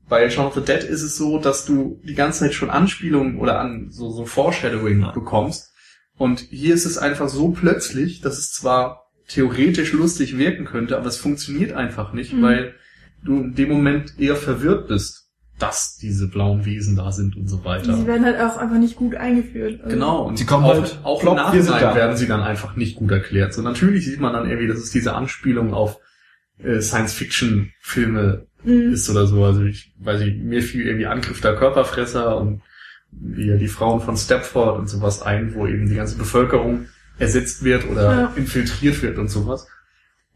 bei 0.08 0.28
Shaun 0.28 0.46
of 0.46 0.54
the 0.54 0.60
Dead 0.60 0.82
ist 0.82 1.02
es 1.02 1.16
so, 1.16 1.38
dass 1.38 1.64
du 1.64 2.00
die 2.04 2.14
ganze 2.14 2.40
Zeit 2.40 2.54
schon 2.54 2.70
Anspielungen 2.70 3.38
oder 3.38 3.60
an 3.60 3.88
so, 3.90 4.10
so 4.10 4.26
Foreshadowing 4.26 5.12
bekommst. 5.14 5.70
Und 6.18 6.40
hier 6.40 6.74
ist 6.74 6.84
es 6.84 6.98
einfach 6.98 7.28
so 7.28 7.50
plötzlich, 7.50 8.20
dass 8.20 8.38
es 8.38 8.50
zwar 8.52 9.01
theoretisch 9.32 9.92
lustig 9.92 10.36
wirken 10.38 10.64
könnte, 10.64 10.96
aber 10.96 11.06
es 11.06 11.16
funktioniert 11.16 11.72
einfach 11.72 12.12
nicht, 12.12 12.32
Mhm. 12.32 12.42
weil 12.42 12.74
du 13.24 13.36
in 13.40 13.54
dem 13.54 13.68
Moment 13.68 14.18
eher 14.18 14.36
verwirrt 14.36 14.88
bist, 14.88 15.30
dass 15.58 15.96
diese 15.96 16.26
blauen 16.28 16.64
Wesen 16.64 16.96
da 16.96 17.12
sind 17.12 17.36
und 17.36 17.46
so 17.48 17.64
weiter. 17.64 17.96
Sie 17.96 18.06
werden 18.06 18.24
halt 18.24 18.40
auch 18.40 18.56
einfach 18.56 18.78
nicht 18.78 18.96
gut 18.96 19.14
eingeführt. 19.14 19.80
Also, 19.84 19.94
Genau, 19.94 20.22
und 20.26 20.36
Sie 20.36 20.44
kommen 20.44 20.64
auch, 20.64 20.74
halt, 20.74 20.98
auch 21.04 21.20
plopp, 21.20 21.34
im 21.34 21.42
Nachhinein 21.44 21.80
da. 21.80 21.94
werden 21.94 22.16
sie 22.16 22.26
dann 22.26 22.40
einfach 22.40 22.74
nicht 22.74 22.96
gut 22.96 23.12
erklärt. 23.12 23.54
So 23.54 23.62
natürlich 23.62 24.04
sieht 24.06 24.18
man 24.18 24.32
dann 24.32 24.48
irgendwie, 24.48 24.66
dass 24.66 24.78
es 24.78 24.90
diese 24.90 25.14
Anspielung 25.14 25.72
auf 25.72 25.98
äh, 26.62 26.80
Science-Fiction-Filme 26.80 28.46
Mhm. 28.64 28.92
ist 28.92 29.08
oder 29.10 29.26
so. 29.26 29.44
Also 29.44 29.62
ich 29.64 29.92
weiß 29.98 30.20
nicht, 30.20 30.38
mir 30.38 30.62
fiel 30.62 30.86
irgendwie 30.86 31.06
Angriff 31.06 31.40
der 31.40 31.56
Körperfresser 31.56 32.36
und 32.38 32.62
wie 33.10 33.56
die 33.58 33.68
Frauen 33.68 34.00
von 34.00 34.16
Stepford 34.16 34.78
und 34.78 34.88
sowas 34.88 35.20
ein, 35.22 35.54
wo 35.54 35.66
eben 35.66 35.88
die 35.88 35.96
ganze 35.96 36.16
Bevölkerung 36.16 36.86
ersetzt 37.22 37.64
wird 37.64 37.88
oder 37.88 38.20
Ja. 38.20 38.32
infiltriert 38.36 39.02
wird 39.02 39.18
und 39.18 39.28
sowas. 39.28 39.66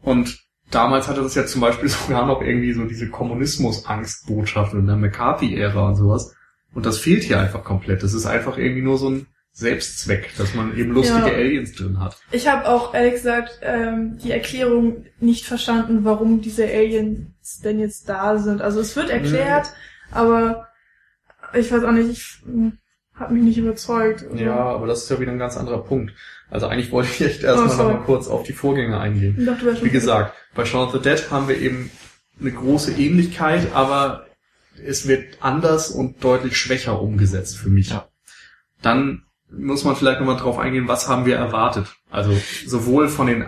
Und 0.01 0.39
damals 0.71 1.07
hatte 1.07 1.21
das 1.21 1.35
ja 1.35 1.45
zum 1.45 1.61
Beispiel 1.61 1.89
sogar 1.89 2.25
noch 2.25 2.41
irgendwie 2.41 2.73
so 2.73 2.85
diese 2.85 3.09
Kommunismus-Angstbotschaft 3.09 4.73
in 4.73 4.87
der 4.87 4.95
McCarthy-Ära 4.95 5.89
und 5.89 5.95
sowas. 5.95 6.35
Und 6.73 6.85
das 6.85 6.97
fehlt 6.99 7.23
hier 7.23 7.39
einfach 7.39 7.63
komplett. 7.63 8.03
Das 8.03 8.13
ist 8.13 8.25
einfach 8.25 8.57
irgendwie 8.57 8.81
nur 8.81 8.97
so 8.97 9.09
ein 9.09 9.27
Selbstzweck, 9.51 10.29
dass 10.37 10.53
man 10.53 10.77
eben 10.77 10.91
lustige 10.91 11.19
Ja. 11.29 11.33
Aliens 11.33 11.73
drin 11.73 11.99
hat. 11.99 12.17
Ich 12.31 12.47
habe 12.47 12.67
auch 12.69 12.93
ehrlich 12.93 13.13
gesagt 13.15 13.59
ähm, 13.63 14.19
die 14.23 14.31
Erklärung 14.31 15.05
nicht 15.19 15.45
verstanden, 15.45 16.05
warum 16.05 16.41
diese 16.41 16.65
Aliens 16.65 17.59
denn 17.63 17.79
jetzt 17.79 18.07
da 18.07 18.37
sind. 18.37 18.61
Also 18.61 18.79
es 18.79 18.95
wird 18.95 19.09
erklärt, 19.09 19.73
aber 20.11 20.67
ich 21.55 21.71
weiß 21.71 21.83
auch 21.85 21.91
nicht, 21.91 22.09
ich 22.11 22.39
habe 23.15 23.33
mich 23.33 23.43
nicht 23.43 23.57
überzeugt. 23.57 24.25
Also, 24.29 24.43
Ja, 24.43 24.57
aber 24.57 24.85
das 24.85 25.03
ist 25.03 25.09
ja 25.09 25.19
wieder 25.19 25.31
ein 25.31 25.39
ganz 25.39 25.57
anderer 25.57 25.83
Punkt. 25.83 26.13
Also 26.49 26.67
eigentlich 26.67 26.91
wollte 26.91 27.09
ich 27.11 27.21
echt 27.21 27.43
erstmal 27.43 27.65
Oh, 27.65 27.69
noch 27.69 27.77
sorry. 27.77 27.93
mal 27.95 28.03
kurz 28.03 28.27
auf 28.27 28.43
die 28.43 28.53
Vorgänger 28.53 28.99
eingehen. 28.99 29.45
Dachte, 29.45 29.83
Wie 29.83 29.89
gesagt, 29.89 30.33
bei 30.55 30.65
Shaun 30.65 30.87
of 30.87 30.93
the 30.93 30.99
Dead 30.99 31.29
haben 31.29 31.47
wir 31.47 31.57
eben 31.59 31.91
eine 32.39 32.51
große 32.51 32.91
Ähnlichkeit, 32.93 33.73
aber 33.73 34.25
es 34.85 35.07
wird 35.07 35.37
anders 35.41 35.89
und 35.91 36.23
deutlich 36.23 36.55
schwächer 36.57 37.01
umgesetzt 37.01 37.57
für 37.57 37.69
mich. 37.69 37.89
Ja. 37.89 38.07
Dann 38.81 39.23
muss 39.51 39.83
man 39.83 39.95
vielleicht 39.95 40.19
nochmal 40.19 40.37
drauf 40.37 40.57
eingehen, 40.59 40.87
was 40.87 41.07
haben 41.07 41.25
wir 41.25 41.35
erwartet? 41.37 41.87
Also 42.11 42.31
sowohl 42.65 43.07
von 43.09 43.27
den 43.27 43.45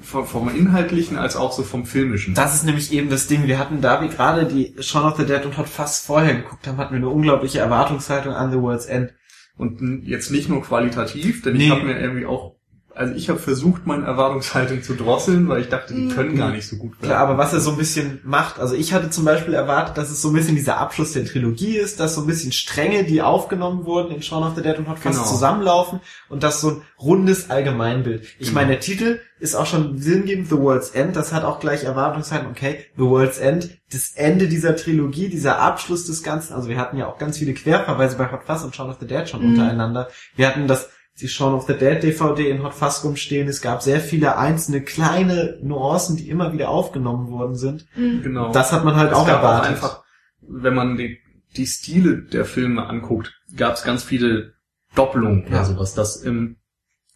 vom, 0.00 0.26
vom 0.26 0.54
inhaltlichen 0.54 1.16
als 1.18 1.36
auch 1.36 1.52
so 1.52 1.62
vom 1.62 1.84
filmischen. 1.86 2.34
Das 2.34 2.54
ist 2.54 2.64
nämlich 2.64 2.92
eben 2.92 3.10
das 3.10 3.26
Ding. 3.26 3.46
Wir 3.46 3.58
hatten, 3.58 3.80
da 3.80 4.00
wir 4.00 4.08
gerade 4.08 4.46
die 4.46 4.74
Shaun 4.80 5.04
of 5.04 5.16
the 5.18 5.26
Dead 5.26 5.44
und 5.44 5.56
Hot 5.58 5.68
fast 5.68 6.06
vorher 6.06 6.34
geguckt 6.34 6.66
haben, 6.66 6.78
hatten 6.78 6.92
wir 6.94 6.98
eine 6.98 7.08
unglaubliche 7.08 7.58
Erwartungshaltung 7.60 8.32
an 8.34 8.50
The 8.50 8.58
World's 8.58 8.86
End. 8.86 9.12
Und 9.56 10.04
jetzt 10.04 10.30
nicht 10.30 10.48
nur 10.48 10.62
qualitativ, 10.62 11.42
denn 11.42 11.56
Nee. 11.56 11.64
ich 11.66 11.70
habe 11.70 11.84
mir 11.84 12.00
irgendwie 12.00 12.26
auch, 12.26 12.56
also 12.94 13.14
ich 13.14 13.28
habe 13.28 13.38
versucht, 13.38 13.86
meine 13.86 14.04
Erwartungshaltung 14.06 14.82
zu 14.82 14.94
drosseln, 14.94 15.48
weil 15.48 15.60
ich 15.62 15.68
dachte, 15.68 15.94
die 15.94 16.08
können 16.08 16.36
gar 16.36 16.50
nicht 16.50 16.66
so 16.68 16.76
gut 16.76 16.92
werden. 17.00 17.08
Klar, 17.10 17.20
aber 17.20 17.38
was 17.38 17.52
er 17.52 17.60
so 17.60 17.70
ein 17.72 17.76
bisschen 17.76 18.20
macht, 18.24 18.58
also 18.58 18.74
ich 18.74 18.92
hatte 18.92 19.10
zum 19.10 19.24
Beispiel 19.24 19.54
erwartet, 19.54 19.96
dass 19.98 20.10
es 20.10 20.20
so 20.22 20.28
ein 20.28 20.34
bisschen 20.34 20.54
dieser 20.56 20.78
Abschluss 20.78 21.12
der 21.12 21.24
Trilogie 21.24 21.76
ist, 21.76 22.00
dass 22.00 22.14
so 22.14 22.20
ein 22.22 22.26
bisschen 22.26 22.52
Stränge, 22.52 23.04
die 23.04 23.22
aufgenommen 23.22 23.84
wurden 23.84 24.14
in 24.14 24.22
Shaun 24.22 24.42
of 24.42 24.54
the 24.56 24.62
Dead 24.62 24.78
und 24.78 24.88
Hot 24.88 24.98
Fuzz 24.98 25.16
Genau. 25.16 25.26
zusammenlaufen 25.26 26.00
und 26.28 26.42
das 26.42 26.60
so 26.60 26.68
ein 26.70 26.82
rundes 27.00 27.50
Allgemeinbild. 27.50 28.22
Ich 28.38 28.48
Genau. 28.48 28.52
meine, 28.60 28.72
der 28.72 28.80
Titel 28.80 29.20
ist 29.40 29.54
auch 29.56 29.66
schon 29.66 29.98
sinngebend 29.98 30.48
The 30.48 30.58
World's 30.58 30.90
End, 30.90 31.16
das 31.16 31.32
hat 31.32 31.42
auch 31.44 31.58
gleich 31.58 31.84
Erwartungshaltung, 31.84 32.50
okay, 32.52 32.84
The 32.96 33.02
World's 33.02 33.38
End, 33.38 33.70
das 33.92 34.12
Ende 34.14 34.46
dieser 34.48 34.76
Trilogie, 34.76 35.28
dieser 35.28 35.58
Abschluss 35.58 36.06
des 36.06 36.22
Ganzen, 36.22 36.54
also 36.54 36.68
wir 36.68 36.78
hatten 36.78 36.96
ja 36.96 37.06
auch 37.08 37.18
ganz 37.18 37.38
viele 37.38 37.52
Querverweise 37.54 38.16
bei 38.16 38.30
Hot 38.30 38.44
Fuzz 38.44 38.62
und 38.62 38.76
Shaun 38.76 38.90
of 38.90 38.98
the 39.00 39.06
Dead 39.06 39.28
schon 39.28 39.42
Mhm. 39.42 39.50
untereinander. 39.50 40.08
Wir 40.36 40.46
hatten 40.48 40.68
das 40.68 40.90
die 41.22 41.28
Shaun 41.28 41.54
of 41.54 41.66
the 41.66 41.74
Dead 41.74 42.02
DVD 42.02 42.50
in 42.50 42.62
Hot 42.62 42.74
Fuzz 42.74 43.02
rumstehen. 43.04 43.48
Es 43.48 43.62
gab 43.62 43.82
sehr 43.82 44.00
viele 44.00 44.36
einzelne 44.36 44.82
kleine 44.82 45.58
Nuancen, 45.62 46.16
die 46.16 46.28
immer 46.28 46.52
wieder 46.52 46.68
aufgenommen 46.68 47.30
worden 47.30 47.54
sind. 47.54 47.86
Mhm. 47.96 48.22
Genau. 48.22 48.52
Das 48.52 48.72
hat 48.72 48.84
man 48.84 48.96
halt 48.96 49.12
Es 49.12 49.16
auch 49.16 49.26
gab 49.26 49.42
erwartet. 49.42 49.70
einfach, 49.70 50.02
wenn 50.40 50.74
man 50.74 50.96
die, 50.96 51.18
die 51.56 51.66
Stile 51.66 52.22
der 52.22 52.44
Filme 52.44 52.86
anguckt, 52.86 53.32
gab 53.56 53.74
es 53.74 53.84
ganz 53.84 54.02
viele 54.04 54.54
Doppelungen 54.94 55.44
Ja. 55.44 55.48
oder 55.58 55.64
sowas. 55.64 55.94
Dass 55.94 56.16
im, 56.16 56.56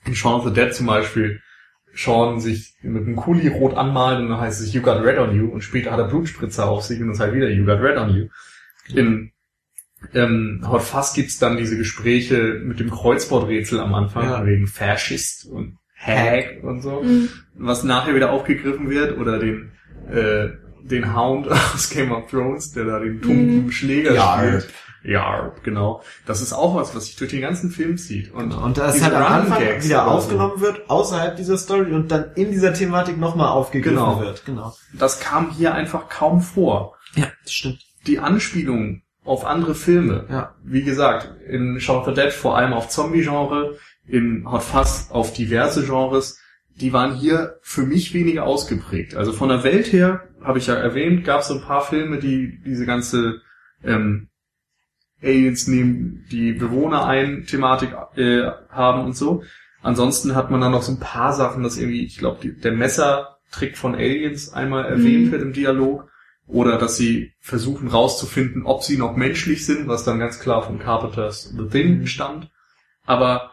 in 0.05 0.15
Shaun 0.15 0.41
of 0.41 0.47
the 0.47 0.53
Dead 0.53 0.73
zum 0.75 0.87
Beispiel 0.87 1.41
Sean 1.95 2.41
sich 2.41 2.75
mit 2.83 3.03
einem 3.05 3.17
Kuli 3.17 3.49
rot 3.49 3.75
anmalt 3.75 4.21
und 4.21 4.29
dann 4.29 4.39
heißt 4.41 4.61
es 4.61 4.73
You 4.75 4.83
got 4.83 5.03
red 5.03 5.19
on 5.19 5.35
you 5.35 5.49
und 5.51 5.63
später 5.63 5.91
hat 5.93 5.99
er 5.99 6.09
Blutspritzer 6.09 6.69
auf 6.69 6.83
sich 6.85 7.01
und 7.01 7.07
dann 7.07 7.15
ist 7.15 7.21
halt 7.21 7.35
wieder 7.35 7.49
You 7.49 7.65
got 7.65 7.81
red 7.81 7.97
on 7.97 8.15
you. 8.15 8.27
In 8.95 9.33
ähm, 10.15 10.65
Hot 10.69 10.83
Fuzz 10.83 11.15
gibt's 11.15 11.39
dann 11.39 11.57
diese 11.57 11.77
Gespräche 11.77 12.61
mit 12.63 12.81
dem 12.81 12.91
Kreuzworträtsel 12.91 13.81
am 13.81 13.95
Anfang, 13.95 14.25
Ja. 14.25 14.47
wegen 14.47 14.67
Fascist 14.67 15.47
und 15.47 15.79
Hag 15.99 16.63
und 16.63 16.83
so 16.83 17.03
Mhm. 17.03 17.29
was 17.55 17.83
nachher 17.83 18.15
wieder 18.15 18.31
aufgegriffen 18.31 18.91
wird, 18.91 19.17
oder 19.19 19.39
den, 19.39 19.73
äh, 20.11 20.49
den 20.83 21.17
Hound 21.17 21.49
aus 21.75 21.91
Game 21.91 22.13
of 22.13 22.31
Thrones, 22.31 22.73
der 22.73 22.85
da 22.85 22.99
den 23.01 23.21
tumpen 23.23 23.65
Mhm. 23.65 23.71
Schläger 23.73 24.13
Yarp. 24.13 24.41
spielt. 24.63 24.69
Ja, 25.03 25.53
genau. 25.63 26.03
Das 26.27 26.43
ist 26.43 26.53
auch 26.53 26.75
was, 26.75 26.95
was 26.97 27.07
sich 27.07 27.15
durch 27.17 27.31
den 27.31 27.41
ganzen 27.41 27.71
Film 27.71 27.97
zieht. 27.97 28.33
Und, 28.33 28.53
Und 28.53 28.77
das 28.77 28.95
diese 28.95 29.05
halt 29.07 29.15
am 29.15 29.25
Anfang 29.33 29.61
Gags 29.61 29.85
wieder 29.85 30.03
oder 30.03 30.11
so. 30.13 30.17
aufgenommen 30.19 30.61
wird, 30.61 30.91
außerhalb 30.91 31.37
dieser 31.37 31.57
Story 31.59 31.93
und 31.93 32.11
dann 32.11 32.33
in 32.35 32.51
dieser 32.51 32.75
Thematik 32.75 33.17
nochmal 33.17 33.49
aufgegriffen 33.49 33.97
Genau. 33.99 34.21
wird. 34.21 34.45
Genau. 34.45 34.75
Das 34.93 35.21
kam 35.21 35.51
hier 35.53 35.75
einfach 35.75 36.09
kaum 36.09 36.41
vor. 36.41 36.97
Ja, 37.15 37.27
das 37.45 37.53
stimmt. 37.53 37.79
Die 38.09 38.19
Anspielungen 38.19 39.03
auf 39.27 39.45
andere 39.45 39.75
Filme, 39.75 40.27
Ja. 40.31 40.55
wie 40.65 40.83
gesagt, 40.83 41.31
in 41.49 41.81
Shaun 41.81 41.99
of 42.01 42.07
the 42.07 42.15
Dead 42.15 42.33
vor 42.33 42.57
allem 42.57 42.73
auf 42.73 42.89
Zombie-Genre, 42.89 43.77
in 44.07 44.51
Hot 44.51 44.63
Fuzz 44.63 45.09
auf 45.11 45.33
diverse 45.33 45.85
Genres, 45.85 46.41
die 46.77 46.93
waren 46.93 47.15
hier 47.15 47.57
für 47.63 47.83
mich 47.83 48.13
weniger 48.15 48.45
ausgeprägt. 48.45 49.17
Also 49.17 49.33
von 49.33 49.49
der 49.49 49.65
Welt 49.65 49.93
her, 49.93 50.29
habe 50.43 50.59
ich 50.59 50.67
ja 50.69 50.75
erwähnt, 50.75 51.25
gab 51.25 51.41
es 51.41 51.49
so 51.49 51.55
ein 51.55 51.63
paar 51.63 51.83
Filme, 51.83 52.19
die 52.19 52.61
diese 52.65 52.87
ganze 52.87 53.41
ähm, 53.83 54.29
Aliens 55.23 55.67
nehmen 55.67 56.25
die 56.31 56.53
Bewohner 56.53 57.07
ein, 57.07 57.47
Thematik 57.47 57.95
äh, 58.17 58.43
haben 58.69 59.05
und 59.05 59.17
so. 59.17 59.43
Ansonsten 59.83 60.35
hat 60.35 60.51
man 60.51 60.61
dann 60.61 60.73
noch 60.73 60.83
so 60.83 60.93
ein 60.93 61.01
paar 61.01 61.33
Sachen, 61.33 61.63
dass 61.63 61.79
irgendwie, 61.79 62.05
ich 62.05 62.19
glaube, 62.19 62.47
der 62.49 62.73
Messertrick 62.73 63.77
von 63.79 63.95
Aliens 63.95 64.53
einmal 64.53 64.85
erwähnt 64.85 65.27
Mhm. 65.29 65.33
wird 65.33 65.43
im 65.43 65.53
Dialog. 65.53 66.09
Oder 66.47 66.79
dass 66.79 66.97
sie 66.97 67.33
versuchen 67.41 67.89
rauszufinden, 67.89 68.65
ob 68.65 68.85
sie 68.85 68.97
noch 68.97 69.17
menschlich 69.17 69.67
sind, 69.67 69.89
was 69.89 70.05
dann 70.05 70.21
ganz 70.21 70.39
klar 70.39 70.63
von 70.63 70.79
Carpenters 70.79 71.53
The 71.57 71.67
Thing 71.69 72.01
Mhm. 72.01 72.07
stammt. 72.07 72.51
Aber 73.05 73.53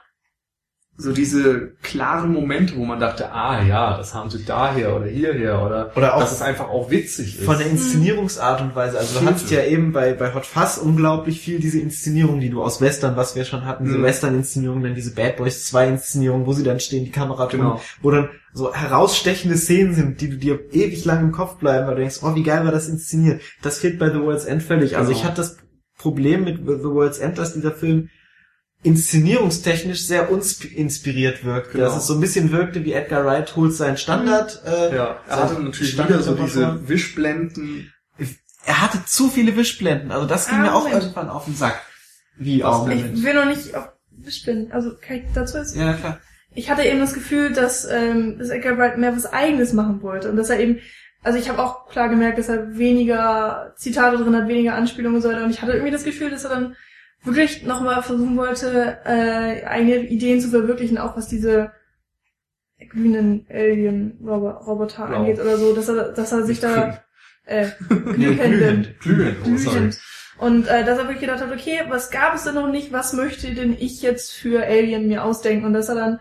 so 0.96 1.12
diese 1.12 1.72
klaren 1.82 2.32
Momente, 2.32 2.76
wo 2.78 2.86
man 2.86 3.00
dachte, 3.00 3.32
ah 3.32 3.64
ja, 3.64 3.98
das 3.98 4.14
haben 4.14 4.30
sie 4.30 4.46
daher 4.46 4.96
oder 4.96 5.08
hierher 5.08 5.66
oder, 5.66 5.92
Oder 5.98 6.16
auch 6.16 6.20
dass 6.20 6.34
es 6.34 6.42
einfach 6.44 6.70
auch 6.70 6.92
witzig 6.92 7.40
ist. 7.40 7.44
Von 7.46 7.58
der 7.58 7.66
Inszenierungsart 7.68 8.62
und 8.62 8.76
Weise. 8.76 9.00
Also 9.00 9.20
du 9.20 9.26
hattest 9.26 9.50
ja 9.50 9.64
eben 9.64 9.92
bei, 9.92 10.14
bei 10.14 10.34
Hot 10.36 10.46
Fuzz 10.46 10.78
unglaublich 10.78 11.42
viel 11.42 11.60
diese 11.60 11.80
Inszenierung, 11.80 12.40
die 12.40 12.52
du 12.52 12.62
aus 12.62 12.80
Western, 12.80 13.16
was 13.16 13.36
wir 13.36 13.44
schon 13.44 13.66
hatten, 13.66 13.86
diese 13.86 13.98
Mhm. 13.98 14.04
Western-Inszenierung, 14.04 14.84
dann 14.84 14.94
diese 14.94 15.16
Bad 15.16 15.38
Boys 15.38 15.66
2 15.66 15.88
Inszenierung, 15.88 16.46
wo 16.46 16.54
sie 16.54 16.64
dann 16.64 16.80
stehen, 16.80 17.06
die 17.06 17.12
Kamera 17.12 17.48
drum, 17.48 17.60
Genau. 17.60 17.82
wo 18.04 18.12
dann 18.12 18.30
so 18.54 18.72
herausstechende 18.72 19.58
Szenen 19.58 19.96
sind, 19.96 20.22
die 20.22 20.30
du 20.30 20.38
dir 20.38 20.60
ewig 20.74 21.06
lang 21.06 21.22
im 21.22 21.32
Kopf 21.32 21.56
bleiben, 21.58 21.88
weil 21.88 21.96
du 21.96 22.02
denkst, 22.02 22.20
oh, 22.22 22.36
wie 22.36 22.44
geil 22.44 22.66
war 22.66 22.72
das 22.72 22.88
inszeniert. 22.88 23.42
Das 23.64 23.80
fehlt 23.80 23.98
bei 23.98 24.12
The 24.12 24.20
World's 24.20 24.46
End 24.46 24.62
völlig. 24.62 24.96
Also 24.96 25.10
Genau. 25.10 25.20
ich 25.20 25.26
hatte 25.26 25.38
das 25.38 25.58
Problem 25.98 26.44
mit 26.44 26.58
The 26.60 26.84
World's 26.84 27.18
End, 27.18 27.40
dass 27.40 27.54
dieser 27.56 27.72
Film 27.72 28.10
inszenierungstechnisch 28.84 30.06
sehr 30.06 30.32
uninspiriert 30.32 31.44
wirkte. 31.44 31.74
Genau. 31.74 31.86
Dass 31.86 31.98
es 31.98 32.08
so 32.08 32.14
ein 32.16 32.22
bisschen 32.22 32.52
wirkte 32.52 32.84
wie 32.86 32.94
Edgar 32.94 33.26
Wright 33.26 33.56
holt 33.56 33.74
seinen 33.74 33.98
Standard. 33.98 34.62
Äh, 34.66 34.96
ja, 34.96 35.18
er 35.28 35.36
so 35.36 35.44
hatte 35.44 35.62
natürlich 35.62 35.94
Standard- 35.94 36.20
wieder 36.20 36.24
so 36.24 36.36
diese. 36.36 36.88
Wischblenden. 36.90 37.92
Er 38.66 38.82
hatte 38.82 39.04
zu 39.06 39.30
viele 39.30 39.58
Wischblenden, 39.58 40.12
also 40.12 40.26
das 40.26 40.48
ging 40.48 40.60
Ah, 40.60 40.62
mir 40.62 40.74
auch 40.76 40.84
Moment. 40.84 41.04
irgendwann 41.04 41.30
auf 41.30 41.44
den 41.46 41.56
Sack. 41.56 41.82
Wie 42.38 42.64
auch. 42.64 42.88
Ich 42.90 43.22
will 43.24 43.34
noch 43.34 43.46
nicht 43.46 43.76
auf 43.76 43.90
Wischblenden. 44.12 44.72
Also 44.72 44.92
kann 45.06 45.18
ich 45.18 45.24
dazu 45.34 45.58
jetzt? 45.58 45.76
Ja, 45.76 45.94
klar. 45.94 46.20
Ich 46.56 46.70
hatte 46.70 46.84
eben 46.84 47.00
das 47.00 47.14
Gefühl, 47.14 47.52
dass, 47.52 47.84
ähm, 47.86 48.38
dass 48.40 48.50
Edgar 48.50 48.78
Wright 48.78 48.98
mehr 48.98 49.14
was 49.16 49.26
Eigenes 49.26 49.74
machen 49.74 50.02
wollte 50.02 50.30
und 50.30 50.38
dass 50.38 50.50
er 50.50 50.60
eben, 50.62 50.80
also 51.24 51.38
ich 51.38 51.50
habe 51.50 51.62
auch 51.62 51.90
klar 51.90 52.08
gemerkt, 52.10 52.38
dass 52.38 52.48
er 52.48 52.78
weniger 52.78 53.74
Zitate 53.76 54.18
drin 54.18 54.36
hat, 54.36 54.48
weniger 54.48 54.76
Anspielungen 54.76 55.18
und 55.18 55.22
so 55.24 55.30
weiter 55.30 55.44
und 55.44 55.50
ich 55.50 55.62
hatte 55.62 55.74
irgendwie 55.74 55.92
das 55.92 56.04
Gefühl, 56.06 56.30
dass 56.30 56.44
er 56.46 56.52
dann 56.52 56.76
wirklich 57.24 57.64
nochmal 57.64 58.04
versuchen 58.04 58.38
wollte, 58.38 59.00
äh, 59.06 59.66
eigene 59.66 60.08
Ideen 60.08 60.42
zu 60.42 60.50
verwirklichen, 60.50 60.98
auch 60.98 61.16
was 61.16 61.28
diese 61.28 61.72
grünen 62.90 63.46
Alien-Roboter 63.50 65.08
Blau. 65.08 65.18
angeht 65.20 65.40
oder 65.40 65.58
so, 65.58 65.74
dass 65.74 65.88
er, 65.88 66.12
dass 66.12 66.32
er 66.32 66.44
sich 66.44 66.60
da, 66.60 67.04
äh, 67.46 67.68
glühend, 67.88 69.00
Glühend, 69.00 69.38
oh, 69.42 69.46
glühend. 69.46 70.00
Und 70.40 70.68
äh, 70.68 70.84
dass 70.84 70.98
er 70.98 71.06
wirklich 71.06 71.22
gedacht 71.22 71.42
hat, 71.42 71.52
okay, 71.52 71.82
was 71.88 72.12
gab 72.12 72.36
es 72.36 72.44
denn 72.44 72.56
noch 72.56 72.70
nicht, 72.70 72.92
was 72.92 73.14
möchte 73.14 73.54
denn 73.54 73.74
ich 73.78 74.02
jetzt 74.02 74.34
für 74.34 74.66
Alien 74.66 75.08
mir 75.08 75.24
ausdenken? 75.24 75.66
Und 75.66 75.74
dass 75.74 75.90
er 75.90 75.96
dann 75.96 76.20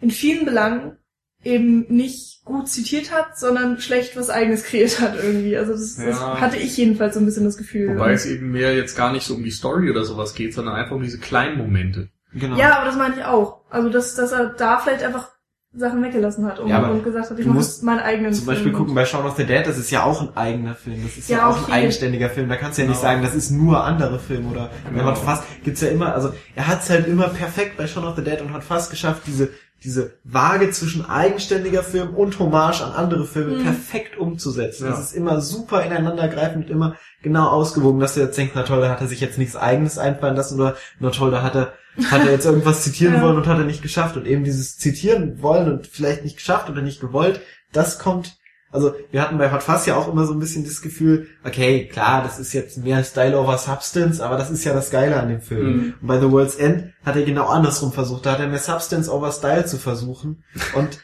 in 0.00 0.10
vielen 0.10 0.44
Belangen 0.44 0.96
eben 1.42 1.86
nicht 1.88 2.44
gut 2.44 2.68
zitiert 2.68 3.12
hat, 3.12 3.38
sondern 3.38 3.78
schlecht 3.80 4.16
was 4.16 4.28
eigenes 4.30 4.64
kreiert 4.64 5.00
hat 5.00 5.14
irgendwie. 5.22 5.56
Also 5.56 5.72
das, 5.72 5.96
das 5.96 6.18
Ja. 6.20 6.40
hatte 6.40 6.56
ich 6.56 6.76
jedenfalls 6.76 7.14
so 7.14 7.20
ein 7.20 7.26
bisschen 7.26 7.44
das 7.44 7.56
Gefühl. 7.56 7.94
Wobei 7.94 8.12
es 8.12 8.26
eben 8.26 8.50
mehr 8.50 8.74
jetzt 8.74 8.96
gar 8.96 9.12
nicht 9.12 9.24
so 9.26 9.34
um 9.34 9.42
die 9.42 9.50
Story 9.50 9.90
oder 9.90 10.04
sowas 10.04 10.34
geht, 10.34 10.52
sondern 10.54 10.74
einfach 10.74 10.96
um 10.96 11.02
diese 11.02 11.18
kleinen 11.18 11.56
Momente. 11.58 12.08
Genau. 12.32 12.56
ja, 12.56 12.76
aber 12.76 12.86
das 12.86 12.96
meine 12.96 13.16
ich 13.16 13.24
auch. 13.24 13.60
Also 13.70 13.88
dass, 13.88 14.14
dass 14.14 14.32
er 14.32 14.46
da 14.50 14.78
vielleicht 14.78 15.02
einfach 15.02 15.30
Sachen 15.72 16.02
weggelassen 16.02 16.44
hat 16.46 16.58
und, 16.58 16.68
Ja, 16.68 16.84
und 16.88 17.04
gesagt 17.04 17.30
hat, 17.30 17.38
ich 17.38 17.46
jetzt 17.46 17.82
meinen 17.84 18.00
eigenen 18.00 18.32
Zum 18.34 18.46
Beispiel 18.46 18.64
Film. 18.70 18.76
gucken 18.76 18.94
bei 18.94 19.04
Shaun 19.04 19.24
of 19.24 19.36
the 19.36 19.44
Dead, 19.44 19.64
das 19.64 19.78
ist 19.78 19.90
ja 19.92 20.02
auch 20.02 20.20
ein 20.20 20.36
eigener 20.36 20.74
Film. 20.74 21.00
Das 21.04 21.16
ist 21.16 21.28
ja, 21.30 21.38
Ja, 21.38 21.46
auch 21.48 21.62
okay. 21.62 21.70
ein 21.72 21.82
eigenständiger 21.82 22.28
Film. 22.28 22.48
Da 22.48 22.56
kannst 22.56 22.76
du 22.78 22.82
ja 22.82 22.88
nicht 22.88 22.98
Genau. 23.00 23.08
sagen, 23.12 23.22
das 23.22 23.34
ist 23.36 23.50
nur 23.50 23.84
andere 23.84 24.18
Film 24.18 24.50
oder 24.50 24.68
Genau. 24.92 25.04
Hot 25.06 25.18
Fuzz 25.18 25.42
gibt's 25.64 25.80
ja 25.80 25.88
immer, 25.88 26.12
also 26.14 26.32
er 26.56 26.66
hat 26.66 26.82
es 26.82 26.90
halt 26.90 27.06
immer 27.06 27.28
perfekt 27.28 27.76
bei 27.76 27.86
Shaun 27.86 28.04
of 28.04 28.16
the 28.16 28.24
Dead 28.24 28.40
und 28.40 28.52
Hot 28.52 28.64
Fuzz 28.64 28.90
geschafft, 28.90 29.22
diese 29.26 29.50
diese 29.82 30.12
Waage 30.24 30.70
zwischen 30.70 31.06
eigenständiger 31.08 31.82
Film 31.82 32.14
und 32.14 32.38
Hommage 32.38 32.82
an 32.82 32.92
andere 32.92 33.24
Filme 33.24 33.56
Mhm. 33.58 33.62
perfekt 33.64 34.18
umzusetzen. 34.18 34.84
Ja. 34.84 34.90
Das 34.90 35.00
ist 35.00 35.12
immer 35.14 35.40
super 35.40 35.82
ineinandergreifend, 35.84 36.68
immer 36.70 36.96
genau 37.22 37.48
ausgewogen, 37.48 38.00
dass 38.00 38.14
du 38.14 38.20
jetzt 38.20 38.36
denkst, 38.36 38.52
na 38.54 38.62
toll, 38.64 38.80
da 38.80 38.90
hat 38.90 39.00
er 39.00 39.06
sich 39.08 39.20
jetzt 39.20 39.38
nichts 39.38 39.56
eigenes 39.56 39.98
einfallen 39.98 40.36
lassen 40.36 40.60
oder 40.60 40.76
na 40.98 41.10
toll, 41.10 41.30
da 41.30 41.42
hat 41.42 41.54
er, 41.54 41.72
hat 42.10 42.24
er 42.24 42.30
jetzt 42.32 42.44
irgendwas 42.46 42.82
zitieren 42.84 43.14
Ja. 43.14 43.22
wollen 43.22 43.36
und 43.36 43.46
hat 43.46 43.58
er 43.58 43.64
nicht 43.64 43.82
geschafft. 43.82 44.16
Und 44.16 44.26
eben 44.26 44.44
dieses 44.44 44.76
zitieren 44.78 45.40
wollen 45.42 45.70
und 45.72 45.86
vielleicht 45.86 46.24
nicht 46.24 46.36
geschafft 46.36 46.68
oder 46.68 46.82
nicht 46.82 47.00
gewollt, 47.00 47.40
das 47.72 47.98
kommt, 47.98 48.36
also 48.70 48.94
wir 49.10 49.22
hatten 49.22 49.38
bei 49.38 49.52
Hot 49.52 49.62
Fuzz 49.62 49.86
ja 49.86 49.96
auch 49.96 50.12
immer 50.12 50.26
so 50.26 50.32
ein 50.32 50.38
bisschen 50.38 50.64
das 50.64 50.80
Gefühl, 50.80 51.28
okay, 51.44 51.88
klar, 51.88 52.22
das 52.22 52.38
ist 52.38 52.52
jetzt 52.52 52.78
mehr 52.78 53.02
Style 53.02 53.38
over 53.38 53.58
Substance, 53.58 54.20
aber 54.20 54.36
das 54.36 54.50
ist 54.50 54.64
ja 54.64 54.72
das 54.72 54.90
Geile 54.90 55.20
an 55.20 55.28
dem 55.28 55.40
Film. 55.40 55.66
Mhm. 55.66 55.94
Und 56.00 56.06
bei 56.06 56.20
The 56.20 56.30
World's 56.30 56.54
End 56.54 56.92
hat 57.04 57.16
er 57.16 57.22
genau 57.22 57.48
andersrum 57.48 57.92
versucht, 57.92 58.26
da 58.26 58.32
hat 58.32 58.40
er 58.40 58.48
mehr 58.48 58.58
Substance 58.58 59.10
over 59.10 59.32
Style 59.32 59.66
zu 59.66 59.76
versuchen. 59.76 60.44
Und 60.74 61.00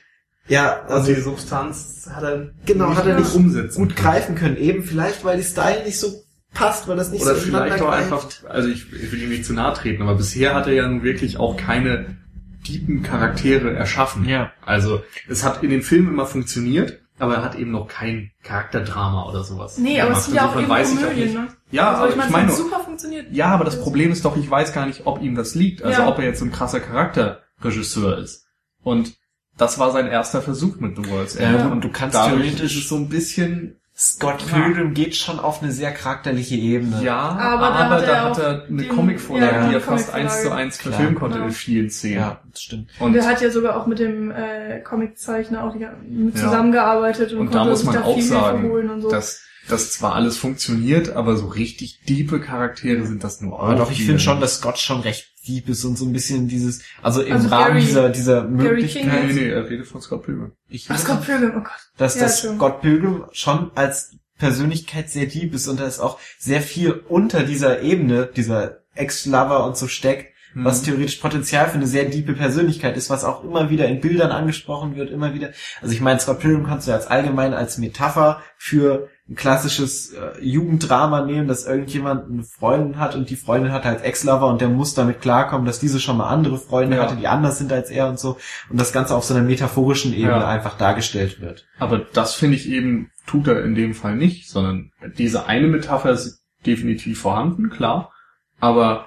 ja, 0.49 0.83
Also 0.83 0.95
also 0.95 1.15
die 1.15 1.21
Substanz 1.21 2.09
hat 2.09 2.23
er 2.23 2.53
Genau, 2.67 2.95
hat 2.95 3.07
er 3.07 3.19
nicht 3.19 3.35
umsetzen 3.35 3.79
gut 3.79 3.97
greifen 3.97 4.37
können. 4.37 4.57
Eben 4.57 4.85
vielleicht, 4.85 5.25
weil 5.25 5.39
die 5.39 5.43
Style 5.43 5.85
nicht 5.85 5.99
so 5.99 6.23
passt, 6.55 6.87
weil 6.87 6.97
das 6.97 7.11
nicht 7.11 7.23
Oder 7.23 7.35
so 7.35 7.41
vielleicht 7.41 7.83
auch 7.83 7.91
einfach, 7.91 8.29
also 8.49 8.69
ich, 8.69 8.93
ich 8.93 9.13
will 9.13 9.23
ihm 9.23 9.31
nicht 9.31 9.45
zu 9.45 9.53
nahe 9.53 9.75
treten, 9.75 10.03
aber 10.03 10.15
bisher 10.15 10.55
hat 10.55 10.69
er 10.69 10.73
ja 10.73 10.89
nun 10.89 11.03
wirklich 11.03 11.39
auch 11.39 11.57
keine 11.57 12.17
tiefen 12.65 13.03
Charaktere 13.03 13.73
erschaffen. 13.75 14.25
Ja. 14.25 14.53
Also 14.65 15.03
es 15.29 15.45
hat 15.45 15.63
in 15.63 15.71
den 15.71 15.83
Filmen 15.83 16.09
immer 16.09 16.27
funktioniert, 16.27 17.01
aber 17.19 17.37
er 17.37 17.43
hat 17.45 17.55
eben 17.55 17.71
noch 17.71 17.89
kein 17.89 18.31
Charakterdrama 18.43 19.29
oder 19.29 19.43
sowas. 19.45 19.79
Nee, 19.79 20.01
aber 20.01 20.13
es 20.13 20.27
sind 20.27 20.35
ja 20.35 20.49
auch 20.49 20.57
eben 20.59 20.69
weiß 20.69 20.93
ich 20.93 20.99
auch 20.99 21.03
Komödien, 21.03 21.25
nicht- 21.27 21.35
ne? 21.37 21.49
Ja, 21.71 21.91
also 21.93 22.15
aber 22.15 22.25
ich 22.25 22.31
meine, 22.31 22.51
ich 22.51 22.57
super 22.57 22.81
funktioniert. 22.81 23.33
ja, 23.33 23.47
aber 23.47 23.65
das 23.65 23.81
Problem 23.81 24.13
ist 24.13 24.25
doch, 24.25 24.37
ich 24.37 24.49
weiß 24.51 24.73
gar 24.73 24.87
nicht, 24.87 25.07
ob 25.07 25.21
ihm 25.23 25.35
das 25.35 25.55
liegt. 25.55 25.83
Also 25.83 26.03
Ja. 26.03 26.09
ob 26.09 26.19
er 26.19 26.25
jetzt 26.27 26.39
so 26.41 26.45
ein 26.45 26.53
krasser 26.53 26.81
Charakterregisseur 26.81 28.19
ist. 28.19 28.47
Und 28.83 29.15
das 29.57 29.79
war 29.79 29.91
sein 29.91 30.07
erster 30.07 30.43
Versuch 30.43 30.77
mit 30.81 30.97
The 30.97 31.09
World's 31.11 31.37
End. 31.37 31.59
Ja, 31.59 31.67
und 31.67 31.73
und 31.73 31.81
du 31.85 31.89
kannst 31.91 32.15
dadurch 32.15 32.43
theoretisch- 32.43 32.77
ist 32.77 32.83
es 32.85 32.89
so 32.89 32.97
ein 32.97 33.09
bisschen 33.09 33.81
Scott 33.99 34.43
Ja. 34.51 34.59
Pilgrim 34.59 34.93
geht 34.93 35.17
schon 35.17 35.39
auf 35.41 35.63
eine 35.63 35.73
sehr 35.73 35.91
charakterliche 35.91 36.55
Ebene. 36.55 37.03
Ja, 37.03 37.17
Aber 37.17 37.69
aber, 37.69 38.01
da 38.03 38.21
hat 38.21 38.39
er 38.39 38.43
da 38.43 38.53
er 38.53 38.67
eine 38.69 38.85
Comicvorlage, 38.89 39.57
ja, 39.57 39.69
die 39.69 39.75
er 39.75 39.81
fast 39.81 40.13
eins 40.13 40.43
zu 40.43 40.53
eins 40.53 40.77
verfilmen 40.77 41.15
konnte 41.15 41.39
in 41.39 41.51
vielen 41.51 41.89
Szenen. 41.89 42.17
Ja, 42.19 42.41
das 42.53 42.61
stimmt. 42.61 42.91
Und 42.99 43.07
Und, 43.07 43.13
der 43.15 43.27
hat 43.27 43.41
ja 43.41 43.51
sogar 43.51 43.81
auch 43.81 43.87
mit 43.87 43.99
dem 43.99 44.31
äh, 44.31 44.81
Comiczeichner 44.81 45.65
auch 45.65 45.73
die, 45.73 45.87
mit 46.07 46.35
Ja. 46.37 46.43
zusammengearbeitet 46.43 47.33
und, 47.33 47.39
und 47.39 47.55
da 47.55 47.59
konnte 47.61 47.71
muss 47.71 47.79
sich 47.81 47.87
man 47.87 47.95
da 47.95 48.03
auch 48.03 48.15
viel 48.15 48.23
sagen, 48.23 48.69
holen 48.69 48.91
und 48.91 49.01
so. 49.01 49.11
dass 49.11 49.41
das 49.69 49.93
zwar 49.93 50.15
alles 50.15 50.37
funktioniert, 50.37 51.11
aber 51.17 51.37
so 51.37 51.47
richtig 51.47 52.01
diepe 52.07 52.39
Charaktere 52.39 53.05
sind 53.07 53.25
das 53.25 53.41
nur 53.41 53.59
Aber 53.61 53.75
doch, 53.77 53.91
ich 53.91 54.05
finde 54.05 54.21
schon, 54.21 54.41
dass 54.41 54.59
Scott 54.59 54.79
schon 54.79 55.01
recht 55.01 55.33
deep 55.47 55.69
ist 55.69 55.85
und 55.85 55.97
so 55.97 56.05
ein 56.05 56.13
bisschen 56.13 56.49
dieses, 56.49 56.83
also 57.03 57.23
im 57.23 57.33
Also 57.35 57.49
Rahmen 57.49 57.75
Gary- 57.75 57.81
dieser, 57.87 58.09
dieser 58.11 58.43
Gary 58.43 58.51
Möglichkeit, 58.51 59.03
King 59.03 59.27
Nee, 59.29 59.33
nee, 59.33 59.49
er 59.51 59.69
redet 59.69 59.87
von 59.87 60.01
Scott 60.03 60.25
Pilgrim. 60.25 60.53
ich 60.69 60.87
Ach, 60.91 60.99
Scott 60.99 61.25
Pilgrim, 61.25 61.53
oh 61.57 61.61
Gott. 61.61 61.91
dass 61.97 62.17
Ja, 62.17 62.23
das 62.23 62.41
schon. 62.41 62.57
Scott 62.57 62.81
Pilgrim 62.83 63.25
schon 63.33 63.71
als 63.75 64.13
Persönlichkeit 64.39 65.09
sehr 65.11 65.27
deep 65.27 65.55
ist 65.55 65.67
und 65.69 65.81
da 65.81 65.87
ist 65.87 65.99
auch 66.01 66.19
sehr 66.39 66.61
viel 66.61 66.93
unter 67.09 67.43
dieser 67.43 67.81
Ebene, 67.83 68.27
dieser 68.27 68.83
Ex-Lover 68.95 69.65
und 69.67 69.77
so 69.77 69.89
steckt, 69.89 70.35
was 70.65 70.81
Mhm. 70.81 70.85
theoretisch 70.87 71.17
Potenzial 71.17 71.69
für 71.69 71.75
eine 71.77 71.87
sehr 71.87 72.07
diepe 72.07 72.33
Persönlichkeit 72.33 72.97
ist, 72.97 73.11
was 73.11 73.25
auch 73.25 73.45
immer 73.45 73.69
wieder 73.71 73.87
in 73.89 74.01
Bildern 74.01 74.31
angesprochen 74.31 74.97
wird, 74.97 75.11
immer 75.11 75.35
wieder. 75.35 75.51
Also 75.83 75.93
ich 75.95 76.01
meine, 76.01 76.19
Scott 76.19 76.41
Pilgrim 76.41 76.65
kannst 76.67 76.89
du 76.89 76.93
als 76.93 77.07
allgemein 77.07 77.53
als 77.55 77.77
Metapher 77.79 78.41
für 78.57 79.09
ein 79.29 79.35
klassisches 79.35 80.13
äh, 80.13 80.41
Jugenddrama 80.41 81.25
nehmen, 81.27 81.49
dass 81.49 81.67
irgendjemand 81.67 82.31
eine 82.31 82.45
Freundin 82.45 82.99
hat 82.99 83.15
und 83.17 83.29
die 83.29 83.37
Freundin 83.37 83.73
hat 83.73 83.85
halt 83.85 84.03
Ex-Lover 84.05 84.47
und 84.47 84.61
der 84.61 84.69
muss 84.69 84.95
damit 84.95 85.21
klarkommen, 85.21 85.67
dass 85.67 85.81
diese 85.81 86.01
schon 86.01 86.17
mal 86.17 86.29
andere 86.29 86.59
Freunde 86.59 86.97
Ja. 86.97 87.03
hatte, 87.03 87.17
die 87.17 87.27
anders 87.27 87.59
sind 87.59 87.73
als 87.73 87.91
er 87.91 88.09
und 88.09 88.19
so 88.19 88.39
und 88.71 88.81
das 88.81 88.93
Ganze 88.93 89.15
auf 89.15 89.25
so 89.25 89.35
einer 89.35 89.43
metaphorischen 89.43 90.15
Ebene 90.15 90.39
Ja. 90.41 90.49
einfach 90.49 90.79
dargestellt 90.79 91.41
wird. 91.41 91.67
Aber 91.79 91.99
das 91.99 92.35
finde 92.35 92.57
ich 92.57 92.69
eben, 92.69 93.11
tut 93.27 93.49
er 93.49 93.63
in 93.65 93.75
dem 93.75 93.95
Fall 93.95 94.15
nicht, 94.17 94.49
sondern 94.49 94.93
diese 95.19 95.47
eine 95.47 95.67
Metapher 95.67 96.13
ist 96.13 96.43
definitiv 96.65 97.21
vorhanden, 97.21 97.69
klar, 97.71 98.13
aber 98.61 99.07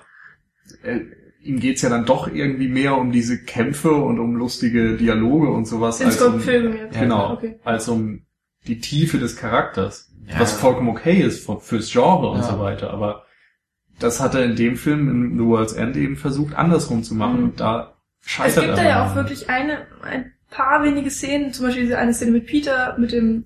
äh, 0.83 0.99
ihm 1.41 1.59
geht's 1.59 1.81
ja 1.81 1.89
dann 1.89 2.05
doch 2.05 2.27
irgendwie 2.33 2.67
mehr 2.67 2.97
um 2.97 3.11
diese 3.11 3.41
Kämpfe 3.43 3.91
und 3.93 4.19
um 4.19 4.35
lustige 4.35 4.97
Dialoge 4.97 5.49
und 5.49 5.65
sowas, 5.65 5.97
Den 5.99 6.07
als 6.07 6.21
um, 6.21 6.39
jetzt. 6.39 6.47
Ja, 6.95 7.01
genau, 7.01 7.33
Okay. 7.33 7.59
als 7.63 7.87
um 7.87 8.21
die 8.67 8.79
Tiefe 8.79 9.17
des 9.19 9.37
Charakters, 9.37 10.11
Ja. 10.27 10.39
was 10.39 10.51
vollkommen 10.53 10.89
okay 10.89 11.21
ist 11.21 11.45
für- 11.45 11.59
fürs 11.59 11.91
Genre 11.91 12.29
und 12.31 12.39
Ja. 12.39 12.43
so 12.43 12.59
weiter, 12.59 12.91
aber 12.91 13.23
das 13.99 14.19
hat 14.21 14.35
er 14.35 14.45
in 14.45 14.55
dem 14.55 14.75
Film 14.77 15.09
in 15.09 15.37
The 15.37 15.43
World's 15.45 15.73
End 15.73 15.95
eben 15.95 16.15
versucht, 16.17 16.55
andersrum 16.55 17.03
zu 17.03 17.15
machen 17.15 17.37
Mhm. 17.37 17.43
und 17.45 17.59
da 17.59 17.95
Es 18.21 18.29
scheitert 18.31 18.65
gibt 18.65 18.77
er. 18.77 18.83
da 18.83 18.89
ja 18.89 19.05
auch 19.09 19.15
wirklich 19.15 19.49
eine, 19.49 19.87
ein 20.03 20.33
paar 20.51 20.83
wenige 20.83 21.09
Szenen, 21.09 21.53
zum 21.53 21.65
Beispiel 21.67 21.83
diese 21.83 21.97
eine 21.97 22.13
Szene 22.13 22.31
mit 22.31 22.47
Peter, 22.47 22.95
mit 22.99 23.11
dem, 23.11 23.45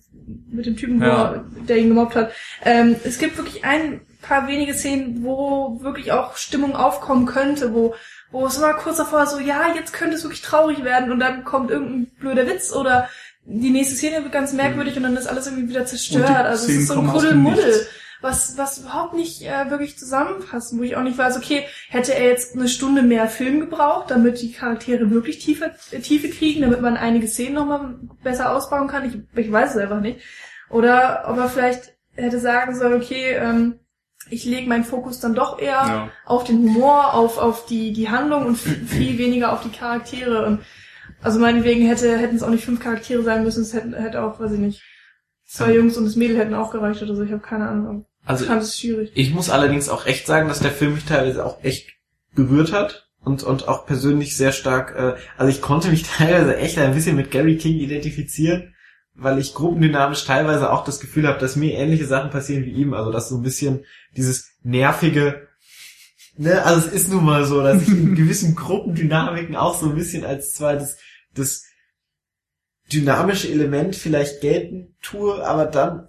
mit 0.49 0.65
dem 0.65 0.75
Typen, 0.77 0.99
wo 0.99 1.05
Ja. 1.05 1.31
er, 1.33 1.45
der 1.67 1.77
ihn 1.77 1.89
gemobbt 1.89 2.15
hat. 2.15 2.31
Ähm, 2.63 2.95
es 3.03 3.19
gibt 3.19 3.37
wirklich 3.37 3.63
ein 3.65 4.01
paar 4.23 4.47
wenige 4.47 4.73
Szenen, 4.73 5.23
wo 5.23 5.79
wirklich 5.81 6.11
auch 6.11 6.35
Stimmung 6.35 6.75
aufkommen 6.75 7.27
könnte, 7.27 7.73
wo, 7.73 7.93
wo 8.31 8.47
es 8.47 8.57
immer 8.57 8.73
kurz 8.73 8.97
davor 8.97 9.27
so, 9.27 9.39
ja, 9.39 9.73
jetzt 9.75 9.93
könnte 9.93 10.15
es 10.15 10.23
wirklich 10.23 10.41
traurig 10.41 10.83
werden 10.83 11.11
und 11.11 11.19
dann 11.19 11.43
kommt 11.43 11.69
irgendein 11.69 12.07
blöder 12.19 12.47
Witz 12.47 12.73
oder 12.73 13.09
die 13.45 13.69
nächste 13.69 13.95
Szene 13.95 14.23
wird 14.23 14.31
ganz 14.31 14.53
merkwürdig 14.53 14.97
und 14.97 15.03
dann 15.03 15.17
ist 15.17 15.27
alles 15.27 15.47
irgendwie 15.47 15.69
wieder 15.69 15.85
zerstört. 15.85 16.29
Also 16.29 16.65
es 16.65 16.77
ist 16.79 16.87
so 16.87 16.99
ein 16.99 17.07
Kuddelmuddel 17.07 17.87
was, 18.23 18.57
was 18.57 18.77
überhaupt 18.77 19.13
nicht 19.13 19.41
äh, 19.41 19.69
wirklich 19.69 19.99
zusammenpasst, 19.99 20.77
wo 20.77 20.83
ich 20.83 20.95
auch 20.95 21.03
nicht 21.03 21.17
weiß, 21.17 21.35
okay, 21.37 21.65
hätte 21.89 22.15
er 22.15 22.29
jetzt 22.29 22.55
eine 22.55 22.69
Stunde 22.69 23.01
mehr 23.01 23.27
Film 23.27 23.59
gebraucht, 23.59 24.09
damit 24.09 24.41
die 24.41 24.53
Charaktere 24.53 25.11
wirklich 25.11 25.39
tiefer, 25.39 25.71
äh, 25.91 25.99
Tiefe 25.99 26.29
kriegen, 26.29 26.61
damit 26.61 26.81
man 26.81 26.95
einige 26.95 27.27
Szenen 27.27 27.55
nochmal 27.55 27.95
besser 28.23 28.55
ausbauen 28.55 28.87
kann? 28.87 29.05
Ich, 29.05 29.37
ich 29.37 29.51
weiß 29.51 29.71
es 29.71 29.77
einfach 29.77 29.99
nicht. 29.99 30.21
Oder 30.69 31.25
ob 31.27 31.37
er 31.37 31.49
vielleicht 31.49 31.97
hätte 32.15 32.39
sagen 32.39 32.75
sollen, 32.75 33.01
okay, 33.01 33.33
ähm, 33.33 33.79
ich 34.29 34.45
lege 34.45 34.67
meinen 34.69 34.83
Fokus 34.85 35.19
dann 35.19 35.35
doch 35.35 35.59
eher 35.59 35.71
Ja. 35.71 36.09
auf 36.25 36.43
den 36.43 36.57
Humor, 36.59 37.13
auf, 37.13 37.37
auf 37.37 37.65
die, 37.65 37.93
die 37.93 38.09
Handlung 38.09 38.45
und 38.45 38.55
viel, 38.57 39.17
weniger 39.17 39.53
auf 39.53 39.61
die 39.63 39.69
Charaktere. 39.69 40.45
Und 40.45 40.59
also 41.21 41.39
meinetwegen 41.39 41.85
hätte, 41.87 42.17
hätten 42.17 42.35
es 42.35 42.43
auch 42.43 42.49
nicht 42.49 42.65
fünf 42.65 42.79
Charaktere 42.79 43.23
sein 43.23 43.43
müssen, 43.43 43.61
es 43.63 43.73
hätten, 43.73 43.93
hätte 43.93 44.23
auch, 44.23 44.39
weiß 44.39 44.51
ich 44.53 44.59
nicht, 44.59 44.81
zwei 45.45 45.69
Ja. 45.69 45.75
Jungs 45.75 45.97
und 45.97 46.05
das 46.05 46.15
Mädel 46.15 46.37
hätten 46.37 46.53
auch 46.53 46.71
gereicht 46.71 47.01
oder 47.01 47.15
so, 47.15 47.23
ich 47.23 47.31
habe 47.31 47.41
keine 47.41 47.67
Ahnung. 47.69 48.05
Also 48.25 48.45
ich 48.45 48.49
fand 48.49 48.61
es 48.61 48.79
schwierig. 48.79 49.11
Ich 49.15 49.33
muss 49.33 49.49
allerdings 49.49 49.89
auch 49.89 50.05
echt 50.05 50.25
sagen, 50.27 50.47
dass 50.47 50.59
der 50.59 50.71
Film 50.71 50.93
mich 50.95 51.03
teilweise 51.05 51.45
auch 51.45 51.61
echt 51.63 51.89
berührt 52.33 52.71
hat 52.71 53.09
und 53.23 53.43
und 53.43 53.67
auch 53.67 53.85
persönlich 53.85 54.37
sehr 54.37 54.53
stark. 54.53 54.95
Äh, 54.97 55.15
also 55.37 55.49
ich 55.49 55.61
konnte 55.61 55.89
mich 55.89 56.03
teilweise 56.17 56.55
echt 56.57 56.77
ein 56.77 56.93
bisschen 56.93 57.17
mit 57.17 57.31
Gary 57.31 57.57
King 57.57 57.75
identifizieren, 57.79 58.73
weil 59.13 59.39
ich 59.39 59.53
gruppendynamisch 59.53 60.23
teilweise 60.25 60.71
auch 60.71 60.85
das 60.85 60.99
Gefühl 61.01 61.27
habe, 61.27 61.39
dass 61.39 61.55
mir 61.57 61.73
ähnliche 61.73 62.05
Sachen 62.05 62.29
passieren 62.31 62.63
wie 62.63 62.71
ihm. 62.71 62.93
Also 62.93 63.11
dass 63.11 63.27
so 63.29 63.35
ein 63.37 63.43
bisschen 63.43 63.83
dieses 64.15 64.49
nervige. 64.63 65.47
Ne, 66.35 66.63
also 66.65 66.87
es 66.87 66.93
ist 66.93 67.09
nun 67.09 67.23
mal 67.25 67.45
so, 67.45 67.61
dass 67.61 67.83
ich 67.83 67.89
in 67.89 68.15
gewissen 68.15 68.55
Gruppendynamiken 68.55 69.55
auch 69.55 69.79
so 69.79 69.89
ein 69.89 69.95
bisschen 69.95 70.25
als 70.25 70.53
zwar 70.55 70.73
das, 70.73 70.97
das 71.35 71.63
dynamische 72.91 73.49
Element 73.49 73.95
vielleicht 73.95 74.41
gelten 74.41 74.95
tue, 75.01 75.45
aber 75.45 75.65
dann 75.65 76.07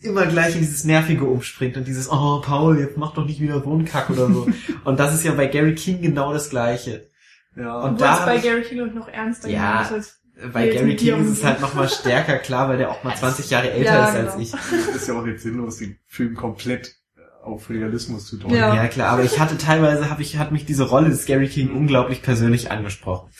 immer 0.00 0.26
gleich 0.26 0.54
in 0.54 0.60
dieses 0.60 0.84
Nervige 0.84 1.24
umspringt 1.24 1.76
und 1.76 1.86
dieses, 1.86 2.10
oh 2.10 2.40
Paul, 2.44 2.78
jetzt 2.80 2.96
mach 2.96 3.14
doch 3.14 3.24
nicht 3.24 3.40
wieder 3.40 3.62
so 3.62 3.72
einen 3.72 3.84
Kack 3.84 4.10
oder 4.10 4.26
so. 4.28 4.48
und 4.84 4.98
das 5.00 5.14
ist 5.14 5.24
ja 5.24 5.32
bei 5.32 5.46
Gary 5.46 5.74
King 5.74 6.02
genau 6.02 6.32
das 6.32 6.50
Gleiche. 6.50 7.08
Ja. 7.56 7.80
Und 7.82 8.00
da 8.00 8.18
hab 8.20 8.26
bei 8.26 8.36
ich- 8.36 8.42
Gary 8.42 8.62
King 8.62 8.86
ich, 8.86 8.94
noch 8.94 9.08
ernster 9.08 9.48
Ja, 9.48 9.82
ist 9.82 10.20
Bei 10.52 10.68
Gary 10.68 10.96
King 10.96 11.24
ist 11.24 11.38
es 11.38 11.44
halt 11.44 11.60
nochmal 11.60 11.88
stärker, 11.88 12.38
klar, 12.38 12.68
weil 12.68 12.78
der 12.78 12.90
auch 12.90 13.04
mal 13.04 13.14
20 13.16 13.50
Jahre 13.50 13.70
älter 13.70 13.92
Ja, 13.92 14.08
ist 14.08 14.16
als 14.16 14.32
genau. 14.34 14.42
ich. 14.42 14.94
ist 14.96 15.08
ja 15.08 15.14
auch 15.14 15.26
jetzt 15.26 15.42
sinnlos, 15.42 15.76
den 15.78 15.98
Film 16.06 16.34
komplett 16.34 16.96
auf 17.42 17.68
Realismus 17.70 18.26
zu 18.26 18.36
deuten. 18.36 18.54
Ja. 18.54 18.74
Ja, 18.74 18.88
klar, 18.88 19.10
aber 19.10 19.24
ich 19.24 19.38
hatte 19.40 19.58
teilweise, 19.58 20.08
habe 20.10 20.22
ich, 20.22 20.38
hat 20.38 20.52
mich 20.52 20.64
diese 20.64 20.84
Rolle 20.84 21.10
des 21.10 21.26
Gary 21.26 21.48
King 21.48 21.70
unglaublich 21.70 22.22
persönlich 22.22 22.70
angesprochen. 22.70 23.30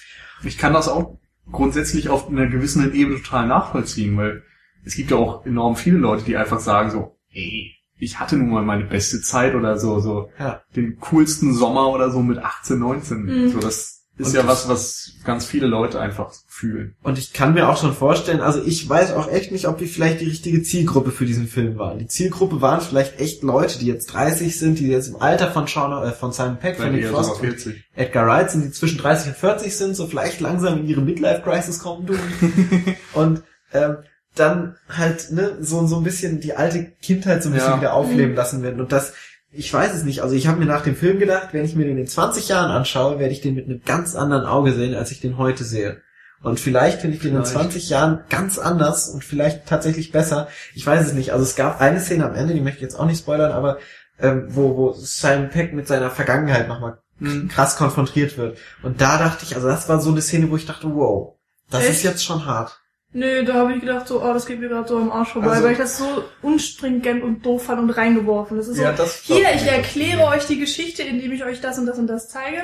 Ich 0.45 0.59
kann 0.59 0.73
das 0.73 0.89
auch 0.89 1.19
grundsätzlich 1.51 2.09
auf 2.09 2.29
einer 2.29 2.47
gewissen 2.47 2.93
Ebene 2.95 3.23
total 3.23 3.47
nachvollziehen, 3.47 4.17
weil 4.17 4.43
es 4.85 4.97
gibt 4.97 5.11
ja 5.11 5.17
auch 5.17 5.47
enorm 5.47 5.77
viele 5.77 5.99
Leute, 5.99 6.25
die 6.25 6.37
einfach 6.37 6.61
sagen 6.61 6.91
so, 6.91 7.17
ey, 7.33 7.73
ich 7.97 8.19
hatte 8.19 8.37
nun 8.37 8.51
mal 8.51 8.65
meine 8.65 8.85
beste 8.85 9.21
Zeit 9.21 9.55
oder 9.55 9.79
so, 9.79 10.01
so 10.01 10.31
Ja. 10.39 10.63
den 10.75 10.99
coolsten 10.99 11.55
Sommer 11.55 11.89
oder 11.91 12.11
so 12.11 12.21
mit 12.21 12.39
18, 12.39 12.79
19. 12.79 13.23
Mhm. 13.23 13.49
So, 13.51 13.61
das 13.61 14.02
ist 14.19 14.29
Und 14.29 14.35
ja 14.35 14.47
was, 14.47 14.69
was 14.69 15.13
ganz 15.25 15.47
viele 15.47 15.67
Leute 15.67 15.99
einfach 16.01 16.33
fühlen. 16.47 16.95
Und 17.03 17.19
ich 17.19 17.33
kann 17.33 17.55
mir 17.55 17.69
auch 17.69 17.81
schon 17.81 17.95
vorstellen, 17.95 18.41
also 18.41 18.63
ich 18.63 18.87
weiß 18.89 19.13
auch 19.15 19.31
echt 19.31 19.53
nicht, 19.53 19.67
ob 19.67 19.81
wir 19.81 19.89
vielleicht 19.89 20.21
die 20.21 20.27
richtige 20.27 20.63
Zielgruppe 20.63 21.11
für 21.11 21.25
diesen 21.25 21.49
Film 21.49 21.79
waren. 21.79 21.99
Die 21.99 22.07
Zielgruppe 22.09 22.61
waren 22.61 22.81
vielleicht 22.81 23.19
echt 23.21 23.43
Leute, 23.43 23.79
die 23.79 23.87
jetzt 23.87 24.07
30 24.13 24.59
sind, 24.59 24.79
die 24.79 24.89
jetzt 24.89 25.09
im 25.09 25.17
Alter 25.17 25.51
von 25.51 25.67
Sean, 25.67 26.07
äh, 26.07 26.13
von 26.13 26.33
Simon 26.33 26.59
Peck, 26.59 26.77
von 26.77 26.93
Nick 26.93 27.07
Frost 27.07 27.33
und 27.33 27.41
40. 27.41 27.85
Edgar 27.95 28.27
Wright 28.27 28.51
sind, 28.51 28.65
die 28.65 28.71
zwischen 28.71 28.99
30 28.99 29.29
und 29.29 29.37
40 29.37 29.77
sind, 29.77 29.97
so 29.97 30.07
vielleicht 30.07 30.41
langsam 30.41 30.79
in 30.81 30.87
ihre 30.87 31.01
Midlife-Crisis 31.01 31.79
kommen 31.79 32.07
tun. 32.07 32.19
und 33.15 33.43
ähm, 33.73 33.97
dann 34.35 34.77
halt 34.89 35.31
ne, 35.33 35.57
so, 35.61 35.87
so 35.87 35.97
ein 35.97 36.05
bisschen 36.05 36.41
die 36.41 36.55
alte 36.55 36.85
Kindheit 37.03 37.43
so 37.43 37.49
ein 37.49 37.55
bisschen 37.55 37.73
Ja. 37.73 37.79
wieder 37.79 37.95
aufleben 37.95 38.35
lassen 38.35 38.63
werden. 38.63 38.81
Und 38.81 38.93
das, 38.93 39.13
ich 39.53 39.73
weiß 39.73 39.95
es 39.95 40.05
nicht. 40.05 40.21
Also 40.23 40.35
ich 40.35 40.47
habe 40.47 40.59
mir 40.59 40.67
nach 40.67 40.83
dem 40.83 40.97
Film 40.97 41.19
gedacht, 41.19 41.49
wenn 41.53 41.65
ich 41.65 41.75
mir 41.77 41.85
den 41.85 41.99
in 41.99 42.07
20 42.07 42.49
Jahren 42.49 42.71
anschaue, 42.71 43.19
werde 43.19 43.33
ich 43.33 43.41
den 43.41 43.55
mit 43.55 43.67
einem 43.67 43.83
ganz 43.85 44.17
anderen 44.17 44.47
Auge 44.47 44.73
sehen, 44.73 44.95
als 44.95 45.11
ich 45.11 45.21
den 45.21 45.39
heute 45.39 45.65
sehe. 45.65 46.01
Und 46.43 46.59
vielleicht 46.59 47.01
finde 47.03 47.17
ich 47.17 47.23
den 47.23 47.37
in 47.37 47.45
Vielleicht. 47.45 47.71
20 47.71 47.89
Jahren 47.91 48.25
ganz 48.29 48.59
anders 48.59 49.09
und 49.09 49.23
vielleicht 49.25 49.67
tatsächlich 49.67 50.11
besser. 50.11 50.49
Ich 50.75 50.85
weiß 50.85 51.07
es 51.07 51.13
nicht. 51.13 51.33
Also 51.33 51.45
es 51.45 51.55
gab 51.55 51.81
eine 51.81 52.01
Szene 52.01 52.27
am 52.27 52.35
Ende, 52.35 52.55
die 52.55 52.61
möchte 52.61 52.79
ich 52.79 52.83
jetzt 52.83 52.99
auch 52.99 53.07
nicht 53.07 53.19
spoilern, 53.21 53.53
aber 53.53 53.79
ähm, 54.19 54.47
wo, 54.49 54.77
wo 54.77 54.93
Simon 54.93 55.51
Peck 55.51 55.73
mit 55.73 55.87
seiner 55.87 56.11
Vergangenheit 56.11 56.67
nochmal 56.69 56.99
Mhm. 57.23 57.47
krass 57.49 57.77
konfrontiert 57.77 58.37
wird. 58.37 58.59
Und 58.83 59.01
da 59.01 59.17
dachte 59.19 59.45
ich, 59.45 59.55
also 59.55 59.69
das 59.69 59.89
war 59.89 60.01
so 60.01 60.11
eine 60.11 60.21
Szene, 60.23 60.51
wo 60.51 60.57
ich 60.57 60.67
dachte, 60.67 60.93
wow, 60.93 61.37
das 61.71 61.83
Echt? 61.85 61.91
ist 61.93 62.03
jetzt 62.03 62.25
schon 62.25 62.47
hart. 62.47 62.82
Nö, 63.15 63.45
da 63.45 63.55
habe 63.55 63.75
ich 63.75 63.81
gedacht, 63.81 64.09
so, 64.09 64.23
oh, 64.23 64.33
das 64.33 64.47
geht 64.47 64.59
mir 64.61 64.69
gerade 64.69 64.89
so 64.89 64.97
am 64.97 65.11
Arsch 65.13 65.33
vorbei, 65.33 65.49
Also- 65.51 65.65
weil 65.65 65.73
ich 65.73 65.79
das 65.79 65.99
so 65.99 66.25
unstringent 66.41 67.23
und 67.23 67.45
doof 67.45 67.65
fand 67.65 67.81
und 67.81 67.91
reingeworfen. 67.91 68.57
Das 68.57 68.69
ist 68.69 68.77
so, 68.77 68.83
Ja, 68.83 68.93
das- 68.93 69.17
hier, 69.23 69.47
ich 69.55 69.67
erkläre 69.67 70.25
euch 70.29 70.47
die 70.47 70.59
Geschichte, 70.59 71.03
indem 71.03 71.31
ich 71.33 71.45
euch 71.45 71.61
das 71.61 71.79
und 71.79 71.87
das 71.87 71.99
und 71.99 72.07
das 72.07 72.29
zeige. 72.31 72.57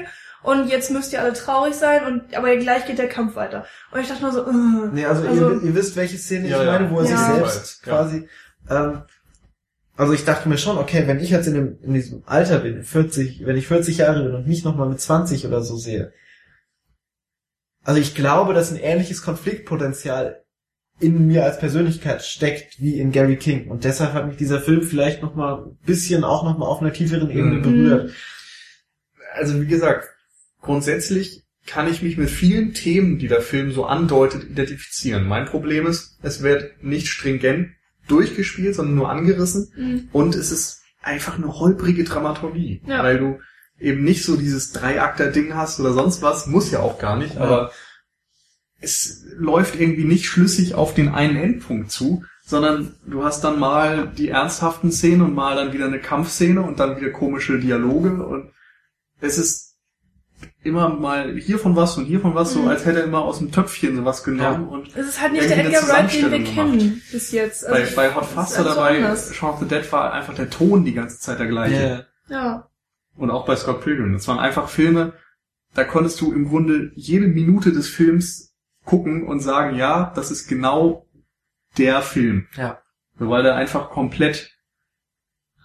Und 0.42 0.68
jetzt 0.70 0.90
müsst 0.90 1.12
ihr 1.12 1.20
alle 1.20 1.32
traurig 1.34 1.74
sein 1.74 2.05
und 2.07 2.34
aber 2.34 2.57
gleich 2.57 2.86
geht 2.86 2.99
der 2.99 3.09
Kampf 3.09 3.34
weiter. 3.36 3.66
Und 3.92 4.01
ich 4.01 4.09
dachte 4.09 4.22
nur 4.22 4.32
so, 4.32 4.46
uh, 4.46 4.86
Nee, 4.92 5.05
also, 5.05 5.26
Also- 5.26 5.51
ihr, 5.51 5.62
ihr 5.64 5.74
wisst, 5.74 5.96
welche 5.96 6.16
Szene 6.16 6.49
Ja, 6.49 6.61
ich 6.61 6.66
ja. 6.66 6.72
meine, 6.72 6.90
wo 6.90 7.01
er 7.01 7.11
Ja. 7.11 7.16
sich 7.16 7.26
selbst 7.34 7.82
Ja. 7.86 7.92
quasi. 7.92 8.28
Ähm, 8.70 9.03
also 9.96 10.12
ich 10.12 10.24
dachte 10.24 10.49
mir 10.49 10.57
schon, 10.57 10.78
okay, 10.78 11.03
wenn 11.07 11.18
ich 11.20 11.30
jetzt 11.30 11.49
in, 11.49 11.55
dem, 11.55 11.78
in 11.82 11.92
diesem 11.92 12.22
Alter 12.24 12.61
bin, 12.61 12.84
40, 12.84 13.44
wenn 13.44 13.57
ich 13.57 13.66
40 13.66 13.99
Jahre 13.99 14.22
bin 14.22 14.34
und 14.34 14.46
mich 14.46 14.64
nochmal 14.64 14.88
mit 14.88 15.01
20 15.01 15.44
oder 15.46 15.61
so 15.62 15.76
sehe. 15.76 16.12
Also 17.89 18.03
ich 18.03 18.14
glaube, 18.14 18.53
dass 18.53 18.70
ein 18.70 18.76
ähnliches 18.76 19.22
Konfliktpotenzial 19.22 20.45
in 21.01 21.26
mir 21.26 21.45
als 21.47 21.59
Persönlichkeit 21.59 22.22
steckt 22.22 22.78
wie 22.82 23.01
in 23.01 23.12
Gary 23.12 23.36
King. 23.36 23.70
Und 23.70 23.84
deshalb 23.84 24.12
hat 24.12 24.26
mich 24.26 24.36
dieser 24.36 24.61
Film 24.61 24.82
vielleicht 24.82 25.22
nochmal 25.22 25.62
ein 25.64 25.78
bisschen 25.86 26.22
auch 26.22 26.45
nochmal 26.45 26.68
auf 26.68 26.82
einer 26.82 26.93
tieferen 26.93 27.30
Ebene 27.30 27.55
Mhm. 27.57 27.62
berührt. 27.62 28.12
Also 29.32 29.59
wie 29.62 29.66
gesagt, 29.66 30.07
grundsätzlich 30.61 31.45
kann 31.64 31.89
ich 31.91 32.03
mich 32.03 32.18
mit 32.18 32.28
vielen 32.28 32.74
Themen, 32.74 33.18
die 33.18 33.26
der 33.28 33.41
Film 33.41 33.72
so 33.72 33.86
andeutet, 33.86 34.45
identifizieren. 34.51 35.26
Mein 35.26 35.47
Problem 35.47 35.86
ist, 35.86 36.18
es 36.20 36.43
wird 36.43 36.84
nicht 36.84 37.09
stringent 37.09 37.70
durchgespielt, 38.07 38.74
sondern 38.74 38.97
nur 38.97 39.09
angerissen 39.09 39.72
Mhm. 39.74 40.09
und 40.12 40.34
es 40.34 40.53
ist 40.53 40.82
einfach 41.01 41.39
eine 41.39 41.59
holprige 41.59 42.05
Dramaturgie, 42.05 42.82
Ja. 42.86 43.03
weil 43.03 43.18
du 43.18 43.39
eben 43.81 44.03
nicht 44.05 44.24
so 44.24 44.37
dieses 44.37 44.72
Dreiakter-Ding 44.72 45.55
hast 45.55 45.79
oder 45.81 45.93
sonst 45.93 46.22
was, 46.22 46.47
muss 46.47 46.70
ja 46.70 46.81
auch 46.81 46.99
gar 46.99 47.16
nicht, 47.16 47.35
Ja. 47.35 47.41
aber 47.43 47.72
es 48.81 49.24
läuft 49.37 49.79
irgendwie 49.79 50.05
nicht 50.05 50.26
schlüssig 50.26 50.74
auf 50.74 50.95
den 50.95 51.09
einen 51.09 51.37
Endpunkt 51.37 51.91
zu, 51.91 52.24
sondern 52.45 52.95
du 53.07 53.24
hast 53.24 53.43
dann 53.45 53.59
mal 53.59 54.09
die 54.16 54.29
ernsthaften 54.29 54.91
Szenen 54.93 55.22
und 55.22 55.35
mal 55.35 55.57
dann 55.57 55.72
wieder 55.72 55.87
eine 55.87 55.99
Kampfszene 56.01 56.62
und 56.62 56.79
dann 56.81 56.97
wieder 56.97 57.11
komische 57.11 57.59
Dialoge 57.59 58.24
und 58.24 58.51
es 59.20 59.37
ist 59.39 59.74
immer 60.62 60.89
mal 60.89 61.35
hiervon 61.37 61.74
was 61.74 61.97
und 61.99 62.05
hiervon 62.05 62.35
was, 62.37 62.53
so 62.53 62.61
Mhm. 62.62 62.68
als 62.68 62.85
hätte 62.87 63.01
er 63.01 63.05
immer 63.05 63.22
aus 63.22 63.39
dem 63.39 63.51
Töpfchen 63.51 63.97
sowas 63.97 64.22
genommen 64.22 64.68
und 64.68 64.97
es 64.97 65.09
ist 65.09 65.20
halt 65.20 65.33
nicht 65.33 65.51
der 65.51 65.64
Edgar 65.64 65.89
Wright, 65.89 66.12
den 66.14 66.31
wir 66.31 66.45
kennen 66.45 67.03
bis 67.11 67.33
jetzt. 67.33 67.66
bei, 67.68 67.81
Also, 67.83 67.97
bei 67.97 68.14
Hot 68.14 68.26
Fuzz 68.26 68.57
einfach 68.57 68.76
oder 68.76 68.76
bei. 68.76 69.16
Shaun 69.16 69.51
of 69.55 69.59
the 69.61 69.66
Dead 69.66 69.91
war 69.93 70.12
einfach 70.12 70.35
der 70.35 70.49
Ton 70.49 70.85
die 70.85 70.95
ganze 70.95 71.18
Zeit 71.18 71.41
der 71.41 71.49
gleiche. 71.49 72.07
Ja. 72.29 72.35
Ja. 72.37 72.68
Und 73.19 73.31
auch 73.31 73.45
bei 73.47 73.57
Scott 73.57 73.83
Pilgrim. 73.83 74.12
Das 74.12 74.27
waren 74.29 74.39
einfach 74.39 74.69
Filme, 74.69 75.12
da 75.75 75.85
konntest 75.85 76.21
du 76.21 76.33
im 76.33 76.49
Grunde 76.49 76.93
jede 76.95 77.27
Minute 77.27 77.73
des 77.73 77.89
Films 77.89 78.55
gucken 78.85 79.27
und 79.27 79.41
sagen, 79.41 79.77
ja, 79.77 80.12
das 80.14 80.31
ist 80.31 80.49
genau 80.49 81.07
der 81.77 82.01
Film. 82.01 82.47
Ja. 82.57 82.81
So, 83.19 83.29
Weil 83.29 83.43
der 83.43 83.57
einfach 83.57 83.91
komplett 83.91 84.51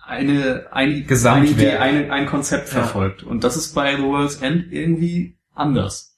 eine, 0.06 0.68
ein, 0.72 1.08
Gesamtwerk. 1.08 1.52
eine 1.60 1.62
Idee, 1.62 1.78
eine, 1.78 2.12
ein 2.14 2.26
Konzept 2.26 2.68
Ja. 2.70 2.82
verfolgt. 2.82 3.24
Und 3.24 3.44
das 3.44 3.56
ist 3.56 3.74
bei 3.74 3.96
The 3.96 4.02
World's 4.04 4.38
End 4.42 4.72
irgendwie 4.72 5.38
anders. 5.54 6.18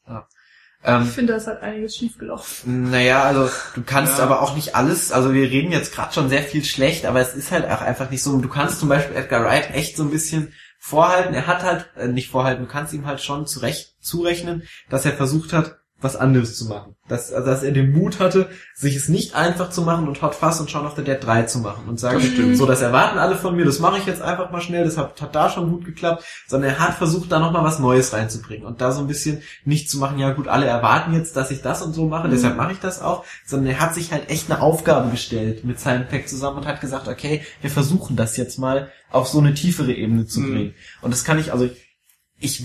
Ähm, 0.84 1.04
Ich 1.04 1.10
finde, 1.12 1.34
da 1.34 1.38
ist 1.38 1.48
halt 1.48 1.62
einiges 1.64 1.96
schiefgelaufen. 1.96 2.92
Naja, 2.92 3.24
also 3.24 3.50
du 3.76 3.82
kannst 3.84 4.18
Ja. 4.20 4.24
aber 4.24 4.42
auch 4.42 4.56
nicht 4.56 4.76
alles, 4.76 5.12
also 5.12 5.34
wir 5.34 5.50
reden 5.50 5.72
jetzt 5.72 5.94
gerade 5.94 6.14
schon 6.14 6.30
sehr 6.30 6.44
viel 6.44 6.64
schlecht, 6.64 7.06
aber 7.06 7.20
es 7.22 7.36
ist 7.36 7.52
halt 7.52 7.66
auch 7.66 7.82
einfach 7.82 8.10
nicht 8.12 8.22
so. 8.24 8.40
Du 8.40 8.50
kannst 8.50 8.80
zum 8.80 8.90
Beispiel 8.90 9.16
Edgar 9.16 9.44
Wright 9.44 9.72
echt 9.74 9.98
so 9.98 10.04
ein 10.04 10.12
bisschen 10.12 10.54
vorhalten. 10.86 11.34
Er 11.34 11.48
hat 11.48 11.64
halt, 11.64 11.90
äh, 11.96 12.08
nicht 12.08 12.30
vorhalten, 12.30 12.66
du 12.66 12.70
kannst 12.70 12.94
ihm 12.94 13.08
halt 13.08 13.20
schon 13.20 13.48
zurecht 13.48 13.96
zurechnen, 14.02 14.68
dass 14.88 15.04
er 15.06 15.14
versucht 15.14 15.52
hat, 15.52 15.80
was 16.02 16.16
anderes 16.16 16.58
zu 16.58 16.66
machen. 16.66 16.96
Dass, 17.08 17.32
also, 17.32 17.48
dass 17.48 17.64
er 17.64 17.72
den 17.72 17.92
Mut 17.94 18.20
hatte, 18.20 18.50
sich 18.74 18.96
es 18.96 19.10
nicht 19.10 19.34
einfach 19.36 19.70
zu 19.70 19.84
machen 19.84 20.08
und 20.08 20.22
Hot 20.22 20.36
Fuzz 20.36 20.60
und 20.60 20.70
Shaun 20.70 20.86
of 20.86 20.96
the 20.96 21.04
Dead 21.04 21.18
3 21.24 21.44
zu 21.44 21.60
machen 21.60 21.88
und 21.88 22.00
sagen, 22.00 22.18
Das 22.20 22.28
stimmt. 22.28 22.58
so, 22.58 22.66
das 22.66 22.82
erwarten 22.82 23.18
alle 23.18 23.36
von 23.36 23.56
mir, 23.56 23.64
das 23.64 23.80
mache 23.80 24.00
ich 24.00 24.06
jetzt 24.06 24.22
einfach 24.22 24.52
mal 24.52 24.60
schnell, 24.62 24.84
das 24.86 24.98
hat, 24.98 25.22
hat 25.22 25.34
da 25.36 25.50
schon 25.50 25.70
gut 25.70 25.86
geklappt, 25.86 26.24
sondern 26.48 26.72
er 26.72 26.80
hat 26.80 26.96
versucht, 26.96 27.32
da 27.32 27.40
nochmal 27.40 27.64
was 27.64 27.80
Neues 27.80 28.12
reinzubringen 28.12 28.66
und 28.66 28.82
da 28.82 28.92
so 28.92 29.02
ein 29.02 29.08
bisschen 29.08 29.42
nicht 29.64 29.90
zu 29.90 29.98
machen, 30.00 30.20
ja 30.20 30.32
gut, 30.34 30.48
alle 30.48 30.66
erwarten 30.66 31.14
jetzt, 31.14 31.36
dass 31.38 31.52
ich 31.52 31.62
das 31.62 31.82
und 31.82 31.94
so 31.94 32.08
mache, 32.08 32.28
Mhm. 32.28 32.32
deshalb 32.32 32.58
mache 32.58 32.74
ich 32.74 32.80
das 32.80 33.02
auch, 33.02 33.24
sondern 33.46 33.74
er 33.74 33.80
hat 33.80 33.94
sich 33.94 34.12
halt 34.12 34.30
echt 34.30 34.52
eine 34.52 34.62
Aufgabe 34.62 35.10
gestellt 35.12 35.64
mit 35.64 35.80
seinem 35.80 36.08
Pack 36.08 36.28
zusammen 36.28 36.58
und 36.58 36.66
hat 36.68 36.82
gesagt, 36.82 37.08
okay, 37.08 37.42
wir 37.62 37.70
versuchen 37.70 38.16
das 38.16 38.36
jetzt 38.36 38.58
mal 38.60 38.92
auf 39.12 39.28
so 39.28 39.40
eine 39.40 39.54
tiefere 39.54 39.94
Ebene 39.94 40.26
zu 40.26 40.42
Mhm. 40.42 40.52
bringen. 40.52 40.74
Und 41.02 41.12
das 41.14 41.24
kann 41.24 41.40
ich, 41.40 41.54
also 41.54 41.66
ich 41.66 41.85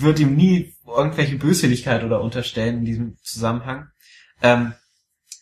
würde 0.00 0.22
ihm 0.22 0.36
nie 0.36 0.74
irgendwelche 0.86 1.36
Böswilligkeit 1.36 2.04
oder 2.04 2.20
unterstellen 2.20 2.78
in 2.78 2.84
diesem 2.84 3.16
Zusammenhang. 3.22 3.88
Ähm, 4.42 4.74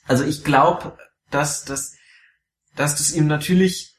also 0.07 0.25
ich 0.25 0.45
glaube, 0.45 0.97
dass, 1.31 1.65
dass, 1.65 1.95
dass 2.77 2.97
das 2.97 3.13
ihm 3.13 3.27
natürlich 3.27 3.99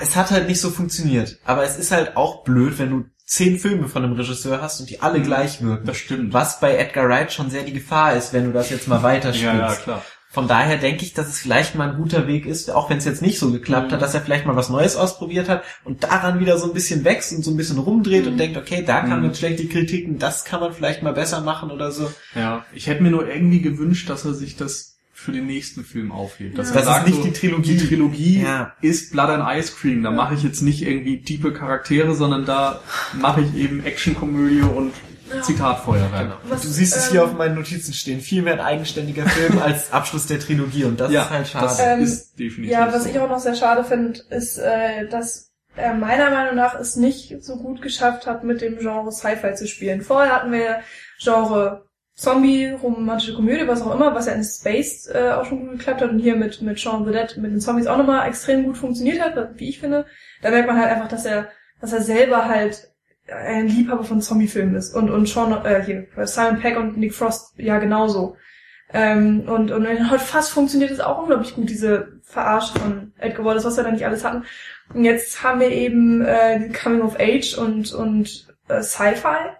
es 0.00 0.16
hat 0.16 0.30
halt 0.30 0.48
nicht 0.48 0.60
so 0.60 0.70
funktioniert. 0.70 1.38
Aber 1.44 1.64
es 1.64 1.76
ist 1.76 1.92
halt 1.92 2.16
auch 2.16 2.44
blöd, 2.44 2.78
wenn 2.78 2.90
du 2.90 3.04
zehn 3.26 3.58
Filme 3.58 3.88
von 3.88 4.04
einem 4.04 4.14
Regisseur 4.14 4.62
hast 4.62 4.80
und 4.80 4.88
die 4.88 5.00
alle 5.00 5.20
gleich 5.20 5.60
wirken. 5.60 5.86
Das 5.86 5.96
stimmt. 5.96 6.32
Was 6.32 6.60
bei 6.60 6.76
Edgar 6.76 7.08
Wright 7.08 7.32
schon 7.32 7.50
sehr 7.50 7.64
die 7.64 7.72
Gefahr 7.72 8.14
ist, 8.14 8.32
wenn 8.32 8.44
du 8.44 8.52
das 8.52 8.70
jetzt 8.70 8.88
mal 8.88 9.02
weiterspielst. 9.02 9.44
Ja, 9.54 9.70
ja, 9.70 9.74
klar. 9.74 10.04
Von 10.36 10.48
daher 10.48 10.76
denke 10.76 11.02
ich, 11.02 11.14
dass 11.14 11.28
es 11.28 11.38
vielleicht 11.38 11.76
mal 11.76 11.88
ein 11.88 11.96
guter 11.96 12.26
Weg 12.26 12.44
ist, 12.44 12.70
auch 12.70 12.90
wenn 12.90 12.98
es 12.98 13.06
jetzt 13.06 13.22
nicht 13.22 13.38
so 13.38 13.50
geklappt 13.50 13.88
Mhm. 13.88 13.92
hat, 13.94 14.02
dass 14.02 14.12
er 14.12 14.20
vielleicht 14.20 14.44
mal 14.44 14.54
was 14.54 14.68
Neues 14.68 14.94
ausprobiert 14.94 15.48
hat 15.48 15.62
und 15.82 16.04
daran 16.04 16.40
wieder 16.40 16.58
so 16.58 16.66
ein 16.66 16.74
bisschen 16.74 17.04
wächst 17.06 17.32
und 17.32 17.42
so 17.42 17.50
ein 17.52 17.56
bisschen 17.56 17.78
rumdreht 17.78 18.26
Mhm. 18.26 18.32
und 18.32 18.36
denkt, 18.36 18.58
okay, 18.58 18.84
da 18.86 19.00
kamen 19.00 19.20
Mhm. 19.20 19.26
jetzt 19.28 19.38
schlechte 19.38 19.66
Kritiken, 19.66 20.18
das 20.18 20.44
kann 20.44 20.60
man 20.60 20.74
vielleicht 20.74 21.02
mal 21.02 21.14
besser 21.14 21.40
machen 21.40 21.70
oder 21.70 21.90
so. 21.90 22.12
Ja, 22.34 22.66
ich 22.74 22.86
hätte 22.86 23.02
mir 23.02 23.10
nur 23.10 23.26
irgendwie 23.26 23.62
gewünscht, 23.62 24.10
dass 24.10 24.26
er 24.26 24.34
sich 24.34 24.56
das 24.56 24.98
für 25.14 25.32
den 25.32 25.46
nächsten 25.46 25.84
Film 25.84 26.12
aufhebt. 26.12 26.58
Dass 26.58 26.68
Ja. 26.68 26.74
er 26.74 26.76
Das 26.82 26.84
sagt, 26.84 27.06
ist 27.08 27.14
nicht 27.14 27.22
so, 27.22 27.24
die 27.28 27.32
Trilogie. 27.32 27.76
Die 27.78 27.86
Trilogie 27.88 28.42
Ja. 28.42 28.74
ist 28.82 29.12
Blood 29.12 29.30
and 29.30 29.58
Ice 29.58 29.72
Cream. 29.80 30.02
Da 30.02 30.10
Ja. 30.10 30.14
mache 30.16 30.34
ich 30.34 30.42
jetzt 30.42 30.60
nicht 30.60 30.82
irgendwie 30.82 31.22
tiefe 31.22 31.50
Charaktere, 31.54 32.14
sondern 32.14 32.44
da 32.44 32.80
mache 33.18 33.40
ich 33.40 33.54
eben 33.58 33.82
Actionkomödie 33.82 34.60
und 34.60 34.92
Zitatfeuerwerk. 35.42 36.38
Was, 36.48 36.62
du 36.62 36.68
siehst 36.68 36.96
es 36.96 37.06
ähm, 37.06 37.12
hier 37.12 37.24
auf 37.24 37.32
meinen 37.34 37.54
Notizen 37.54 37.92
stehen. 37.92 38.20
Viel 38.20 38.42
mehr 38.42 38.54
ein 38.54 38.60
eigenständiger 38.60 39.26
Film 39.26 39.58
als 39.62 39.92
Abschluss 39.92 40.26
der 40.26 40.40
Trilogie 40.40 40.84
und 40.84 41.00
das 41.00 41.10
Ja, 41.12 41.22
ist 41.22 41.30
halt 41.30 41.48
schade. 41.48 41.64
Das 41.66 41.78
Ähm, 41.80 42.02
ist 42.02 42.38
definitiv 42.38 42.72
Ja, 42.72 42.92
was 42.92 43.04
so. 43.04 43.10
ich 43.10 43.18
auch 43.18 43.28
noch 43.28 43.38
sehr 43.38 43.54
schade 43.54 43.84
finde, 43.84 44.20
ist, 44.30 44.58
äh, 44.58 45.08
dass 45.08 45.52
er 45.76 45.94
meiner 45.94 46.30
Meinung 46.30 46.54
nach 46.56 46.78
es 46.78 46.96
nicht 46.96 47.42
so 47.44 47.56
gut 47.56 47.82
geschafft 47.82 48.26
hat, 48.26 48.44
mit 48.44 48.60
dem 48.62 48.78
Genre 48.78 49.12
Sci-Fi 49.12 49.54
zu 49.54 49.66
spielen. 49.66 50.00
Vorher 50.02 50.34
hatten 50.34 50.52
wir 50.52 50.80
Genre 51.18 51.84
Zombie, 52.14 52.68
romantische 52.70 53.34
Komödie, 53.34 53.68
was 53.68 53.82
auch 53.82 53.94
immer, 53.94 54.14
was 54.14 54.24
ja 54.24 54.32
in 54.32 54.42
Space 54.42 55.06
äh, 55.12 55.32
auch 55.32 55.44
schon 55.44 55.60
gut 55.66 55.78
geklappt 55.78 56.00
hat 56.00 56.10
und 56.10 56.18
hier 56.18 56.34
mit, 56.34 56.62
mit 56.62 56.80
Shaun 56.80 57.04
the 57.04 57.12
Dead, 57.12 57.36
mit 57.36 57.52
den 57.52 57.60
Zombies 57.60 57.86
auch 57.86 57.98
nochmal 57.98 58.26
extrem 58.26 58.64
gut 58.64 58.78
funktioniert 58.78 59.20
hat, 59.20 59.36
wie 59.58 59.68
ich 59.68 59.80
finde. 59.80 60.06
Da 60.40 60.50
merkt 60.50 60.66
man 60.66 60.80
halt 60.80 60.90
einfach, 60.90 61.08
dass 61.08 61.26
er, 61.26 61.48
dass 61.78 61.92
er 61.92 62.00
selber 62.00 62.46
halt 62.48 62.90
ein 63.28 63.68
Liebhaber 63.68 64.04
von 64.04 64.20
Zombie-Filmen 64.20 64.74
ist 64.76 64.94
und, 64.94 65.10
und 65.10 65.28
Sean, 65.28 65.52
äh, 65.64 65.82
hier, 65.84 66.06
Simon 66.26 66.60
Peck 66.60 66.76
und 66.78 66.96
Nick 66.96 67.14
Frost 67.14 67.54
ja 67.56 67.78
genauso. 67.78 68.36
Ähm, 68.92 69.48
und, 69.48 69.72
und 69.72 69.84
in 69.84 70.10
Hot 70.10 70.20
Fast 70.20 70.50
funktioniert 70.50 70.92
es 70.92 71.00
auch 71.00 71.18
unglaublich 71.18 71.54
gut, 71.56 71.68
diese 71.68 72.20
Verarsche 72.22 72.78
von 72.78 73.12
Edgar 73.18 73.44
Wallace, 73.44 73.64
was 73.64 73.76
wir 73.76 73.82
da 73.84 73.90
nicht 73.90 74.06
alles 74.06 74.24
hatten. 74.24 74.44
Und 74.94 75.04
jetzt 75.04 75.42
haben 75.42 75.58
wir 75.58 75.70
eben 75.70 76.22
äh, 76.24 76.60
die 76.68 76.72
Coming 76.72 77.02
of 77.02 77.16
Age 77.18 77.54
und, 77.58 77.92
und 77.92 78.46
äh, 78.68 78.82
Sci-Fi. 78.82 79.50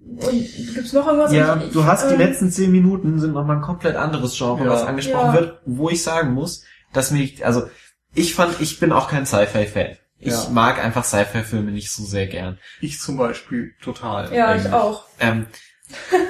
Und 0.00 0.74
gibt's 0.74 0.92
noch 0.92 1.06
irgendwas? 1.06 1.32
Ja, 1.32 1.56
Ich- 1.64 1.72
du 1.72 1.84
hast 1.84 2.08
die 2.10 2.14
ähm, 2.14 2.20
letzten 2.20 2.50
zehn 2.50 2.70
Minuten 2.72 3.18
sind 3.18 3.32
nochmal 3.32 3.56
ein 3.56 3.62
komplett 3.62 3.96
anderes 3.96 4.36
Genre, 4.36 4.64
Ja. 4.64 4.70
was 4.70 4.84
angesprochen 4.84 5.34
Ja. 5.34 5.40
wird, 5.40 5.60
wo 5.64 5.88
ich 5.90 6.02
sagen 6.02 6.32
muss, 6.32 6.64
dass 6.92 7.10
mich, 7.10 7.44
also 7.44 7.68
ich 8.14 8.34
fand, 8.34 8.60
ich 8.60 8.80
bin 8.80 8.92
auch 8.92 9.08
kein 9.08 9.26
Sci-Fi-Fan. 9.26 9.96
Ich 10.18 10.32
Ja. 10.32 10.48
mag 10.50 10.82
einfach 10.82 11.04
Sci-Fi-Filme 11.04 11.70
nicht 11.70 11.90
so 11.90 12.02
sehr 12.04 12.26
gern. 12.26 12.58
Ich 12.80 13.00
zum 13.00 13.16
Beispiel 13.16 13.74
total. 13.82 14.32
Ja, 14.34 14.46
eigentlich. 14.48 14.66
ich 14.66 14.72
auch. 14.72 15.04
Ähm, 15.20 15.46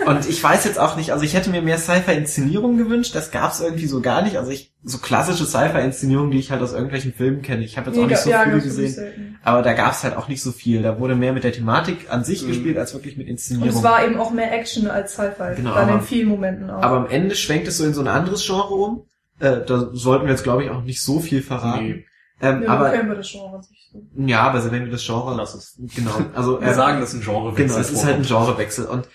und 0.07 0.29
ich 0.29 0.43
weiß 0.43 0.65
jetzt 0.67 0.79
auch 0.79 0.97
nicht, 0.97 1.13
also 1.13 1.25
ich 1.25 1.33
hätte 1.35 1.49
mir 1.51 1.63
mehr 1.63 1.79
Sci-Fi-Inszenierung 1.79 2.77
gewünscht, 2.77 3.15
das 3.15 3.31
gab's 3.31 3.61
irgendwie 3.61 3.87
so 3.87 4.03
gar 4.03 4.21
nicht. 4.23 4.37
Also 4.37 4.51
ich, 4.51 4.73
so 4.85 4.99
klassische 4.99 5.47
Sci-Fi-Inszenierungen, 5.47 6.31
die 6.31 6.39
ich 6.39 6.51
halt 6.51 6.61
aus 6.63 6.73
irgendwelchen 6.73 7.15
Filmen 7.15 7.41
kenne. 7.43 7.65
Ich 7.65 7.79
habe 7.79 7.89
jetzt 7.91 7.99
auch 7.99 8.03
Nee, 8.03 8.09
nicht 8.09 8.19
so 8.21 8.29
ja, 8.31 8.43
viele 8.45 8.61
gesehen. 8.61 9.39
Aber 9.43 9.63
da 9.63 9.73
gab's 9.73 10.03
halt 10.05 10.17
auch 10.17 10.29
nicht 10.29 10.43
so 10.43 10.53
viel. 10.53 10.83
Da 10.83 10.99
wurde 10.99 11.15
mehr 11.15 11.33
mit 11.33 11.45
der 11.45 11.53
Thematik 11.53 12.07
an 12.11 12.23
sich 12.25 12.43
Mhm. 12.43 12.49
gespielt, 12.49 12.77
als 12.79 12.93
wirklich 12.93 13.17
mit 13.17 13.27
Und 13.27 13.31
Inszenierung. 13.33 13.69
es 13.79 13.83
war 13.83 14.05
eben 14.05 14.19
auch 14.19 14.31
mehr 14.31 14.53
Action 14.53 14.89
als 14.89 15.15
Sci-Fi. 15.15 15.55
Genau, 15.57 15.75
Dann 15.75 15.89
in 15.89 16.01
vielen 16.03 16.29
Momenten 16.29 16.69
auch. 16.69 16.83
Aber 16.83 16.97
am 16.97 17.07
Ende 17.09 17.35
schwenkt 17.35 17.67
es 17.69 17.79
so 17.79 17.85
in 17.85 17.95
so 17.95 18.01
ein 18.03 18.09
anderes 18.09 18.45
Genre 18.45 18.75
um. 18.75 19.03
Äh, 19.39 19.65
da 19.67 19.91
sollten 19.93 20.27
wir 20.27 20.33
jetzt, 20.33 20.45
glaube 20.45 20.65
ich, 20.65 20.71
auch 20.71 20.83
nicht 20.83 21.01
so 21.01 21.21
viel 21.21 21.41
verraten. 21.43 21.85
Nee. 21.87 22.05
Ähm, 22.41 22.63
ja, 22.65 22.69
aber 22.69 22.93
wir 23.09 23.15
das 23.15 23.31
Genre 23.31 23.63
so. 23.63 24.03
ja, 24.27 24.43
aber 24.43 24.71
wenn 24.71 24.85
wir 24.85 24.93
das 24.93 25.05
Genre, 25.05 25.35
Lass 25.35 25.55
es. 25.55 25.79
genau, 25.95 26.13
also 26.35 26.61
Wir 26.61 26.69
ähm, 26.69 26.75
sagen, 26.75 27.01
das 27.01 27.15
ist 27.15 27.21
ein 27.21 27.25
Genre. 27.25 27.55
genau, 27.55 27.77
es 27.79 27.91
ist 27.91 28.05
halt 28.05 28.17
ein 28.17 28.23
Genrewechsel 28.23 28.87
und 28.87 29.09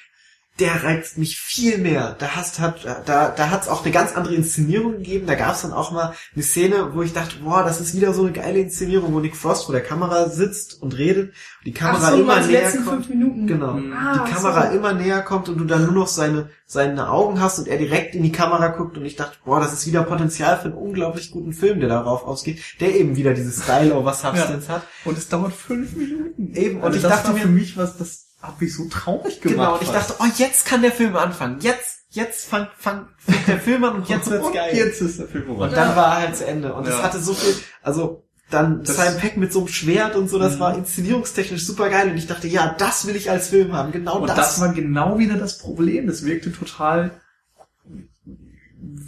der 0.61 0.83
reizt 0.85 1.17
mich 1.17 1.37
viel 1.37 1.77
mehr. 1.77 2.15
Da 2.19 2.35
hast 2.37 2.59
hat 2.61 2.85
da 2.85 3.33
da 3.35 3.49
hat's 3.49 3.67
auch 3.67 3.83
eine 3.83 3.91
ganz 3.91 4.15
andere 4.15 4.35
Inszenierung 4.35 4.93
gegeben. 4.93 5.27
Da 5.27 5.35
gab's 5.35 5.63
dann 5.63 5.73
auch 5.73 5.91
mal 5.91 6.13
eine 6.33 6.43
Szene, 6.43 6.91
wo 6.93 7.01
ich 7.01 7.11
dachte, 7.11 7.35
boah, 7.43 7.63
das 7.63 7.81
ist 7.81 7.93
wieder 7.95 8.13
so 8.13 8.21
eine 8.23 8.31
geile 8.31 8.59
Inszenierung, 8.59 9.13
wo 9.13 9.19
Nick 9.19 9.35
Frost 9.35 9.65
vor 9.65 9.73
der 9.73 9.83
Kamera 9.83 10.29
sitzt 10.29 10.81
und 10.81 10.97
redet 10.97 11.29
und 11.31 11.65
die 11.65 11.73
Kamera 11.73 12.07
Ach 12.07 12.11
so, 12.11 12.21
immer 12.21 12.39
näher 12.39 12.61
letzten 12.61 12.85
kommt. 12.85 13.05
fünf 13.05 13.09
Minuten. 13.09 13.47
Genau. 13.47 13.73
Mhm. 13.73 13.91
Ah, 13.91 14.23
die 14.25 14.31
Kamera 14.31 14.71
so. 14.71 14.77
immer 14.77 14.93
näher 14.93 15.21
kommt 15.23 15.49
und 15.49 15.57
du 15.57 15.65
dann 15.65 15.83
nur 15.85 15.93
noch 15.93 16.07
seine, 16.07 16.49
seine 16.65 17.09
Augen 17.09 17.41
hast 17.41 17.59
und 17.59 17.67
er 17.67 17.77
direkt 17.77 18.15
in 18.15 18.23
die 18.23 18.31
Kamera 18.31 18.69
guckt 18.69 18.95
und 18.97 19.03
ich 19.05 19.15
dachte, 19.17 19.37
boah, 19.43 19.59
das 19.59 19.73
ist 19.73 19.87
wieder 19.87 20.03
Potenzial 20.03 20.57
für 20.57 20.65
einen 20.65 20.73
unglaublich 20.75 21.31
guten 21.31 21.53
Film, 21.53 21.79
der 21.79 21.89
darauf 21.89 22.23
ausgeht, 22.23 22.59
der 22.79 22.95
eben 22.95 23.15
wieder 23.15 23.33
dieses 23.33 23.63
Style 23.63 23.95
over 23.95 24.13
Substance 24.13 24.69
hat. 24.69 24.83
Und 25.05 25.17
es 25.17 25.27
dauert 25.27 25.53
fünf 25.53 25.95
Minuten. 25.95 26.53
Eben, 26.53 26.77
und 26.77 26.83
Also 26.85 26.97
ich 26.97 27.01
das 27.01 27.11
dachte 27.11 27.27
war 27.29 27.33
mir- 27.33 27.41
für 27.41 27.47
mich 27.49 27.75
was, 27.77 27.97
das 27.97 28.27
hat 28.41 28.59
mich 28.61 28.75
so 28.75 28.87
traurig 28.89 29.39
gemacht. 29.41 29.57
Genau, 29.57 29.73
und 29.75 29.81
ich 29.83 29.89
dachte, 29.89 30.15
oh, 30.19 30.25
jetzt 30.37 30.65
kann 30.65 30.81
der 30.81 30.91
Film 30.91 31.15
anfangen. 31.15 31.59
Jetzt, 31.61 32.05
jetzt 32.09 32.47
fang, 32.49 32.67
fang, 32.77 33.07
fängt 33.17 33.47
der 33.47 33.59
Film 33.59 33.83
an 33.83 33.95
und 33.97 34.09
jetzt 34.09 34.29
wird's 34.29 34.47
und 34.47 34.53
geil. 34.53 34.75
Jetzt 34.75 35.01
ist 35.01 35.19
der 35.19 35.27
Film 35.27 35.45
vorbei. 35.45 35.65
Und 35.67 35.73
dann 35.77 35.95
war 35.95 36.15
er 36.15 36.27
halt 36.27 36.35
zu 36.35 36.45
Ende. 36.47 36.73
Und 36.73 36.87
es 36.87 36.93
Ja. 36.95 37.03
hatte 37.03 37.19
so 37.19 37.33
viel, 37.33 37.53
also 37.83 38.23
dann 38.49 38.83
Das- 38.83 38.97
Simon 38.97 39.17
Peck 39.17 39.37
mit 39.37 39.53
so 39.53 39.59
einem 39.59 39.67
Schwert 39.69 40.15
und 40.15 40.27
so, 40.29 40.37
das 40.39 40.55
Mhm. 40.55 40.59
war 40.59 40.75
inszenierungstechnisch 40.77 41.65
super 41.65 41.89
geil. 41.89 42.09
Und 42.09 42.17
ich 42.17 42.27
dachte, 42.27 42.47
ja, 42.47 42.75
das 42.77 43.05
will 43.07 43.15
ich 43.15 43.29
als 43.29 43.47
Film 43.49 43.73
haben. 43.73 43.91
Genau 43.91 44.19
Und 44.19 44.27
das. 44.27 44.35
das 44.35 44.59
war 44.61 44.73
genau 44.73 45.19
wieder 45.19 45.35
das 45.35 45.57
Problem. 45.57 46.07
Das 46.07 46.25
wirkte 46.25 46.51
total 46.51 47.11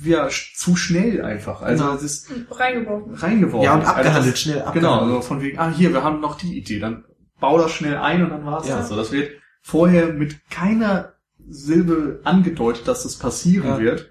ja, 0.03 0.29
zu 0.55 0.75
schnell 0.75 1.23
einfach. 1.23 1.61
Also 1.61 1.83
Genau. 1.85 1.95
es 1.95 2.03
ist 2.03 2.27
Reingeworfen. 2.51 3.15
reingeworfen. 3.15 3.63
ja, 3.65 3.73
und 3.73 3.81
abgehandelt, 3.85 4.15
Also 4.15 4.29
das, 4.31 4.39
schnell 4.39 4.55
Genau, 4.57 4.67
abgehandelt. 4.67 5.01
also 5.15 5.21
von 5.21 5.41
wegen, 5.41 5.57
ah 5.59 5.71
hier, 5.75 5.91
wir 5.93 6.03
haben 6.03 6.19
noch 6.19 6.37
die 6.37 6.57
Idee, 6.57 6.79
dann 6.79 7.05
bau 7.43 7.57
das 7.57 7.71
schnell 7.71 7.97
ein 7.97 8.23
und 8.23 8.29
dann 8.29 8.45
war's 8.45 8.67
Ja. 8.69 8.77
das. 8.77 8.87
So, 8.89 8.95
das 8.95 9.11
wird 9.11 9.31
vorher 9.61 10.13
mit 10.13 10.49
keiner 10.49 11.13
Silbe 11.47 12.21
angedeutet, 12.23 12.87
dass 12.87 13.03
das 13.03 13.17
passieren 13.17 13.67
Ja. 13.67 13.79
wird. 13.79 14.09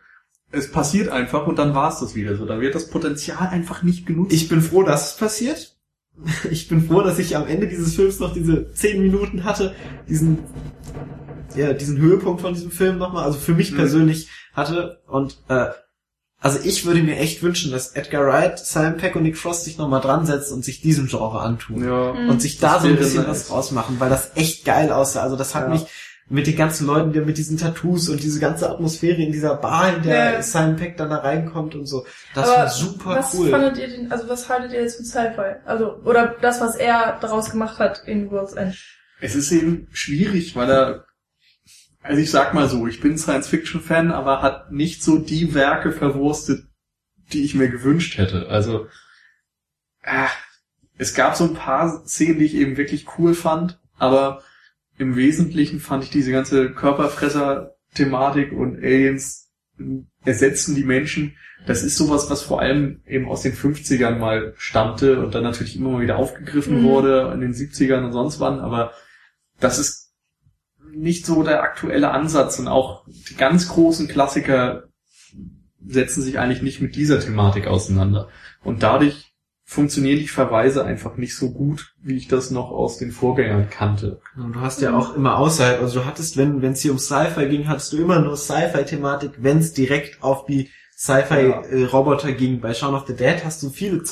Es 0.51 0.71
passiert 0.71 1.09
einfach 1.09 1.47
und 1.47 1.59
dann 1.59 1.75
war's 1.75 2.01
das 2.01 2.15
wieder 2.15 2.37
so. 2.37 2.45
Da 2.45 2.61
wird 2.61 2.75
das 2.75 2.91
Potenzial 2.91 3.49
einfach 3.49 3.83
nicht 3.83 4.05
genutzt. 4.07 4.35
Ich 4.35 4.51
bin 4.51 4.61
froh, 4.61 4.83
dass 4.83 5.13
es 5.13 5.17
passiert. 5.17 5.77
Ich 6.51 6.69
bin 6.69 6.87
froh, 6.87 7.01
dass 7.01 7.19
ich 7.19 7.35
am 7.37 7.47
Ende 7.47 7.67
dieses 7.69 7.95
Films 7.95 8.21
noch 8.21 8.35
diese 8.35 8.71
zehn 8.75 9.01
Minuten 9.01 9.45
hatte, 9.45 9.75
diesen, 10.11 10.41
ja, 11.57 11.73
diesen 11.73 11.97
Höhepunkt 11.97 12.43
von 12.43 12.53
diesem 12.53 12.71
Film 12.71 12.99
nochmal, 12.99 13.25
also 13.25 13.39
für 13.39 13.55
mich 13.55 13.73
Mhm. 13.73 13.77
persönlich 13.77 14.29
hatte. 14.53 15.01
Und 15.07 15.39
äh, 15.49 15.69
also 16.43 16.59
ich 16.65 16.85
würde 16.85 17.03
mir 17.03 17.17
echt 17.17 17.43
wünschen, 17.43 17.71
dass 17.73 17.93
Edgar 17.93 18.27
Wright, 18.27 18.59
Simon 18.59 18.97
Peck 18.99 19.17
und 19.17 19.23
Nick 19.23 19.39
Frost 19.39 19.65
sich 19.65 19.79
nochmal 19.79 20.01
dran 20.01 20.27
setzen 20.27 20.55
und 20.55 20.65
sich 20.65 20.81
diesem 20.83 21.07
Genre 21.07 21.41
antun. 21.41 21.85
ja. 21.85 22.13
Mhm. 22.13 22.29
Und 22.31 22.43
sich 22.43 22.59
da 22.59 22.75
Das 22.75 22.83
so 22.83 22.89
ein 22.89 22.97
bisschen 22.97 23.23
nice. 23.23 23.29
was 23.31 23.51
rausmachen, 23.51 24.01
weil 24.01 24.11
das 24.11 24.33
echt 24.35 24.65
geil 24.65 24.93
aussah. 24.93 25.23
Also 25.23 25.37
das 25.37 25.55
hat 25.55 25.65
Ja. 25.65 25.69
mich 25.71 25.87
mit 26.29 26.47
den 26.47 26.57
ganzen 26.57 26.87
Leuten, 26.87 27.13
die 27.13 27.21
mit 27.21 27.37
diesen 27.37 27.59
Tattoos 27.59 28.09
und 28.09 28.23
diese 28.23 28.41
ganze 28.41 28.71
Atmosphäre 28.71 29.21
in 29.21 29.33
dieser 29.33 29.55
Bar, 29.57 29.97
in 29.97 30.03
der 30.03 30.33
Ja. 30.35 30.43
Simon 30.43 30.77
Peck 30.77 30.97
dann 30.97 31.11
da 31.11 31.17
reinkommt 31.17 31.75
und 31.75 31.85
so, 31.87 32.07
das 32.35 32.49
Aber 32.49 32.59
war 32.59 32.69
super 32.71 33.11
was 33.17 33.35
cool. 33.35 33.51
fandet 33.51 33.77
ihr 33.79 33.89
denn, 33.89 34.11
also 34.11 34.29
was 34.29 34.49
haltet 34.49 34.73
ihr 34.73 34.81
jetzt 34.81 34.97
von 34.97 35.05
Sci-Fi? 35.05 35.57
Also, 35.67 35.97
oder 36.05 36.35
das, 36.41 36.61
was 36.61 36.77
er 36.77 37.19
daraus 37.21 37.51
gemacht 37.51 37.79
hat 37.79 38.03
in 38.07 38.31
World's 38.31 38.55
End? 38.55 38.77
Es 39.21 39.35
ist 39.35 39.53
eben 39.53 39.89
schwierig, 39.93 40.57
weil 40.57 40.71
er, 40.71 41.05
also 42.03 42.21
ich 42.21 42.31
sag 42.31 42.55
mal 42.55 42.69
so, 42.69 42.87
ich 42.87 43.01
bin 43.01 43.17
Science-Fiction-Fan, 43.17 44.11
aber 44.13 44.43
hat 44.43 44.73
nicht 44.73 45.03
so 45.03 45.19
die 45.19 45.55
Werke 45.55 45.93
verwurstet, 45.93 46.67
die 47.33 47.45
ich 47.45 47.55
mir 47.55 47.69
gewünscht 47.69 48.19
hätte. 48.19 48.49
Also, 48.49 48.87
äh, 50.03 50.27
es 50.99 51.15
gab 51.15 51.37
so 51.37 51.45
ein 51.45 51.55
paar 51.55 52.07
Szenen, 52.07 52.39
die 52.39 52.45
ich 52.45 52.55
eben 52.55 52.77
wirklich 52.77 53.07
cool 53.19 53.35
fand, 53.35 53.81
aber 53.97 54.43
im 54.99 55.17
Wesentlichen 55.17 55.81
fand 55.81 56.05
ich 56.05 56.11
diese 56.11 56.33
ganze 56.33 56.71
Körperfresser-Thematik 56.73 58.53
und 58.53 58.77
Aliens 58.77 59.51
ersetzen 60.25 60.75
die 60.75 60.85
Menschen. 60.85 61.37
Das 61.67 61.83
ist 61.83 61.97
sowas, 61.97 62.29
was 62.31 62.43
vor 62.43 62.61
allem 62.61 63.01
eben 63.07 63.29
aus 63.29 63.43
den 63.43 63.55
50ern 63.55 64.17
mal 64.19 64.55
stammte 64.57 65.25
und 65.25 65.35
dann 65.35 65.45
natürlich 65.45 65.77
immer 65.77 65.91
mal 65.91 66.03
wieder 66.03 66.17
aufgegriffen 66.17 66.81
Mhm. 66.81 66.85
wurde 66.85 67.31
in 67.35 67.41
den 67.41 67.55
70ern 67.55 68.05
und 68.05 68.13
sonst 68.13 68.41
wann, 68.41 68.61
aber 68.61 68.93
das 69.61 69.79
ist 69.79 70.02
nicht 70.95 71.27
so 71.27 71.43
der 71.43 71.63
aktuelle 71.63 72.11
Ansatz 72.11 72.59
und 72.59 72.69
auch 72.69 73.05
die 73.07 73.37
ganz 73.37 73.69
großen 73.69 74.09
Klassiker 74.09 74.85
setzen 75.85 76.23
sich 76.23 76.39
eigentlich 76.39 76.63
nicht 76.63 76.81
mit 76.81 76.95
dieser 76.97 77.21
Thematik 77.21 77.67
auseinander. 77.67 78.29
Und 78.63 78.83
dadurch 78.83 79.33
funktionieren 79.65 80.19
die 80.19 80.29
Verweise 80.29 80.85
einfach 80.85 81.17
nicht 81.17 81.37
so 81.37 81.51
gut, 81.51 81.95
wie 82.03 82.17
ich 82.17 82.29
das 82.29 82.51
noch 82.51 82.71
aus 82.71 82.99
den 82.99 83.11
Vorgängern 83.11 83.71
kannte. 83.71 84.21
Und 84.37 84.55
du 84.55 84.61
hast 84.61 84.83
ja 84.83 84.97
auch 84.97 85.17
immer 85.17 85.39
außerhalb, 85.39 85.81
also 85.81 86.01
du 86.01 86.07
hattest, 86.07 86.37
wenn 86.37 86.63
wenn 86.63 86.73
es 86.73 86.83
hier 86.83 86.93
um 86.93 86.99
Sci-Fi 86.99 87.49
ging, 87.49 87.69
hattest 87.69 87.93
du 87.93 87.99
immer 87.99 88.21
nur 88.21 88.37
Sci-Fi-Thematik, 88.37 89.33
wenn 89.39 89.59
es 89.59 89.73
direkt 89.73 90.23
auf 90.23 90.45
die 90.45 90.71
Sci-Fi-Roboter 90.97 92.33
ging. 92.33 92.61
Bei 92.61 92.75
Shaun 92.75 92.95
of 92.95 93.07
the 93.07 93.17
Dead 93.17 93.45
hast 93.45 93.63
du 93.63 93.71
viele 93.71 94.03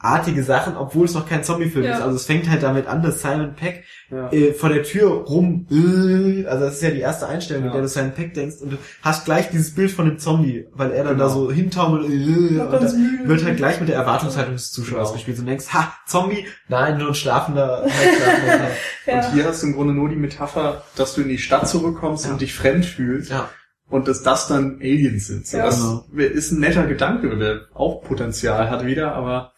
Zombie-artige 0.00 0.42
Sachen, 0.42 0.76
obwohl 0.76 1.04
es 1.04 1.14
noch 1.14 1.28
kein 1.28 1.44
Zombie-Film 1.44 1.84
Ja. 1.84 1.92
ist. 1.96 2.00
Also 2.02 2.16
es 2.16 2.24
fängt 2.26 2.48
halt 2.48 2.62
damit 2.62 2.86
an, 2.86 3.02
dass 3.02 3.20
Simon 3.22 3.54
Peck 3.54 3.84
Ja. 4.10 4.32
äh, 4.32 4.52
vor 4.54 4.70
der 4.70 4.82
Tür 4.82 5.08
rum, 5.26 5.66
äh, 5.70 6.46
also 6.46 6.64
das 6.64 6.74
ist 6.76 6.82
ja 6.82 6.90
die 6.90 7.00
erste 7.00 7.28
Einstellung, 7.28 7.64
mit 7.64 7.70
Ja. 7.70 7.74
der 7.74 7.82
du 7.82 7.88
Simon 7.88 8.12
Peck 8.12 8.34
denkst 8.34 8.56
und 8.62 8.72
du 8.72 8.76
hast 9.02 9.24
gleich 9.24 9.50
dieses 9.50 9.74
Bild 9.74 9.90
von 9.90 10.06
dem 10.06 10.18
Zombie, 10.18 10.66
weil 10.72 10.90
er 10.92 11.04
dann 11.04 11.14
Genau. 11.14 11.24
da 11.28 11.30
so 11.30 11.52
hintaumelt, 11.52 12.08
äh, 12.10 12.60
und 12.60 12.70
ganz 12.72 12.92
da 12.92 12.98
müde. 12.98 13.28
wird 13.28 13.44
halt 13.44 13.56
gleich 13.58 13.78
mit 13.80 13.88
der 13.88 13.96
Erwartungshaltung 13.96 14.54
des 14.54 14.72
Zuschauers 14.72 15.08
Genau. 15.08 15.12
gespielt. 15.14 15.38
Und 15.38 15.44
du 15.44 15.50
denkst, 15.50 15.68
ha, 15.72 15.92
Zombie? 16.06 16.46
Nein, 16.68 16.98
nur 16.98 17.08
ein 17.08 17.14
schlafender, 17.14 17.82
halbschlafender. 17.82 18.70
Ja. 19.06 19.14
Und 19.16 19.32
hier 19.34 19.44
hast 19.44 19.62
du 19.62 19.66
im 19.68 19.74
Grunde 19.74 19.94
nur 19.94 20.08
die 20.08 20.16
Metapher, 20.16 20.82
dass 20.96 21.14
du 21.14 21.20
in 21.22 21.28
die 21.28 21.38
Stadt 21.38 21.68
zurückkommst 21.68 22.24
Ja. 22.26 22.32
und 22.32 22.40
dich 22.40 22.54
fremd 22.54 22.84
fühlst. 22.86 23.30
ja. 23.30 23.48
und 23.92 24.06
dass 24.06 24.22
das 24.22 24.46
dann 24.46 24.76
Aliens 24.80 25.26
sind. 25.26 25.48
So, 25.48 25.56
Ja. 25.56 25.64
das 25.66 25.80
Genau. 25.80 26.04
ist 26.14 26.52
ein 26.52 26.60
netter 26.60 26.86
Gedanke, 26.86 27.36
der 27.36 27.62
auch 27.74 28.02
Potenzial 28.02 28.70
hat 28.70 28.86
wieder, 28.86 29.16
aber 29.16 29.52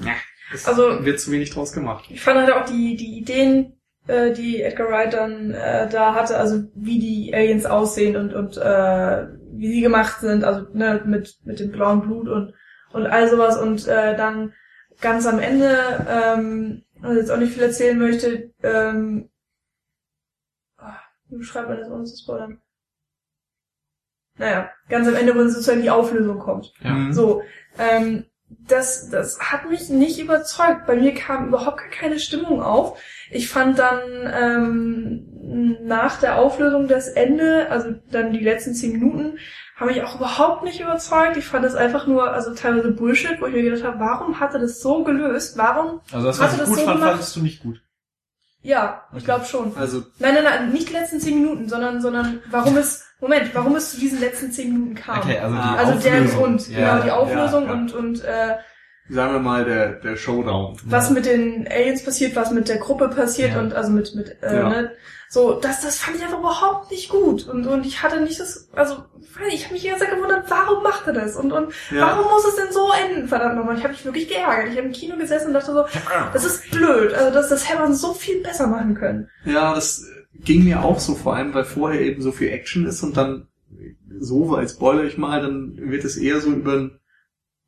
ja, 0.00 0.14
es 0.52 0.66
Also- 0.66 1.04
wird 1.04 1.20
zu 1.20 1.30
wenig 1.32 1.50
draus 1.50 1.72
gemacht. 1.72 2.06
Ich 2.10 2.20
fand 2.20 2.38
halt 2.40 2.52
auch 2.52 2.64
die, 2.66 2.96
die 2.96 3.18
Ideen, 3.18 3.78
äh, 4.06 4.32
die 4.32 4.62
Edgar 4.62 4.88
Wright 4.90 5.12
dann 5.14 5.52
äh, 5.52 5.88
da 5.88 6.14
hatte, 6.14 6.36
also 6.36 6.64
wie 6.74 6.98
die 6.98 7.34
Aliens 7.34 7.66
aussehen 7.66 8.16
und, 8.16 8.34
und 8.34 8.56
äh, 8.56 9.26
wie 9.52 9.68
sie 9.72 9.80
gemacht 9.80 10.20
sind, 10.20 10.44
also 10.44 10.66
ne, 10.74 11.02
mit, 11.06 11.38
mit 11.44 11.60
dem 11.60 11.70
blauen 11.72 12.02
Blut 12.02 12.28
und, 12.28 12.54
und 12.92 13.06
all 13.06 13.28
sowas 13.28 13.56
und 13.56 13.86
äh, 13.88 14.16
dann 14.16 14.52
ganz 15.00 15.26
am 15.26 15.38
Ende, 15.38 16.06
ähm, 16.08 16.84
was 17.00 17.12
ich 17.12 17.18
jetzt 17.18 17.30
auch 17.30 17.38
nicht 17.38 17.54
viel 17.54 17.62
erzählen 17.62 17.98
möchte, 17.98 18.52
ähm, 18.62 19.30
ah, 20.76 20.98
wie 21.28 21.36
beschreibt 21.38 21.68
man 21.68 21.78
das 21.78 21.90
ohne 21.90 22.04
zu 22.04 22.16
spoilern? 22.16 22.60
Naja, 24.36 24.70
ganz 24.88 25.06
am 25.06 25.14
Ende, 25.14 25.34
wo 25.34 25.42
sozusagen 25.44 25.82
die 25.82 25.90
Auflösung 25.90 26.38
kommt. 26.40 26.72
Ja. 26.82 27.12
So, 27.12 27.42
ähm, 27.78 28.24
das, 28.66 29.10
das 29.10 29.38
hat 29.40 29.68
mich 29.68 29.88
nicht 29.88 30.18
überzeugt. 30.18 30.86
Bei 30.86 30.96
mir 30.96 31.14
kam 31.14 31.48
überhaupt 31.48 31.78
gar 31.78 31.88
keine 31.88 32.18
Stimmung 32.18 32.62
auf. 32.62 33.00
Ich 33.30 33.48
fand 33.48 33.78
dann 33.78 34.00
ähm, 34.32 35.78
nach 35.82 36.20
der 36.20 36.38
Auflösung 36.38 36.88
das 36.88 37.08
Ende, 37.08 37.70
also 37.70 37.94
dann 38.10 38.32
die 38.32 38.40
letzten 38.40 38.74
zehn 38.74 38.92
Minuten, 38.92 39.38
haben 39.76 39.88
mich 39.88 40.02
auch 40.02 40.16
überhaupt 40.16 40.62
nicht 40.62 40.80
überzeugt. 40.80 41.36
Ich 41.36 41.46
fand 41.46 41.64
es 41.64 41.74
einfach 41.74 42.06
nur, 42.06 42.32
also 42.32 42.54
teilweise 42.54 42.92
Bullshit, 42.92 43.40
wo 43.40 43.46
ich 43.46 43.54
mir 43.54 43.62
gedacht 43.62 43.84
habe, 43.84 44.00
warum 44.00 44.38
hat 44.40 44.54
er 44.54 44.60
das 44.60 44.80
so 44.80 45.02
gelöst? 45.04 45.58
Warum? 45.58 46.00
Also 46.12 46.26
das, 46.26 46.40
Hast 46.40 46.40
was 46.40 46.50
du 46.50 46.54
ich 46.54 46.60
das 46.60 46.68
gut 46.68 46.78
so 46.78 46.84
fand, 46.84 46.96
gemacht? 46.96 47.10
fandest 47.10 47.36
du 47.36 47.40
nicht 47.40 47.62
gut. 47.62 47.80
Ja, 48.64 49.04
ich 49.14 49.24
glaube 49.24 49.44
schon. 49.44 49.76
Also 49.76 50.02
Nein, 50.18 50.34
nein, 50.34 50.44
nein, 50.44 50.72
nicht 50.72 50.88
die 50.88 50.94
letzten 50.94 51.20
zehn 51.20 51.34
Minuten, 51.40 51.68
sondern, 51.68 52.00
sondern 52.00 52.40
warum 52.50 52.76
es, 52.78 53.04
Moment, 53.20 53.54
warum 53.54 53.76
es 53.76 53.90
zu 53.92 54.00
diesen 54.00 54.20
letzten 54.20 54.50
zehn 54.52 54.72
Minuten 54.72 54.94
kam. 54.94 55.18
Okay, 55.18 55.38
also 55.38 55.54
die 55.54 55.78
also 55.78 56.08
der. 56.08 56.22
Grund, 56.24 56.68
Ja, 56.70 56.92
genau, 56.94 57.04
die 57.04 57.10
Auflösung 57.10 57.66
ja. 57.66 57.72
und, 57.74 57.92
und 57.92 58.24
äh, 58.24 58.56
sagen 59.10 59.34
wir 59.34 59.40
mal 59.40 59.66
der 59.66 59.92
der 60.00 60.16
Showdown. 60.16 60.78
was 60.86 61.10
mit 61.10 61.26
den 61.26 61.68
Aliens 61.70 62.02
passiert, 62.04 62.34
was 62.36 62.50
mit 62.52 62.68
der 62.70 62.78
Gruppe 62.78 63.08
passiert 63.08 63.52
Ja. 63.52 63.60
und 63.60 63.74
also 63.74 63.90
mit 63.92 64.14
mit 64.14 64.42
äh, 64.42 64.56
Ja. 64.56 64.68
ne, 64.70 64.92
so 65.34 65.58
das 65.60 65.82
das 65.82 65.98
fand 65.98 66.16
ich 66.16 66.22
einfach 66.22 66.38
überhaupt 66.38 66.90
nicht 66.92 67.08
gut 67.08 67.48
und 67.48 67.66
und 67.66 67.84
ich 67.84 68.02
hatte 68.02 68.20
nicht 68.20 68.38
das 68.38 68.68
also 68.72 69.04
ich 69.52 69.64
habe 69.64 69.74
mich 69.74 69.82
die 69.82 69.88
ganze 69.88 70.04
Zeit 70.04 70.14
gewundert, 70.14 70.48
warum 70.48 70.84
macht 70.84 71.08
er 71.08 71.12
das 71.12 71.34
und 71.34 71.50
und 71.50 71.74
warum 71.90 72.30
muss 72.30 72.46
es 72.46 72.54
denn 72.54 72.72
so 72.72 72.88
enden? 72.92 73.26
Verdammt 73.26 73.56
nochmal, 73.56 73.76
ich 73.76 73.82
habe 73.82 73.92
mich 73.92 74.04
wirklich 74.04 74.28
geärgert. 74.28 74.68
Ich 74.70 74.78
habe 74.78 74.86
im 74.86 74.92
Kino 74.92 75.16
gesessen 75.16 75.48
und 75.48 75.54
dachte 75.54 75.72
so, 75.72 75.84
das 76.32 76.44
ist 76.44 76.70
blöd. 76.70 77.12
Also 77.12 77.34
das 77.34 77.48
das 77.48 77.68
hätte 77.68 77.80
man 77.80 77.94
so 77.94 78.14
viel 78.14 78.42
besser 78.42 78.68
machen 78.68 78.94
können. 78.94 79.28
Ja, 79.44 79.74
das 79.74 80.06
ging 80.34 80.62
mir 80.62 80.84
auch 80.84 81.00
so, 81.00 81.16
vor 81.16 81.34
allem 81.34 81.52
weil 81.52 81.64
vorher 81.64 82.00
eben 82.00 82.22
so 82.22 82.30
viel 82.30 82.50
Action 82.50 82.86
ist 82.86 83.02
und 83.02 83.16
dann 83.16 83.48
so, 84.20 84.54
als 84.54 84.72
spoiler 84.72 85.02
ich 85.02 85.18
mal, 85.18 85.42
dann 85.42 85.76
wird 85.76 86.04
es 86.04 86.16
eher 86.16 86.40
so 86.40 86.52
über 86.52 86.72
einen 86.74 87.00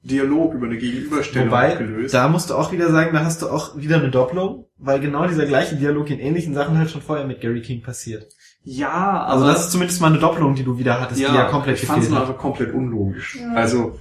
Dialog, 0.06 0.54
über 0.54 0.66
eine 0.66 0.76
Gegenüberstellung 0.78 1.48
Wobei, 1.48 1.74
gelöst. 1.74 2.14
da 2.14 2.28
musst 2.28 2.50
du 2.50 2.54
auch 2.54 2.70
wieder 2.72 2.90
sagen, 2.90 3.12
da 3.12 3.24
hast 3.24 3.42
du 3.42 3.48
auch 3.48 3.76
wieder 3.76 3.96
eine 3.96 4.10
Doppelung, 4.10 4.66
weil 4.78 5.00
genau 5.00 5.26
dieser 5.26 5.46
gleiche 5.46 5.76
Dialog 5.76 6.10
in 6.10 6.18
ähnlichen 6.20 6.54
Sachen 6.54 6.78
halt 6.78 6.90
schon 6.90 7.02
vorher 7.02 7.26
mit 7.26 7.40
Gary 7.40 7.60
King 7.62 7.82
passiert. 7.82 8.26
ja, 8.62 9.24
Also 9.24 9.44
aber 9.44 9.52
das 9.52 9.64
ist 9.66 9.72
zumindest 9.72 10.00
mal 10.00 10.08
eine 10.08 10.18
Doppelung, 10.18 10.54
die 10.54 10.64
du 10.64 10.78
wieder 10.78 11.00
hattest, 11.00 11.18
die 11.20 11.24
ja 11.24 11.44
komplett 11.50 11.80
ich 11.80 11.86
fand 11.86 11.98
es 12.02 12.04
gefehlt 12.06 12.10
nur 12.10 12.20
hat. 12.20 12.28
einfach 12.28 12.40
komplett 12.40 12.72
unlogisch. 12.74 13.36
Ja. 13.40 13.52
Also 13.54 13.98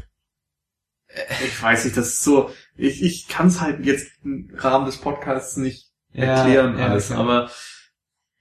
ich 1.45 1.61
weiß 1.63 1.85
nicht, 1.85 1.95
das 1.97 2.07
ist 2.07 2.23
so, 2.23 2.49
ich, 2.75 3.01
ich 3.03 3.27
kann 3.27 3.47
es 3.47 3.61
halt 3.61 3.85
jetzt 3.85 4.07
im 4.23 4.49
Rahmen 4.55 4.85
des 4.85 4.97
Podcasts 4.97 5.55
nicht 5.57 5.91
erklären 6.13 6.77
ja, 6.77 6.87
alles, 6.87 7.07
klar. 7.07 7.19
aber 7.19 7.49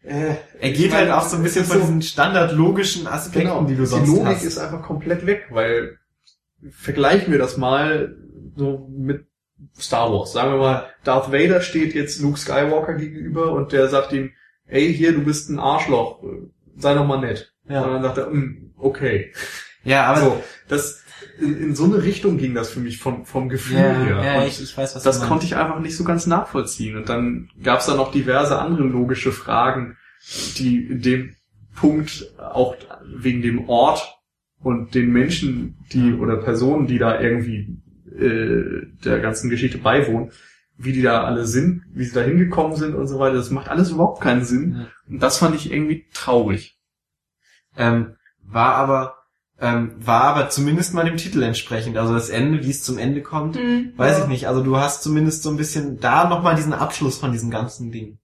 äh, 0.03 0.35
Er 0.61 0.71
geht 0.73 0.93
halt 0.93 1.11
auch 1.11 1.27
so 1.27 1.37
ein 1.37 1.43
bisschen 1.43 1.65
von 1.65 1.77
so- 1.77 1.83
diesen 1.83 2.03
standardlogischen 2.03 3.07
Aspekten, 3.07 3.49
Genau, 3.49 3.65
die 3.65 3.77
du 3.77 3.87
sonst 3.87 4.07
die 4.11 4.17
Logik 4.17 4.27
hast. 4.37 4.45
ist 4.45 4.59
einfach 4.59 4.83
komplett 4.83 5.25
weg, 5.27 5.47
weil 5.51 5.99
vergleichen 6.71 7.33
wir 7.33 7.39
das 7.39 7.57
mal 7.57 8.17
so 8.57 8.89
mit 8.91 9.27
Star 9.79 10.13
Wars. 10.13 10.33
Sagen 10.33 10.53
wir 10.53 10.59
mal, 10.59 10.87
Darth 11.05 11.33
Vader 11.33 11.61
steht 11.61 11.95
jetzt 11.95 12.21
Luke 12.21 12.39
Skywalker 12.39 12.95
gegenüber 12.95 13.53
und 13.53 13.73
der 13.73 13.89
sagt 13.89 14.13
ihm, 14.13 14.33
ey, 14.67 14.93
hier, 14.93 15.13
du 15.13 15.25
bist 15.25 15.51
ein 15.51 15.59
Arschloch, 15.59 16.23
sei 16.77 16.95
doch 16.95 17.07
mal 17.07 17.21
nett. 17.21 17.55
Ja. 17.69 17.83
Und 17.83 17.93
dann 17.95 18.03
sagt 18.03 18.19
er, 18.19 18.31
"Mm, 18.31 18.73
okay. 18.77 19.33
ja, 19.85 20.05
aber 20.07 20.21
so, 20.21 20.43
das, 20.69 21.03
in, 21.41 21.57
in 21.59 21.75
so 21.75 21.85
eine 21.85 22.03
Richtung 22.03 22.37
ging 22.39 22.55
das 22.55 22.71
für 22.71 22.81
mich 22.81 22.99
vom, 22.99 23.25
vom 23.25 23.49
Gefühl 23.49 23.79
ja, 23.79 24.05
her. 24.05 24.23
ja, 24.25 24.41
und 24.41 24.49
ich, 24.49 24.63
ich 24.63 24.77
weiß, 24.77 24.97
was 24.97 25.03
das 25.03 25.23
konnte 25.23 25.47
ich 25.47 25.57
einfach 25.57 25.81
nicht 25.81 25.97
so 25.97 26.05
ganz 26.05 26.27
nachvollziehen. 26.27 26.97
Und 26.97 27.09
dann 27.09 27.49
gab 27.63 27.81
es 27.81 27.87
da 27.87 27.95
noch 27.95 28.13
diverse 28.13 28.59
andere 28.59 28.85
logische 28.85 29.33
Fragen, 29.33 29.97
die 30.59 30.87
in 30.87 31.01
dem 31.03 31.37
Punkt 31.75 32.33
auch 32.39 32.77
wegen 33.05 33.43
dem 33.43 33.69
Ort 33.69 34.19
und 34.65 34.95
den 34.95 35.13
Menschen, 35.13 35.77
die 35.93 36.15
oder 36.15 36.39
Personen, 36.39 36.87
die 36.87 36.99
da 36.99 37.21
irgendwie 37.21 37.79
äh, 38.19 38.87
der 39.05 39.21
ganzen 39.21 39.51
Geschichte 39.51 39.79
beiwohnen, 39.79 40.31
wie 40.77 40.93
die 40.93 41.03
da 41.03 41.23
alle 41.23 41.47
sind, 41.47 41.83
wie 41.93 42.05
sie 42.05 42.15
da 42.15 42.23
hingekommen 42.23 42.77
sind 42.77 42.95
und 42.95 43.07
so 43.07 43.19
weiter. 43.19 43.37
Das 43.37 43.51
macht 43.51 43.69
alles 43.69 43.91
überhaupt 43.91 44.21
keinen 44.21 44.45
Sinn. 44.45 44.77
Ja. 44.77 44.87
Und 45.09 45.23
das 45.23 45.39
fand 45.39 45.55
ich 45.55 45.71
irgendwie 45.71 46.07
traurig. 46.13 46.79
Ähm, 47.77 48.17
war 48.43 48.75
aber 48.75 49.17
ähm, 49.61 49.93
war 49.99 50.25
aber 50.25 50.49
zumindest 50.49 50.95
mal 50.95 51.05
dem 51.05 51.17
Titel 51.17 51.43
entsprechend. 51.43 51.97
Also 51.97 52.13
das 52.13 52.29
Ende, 52.29 52.65
wie 52.65 52.71
es 52.71 52.83
zum 52.83 52.99
Ende 52.99 53.23
kommt, 53.23 53.57
Hm, 53.57 53.93
weiß 53.97 54.19
ja. 54.19 54.25
ich 54.25 54.29
nicht. 54.29 54.49
Also 54.49 54.65
du 54.65 54.77
hast 54.79 55.03
zumindest 55.05 55.45
so 55.45 55.51
ein 55.51 55.57
bisschen 55.57 56.01
da 56.01 56.29
nochmal 56.29 56.57
diesen 56.57 56.73
Abschluss 56.73 57.19
von 57.19 57.31
diesem 57.33 57.51
ganzen 57.51 57.93
Ding. 57.93 58.19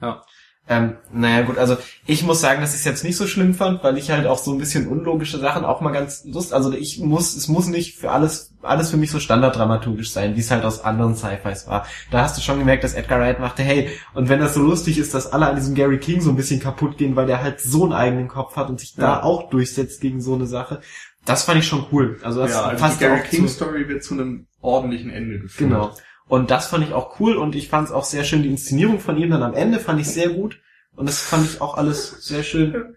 Ja. 0.00 0.24
Ähm, 0.68 0.96
naja 1.12 1.42
gut, 1.42 1.58
also 1.58 1.76
ich 2.06 2.22
muss 2.22 2.40
sagen, 2.40 2.60
dass 2.60 2.70
ich 2.70 2.78
es 2.80 2.84
jetzt 2.84 3.02
nicht 3.02 3.16
so 3.16 3.26
schlimm 3.26 3.52
fand, 3.52 3.82
weil 3.82 3.98
ich 3.98 4.12
halt 4.12 4.26
auch 4.28 4.38
so 4.38 4.52
ein 4.52 4.58
bisschen 4.58 4.86
unlogische 4.86 5.38
Sachen 5.40 5.64
auch 5.64 5.80
mal 5.80 5.90
ganz 5.90 6.24
lust. 6.24 6.52
Also 6.52 6.72
ich 6.72 7.00
muss, 7.00 7.34
es 7.34 7.48
muss 7.48 7.66
nicht 7.66 7.96
für 7.98 8.12
alles, 8.12 8.54
alles 8.62 8.88
für 8.90 8.96
mich 8.96 9.10
so 9.10 9.18
standarddramaturgisch 9.18 10.12
sein, 10.12 10.36
wie 10.36 10.40
es 10.40 10.52
halt 10.52 10.64
aus 10.64 10.84
anderen 10.84 11.16
Sci-Fis 11.16 11.66
war. 11.66 11.84
Da 12.12 12.22
hast 12.22 12.36
du 12.38 12.42
schon 12.42 12.60
gemerkt, 12.60 12.84
dass 12.84 12.94
Edgar 12.94 13.18
Wright 13.18 13.40
machte, 13.40 13.62
hey, 13.64 13.90
und 14.14 14.28
wenn 14.28 14.38
das 14.38 14.54
so 14.54 14.62
lustig 14.62 14.98
ist, 14.98 15.14
dass 15.14 15.32
alle 15.32 15.48
an 15.48 15.56
diesem 15.56 15.74
Gary 15.74 15.98
King 15.98 16.20
so 16.20 16.30
ein 16.30 16.36
bisschen 16.36 16.60
kaputt 16.60 16.96
gehen, 16.96 17.16
weil 17.16 17.26
der 17.26 17.42
halt 17.42 17.60
so 17.60 17.82
einen 17.82 17.92
eigenen 17.92 18.28
Kopf 18.28 18.54
hat 18.54 18.70
und 18.70 18.78
sich 18.78 18.94
da 18.94 19.02
Ja. 19.02 19.22
auch 19.24 19.50
durchsetzt 19.50 20.00
gegen 20.00 20.20
so 20.20 20.34
eine 20.34 20.46
Sache, 20.46 20.80
das 21.24 21.42
fand 21.42 21.58
ich 21.58 21.66
schon 21.66 21.86
cool. 21.90 22.20
Also 22.22 22.40
das 22.40 22.52
ja, 22.52 22.62
also 22.62 22.80
passt 22.80 23.00
die 23.00 23.04
Gary 23.04 23.20
auch 23.20 23.24
King 23.24 23.48
Story 23.48 23.88
wird 23.88 24.04
zu 24.04 24.14
einem 24.14 24.46
ordentlichen 24.60 25.10
Ende 25.10 25.40
geführt. 25.40 25.70
Genau. 25.70 25.90
Und 26.32 26.50
das 26.50 26.68
fand 26.68 26.82
ich 26.82 26.94
auch 26.94 27.20
cool 27.20 27.36
und 27.36 27.54
ich 27.54 27.68
fand 27.68 27.88
es 27.88 27.92
auch 27.92 28.04
sehr 28.04 28.24
schön. 28.24 28.42
Die 28.42 28.48
Inszenierung 28.48 29.00
von 29.00 29.18
ihm 29.18 29.28
dann 29.28 29.42
am 29.42 29.52
Ende 29.52 29.78
fand 29.78 30.00
ich 30.00 30.08
sehr 30.08 30.30
gut. 30.30 30.58
Und 30.96 31.06
das 31.06 31.20
fand 31.20 31.44
ich 31.44 31.60
auch 31.60 31.76
alles 31.76 32.24
sehr 32.26 32.42
schön. 32.42 32.96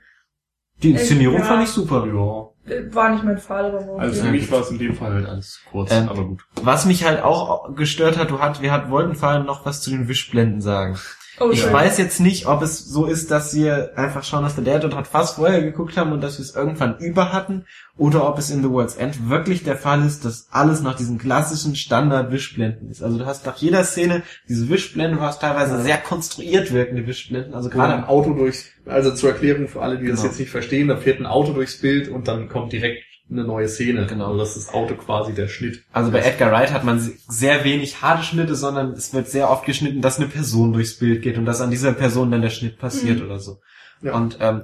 Die 0.82 0.92
Inszenierung 0.92 1.40
Ja. 1.40 1.44
fand 1.44 1.64
ich 1.64 1.70
super. 1.70 2.06
Ja. 2.08 2.94
War 2.94 3.10
nicht 3.10 3.26
mein 3.26 3.38
Fall, 3.38 3.66
aber 3.66 3.86
war 3.88 4.00
Also 4.00 4.24
für 4.24 4.32
mich 4.32 4.50
war 4.50 4.62
es 4.62 4.72
in 4.72 4.80
dem 4.80 4.96
Fall 4.96 5.16
halt 5.16 5.26
alles 5.26 5.60
kurz, 5.70 5.92
Ähm, 5.92 6.08
aber 6.08 6.24
gut. 6.24 6.46
Was 6.62 6.86
mich 6.86 7.04
halt 7.04 7.24
auch 7.24 7.76
gestört 7.76 8.18
hat, 8.18 8.32
du 8.32 8.40
hat, 8.40 8.62
wir 8.62 8.72
hat, 8.72 8.90
wollten 8.90 9.16
vor 9.16 9.28
allem 9.28 9.46
noch 9.46 9.66
was 9.66 9.82
zu 9.82 9.90
den 9.90 10.08
Wischblenden 10.08 10.62
sagen. 10.62 10.98
Oh, 11.40 11.50
Ich 11.52 11.72
weiß 11.72 11.98
jetzt 11.98 12.22
nicht, 12.22 12.46
ob 12.48 12.62
es 12.62 12.86
so 12.86 13.06
ist, 13.06 13.30
dass 13.30 13.54
wir 13.54 13.92
einfach 13.98 14.24
Shaun 14.24 14.46
of 14.46 14.54
the 14.54 14.64
Dead 14.64 14.84
und 14.86 14.96
hat 14.96 15.08
fast 15.08 15.36
vorher 15.36 15.62
geguckt 15.62 15.98
haben 15.98 16.12
und 16.14 16.22
dass 16.22 16.38
wir 16.38 16.44
es 16.44 16.56
irgendwann 16.56 16.98
über 17.00 17.34
hatten, 17.34 17.66
oder 17.98 18.28
ob 18.28 18.38
es 18.38 18.50
in 18.50 18.62
The 18.62 18.70
World's 18.70 18.96
End 18.96 19.30
wirklich 19.30 19.64
der 19.64 19.78
Fall 19.78 20.06
ist, 20.06 20.24
dass 20.26 20.48
alles 20.52 20.82
nach 20.82 20.96
diesen 20.96 21.18
klassischen 21.18 21.76
Standard-Wischblenden 21.76 22.90
ist. 22.90 23.02
Also 23.04 23.18
du 23.18 23.26
hast 23.26 23.46
nach 23.46 23.58
jeder 23.58 23.84
Szene 23.84 24.24
diese 24.48 24.70
Wischblenden, 24.70 25.18
du 25.20 25.24
hast 25.24 25.42
teilweise 25.42 25.82
sehr 25.82 25.98
konstruiert 25.98 26.72
wirkende 26.74 27.06
Wischblenden, 27.08 27.54
also 27.54 27.70
Gerade 27.70 27.94
ein 27.96 28.06
Auto 28.06 28.34
durchs, 28.34 28.66
also 28.86 29.12
zur 29.14 29.30
Erklärung 29.32 29.68
für 29.68 29.82
alle, 29.82 29.98
die 29.98 30.08
das 30.08 30.20
Genau. 30.20 30.30
jetzt 30.30 30.40
nicht 30.40 30.52
verstehen, 30.52 30.88
da 30.88 30.98
fährt 30.98 31.20
ein 31.20 31.26
Auto 31.26 31.54
durchs 31.54 31.80
Bild 31.80 32.08
und 32.10 32.28
dann 32.28 32.50
kommt 32.50 32.72
direkt 32.74 33.04
eine 33.30 33.44
neue 33.44 33.68
Szene. 33.68 34.06
Genau. 34.06 34.28
Also 34.28 34.38
das 34.38 34.56
ist 34.56 34.68
das 34.68 34.74
Auto 34.74 34.96
quasi 34.96 35.34
der 35.34 35.48
Schnitt. 35.48 35.84
Also 35.92 36.12
bei 36.12 36.20
Edgar 36.20 36.52
Wright 36.52 36.72
hat 36.72 36.84
man 36.84 37.00
sehr 37.28 37.64
wenig 37.64 38.02
harte 38.02 38.24
Schnitte, 38.24 38.56
sondern 38.56 38.92
es 38.94 39.14
wird 39.14 39.28
sehr 39.30 39.50
oft 39.50 39.66
geschnitten, 39.66 40.02
dass 40.02 40.18
eine 40.20 40.28
Person 40.28 40.74
durchs 40.74 40.98
Bild 41.00 41.22
geht 41.24 41.38
und 41.38 41.46
dass 41.46 41.62
an 41.62 41.72
dieser 41.72 41.94
Person 41.94 42.30
dann 42.32 42.42
der 42.42 42.50
Schnitt 42.52 42.78
passiert 42.78 43.20
Mhm. 43.20 43.26
oder 43.26 43.40
so. 43.40 43.60
Ja. 44.02 44.14
Und 44.14 44.38
ähm, 44.42 44.64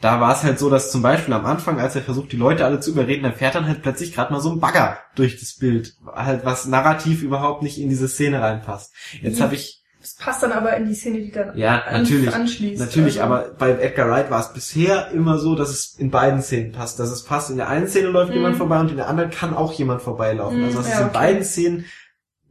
da 0.00 0.20
war 0.20 0.34
es 0.34 0.42
halt 0.42 0.58
so, 0.58 0.70
dass 0.70 0.90
zum 0.90 1.02
Beispiel 1.02 1.34
am 1.34 1.44
Anfang, 1.44 1.78
als 1.78 1.94
er 1.94 2.02
versucht, 2.02 2.32
die 2.32 2.36
Leute 2.36 2.64
alle 2.64 2.80
zu 2.80 2.90
überreden, 2.90 3.22
dann 3.22 3.34
fährt 3.34 3.54
dann 3.54 3.68
halt 3.68 3.82
plötzlich 3.82 4.14
gerade 4.14 4.32
mal 4.32 4.40
so 4.40 4.50
ein 4.50 4.58
Bagger 4.58 4.98
durch 5.14 5.38
das 5.38 5.54
Bild, 5.56 5.94
halt 6.06 6.44
was 6.44 6.66
narrativ 6.66 7.22
überhaupt 7.22 7.62
nicht 7.62 7.78
in 7.78 7.90
diese 7.90 8.08
Szene 8.08 8.40
reinpasst. 8.40 8.92
Jetzt 9.20 9.38
Mhm. 9.38 9.42
habe 9.42 9.54
ich 9.54 9.79
Das 10.00 10.14
passt 10.14 10.42
dann 10.42 10.52
aber 10.52 10.74
in 10.76 10.86
die 10.86 10.94
Szene, 10.94 11.18
die 11.18 11.30
dann 11.30 11.56
Ja, 11.58 11.82
an- 11.82 12.02
natürlich. 12.02 12.34
anschließt. 12.34 12.80
Natürlich, 12.80 13.20
Also, 13.22 13.34
aber 13.34 13.50
bei 13.58 13.72
Edgar 13.72 14.08
Wright 14.08 14.30
war 14.30 14.40
es 14.40 14.52
bisher 14.52 15.10
immer 15.10 15.38
so, 15.38 15.54
dass 15.54 15.68
es 15.68 15.94
in 15.98 16.10
beiden 16.10 16.40
Szenen 16.40 16.72
passt. 16.72 16.98
Dass 16.98 17.10
es 17.10 17.22
passt, 17.24 17.50
in 17.50 17.56
der 17.58 17.68
einen 17.68 17.86
Szene 17.86 18.08
läuft 18.08 18.30
Mhm. 18.30 18.36
jemand 18.36 18.56
vorbei 18.56 18.80
und 18.80 18.90
in 18.90 18.96
der 18.96 19.08
anderen 19.08 19.30
kann 19.30 19.54
auch 19.54 19.72
jemand 19.74 20.00
vorbeilaufen. 20.00 20.58
Mhm, 20.58 20.64
also 20.64 20.78
dass 20.78 20.86
es 20.86 20.92
ja, 20.94 21.00
in 21.00 21.04
okay. 21.08 21.18
beiden 21.18 21.44
Szenen 21.44 21.84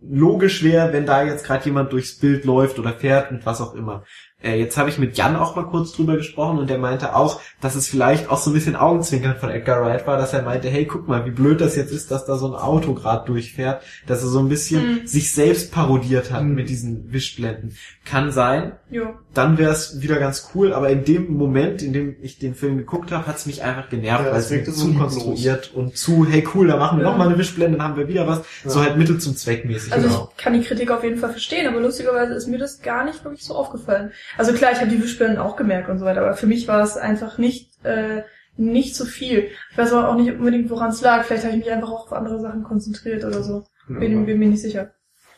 logisch 0.01 0.63
wäre, 0.63 0.93
wenn 0.93 1.05
da 1.05 1.23
jetzt 1.23 1.43
gerade 1.43 1.65
jemand 1.65 1.91
durchs 1.91 2.17
Bild 2.19 2.45
läuft 2.45 2.79
oder 2.79 2.93
fährt 2.93 3.31
und 3.31 3.45
was 3.45 3.59
auch 3.61 3.73
immer. 3.73 4.03
Äh, 4.41 4.57
jetzt 4.57 4.77
habe 4.77 4.89
ich 4.89 4.97
mit 4.97 5.17
Jan 5.17 5.35
auch 5.35 5.55
mal 5.57 5.65
kurz 5.65 5.91
drüber 5.91 6.15
gesprochen 6.15 6.59
und 6.59 6.69
der 6.69 6.77
meinte 6.77 7.13
auch, 7.15 7.41
dass 7.59 7.75
es 7.75 7.87
vielleicht 7.89 8.29
auch 8.29 8.37
so 8.37 8.49
ein 8.51 8.53
bisschen 8.53 8.77
Augenzwinkern 8.77 9.35
von 9.35 9.49
Edgar 9.49 9.81
Wright 9.85 10.07
war, 10.07 10.17
dass 10.17 10.31
er 10.33 10.43
meinte, 10.43 10.69
hey, 10.69 10.85
guck 10.85 11.07
mal, 11.09 11.25
wie 11.25 11.31
blöd 11.31 11.59
das 11.59 11.75
jetzt 11.75 11.91
ist, 11.91 12.09
dass 12.09 12.25
da 12.25 12.37
so 12.37 12.47
ein 12.47 12.53
Auto 12.55 12.93
gerade 12.93 13.25
durchfährt, 13.25 13.81
dass 14.07 14.21
er 14.23 14.29
so 14.29 14.39
ein 14.39 14.47
bisschen 14.47 15.01
Mhm. 15.01 15.07
sich 15.07 15.33
selbst 15.33 15.73
parodiert 15.73 16.31
hat 16.31 16.43
Mhm. 16.43 16.55
mit 16.55 16.69
diesen 16.69 17.11
Wischblenden. 17.11 17.75
Kann 18.05 18.31
sein, 18.31 18.71
Jo. 18.89 19.07
dann 19.33 19.57
wäre 19.57 19.71
es 19.71 20.01
wieder 20.01 20.17
ganz 20.19 20.49
cool, 20.55 20.73
aber 20.73 20.89
in 20.89 21.03
dem 21.03 21.33
Moment, 21.37 21.81
in 21.81 21.91
dem 21.93 22.15
ich 22.21 22.39
den 22.39 22.55
Film 22.55 22.77
geguckt 22.77 23.11
habe, 23.11 23.27
hat 23.27 23.35
es 23.35 23.45
mich 23.45 23.61
einfach 23.61 23.89
genervt, 23.89 24.25
Ja, 24.25 24.31
weil 24.31 24.39
es 24.39 24.47
zu 24.47 24.71
so 24.71 24.87
lieblos. 24.87 25.13
konstruiert 25.15 25.71
und 25.75 25.97
zu, 25.97 26.25
hey 26.25 26.47
cool, 26.55 26.67
da 26.67 26.77
machen 26.77 26.97
wir 26.97 27.03
Ja. 27.05 27.11
noch 27.11 27.17
mal 27.17 27.27
eine 27.27 27.37
Wischblende, 27.37 27.77
dann 27.77 27.87
haben 27.89 27.97
wir 27.97 28.07
wieder 28.07 28.25
was, 28.25 28.39
Ja. 28.63 28.69
so 28.71 28.81
halt 28.81 28.97
Mittel 28.97 29.19
zum 29.19 29.35
Zweck 29.35 29.65
mäßig. 29.65 29.91
Also 29.93 30.07
genau. 30.07 30.29
ich 30.35 30.41
kann 30.43 30.53
die 30.53 30.61
Kritik 30.61 30.89
auf 30.91 31.03
jeden 31.03 31.17
Fall 31.17 31.31
verstehen, 31.31 31.67
aber 31.67 31.81
lustigerweise 31.81 32.33
ist 32.33 32.47
mir 32.47 32.57
das 32.57 32.81
gar 32.81 33.03
nicht 33.03 33.23
wirklich 33.25 33.43
so 33.43 33.53
aufgefallen. 33.53 34.11
Also 34.37 34.53
klar, 34.53 34.71
ich 34.71 34.79
habe 34.79 34.89
die 34.89 35.01
Wischblenden 35.01 35.39
auch 35.39 35.55
gemerkt 35.55 35.89
und 35.89 35.99
so 35.99 36.05
weiter, 36.05 36.21
aber 36.21 36.35
für 36.35 36.47
mich 36.47 36.67
war 36.67 36.81
es 36.83 36.97
einfach 36.97 37.37
nicht 37.37 37.83
äh, 37.83 38.23
nicht 38.59 38.95
so 38.95 39.05
viel. 39.05 39.49
Ich 39.71 39.77
weiß 39.77 39.93
aber 39.93 40.09
auch 40.09 40.15
nicht 40.15 40.31
unbedingt, 40.31 40.69
woran 40.69 40.89
es 40.89 41.01
lag. 41.01 41.23
Vielleicht 41.23 41.45
habe 41.45 41.55
ich 41.55 41.63
mich 41.63 41.71
einfach 41.71 41.89
auch 41.89 42.07
auf 42.07 42.13
andere 42.13 42.41
Sachen 42.41 42.63
konzentriert 42.63 43.23
oder 43.23 43.41
so. 43.41 43.63
Bin, 43.87 44.25
bin 44.25 44.37
mir 44.37 44.49
nicht 44.49 44.61
sicher. 44.61 44.91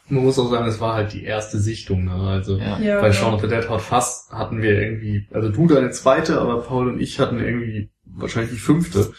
Man 0.10 0.26
muss 0.26 0.40
auch 0.40 0.50
sagen, 0.50 0.68
es 0.68 0.82
war 0.82 0.96
halt 0.96 1.14
die 1.14 1.24
erste 1.24 1.58
Sichtung, 1.60 2.04
ne? 2.06 2.14
Also 2.14 2.58
Ja. 2.58 2.80
Ja, 2.80 3.00
bei 3.00 3.08
ja. 3.08 3.14
Shaun 3.14 3.36
of 3.36 3.42
the 3.42 3.48
Dead 3.48 3.70
Hot 3.70 3.82
Fuzz 3.82 4.28
hatten 4.32 4.62
wir 4.62 4.82
irgendwie, 4.82 5.28
also 5.32 5.50
du 5.50 5.68
deine 5.68 5.92
zweite, 5.92 6.42
aber 6.42 6.62
Paul 6.64 6.90
und 6.90 7.00
ich 7.00 7.20
hatten 7.20 7.40
irgendwie 7.40 7.92
wahrscheinlich 8.04 8.52
die 8.52 8.60
fünfte. 8.60 9.14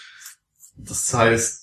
Das 0.76 1.14
heißt, 1.14 1.61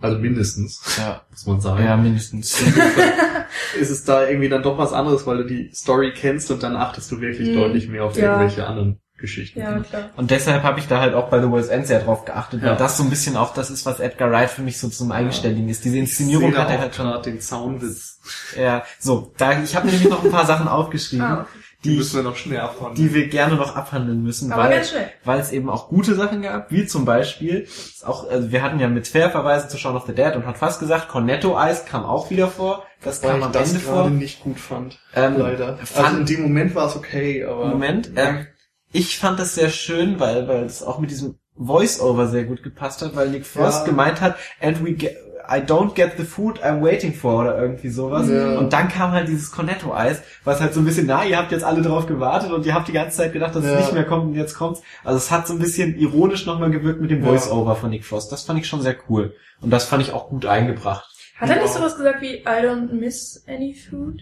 also 0.00 0.18
mindestens, 0.18 0.80
Ja, 0.98 1.22
muss 1.30 1.46
man 1.46 1.60
sagen. 1.60 1.84
ja, 1.84 1.96
mindestens. 1.96 2.60
Ist 3.80 3.90
es 3.90 4.04
da 4.04 4.26
irgendwie 4.28 4.48
dann 4.48 4.62
doch 4.62 4.78
was 4.78 4.92
anderes, 4.92 5.26
weil 5.26 5.38
du 5.38 5.44
die 5.44 5.70
Story 5.74 6.12
kennst 6.14 6.50
und 6.50 6.62
dann 6.62 6.76
achtest 6.76 7.10
du 7.12 7.20
wirklich 7.20 7.50
Mhm. 7.50 7.54
deutlich 7.60 7.88
mehr 7.88 8.04
auf 8.04 8.16
Ja. 8.16 8.32
irgendwelche 8.32 8.66
anderen 8.66 9.00
Geschichten. 9.18 9.60
Ja, 9.60 9.78
klar. 9.80 10.10
Und 10.16 10.30
deshalb 10.30 10.62
habe 10.62 10.80
ich 10.80 10.88
da 10.88 11.00
halt 11.00 11.14
auch 11.14 11.28
bei 11.28 11.40
The 11.42 11.48
World's 11.50 11.68
End 11.68 11.86
sehr 11.86 12.00
drauf 12.00 12.24
geachtet, 12.24 12.62
Ja. 12.62 12.70
weil 12.70 12.76
das 12.76 12.96
so 12.96 13.02
ein 13.02 13.10
bisschen 13.10 13.36
auch 13.36 13.52
das 13.52 13.68
ist, 13.70 13.84
was 13.84 14.00
Edgar 14.00 14.30
Wright 14.30 14.48
für 14.50 14.62
mich 14.62 14.78
so 14.78 14.88
zum 14.88 15.12
Eigenständigen 15.12 15.68
ist. 15.68 15.84
Diese 15.84 15.96
Ich 15.96 16.00
Inszenierung 16.02 16.46
sehe 16.50 16.52
da 16.54 16.62
hat 16.62 16.70
er 16.70 16.80
halt 16.80 16.94
schon. 16.94 17.22
den 17.22 17.40
Zaunwitz. 17.40 18.18
Ja, 18.58 18.84
so, 18.98 19.32
da 19.36 19.60
ich 19.62 19.76
habe 19.76 19.86
nämlich 19.88 20.08
noch 20.08 20.24
ein 20.24 20.30
paar 20.30 20.46
Sachen 20.46 20.68
aufgeschrieben, 20.68 21.24
Ah, 21.26 21.46
Die 21.82 21.90
die, 21.90 21.96
müssen 21.96 22.16
wir 22.16 22.22
noch 22.22 22.36
schnell 22.36 22.60
abfahren. 22.60 22.94
die 22.94 23.14
wir 23.14 23.28
gerne 23.28 23.54
noch 23.56 23.74
abhandeln 23.74 24.22
müssen, 24.22 24.52
aber 24.52 24.64
weil 24.64 24.82
weil 25.24 25.40
es 25.40 25.50
eben 25.50 25.70
auch 25.70 25.88
gute 25.88 26.14
Sachen 26.14 26.42
gab, 26.42 26.70
wie 26.70 26.86
zum 26.86 27.06
Beispiel, 27.06 27.60
ist 27.60 28.06
auch, 28.06 28.28
also 28.28 28.52
wir 28.52 28.62
hatten 28.62 28.78
ja 28.80 28.88
mit 28.88 29.10
Querverweisen 29.10 29.70
zu 29.70 29.78
Shaun 29.78 29.96
of 29.96 30.04
the 30.06 30.12
Dead 30.14 30.36
und 30.36 30.44
hat 30.46 30.58
fast 30.58 30.78
gesagt, 30.80 31.08
Cornetto 31.08 31.56
Eis 31.56 31.86
kam 31.86 32.04
auch 32.04 32.28
wieder 32.30 32.48
vor, 32.48 32.84
das 33.02 33.22
Weil 33.22 33.30
kam 33.30 33.38
ich 33.40 33.44
am 33.46 33.52
das 33.52 33.68
Ende 33.70 33.80
vor. 33.80 34.10
nicht 34.10 34.40
gut 34.40 34.58
fand. 34.60 34.98
Ähm, 35.14 35.38
leider. 35.38 35.78
fand- 35.78 36.06
also 36.06 36.18
in 36.20 36.26
dem 36.26 36.42
Moment 36.42 36.74
war 36.74 36.86
es 36.86 36.96
okay, 36.96 37.44
aber. 37.44 37.68
Moment, 37.68 38.10
ähm, 38.16 38.46
ich 38.92 39.18
fand 39.18 39.38
das 39.38 39.54
sehr 39.54 39.70
schön, 39.70 40.20
weil, 40.20 40.48
weil 40.48 40.64
es 40.64 40.82
auch 40.82 40.98
mit 40.98 41.10
diesem 41.10 41.38
Voice-Over 41.56 42.26
sehr 42.28 42.44
gut 42.44 42.62
gepasst 42.62 43.00
hat, 43.02 43.16
weil 43.16 43.28
Nick 43.30 43.46
Frost 43.46 43.80
Ja. 43.80 43.84
gemeint 43.86 44.20
hat, 44.20 44.36
and 44.60 44.84
we 44.84 44.92
get, 44.92 45.16
I 45.52 45.58
don't 45.60 45.94
get 45.94 46.12
the 46.16 46.22
food 46.24 46.62
I'm 46.62 46.80
waiting 46.82 47.12
for 47.12 47.40
oder 47.42 47.58
irgendwie 47.60 47.88
sowas. 47.88 48.28
Ja. 48.28 48.56
Und 48.58 48.72
dann 48.72 48.88
kam 48.88 49.10
halt 49.10 49.28
dieses 49.28 49.50
Cornetto-Eis, 49.50 50.22
was 50.44 50.60
halt 50.60 50.74
so 50.74 50.80
ein 50.80 50.84
bisschen, 50.84 51.06
na, 51.06 51.24
ihr 51.24 51.36
habt 51.38 51.50
jetzt 51.50 51.64
alle 51.64 51.82
drauf 51.82 52.06
gewartet 52.06 52.52
und 52.52 52.64
ihr 52.66 52.74
habt 52.74 52.86
die 52.88 52.92
ganze 52.92 53.16
Zeit 53.16 53.32
gedacht, 53.32 53.54
dass 53.56 53.64
Ja. 53.64 53.72
es 53.74 53.80
nicht 53.86 53.94
mehr 53.94 54.04
kommt 54.04 54.26
und 54.26 54.34
jetzt 54.34 54.54
kommt's. 54.54 54.80
Also 55.02 55.16
es 55.18 55.30
hat 55.30 55.46
so 55.48 55.54
ein 55.54 55.58
bisschen 55.58 55.96
ironisch 55.96 56.46
nochmal 56.46 56.70
gewirkt 56.70 57.00
mit 57.00 57.10
dem 57.10 57.22
Ja. 57.22 57.28
Voice-Over 57.28 57.74
von 57.76 57.90
Nick 57.90 58.04
Frost. 58.04 58.30
Das 58.30 58.42
fand 58.44 58.60
ich 58.60 58.66
schon 58.68 58.80
sehr 58.82 58.96
cool. 59.08 59.34
Und 59.60 59.70
das 59.70 59.84
fand 59.86 60.02
ich 60.02 60.12
auch 60.12 60.28
gut 60.28 60.46
eingebracht. 60.46 61.10
Hat 61.38 61.50
er 61.50 61.56
nicht 61.62 61.72
sowas 61.72 61.96
gesagt 61.96 62.22
wie 62.22 62.36
I 62.42 62.44
don't 62.64 62.92
miss 62.92 63.44
any 63.48 63.74
food? 63.74 64.20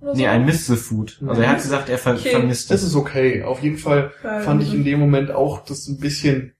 Oder 0.00 0.14
Nee, 0.14 0.24
so? 0.26 0.30
I 0.32 0.38
miss 0.38 0.66
the 0.66 0.76
food. 0.76 1.20
Also 1.26 1.42
er 1.42 1.50
hat 1.50 1.56
gesagt, 1.60 1.88
er 1.90 1.98
ver 1.98 2.14
Okay. 2.14 2.30
vermisst 2.30 2.70
Das 2.70 2.80
es. 2.82 2.88
ist 2.88 2.94
okay. 2.94 3.42
Auf 3.42 3.62
jeden 3.62 3.76
Fall 3.76 4.12
fand 4.22 4.62
ich 4.62 4.72
in 4.72 4.84
dem 4.84 4.98
Moment 5.00 5.30
auch 5.30 5.64
das 5.64 5.86
ein 5.88 5.98
bisschen 5.98 6.54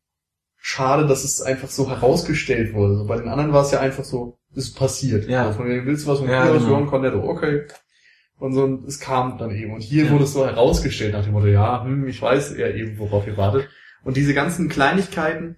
schade, 0.60 1.06
dass 1.06 1.24
es 1.24 1.40
einfach 1.40 1.68
so 1.68 1.88
herausgestellt 1.88 2.74
wurde. 2.74 2.96
So, 2.96 3.06
bei 3.06 3.16
den 3.16 3.28
anderen 3.28 3.52
war 3.52 3.62
es 3.62 3.70
ja 3.70 3.80
einfach 3.80 4.04
so, 4.04 4.38
es 4.52 4.68
ist 4.68 4.74
passiert. 4.76 5.28
Ja. 5.28 5.46
Also, 5.46 5.60
willst 5.64 6.06
du 6.06 6.10
was 6.10 6.18
von 6.20 6.28
Ja, 6.28 6.44
ja, 6.46 6.50
aus 6.52 6.58
genau. 6.58 6.70
Johann 6.70 6.86
Cornetto? 6.86 7.22
Okay. 7.28 7.66
Und 8.38 8.54
so, 8.54 8.64
und 8.64 8.86
es 8.86 9.00
kam 9.00 9.38
dann 9.38 9.50
eben. 9.50 9.72
Und 9.72 9.80
hier 9.82 10.04
Ja. 10.06 10.10
wurde 10.12 10.24
es 10.24 10.32
so 10.32 10.46
herausgestellt 10.46 11.12
nach 11.12 11.24
dem 11.24 11.32
Motto, 11.32 11.46
ja, 11.46 11.84
hm, 11.84 12.06
ich 12.08 12.20
weiß 12.20 12.56
ja 12.56 12.68
eben, 12.68 12.98
worauf 12.98 13.26
ihr 13.26 13.36
wartet. 13.36 13.68
Und 14.02 14.16
diese 14.16 14.34
ganzen 14.34 14.68
Kleinigkeiten, 14.68 15.56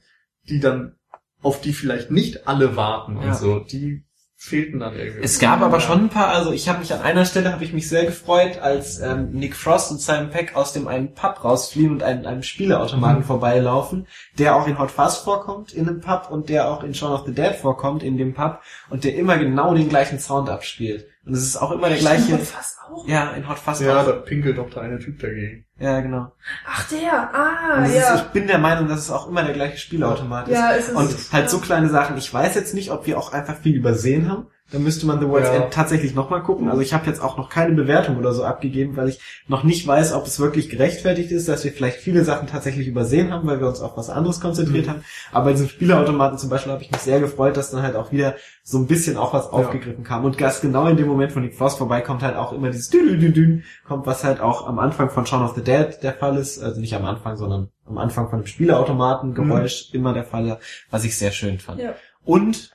die 0.48 0.60
dann, 0.60 0.96
auf 1.42 1.60
die 1.60 1.72
vielleicht 1.72 2.10
nicht 2.10 2.46
alle 2.46 2.76
warten 2.76 3.16
Ja. 3.16 3.28
und 3.28 3.36
so, 3.36 3.58
die 3.60 4.04
fehlten 4.44 4.80
dann 4.80 4.96
irgendwie. 4.96 5.22
Es 5.22 5.38
gab 5.38 5.62
aber 5.62 5.78
schon 5.78 6.06
ein 6.06 6.08
paar, 6.08 6.28
also 6.28 6.50
ich 6.52 6.68
habe 6.68 6.80
mich 6.80 6.92
an 6.92 7.00
einer 7.00 7.24
Stelle 7.24 7.52
habe 7.52 7.62
ich 7.62 7.72
mich 7.72 7.88
sehr 7.88 8.04
gefreut, 8.04 8.58
als 8.58 8.98
ähm, 8.98 9.30
Nick 9.30 9.54
Frost 9.54 9.92
und 9.92 10.00
Simon 10.00 10.30
Peck 10.30 10.56
aus 10.56 10.72
dem 10.72 10.88
einen 10.88 11.14
Pub 11.14 11.44
rausfliehen 11.44 11.92
und 11.92 12.02
einen, 12.02 12.26
einem 12.26 12.42
Spieleautomaten 12.42 13.20
Mhm. 13.20 13.24
vorbeilaufen, 13.24 14.08
der 14.38 14.56
auch 14.56 14.66
in 14.66 14.80
Hot 14.80 14.90
Fuzz 14.90 15.18
vorkommt 15.18 15.72
in 15.72 15.88
einem 15.88 16.00
Pub 16.00 16.28
und 16.28 16.48
der 16.48 16.68
auch 16.68 16.82
in 16.82 16.92
Shaun 16.92 17.12
of 17.12 17.24
the 17.24 17.32
Dead 17.32 17.54
vorkommt 17.54 18.02
in 18.02 18.16
dem 18.18 18.34
Pub 18.34 18.58
und 18.90 19.04
der 19.04 19.14
immer 19.14 19.38
genau 19.38 19.74
den 19.74 19.88
gleichen 19.88 20.18
Sound 20.18 20.50
abspielt. 20.50 21.06
Und 21.24 21.34
es 21.34 21.42
ist 21.42 21.56
auch 21.56 21.70
immer 21.70 21.88
der 21.88 21.98
gleiche. 21.98 22.36
Fast 22.38 22.78
auch. 22.82 23.06
Ja, 23.06 23.30
in 23.30 23.48
Hot 23.48 23.58
Fuzz 23.58 23.80
Ja, 23.80 24.00
auch. 24.00 24.06
da 24.06 24.12
pinkelt 24.12 24.58
doch 24.58 24.68
der 24.70 24.82
eine 24.82 24.98
Typ 24.98 25.20
dagegen. 25.20 25.64
Ja, 25.78 26.00
genau. 26.00 26.32
Ach 26.66 26.88
der, 26.88 27.34
ah, 27.34 27.86
ja. 27.86 28.14
ist, 28.14 28.22
ich 28.22 28.28
bin 28.32 28.46
der 28.46 28.58
Meinung, 28.58 28.88
dass 28.88 29.00
es 29.00 29.10
auch 29.10 29.28
immer 29.28 29.42
der 29.44 29.54
gleiche 29.54 29.78
Spielautomat 29.78 30.48
ist. 30.48 30.54
ja, 30.54 30.72
es 30.74 30.88
ist, 30.88 30.96
Und 30.96 31.32
halt 31.32 31.44
ja. 31.44 31.48
so 31.48 31.58
kleine 31.58 31.88
Sachen. 31.88 32.16
Ich 32.18 32.32
weiß 32.32 32.54
jetzt 32.56 32.74
nicht, 32.74 32.90
ob 32.90 33.06
wir 33.06 33.18
auch 33.18 33.32
einfach 33.32 33.56
viel 33.56 33.76
übersehen 33.76 34.28
haben. 34.28 34.48
Da 34.72 34.78
müsste 34.78 35.06
man 35.06 35.20
The 35.20 35.28
World's 35.28 35.48
Ja. 35.48 35.54
End 35.64 35.72
tatsächlich 35.72 36.14
nochmal 36.14 36.42
gucken. 36.42 36.68
Also 36.70 36.80
ich 36.80 36.94
habe 36.94 37.06
jetzt 37.06 37.20
auch 37.22 37.36
noch 37.36 37.50
keine 37.50 37.74
Bewertung 37.74 38.16
oder 38.16 38.32
so 38.32 38.42
abgegeben, 38.44 38.96
weil 38.96 39.10
ich 39.10 39.20
noch 39.46 39.64
nicht 39.64 39.86
weiß, 39.86 40.14
ob 40.14 40.26
es 40.26 40.40
wirklich 40.40 40.70
gerechtfertigt 40.70 41.30
ist, 41.30 41.46
dass 41.48 41.62
wir 41.64 41.72
vielleicht 41.72 41.98
viele 41.98 42.24
Sachen 42.24 42.48
tatsächlich 42.48 42.88
übersehen 42.88 43.32
haben, 43.32 43.46
weil 43.46 43.60
wir 43.60 43.68
uns 43.68 43.80
auf 43.80 43.96
was 43.96 44.08
anderes 44.08 44.40
konzentriert 44.40 44.86
Mhm. 44.86 44.90
haben. 44.90 45.04
Aber 45.30 45.44
bei 45.46 45.52
diesem 45.52 45.68
Spieleautomaten 45.68 46.38
zum 46.38 46.48
Beispiel 46.48 46.72
habe 46.72 46.82
ich 46.82 46.90
mich 46.90 47.00
sehr 47.02 47.20
gefreut, 47.20 47.56
dass 47.56 47.70
dann 47.70 47.82
halt 47.82 47.96
auch 47.96 48.12
wieder 48.12 48.34
so 48.64 48.78
ein 48.78 48.86
bisschen 48.86 49.16
auch 49.16 49.34
was 49.34 49.48
aufgegriffen 49.50 50.04
kam. 50.04 50.24
Und 50.24 50.38
ganz 50.38 50.60
genau 50.60 50.86
in 50.86 50.96
dem 50.96 51.06
Moment, 51.08 51.36
wo 51.36 51.40
Nick 51.40 51.54
Frost 51.54 51.78
vorbeikommt, 51.78 52.22
halt 52.22 52.36
auch 52.36 52.52
immer 52.52 52.70
dieses 52.70 52.88
Dü-Dü-Dü-Dü 52.88 53.62
kommt, 53.86 54.06
was 54.06 54.24
halt 54.24 54.40
auch 54.40 54.66
am 54.66 54.78
Anfang 54.78 55.10
von 55.10 55.26
Shaun 55.26 55.42
of 55.42 55.54
the 55.54 55.62
Dead 55.62 55.98
der 56.02 56.14
Fall 56.14 56.36
ist. 56.38 56.62
Also 56.62 56.80
nicht 56.80 56.94
am 56.94 57.04
Anfang, 57.04 57.36
sondern 57.36 57.68
am 57.86 57.98
Anfang 57.98 58.30
von 58.30 58.40
dem 58.40 58.46
Spieleautomaten 58.46 59.34
Geräusch 59.34 59.90
immer 59.92 60.14
der 60.14 60.24
Fall, 60.24 60.58
was 60.90 61.04
ich 61.04 61.18
sehr 61.18 61.32
schön 61.32 61.58
fand. 61.58 61.80
Ja. 61.80 61.94
Und 62.24 62.70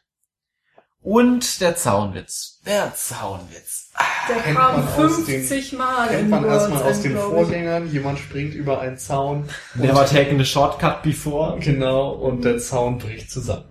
und 1.08 1.62
der 1.62 1.78
Zaunwitz. 1.78 2.60
Der 2.66 2.94
Zaunwitz. 2.94 3.92
Der 4.28 4.42
Kennt 4.42 4.58
kam 4.58 4.74
man 4.74 4.88
aus 4.90 5.24
50 5.26 5.72
Mal 5.72 6.10
Kennt 6.10 6.24
in 6.24 6.30
man 6.30 6.44
erstmal 6.44 6.84
aus 6.84 6.96
End, 6.98 7.06
den. 7.06 7.18
Vorgängern, 7.18 7.90
jemand 7.94 8.20
springt 8.20 8.54
über 8.54 8.82
einen 8.82 8.98
Zaun. 8.98 9.46
Never 9.76 10.06
taken 10.06 10.42
a 10.42 10.44
shortcut 10.44 11.04
before. 11.04 11.60
Genau, 11.62 12.12
und 12.12 12.44
der 12.44 12.58
Zaun 12.58 12.98
bricht 12.98 13.32
zusammen. 13.32 13.64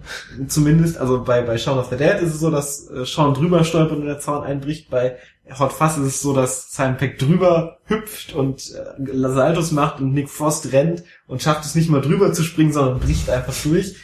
Zumindest, 0.48 0.96
also 0.96 1.24
bei, 1.24 1.42
bei 1.42 1.58
Shaun 1.58 1.78
of 1.78 1.90
the 1.90 1.96
Dead 1.98 2.22
ist 2.22 2.32
es 2.32 2.40
so, 2.40 2.50
dass 2.50 2.88
äh, 2.88 3.04
Shaun 3.04 3.34
drüber 3.34 3.64
stolpert 3.64 3.98
und 3.98 4.06
der 4.06 4.18
Zaun 4.18 4.42
einbricht. 4.42 4.88
Bei 4.88 5.18
Hot 5.58 5.74
Fuzz 5.74 5.98
ist 5.98 6.06
es 6.06 6.22
so, 6.22 6.32
dass 6.32 6.72
Simon 6.72 6.96
Peck 6.96 7.18
drüber 7.18 7.80
hüpft 7.84 8.32
und 8.32 8.62
äh, 8.72 9.28
Saltos 9.28 9.72
macht 9.72 10.00
und 10.00 10.14
Nick 10.14 10.30
Frost 10.30 10.72
rennt 10.72 11.04
und 11.26 11.42
schafft 11.42 11.66
es 11.66 11.74
nicht 11.74 11.90
mal 11.90 12.00
drüber 12.00 12.32
zu 12.32 12.42
springen, 12.42 12.72
sondern 12.72 12.98
bricht 12.98 13.28
einfach 13.28 13.54
durch. 13.62 13.94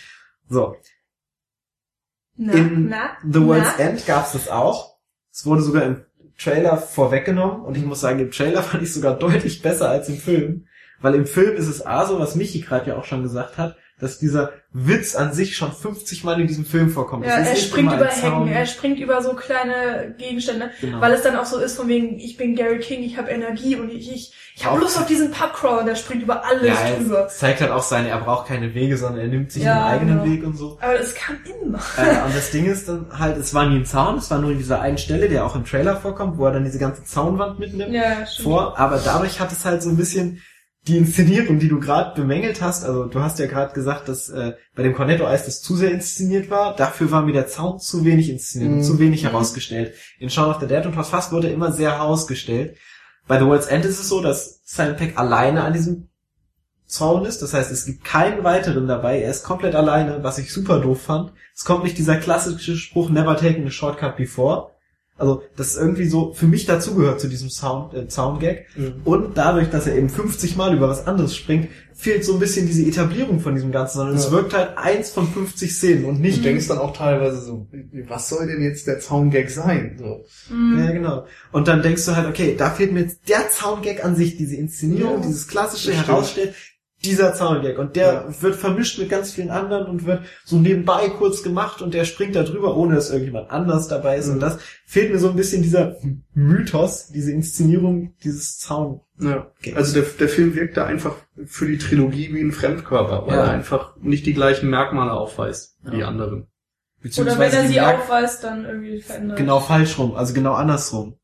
So. 0.51 0.77
Na, 2.37 2.53
In 2.53 2.89
na, 2.89 3.17
The 3.23 3.45
World's 3.45 3.79
na. 3.79 3.85
End 3.85 4.07
gab 4.07 4.27
es 4.27 4.33
das 4.33 4.49
auch. 4.49 4.97
Es 5.31 5.47
wurde 5.47 5.63
sogar 5.63 5.85
im 5.85 6.05
Trailer 6.39 6.77
vorweggenommen 6.77 7.65
und 7.65 7.77
ich 7.77 7.85
muss 7.85 8.01
sagen, 8.01 8.21
im 8.21 8.31
Trailer 8.31 8.63
fand 8.63 8.83
ich 8.83 8.93
sogar 8.93 9.19
deutlich 9.19 9.63
besser 9.63 9.91
als 9.91 10.09
im 10.09 10.17
Film. 10.17 10.67
Weil 11.01 11.15
im 11.15 11.27
Film 11.27 11.57
ist 11.57 11.69
es 11.69 11.85
A 11.85 12.07
so, 12.07 12.19
was 12.19 12.37
Michi 12.37 12.61
gerade 12.61 12.91
ja 12.91 12.97
auch 12.97 13.05
schon 13.05 13.23
gesagt 13.23 13.59
hat, 13.59 13.77
dass 14.03 14.19
dieser 14.19 14.51
Witz 14.73 15.15
an 15.15 15.33
sich 15.33 15.57
schon 15.57 15.71
50 15.71 16.25
Mal 16.25 16.41
in 16.41 16.47
diesem 16.49 16.65
Film 16.65 16.91
vorkommt. 16.91 17.25
Ja, 17.25 17.37
er 17.37 17.55
springt 17.57 17.93
über. 17.93 18.07
Hecken, 18.07 18.49
er 18.49 18.67
springt 18.67 18.99
über 18.99 19.23
so 19.23 19.35
kleine 19.35 20.15
Gegenstände, 20.19 20.71
Genau. 20.81 21.01
weil 21.01 21.13
es 21.13 21.23
dann 21.23 21.37
auch 21.37 21.45
so 21.45 21.59
ist 21.59 21.77
von 21.77 21.87
wegen, 21.89 22.19
ich 22.19 22.37
bin 22.37 22.57
Gary 22.57 22.81
King, 22.81 23.03
ich 23.03 23.17
habe 23.17 23.31
Energie 23.31 23.77
und 23.77 23.91
ich, 23.91 24.11
ich, 24.13 24.33
ich 24.57 24.67
habe 24.67 24.81
Lust 24.81 24.99
auf 24.99 25.07
diesen 25.07 25.31
Pubcrawler, 25.31 25.85
der 25.85 25.95
springt 25.95 26.23
über 26.23 26.45
alles 26.45 26.67
ja, 26.67 26.97
drüber. 26.97 27.27
es 27.27 27.39
zeigt 27.39 27.61
halt 27.61 27.71
auch 27.71 27.83
seine, 27.83 28.09
er 28.09 28.19
braucht 28.19 28.49
keine 28.49 28.75
Wege, 28.75 28.97
sondern 28.97 29.21
er 29.21 29.29
nimmt 29.29 29.53
sich 29.53 29.63
Ja, 29.63 29.87
einen 29.87 29.95
eigenen 30.01 30.23
genau. 30.25 30.33
Weg 30.35 30.45
und 30.47 30.57
so. 30.57 30.79
Aber 30.81 30.99
es 30.99 31.15
kann 31.15 31.37
immer. 31.63 31.79
äh, 31.97 32.25
und 32.27 32.35
das 32.35 32.51
Ding 32.51 32.67
ist 32.67 32.89
dann 32.89 33.07
halt, 33.17 33.37
es 33.37 33.55
war 33.55 33.67
nie 33.69 33.77
ein 33.77 33.87
Zaun, 33.87 34.19
es 34.19 34.31
war 34.31 34.39
nur 34.41 34.51
in 34.51 34.59
dieser 34.59 34.81
einen 34.81 34.99
Stelle, 34.99 35.29
der 35.29 35.47
auch 35.47 35.55
im 35.55 35.65
Trailer 35.65 35.97
vorkommt, 35.97 36.39
wo 36.39 36.47
er 36.47 36.53
dann 36.53 36.65
diese 36.65 36.79
ganze 36.79 37.05
Zaunwand 37.05 37.59
mitnimmt. 37.61 37.93
Ja, 37.95 38.25
vor, 38.43 38.79
aber 38.79 39.01
dadurch 39.05 39.39
hat 39.39 39.53
es 39.53 39.65
halt 39.65 39.83
so 39.83 39.91
ein 39.91 39.97
bisschen 39.97 40.43
die 40.89 40.97
Inszenierung, 40.99 41.61
die 41.61 41.69
du 41.69 41.79
gerade 41.79 42.21
bemängelt 42.21 42.61
hast, 42.61 42.85
also 42.85 43.05
du 43.05 43.21
hast 43.21 43.39
ja 43.39 43.47
gerade 43.47 43.73
gesagt, 43.73 44.09
dass 44.09 44.29
äh, 44.31 44.55
bei 44.75 44.83
dem 44.83 44.95
Cornetto-Eis 44.95 45.45
das 45.45 45.63
zu 45.63 45.77
sehr 45.77 45.93
inszeniert 45.93 46.51
war, 46.51 46.75
dafür 46.75 47.11
war 47.13 47.23
mir 47.23 47.33
der 47.33 47.47
Zaun 47.47 47.79
zu 47.79 48.05
wenig 48.05 48.29
inszeniert 48.29 48.73
und 48.73 48.79
Mhm. 48.79 48.83
zu 48.83 48.99
wenig 48.99 49.23
Mhm. 49.23 49.29
herausgestellt. 49.29 49.95
In 50.19 50.29
Shaun 50.29 50.51
of 50.51 50.61
the 50.61 50.67
Dead 50.67 50.85
und 50.85 50.97
Hot 50.97 51.31
wurde 51.33 51.51
immer 51.51 51.71
sehr 51.73 51.93
herausgestellt. 51.99 52.77
Bei 53.29 53.39
The 53.39 53.45
World's 53.47 53.67
End 53.69 53.85
ist 53.85 54.01
es 54.01 54.09
so, 54.09 54.21
dass 54.21 54.61
Simon 54.65 54.97
Peck 54.97 55.17
alleine 55.17 55.63
an 55.63 55.73
diesem 55.73 56.09
Zaun 56.87 57.25
ist, 57.25 57.41
das 57.43 57.55
heißt, 57.55 57.71
es 57.71 57.87
gibt 57.87 58.05
keinen 58.05 58.43
weiteren 58.45 58.87
dabei, 58.89 59.23
er 59.23 59.31
ist 59.31 59.45
komplett 59.45 59.75
alleine, 59.77 60.23
was 60.25 60.39
ich 60.39 60.53
super 60.53 60.81
doof 60.81 61.01
fand. 61.03 61.33
Es 61.55 61.65
kommt 61.65 61.85
nicht 61.85 61.97
dieser 61.97 62.17
klassische 62.17 62.77
Spruch, 62.77 63.09
never 63.09 63.37
taken 63.37 63.67
a 63.67 63.71
shortcut 63.71 64.17
before, 64.17 64.72
Also, 65.19 65.43
das 65.57 65.69
ist 65.69 65.77
irgendwie 65.77 66.07
so 66.07 66.33
für 66.33 66.47
mich 66.47 66.65
dazugehört 66.65 67.21
zu 67.21 67.29
diesem 67.29 67.51
Sound, 67.51 67.95
äh, 67.95 68.09
Soundgag. 68.11 68.65
Mhm. 68.77 68.95
Und 69.05 69.37
dadurch, 69.37 69.69
dass 69.71 69.87
er 69.87 69.97
eben 69.97 70.09
50 70.09 70.57
Mal 70.57 70.75
über 70.75 70.89
was 70.89 71.07
anderes 71.07 71.37
springt, 71.37 71.69
fehlt 71.95 72.25
so 72.25 72.33
ein 72.33 72.39
bisschen 72.41 72.67
diese 72.67 72.83
Etablierung 72.85 73.39
von 73.39 73.55
diesem 73.55 73.71
Ganzen, 73.71 73.99
sondern 73.99 74.17
es 74.17 74.25
Ja. 74.27 74.33
wirkt 74.33 74.55
halt 74.55 74.77
eins 74.79 75.11
von 75.11 75.29
50 75.29 75.73
Szenen 75.73 76.07
und 76.07 76.17
Du 76.17 76.23
nicht 76.23 76.45
denkst 76.45 76.67
dann 76.67 76.79
auch 76.79 76.97
teilweise 76.97 77.41
so, 77.41 77.69
was 78.09 78.29
soll 78.31 78.47
denn 78.47 78.63
jetzt 78.63 78.87
der 78.87 78.99
Zaungag 79.01 79.51
sein? 79.51 79.97
So. 79.99 80.25
Mhm. 80.53 80.79
Ja, 80.79 80.91
genau. 80.93 81.27
Und 81.53 81.69
dann 81.69 81.83
denkst 81.83 82.05
du 82.07 82.17
halt, 82.17 82.27
okay, 82.29 82.57
da 82.59 82.71
fehlt 82.71 82.93
mir 82.93 83.01
jetzt 83.03 83.21
der 83.29 83.45
Soundgag 83.51 84.05
an 84.05 84.17
sich, 84.17 84.37
diese 84.39 84.57
Inszenierung, 84.57 85.21
Ja, 85.21 85.27
dieses 85.27 85.47
klassische 85.47 85.93
herausstellt, 85.93 86.55
dieser 87.05 87.35
Soundgag. 87.35 87.79
Und 87.79 87.97
der 87.97 88.33
wird 88.41 88.55
vermischt 88.55 88.99
mit 88.99 89.09
ganz 89.09 89.33
vielen 89.33 89.51
anderen 89.51 89.87
und 89.87 90.07
wird 90.07 90.25
so 90.45 90.57
nebenbei 90.59 91.09
kurz 91.09 91.43
gemacht 91.43 91.83
und 91.83 91.95
der 91.95 92.05
springt 92.05 92.37
da 92.37 92.43
drüber, 92.45 92.77
ohne 92.77 92.95
dass 92.95 93.11
irgendjemand 93.11 93.51
anders 93.51 93.89
dabei 93.89 94.17
ist. 94.19 94.29
Mhm. 94.29 94.35
Und 94.35 94.41
das 94.41 94.59
fehlt 94.87 95.13
mir 95.13 95.19
so 95.19 95.29
ein 95.31 95.37
bisschen 95.37 95.63
dieser 95.63 95.97
Mythos, 96.35 97.09
diese 97.09 97.33
Inszenierung, 97.33 98.15
dieses 98.23 98.59
Sound. 98.61 99.03
Ja. 99.21 99.51
Also 99.75 99.95
der, 99.95 100.05
der 100.19 100.29
Film 100.29 100.55
wirkt 100.55 100.77
da 100.77 100.87
einfach 100.87 101.17
für 101.47 101.67
die 101.67 101.79
Trilogie 101.79 102.33
wie 102.35 102.41
ein 102.41 102.53
Fremdkörper, 102.53 103.27
weil 103.27 103.35
Ja. 103.37 103.45
er 103.45 103.51
einfach 103.51 103.97
nicht 103.97 104.25
die 104.27 104.35
gleichen 104.35 104.71
Merkmale 104.71 105.13
aufweist 105.13 105.77
wie 105.83 105.93
die 105.93 105.99
Ja. 105.99 106.09
anderen. 106.09 106.47
Oder 107.19 107.37
wenn 107.39 107.51
er 107.53 107.63
die 107.63 107.69
sie 107.69 107.75
Merk- 107.81 107.99
aufweist, 108.03 108.45
dann 108.45 108.65
irgendwie 108.65 109.01
verändert. 109.01 109.37
Genau 109.37 109.59
falsch 109.59 109.99
rum, 109.99 110.15
also 110.15 110.35
genau 110.35 110.53
andersrum. 110.55 111.17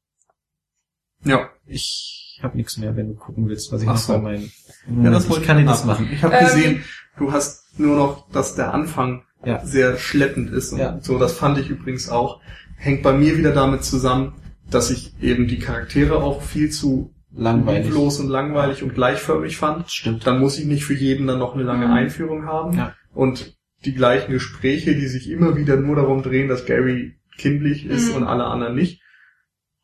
Ja. 1.25 1.51
Ich 1.67 2.41
habe 2.43 2.57
nichts 2.57 2.77
mehr, 2.79 2.97
wenn 2.97 3.09
du 3.09 3.15
gucken 3.15 3.49
willst, 3.49 3.71
was 3.73 3.83
ich 3.83 3.89
Ach 3.89 3.93
noch 3.95 4.01
so. 4.01 4.13
bei 4.15 4.19
meinen... 4.19 4.53
Ja, 5.02 5.10
das 5.10 5.24
ich 5.24 5.31
wollte 5.31 5.47
kann 5.47 5.56
dir 5.59 5.65
ich 5.65 5.69
das 5.69 5.85
machen. 5.85 6.09
Ich 6.12 6.23
habe 6.23 6.35
Ähm, 6.35 6.44
gesehen, 6.47 6.85
du 7.19 7.32
hast 7.32 7.78
nur 7.78 7.97
noch, 7.97 8.31
dass 8.31 8.55
der 8.55 8.73
Anfang 8.74 9.23
Ja. 9.44 9.65
sehr 9.65 9.97
schleppend 9.98 10.51
ist 10.51 10.73
und 10.73 10.78
Ja. 10.78 10.98
so. 11.01 11.19
Das 11.19 11.32
fand 11.35 11.59
ich 11.59 11.70
übrigens 11.70 12.09
auch. 12.09 12.40
Hängt 12.77 13.02
bei 13.02 13.12
mir 13.12 13.36
wieder 13.36 13.52
damit 13.52 13.85
zusammen, 13.85 14.35
dass 14.70 14.90
ich 14.90 15.15
eben 15.23 15.47
die 15.48 15.59
Charaktere 15.59 16.16
auch 16.23 16.43
viel 16.43 16.70
zu 16.70 17.15
Langweilig. 17.35 17.93
und 17.94 18.28
langweilig 18.28 18.82
und 18.82 18.94
gleichförmig 18.94 19.56
fand. 19.56 19.90
Stimmt. 19.90 20.27
Dann 20.27 20.40
muss 20.40 20.59
ich 20.59 20.65
nicht 20.65 20.85
für 20.85 20.94
jeden 20.94 21.27
dann 21.27 21.39
noch 21.39 21.55
eine 21.55 21.62
lange 21.65 21.86
Mhm. 21.86 21.93
Einführung 21.93 22.47
haben. 22.47 22.77
Ja. 22.77 22.94
Und 23.15 23.56
die 23.85 23.94
gleichen 23.94 24.32
Gespräche, 24.32 24.94
die 24.94 25.06
sich 25.06 25.31
immer 25.31 25.56
wieder 25.56 25.77
nur 25.77 25.97
darum 25.97 26.23
drehen, 26.23 26.48
dass 26.48 26.66
Gary 26.66 27.16
kindlich 27.36 27.86
ist 27.86 28.10
Mhm. 28.10 28.16
und 28.16 28.24
alle 28.24 28.44
anderen 28.47 28.74
nicht. 28.74 29.02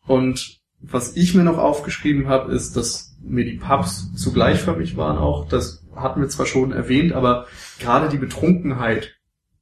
Und 0.07 0.61
was 0.81 1.17
ich 1.17 1.35
mir 1.35 1.45
noch 1.45 1.59
aufgeschrieben 1.59 2.29
habe, 2.29 2.53
ist, 2.53 2.77
dass 2.77 3.14
mir 3.27 3.45
die 3.45 3.57
Pubs 3.59 4.15
zu 4.15 4.33
gleichförmig 4.33 4.97
waren 4.97 5.19
auch. 5.19 5.49
Das 5.49 5.85
hatten 5.95 6.21
wir 6.21 6.29
zwar 6.29 6.47
schon 6.47 6.73
erwähnt, 6.73 7.13
aber 7.13 7.47
gerade 7.79 8.09
die 8.09 8.19
Betrunkenheit, 8.19 9.15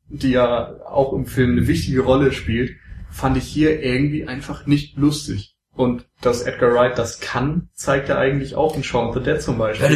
die 0.09 0.31
ja 0.31 0.75
auch 0.87 1.13
im 1.13 1.27
Film 1.27 1.53
eine 1.53 1.67
wichtige 1.67 2.01
Rolle 2.01 2.33
spielt, 2.33 2.77
fand 3.11 3.37
ich 3.37 3.45
hier 3.45 3.83
irgendwie 3.83 4.27
einfach 4.27 4.67
nicht 4.67 4.97
lustig. 4.97 5.55
Und 5.75 6.07
dass 6.21 6.43
Edgar 6.43 6.75
Wright 6.75 6.99
das 6.99 7.21
kann, 7.21 7.69
zeigt 7.73 8.11
er 8.11 8.19
eigentlich 8.19 8.55
auch 8.57 8.77
in 8.77 8.85
Shaun 8.85 9.09
of 9.09 9.15
the 9.15 9.23
Dead 9.23 9.41
zum 9.41 9.57
Beispiel. 9.57 9.89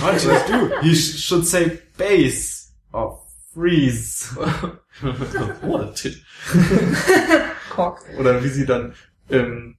What 0.00 0.20
should 0.20 0.32
I 0.32 0.50
do? 0.50 0.70
You 0.82 0.94
sh- 0.94 1.18
should 1.20 1.46
say 1.46 1.78
base 1.96 2.72
or 2.92 3.20
freeze. 3.52 4.34
What 5.62 5.80
a 5.80 5.92
tit. 5.94 6.16
Cock. 7.74 8.04
Oder 8.18 8.42
wie 8.42 8.48
sie 8.48 8.66
dann 8.66 8.94
ähm, 9.30 9.76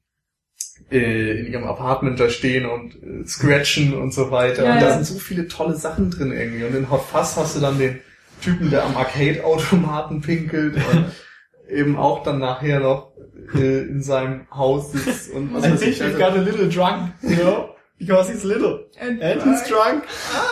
äh, 0.91 1.39
in 1.39 1.51
ihrem 1.51 1.63
Apartment 1.63 2.19
da 2.19 2.29
stehen 2.29 2.65
und 2.65 2.95
äh, 2.95 3.25
scratchen 3.27 3.93
und 3.93 4.13
so 4.13 4.31
weiter. 4.31 4.65
Ja, 4.65 4.73
und 4.73 4.81
da 4.81 4.87
ja. 4.89 4.93
sind 4.95 5.05
so 5.05 5.19
viele 5.19 5.47
tolle 5.47 5.75
Sachen 5.75 6.11
drin 6.11 6.31
irgendwie. 6.31 6.63
Und 6.63 6.75
in 6.75 6.89
Hot 6.89 7.03
Fuzz 7.03 7.35
hast 7.37 7.55
du 7.55 7.59
dann 7.59 7.79
den 7.79 7.99
Typen, 8.41 8.69
der 8.69 8.83
am 8.83 8.95
Arcade-Automaten 8.95 10.21
pinkelt 10.21 10.75
und 10.91 11.05
eben 11.69 11.97
auch 11.97 12.23
dann 12.23 12.39
nachher 12.39 12.79
noch 12.79 13.13
äh, 13.53 13.81
in 13.81 14.01
seinem 14.01 14.47
Haus 14.51 14.91
sitzt 14.91 15.31
und 15.31 15.53
was 15.53 15.63
weiß 15.63 15.81
ich. 15.81 16.03
Also, 16.03 16.23
a 16.23 16.29
little 16.35 16.69
drunk, 16.69 17.13
you 17.21 17.35
know? 17.35 17.69
Because 17.97 18.31
he's 18.31 18.43
little. 18.43 18.89
And, 18.99 19.21
And 19.21 19.41
he's 19.43 19.63
drunk. 19.63 20.03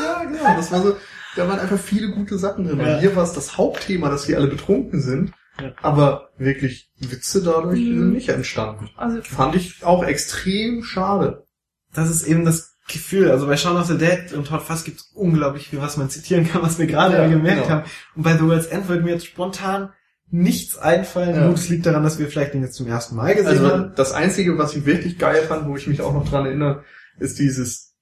ja, 0.01 0.23
genau. 0.23 0.55
Das 0.55 0.71
war 0.71 0.81
so, 0.81 0.95
da 1.35 1.47
waren 1.47 1.59
einfach 1.59 1.79
viele 1.79 2.11
gute 2.11 2.37
Sachen 2.37 2.65
drin. 2.65 2.79
Ja. 2.79 2.95
Und 2.95 2.99
hier 3.01 3.15
war 3.15 3.23
es 3.23 3.33
das 3.33 3.57
Hauptthema, 3.57 4.09
dass 4.09 4.27
wir 4.27 4.37
alle 4.37 4.47
betrunken 4.47 5.01
sind. 5.01 5.33
Ja. 5.61 5.71
Aber 5.81 6.29
wirklich 6.37 6.91
Witze 6.99 7.43
dadurch 7.43 7.79
Mhm. 7.79 7.97
sind 7.99 8.13
nicht 8.13 8.29
entstanden. 8.29 8.89
also, 8.97 9.21
Fand 9.21 9.55
ich 9.55 9.83
auch 9.83 10.03
extrem 10.03 10.83
schade. 10.83 11.45
Das 11.93 12.09
ist 12.09 12.23
eben 12.23 12.43
das 12.45 12.75
Gefühl. 12.87 13.29
Also 13.31 13.45
bei 13.47 13.55
Shaun 13.55 13.77
of 13.77 13.85
the 13.85 13.97
Dead 13.97 14.33
und 14.33 14.49
Hot 14.51 14.63
Fuzz 14.63 14.83
gibt 14.83 14.97
es 14.97 15.11
unglaublich 15.13 15.69
viel, 15.69 15.79
was 15.79 15.95
man 15.95 16.09
zitieren 16.09 16.47
kann, 16.49 16.63
was 16.63 16.79
wir 16.79 16.87
gerade 16.87 17.15
Ja, 17.17 17.27
gemerkt 17.27 17.63
genau. 17.63 17.69
haben. 17.75 17.89
Und 18.15 18.23
bei 18.23 18.33
The 18.35 18.43
World's 18.43 18.65
End 18.67 18.87
würde 18.89 19.03
mir 19.03 19.11
jetzt 19.11 19.27
spontan 19.27 19.93
nichts 20.31 20.77
einfallen. 20.77 21.35
Ja. 21.35 21.47
Gut, 21.47 21.57
es 21.57 21.69
liegt 21.69 21.85
daran, 21.85 22.03
dass 22.03 22.17
wir 22.17 22.27
vielleicht 22.27 22.55
den 22.55 22.63
jetzt 22.63 22.73
zum 22.75 22.87
ersten 22.87 23.15
Mal 23.15 23.35
gesehen 23.35 23.47
Also 23.51 23.67
haben. 23.69 23.93
das 23.95 24.11
Einzige, 24.11 24.57
was 24.57 24.75
ich 24.75 24.85
wirklich 24.87 25.19
geil 25.19 25.43
fand, 25.43 25.67
wo 25.67 25.77
ich 25.77 25.85
mich 25.87 26.01
auch 26.01 26.13
noch 26.13 26.27
dran 26.27 26.45
erinnere, 26.47 26.83
ist 27.19 27.37
dieses 27.37 27.95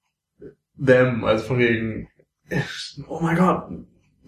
them, 0.84 1.24
also 1.24 1.44
von 1.44 1.58
wegen, 1.58 2.08
oh 3.08 3.20
my 3.20 3.34
god, 3.34 3.64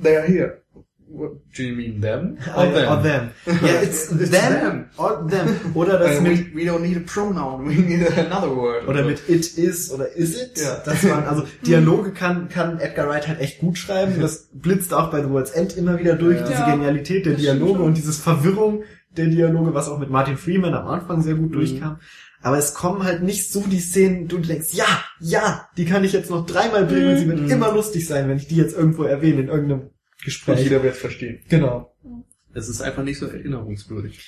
they 0.01 0.17
are 0.19 0.27
here. 0.27 0.63
What, 1.07 1.33
do 1.57 1.63
you 1.63 1.77
mean 1.77 2.01
them? 2.01 2.39
Or 2.57 2.67
them. 2.67 2.89
Or 2.93 3.03
them. 3.03 3.31
Yeah, 3.47 3.83
it's, 3.83 4.11
It's 4.11 4.31
them, 4.31 4.53
them. 4.53 4.85
or 4.97 5.27
them. 5.29 5.49
Oder 5.75 5.99
das 5.99 6.19
Uh, 6.19 6.23
mit, 6.23 6.55
we, 6.55 6.63
we 6.63 6.65
don't 6.65 6.81
need 6.81 6.97
a 6.97 7.01
pronoun, 7.07 7.69
we 7.69 7.75
need 7.75 8.07
another 8.19 8.51
word. 8.57 8.89
oder 8.89 9.05
mit 9.05 9.21
it 9.29 9.57
is 9.59 9.93
oder 9.93 10.11
is 10.17 10.35
it. 10.41 10.59
Ja. 10.59 10.83
Das 10.85 11.05
waren, 11.09 11.25
also 11.25 11.45
Dialoge 11.67 12.13
kann, 12.13 12.49
kann 12.49 12.81
Edgar 12.81 13.09
Wright 13.09 13.29
halt 13.29 13.41
echt 13.41 13.59
gut 13.61 13.79
schreiben. 13.79 14.21
Das 14.21 14.49
blitzt 14.55 14.93
auch 14.95 15.11
bei 15.11 15.23
The 15.23 15.31
World's 15.31 15.51
End 15.53 15.77
immer 15.77 15.99
wieder 15.99 16.15
durch, 16.17 16.39
Ja. 16.41 16.47
diese 16.49 16.59
Ja. 16.61 16.71
Genialität 16.75 17.27
der 17.27 17.35
Dialoge 17.35 17.83
und 17.83 17.97
dieses 17.97 18.19
Verwirrung 18.19 18.83
der 19.17 19.27
Dialoge, 19.27 19.73
was 19.75 19.89
auch 19.89 19.99
mit 19.99 20.11
Martin 20.11 20.37
Freeman 20.37 20.75
am 20.75 20.89
Anfang 20.89 21.23
sehr 21.23 21.35
gut 21.35 21.51
Mhm. 21.51 21.55
durchkam. 21.55 21.99
Aber 22.43 22.59
es 22.59 22.75
kommen 22.75 23.05
halt 23.05 23.23
nicht 23.23 23.51
so 23.53 23.61
die 23.67 23.79
Szenen, 23.81 24.27
du 24.29 24.39
denkst, 24.39 24.69
ja, 24.73 24.85
ja, 25.21 25.69
die 25.77 25.85
kann 25.87 26.03
ich 26.05 26.13
jetzt 26.13 26.29
noch 26.31 26.45
dreimal 26.45 26.85
bringen 26.87 27.13
und 27.13 27.19
sie 27.19 27.29
wird 27.29 27.41
Mhm. 27.41 27.51
immer 27.51 27.73
lustig 27.73 28.07
sein, 28.07 28.29
wenn 28.29 28.37
ich 28.39 28.49
die 28.49 28.57
jetzt 28.57 28.77
irgendwo 28.77 29.05
erwähne 29.05 29.43
in 29.43 29.49
irgendeinem 29.49 29.91
Und 30.25 30.27
Gespräch. 30.27 30.63
jeder 30.63 30.83
wird 30.83 30.95
es 30.95 31.01
verstehen. 31.01 31.41
Genau. 31.49 31.95
Es 32.55 32.69
ist 32.69 32.81
einfach 32.81 33.03
nicht 33.03 33.19
so 33.19 33.27
erinnerungswürdig. 33.27 34.21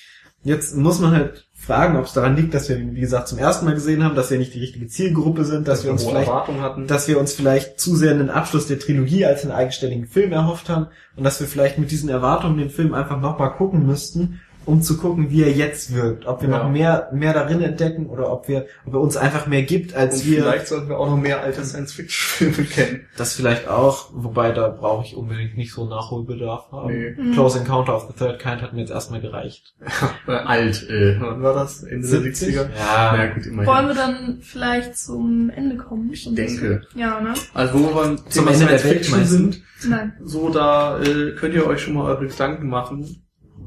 Jetzt 0.42 0.76
muss 0.76 1.00
man 1.00 1.12
halt 1.12 1.48
fragen, 1.54 1.96
ob 1.96 2.04
es 2.04 2.12
daran 2.12 2.36
liegt, 2.36 2.54
dass 2.54 2.68
wir, 2.68 2.78
wie 2.78 3.00
gesagt, 3.00 3.26
zum 3.26 3.38
ersten 3.38 3.64
Mal 3.64 3.74
gesehen 3.74 4.04
haben, 4.04 4.14
dass 4.14 4.30
wir 4.30 4.38
nicht 4.38 4.54
die 4.54 4.60
richtige 4.60 4.86
Zielgruppe 4.86 5.44
sind, 5.44 5.66
dass 5.66 5.84
wir 5.84 5.90
uns 5.90 6.04
vielleicht, 6.04 6.28
Erwartungen 6.28 6.60
hatten. 6.60 6.86
dass 6.86 7.08
wir 7.08 7.18
uns 7.18 7.32
vielleicht 7.32 7.80
zu 7.80 7.96
sehr 7.96 8.12
einen 8.12 8.30
Abschluss 8.30 8.68
der 8.68 8.78
Trilogie 8.78 9.24
als 9.24 9.42
einen 9.42 9.52
eigenständigen 9.52 10.06
Film 10.06 10.32
erhofft 10.32 10.68
haben 10.68 10.88
und 11.16 11.24
dass 11.24 11.40
wir 11.40 11.48
vielleicht 11.48 11.78
mit 11.78 11.90
diesen 11.90 12.08
Erwartungen 12.08 12.58
den 12.58 12.70
Film 12.70 12.94
einfach 12.94 13.20
nochmal 13.20 13.54
gucken 13.54 13.86
müssten, 13.86 14.40
um 14.66 14.82
zu 14.82 14.98
gucken, 14.98 15.30
wie 15.30 15.42
er 15.42 15.50
jetzt 15.52 15.94
wirkt. 15.94 16.26
Ob 16.26 16.42
wir 16.42 16.48
Ja. 16.50 16.58
noch 16.64 16.70
mehr, 16.70 17.08
mehr 17.12 17.32
darin 17.32 17.62
entdecken 17.62 18.06
oder 18.06 18.30
ob 18.32 18.48
wir, 18.48 18.66
ob 18.84 18.94
er 18.94 19.00
uns 19.00 19.16
einfach 19.16 19.46
mehr 19.46 19.62
gibt, 19.62 19.94
als 19.94 20.22
Und 20.22 20.26
wir. 20.30 20.42
vielleicht 20.42 20.66
sollten 20.66 20.88
wir 20.88 20.98
auch 20.98 21.08
noch 21.08 21.16
mehr 21.16 21.40
alte 21.40 21.64
Science-Fiction-Filme 21.64 22.64
kennen. 22.68 23.00
Das 23.16 23.32
vielleicht 23.34 23.68
auch, 23.68 24.10
wobei 24.12 24.52
da 24.52 24.68
brauche 24.68 25.04
ich 25.06 25.16
unbedingt 25.16 25.56
nicht 25.56 25.72
so 25.72 25.88
Nachholbedarf 25.88 26.70
haben. 26.72 26.92
Nee. 26.92 27.14
Mhm. 27.16 27.32
Close 27.32 27.58
Encounter 27.60 27.96
of 27.96 28.06
the 28.08 28.12
Third 28.12 28.38
Kind 28.40 28.60
hat 28.60 28.72
mir 28.74 28.80
jetzt 28.80 28.90
erstmal 28.90 29.20
gereicht. 29.20 29.74
Alt, 30.26 30.88
äh, 30.90 31.16
wann 31.20 31.42
war 31.42 31.54
das? 31.54 31.82
Ende 31.84 32.08
der 32.08 32.20
70er? 32.20 32.54
Ja. 32.76 33.14
Na 33.16 33.26
gut, 33.32 33.46
immerhin. 33.46 33.66
wollen 33.66 33.86
wir 33.88 33.94
dann 33.94 34.38
vielleicht 34.42 34.96
zum 34.98 35.50
Ende 35.50 35.76
kommen? 35.76 36.10
Ich 36.12 36.28
denke. 36.34 36.82
Ja, 36.94 37.20
ne? 37.20 37.34
Also 37.54 37.74
wo 37.74 37.88
wir 37.88 37.94
beim 38.02 38.16
Zum 38.18 38.46
Thema 38.46 38.50
Ende 38.52 38.66
der 38.66 38.84
Welt 38.84 39.04
sind, 39.04 39.62
Nein. 39.88 40.12
so 40.24 40.48
da 40.50 41.00
äh, 41.00 41.32
könnt 41.36 41.54
ihr 41.54 41.66
euch 41.66 41.80
schon 41.80 41.94
mal 41.94 42.04
eure 42.10 42.26
Gedanken 42.26 42.68
machen, 42.68 43.22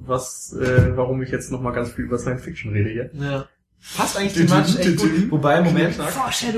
was, 0.10 0.53
äh, 0.53 0.98
warum 0.98 1.22
ich 1.22 1.30
jetzt 1.30 1.52
noch 1.52 1.61
mal 1.61 1.72
ganz 1.72 1.91
viel 1.91 2.06
über 2.06 2.18
Science 2.18 2.44
Fiction 2.44 2.73
rede 2.73 2.90
hier. 2.90 3.10
Ja. 3.14 3.48
Passt 3.95 4.18
eigentlich 4.18 4.34
thematisch 4.34 4.76
echt 4.76 4.98
gut. 4.98 5.31
Wobei, 5.31 5.61
Moment, 5.61 5.98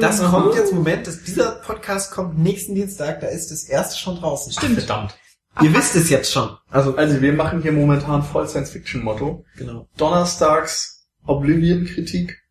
das 0.02 0.24
kommt 0.24 0.56
jetzt, 0.56 0.74
Moment, 0.74 1.06
das, 1.06 1.24
dieser 1.24 1.52
Podcast 1.52 2.12
kommt 2.12 2.40
nächsten 2.40 2.74
Dienstag, 2.74 3.20
da 3.20 3.28
ist 3.28 3.52
das 3.52 3.64
erste 3.66 4.00
schon 4.00 4.16
draußen. 4.16 4.52
Stimmt. 4.52 4.80
Verdammt. 4.80 5.16
Ihr 5.62 5.74
wisst 5.76 5.96
es 5.96 6.10
jetzt 6.10 6.32
schon. 6.32 6.50
Also, 6.70 6.96
Also 6.96 7.22
wir 7.22 7.34
machen 7.34 7.62
hier 7.62 7.74
momentan 7.74 8.24
voll 8.24 8.48
Science 8.48 8.72
Fiction 8.72 9.04
Motto. 9.04 9.46
genau. 9.58 9.88
Donnerstags 9.98 11.06
Oblivion 11.26 11.86
Kritik, 11.86 12.42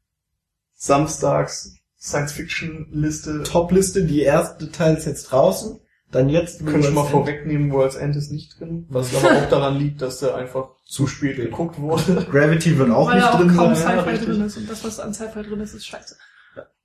samstags 0.74 1.76
Science 1.98 2.32
Fiction 2.32 2.86
Liste. 2.92 3.42
Top-Liste, 3.42 4.04
die 4.04 4.22
erste 4.22 4.70
Teil 4.70 4.96
ist 4.96 5.06
jetzt 5.06 5.24
draußen. 5.24 5.80
Dann 6.10 6.28
jetzt. 6.28 6.64
Können 6.64 6.82
schon 6.82 6.94
mal 6.94 7.06
vorwegnehmen, 7.06 7.70
World's 7.72 7.96
End 7.96 8.16
ist 8.16 8.32
nicht 8.32 8.58
drin, 8.58 8.86
was 8.88 9.14
aber 9.14 9.38
auch 9.38 9.48
daran 9.48 9.78
liegt, 9.78 10.02
dass 10.02 10.18
der 10.18 10.34
einfach 10.34 10.70
zu 10.90 11.06
spät 11.06 11.36
geguckt 11.36 11.78
wurde. 11.78 12.26
Gravity 12.30 12.76
wird 12.76 12.90
auch 12.90 13.08
Weil 13.08 13.16
nicht 13.16 13.26
auch 13.28 13.38
drin 13.38 13.54
kaum 13.56 13.74
sein. 13.76 14.00
Sci-Fi 14.00 14.24
drin 14.24 14.40
ist 14.44 14.56
und 14.56 14.68
das, 14.68 14.82
was 14.84 14.98
an 14.98 15.14
Sci-Fi 15.14 15.42
drin 15.44 15.60
ist, 15.60 15.72
ist 15.74 15.86
scheiße. 15.86 16.16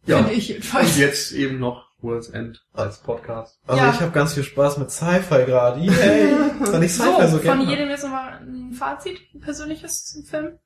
Ja. 0.06 0.18
Finde 0.18 0.34
ich 0.34 0.49
Und 0.49 0.56
jedenfalls. 0.57 0.98
jetzt 0.99 1.32
eben 1.32 1.57
noch 1.60 1.90
World's 2.02 2.30
End 2.30 2.64
als 2.73 2.99
Podcast. 2.99 3.57
Also 3.65 3.82
Ja. 3.82 3.91
ich 3.91 3.99
habe 4.02 4.11
ganz 4.11 4.36
viel 4.36 4.44
Spaß 4.44 4.77
mit 4.77 4.91
Sci-Fi 4.91 5.45
gerade. 5.45 5.82
Yay! 5.82 5.91
Weil 6.60 6.84
ich 6.84 6.94
Sci-Fi 6.94 7.27
so, 7.27 7.38
So, 7.38 7.40
gerne 7.40 7.61
von 7.64 7.69
jedem 7.72 7.90
jetzt 7.90 8.03
nochmal 8.03 8.40
ein 8.41 8.73
Fazit, 8.73 9.18
ein 9.34 9.40
persönliches 9.41 10.06
zum 10.06 10.23
Film. 10.23 10.60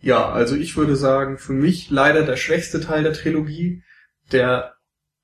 Ja, 0.00 0.30
also 0.30 0.56
ich 0.56 0.76
würde 0.78 0.96
sagen, 0.96 1.36
für 1.36 1.52
mich 1.52 1.90
leider 1.90 2.22
der 2.22 2.36
schwächste 2.36 2.80
Teil 2.80 3.02
der 3.02 3.12
Trilogie, 3.12 3.82
der 4.32 4.74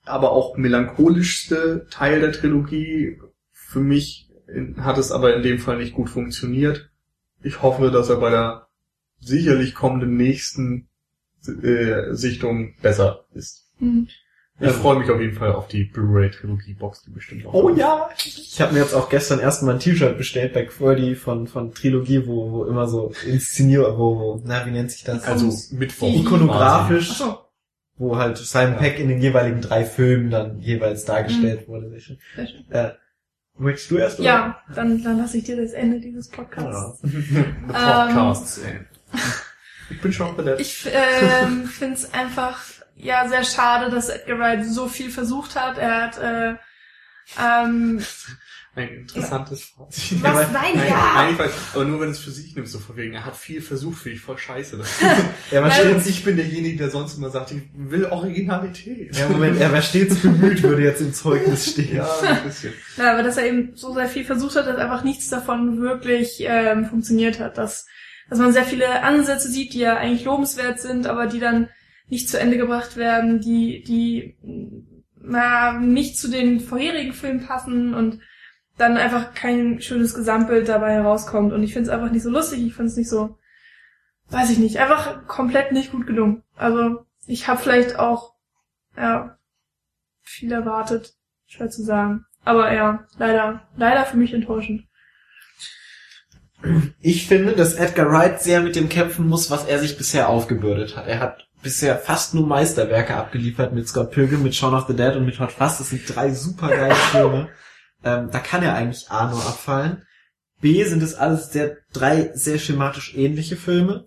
aber 0.05 0.33
auch 0.33 0.57
melancholischste 0.59 1.87
Teil 1.91 2.21
der 2.21 2.33
Trilogie, 2.33 3.19
für 3.53 3.81
mich 3.81 4.29
hat 4.79 4.99
es 4.99 5.11
aber 5.11 5.35
in 5.35 5.43
dem 5.43 5.59
Fall 5.59 5.79
nicht 5.79 5.95
gut 5.95 6.11
funktioniert. 6.11 6.91
Ich 7.43 7.63
hoffe, 7.63 7.91
dass 7.91 8.09
er 8.09 8.17
bei 8.17 8.31
der 8.31 8.67
sicherlich 9.21 9.75
kommenden 9.75 10.17
nächsten 10.17 10.89
äh, 11.47 12.13
Sichtung 12.15 12.75
besser 12.83 13.25
ist. 13.35 13.69
Hm. 13.79 14.09
Ich 14.61 14.67
Ähm. 14.69 14.75
freue 14.75 14.99
mich 15.01 15.11
auf 15.11 15.21
jeden 15.21 15.35
Fall 15.35 15.53
auf 15.53 15.67
die 15.67 15.85
Blu-ray-Trilogie-Box, 15.85 17.03
die 17.03 17.11
bestimmt 17.11 17.47
auch 17.47 17.55
Oh 17.55 17.63
kommt. 17.65 17.79
ja, 17.79 18.09
ich 18.17 18.61
habe 18.61 18.75
mir 18.75 18.81
jetzt 18.81 18.95
auch 18.95 19.09
gestern 19.09 19.41
erstmal 19.41 19.75
ein 19.75 19.81
T-Shirt 19.81 20.17
bestellt 20.19 20.53
bei 20.53 20.65
Qwerty 20.67 21.15
von 21.17 21.47
von 21.49 21.73
Trilogie, 21.73 22.27
wo 22.27 22.51
wo 22.53 22.65
immer 22.67 22.87
so 22.87 23.13
inszeniert, 23.27 23.87
wo, 23.97 24.19
wo 24.19 24.43
na 24.45 24.65
wie 24.67 24.71
nennt 24.71 24.91
sich 24.93 25.03
das? 25.05 25.25
Also 25.25 25.53
Mittwoch. 25.75 26.15
ikonografisch, 26.15 27.09
Ach 27.13 27.17
so, 27.17 27.39
wo 27.97 28.17
halt 28.19 28.37
Simon 28.39 28.75
Ja. 28.75 28.79
Peck 28.79 29.01
in 29.01 29.09
den 29.09 29.21
jeweiligen 29.21 29.63
drei 29.63 29.85
Filmen 29.85 30.31
dann 30.31 30.61
jeweils 30.61 31.05
dargestellt 31.05 31.67
wurde. 31.67 31.89
Sehr 31.91 32.01
schön. 32.01 32.19
sehr 32.37 32.47
schön. 32.47 32.71
Äh, 32.71 32.91
möchtest 33.59 33.91
du 33.91 33.97
erst? 33.99 34.19
oder? 34.19 34.29
Ja, 34.29 34.63
dann, 34.75 35.03
dann 35.03 35.19
lasse 35.19 35.39
ich 35.39 35.45
dir 35.45 35.57
das 35.57 35.73
Ende 35.73 36.01
dieses 36.01 36.29
Podcasts. 36.29 37.01
The 37.03 37.45
Podcasts, 37.69 38.59
ey. 38.59 38.81
Ich 39.91 40.01
bin 40.01 40.13
schon 40.13 40.37
der 40.45 40.59
Ich 40.59 40.89
ähm, 40.91 41.65
finde 41.67 41.95
es 41.95 42.13
einfach 42.15 42.61
ja 42.97 43.29
sehr 43.29 43.45
schade, 43.45 43.91
dass 43.91 44.09
Edgar 44.09 44.39
Wright 44.39 44.65
so 44.65 44.89
viel 44.89 45.11
versucht 45.11 45.57
hat. 45.57 45.79
Er 45.79 46.03
hat 46.03 46.19
äh, 46.19 46.55
ähm, 47.41 48.05
ein 48.75 48.89
interessantes 48.89 49.65
Fazit. 49.65 50.23
Was? 50.23 50.51
Nein, 50.51 50.73
Nein, 50.77 50.89
ja. 50.89 51.13
nein, 51.15 51.39
weiß, 51.39 51.51
aber 51.75 51.85
nur 51.85 52.01
wenn 52.01 52.09
es 52.09 52.19
für 52.21 52.31
sich 52.31 52.57
nimmst, 52.57 52.73
so 52.73 52.79
von 52.79 52.97
wegen, 52.97 53.13
er 53.13 53.27
hat 53.27 53.37
viel 53.37 53.61
versucht, 53.61 53.99
finde 53.99 54.17
ich 54.17 54.23
voll 54.23 54.39
scheiße. 54.39 54.81
Er 55.51 55.63
war 55.63 55.71
Weil- 55.71 55.79
stets, 55.91 56.07
ich 56.07 56.25
bin 56.25 56.37
derjenige, 56.37 56.79
der 56.79 56.89
sonst 56.91 57.19
immer 57.19 57.29
sagt, 57.29 57.51
ich 57.51 57.63
will 57.75 58.07
Originalität. 58.07 59.15
ja, 59.17 59.29
Moment, 59.29 59.61
er 59.61 59.73
war 59.73 59.83
stets 59.83 60.17
bemüht, 60.21 60.63
würde 60.63 60.83
jetzt 60.85 61.03
im 61.03 61.13
Zeugnis 61.13 61.71
stehen. 61.73 61.97
Ja, 61.97 62.09
ein 62.23 62.45
bisschen. 62.45 62.73
ja, 62.97 63.13
aber 63.13 63.23
dass 63.23 63.37
er 63.37 63.47
eben 63.47 63.73
so 63.77 63.93
sehr 63.93 64.09
viel 64.09 64.25
versucht 64.25 64.57
hat, 64.57 64.67
dass 64.67 64.77
einfach 64.79 65.05
nichts 65.05 65.29
davon 65.29 65.81
wirklich 65.83 66.39
ähm, 66.41 66.87
funktioniert 66.87 67.41
hat. 67.41 67.59
Dass, 67.59 67.87
dass 68.31 68.39
man 68.39 68.53
sehr 68.55 68.65
viele 68.65 69.03
Ansätze 69.03 69.49
sieht, 69.51 69.75
die 69.75 69.81
ja 69.81 69.97
eigentlich 69.99 70.25
lobenswert 70.25 70.81
sind, 70.81 71.07
aber 71.07 71.27
die 71.27 71.41
dann 71.41 71.69
nicht 72.09 72.29
zu 72.31 72.39
Ende 72.41 72.57
gebracht 72.57 72.97
werden, 72.97 73.41
die, 73.43 73.83
die 73.85 74.37
na, 75.21 75.79
nicht 75.79 76.19
zu 76.19 76.29
den 76.31 76.61
vorherigen 76.61 77.13
Filmen 77.13 77.47
passen 77.47 77.93
und 77.95 78.21
dann 78.79 78.97
einfach 78.97 79.35
kein 79.35 79.81
schönes 79.81 80.15
Gesamtbild 80.15 80.69
dabei 80.69 80.95
herauskommt. 80.95 81.53
Und 81.53 81.63
ich 81.63 81.73
finde 81.73 81.91
es 81.91 81.95
einfach 81.95 82.11
nicht 82.11 82.23
so 82.23 82.31
lustig, 82.31 82.65
ich 82.65 82.75
finde 82.75 82.91
es 82.91 82.97
nicht 82.97 83.09
so, 83.09 83.39
weiß 84.31 84.51
ich 84.51 84.59
nicht, 84.59 84.79
einfach 84.79 85.27
komplett 85.27 85.73
nicht 85.73 85.93
gut 85.93 86.07
gelungen. 86.07 86.43
Also 86.57 87.05
ich 87.27 87.49
habe 87.49 87.61
vielleicht 87.61 87.99
auch 87.99 88.35
ja, 88.97 89.37
viel 90.23 90.53
erwartet, 90.53 91.15
schwer 91.47 91.71
zu 91.71 91.83
sagen. 91.83 92.25
Aber 92.45 92.73
ja, 92.73 93.07
leider, 93.19 93.69
leider 93.77 94.05
für 94.05 94.17
mich 94.17 94.35
enttäuschend. 94.35 94.85
Ich 97.01 97.27
finde, 97.27 97.53
dass 97.53 97.75
Edgar 97.75 98.11
Wright 98.11 98.41
sehr 98.41 98.61
mit 98.61 98.77
dem 98.77 98.89
kämpfen 98.89 99.27
muss, 99.29 99.51
was 99.51 99.67
er 99.67 99.79
sich 99.81 99.99
bisher 99.99 100.29
aufgebürdet 100.29 100.97
hat. 100.97 101.09
Er 101.09 101.21
hat 101.21 101.49
bisher 101.63 101.97
fast 101.99 102.35
nur 102.35 102.47
Meisterwerke 102.47 103.15
abgeliefert 103.15 103.73
mit 103.73 103.89
Scott 103.89 104.11
Pilgrim, 104.13 104.43
mit 104.43 104.55
Shaun 104.55 104.75
of 104.75 104.87
the 104.87 104.95
Dead 104.95 105.17
und 105.17 105.27
mit 105.27 105.39
Hot 105.41 105.53
Fuzz. 105.53 105.79
Das 105.79 105.91
sind 105.91 106.03
drei 106.07 106.31
super 106.31 106.69
geile 106.69 106.95
Filme. 106.95 107.49
Ähm, 108.05 108.31
da 108.31 108.39
kann 108.39 108.63
er 108.63 108.75
eigentlich 108.75 109.11
A 109.11 109.31
nur 109.31 109.45
abfallen. 109.45 110.07
B 110.61 110.85
sind 110.85 111.03
es 111.03 111.15
alles 111.15 111.53
sehr, 111.53 111.79
drei 111.93 112.31
sehr 112.35 112.59
schematisch 112.59 113.15
ähnliche 113.17 113.57
Filme. 113.57 114.07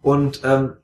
Und 0.00 0.42
ähm, 0.44 0.74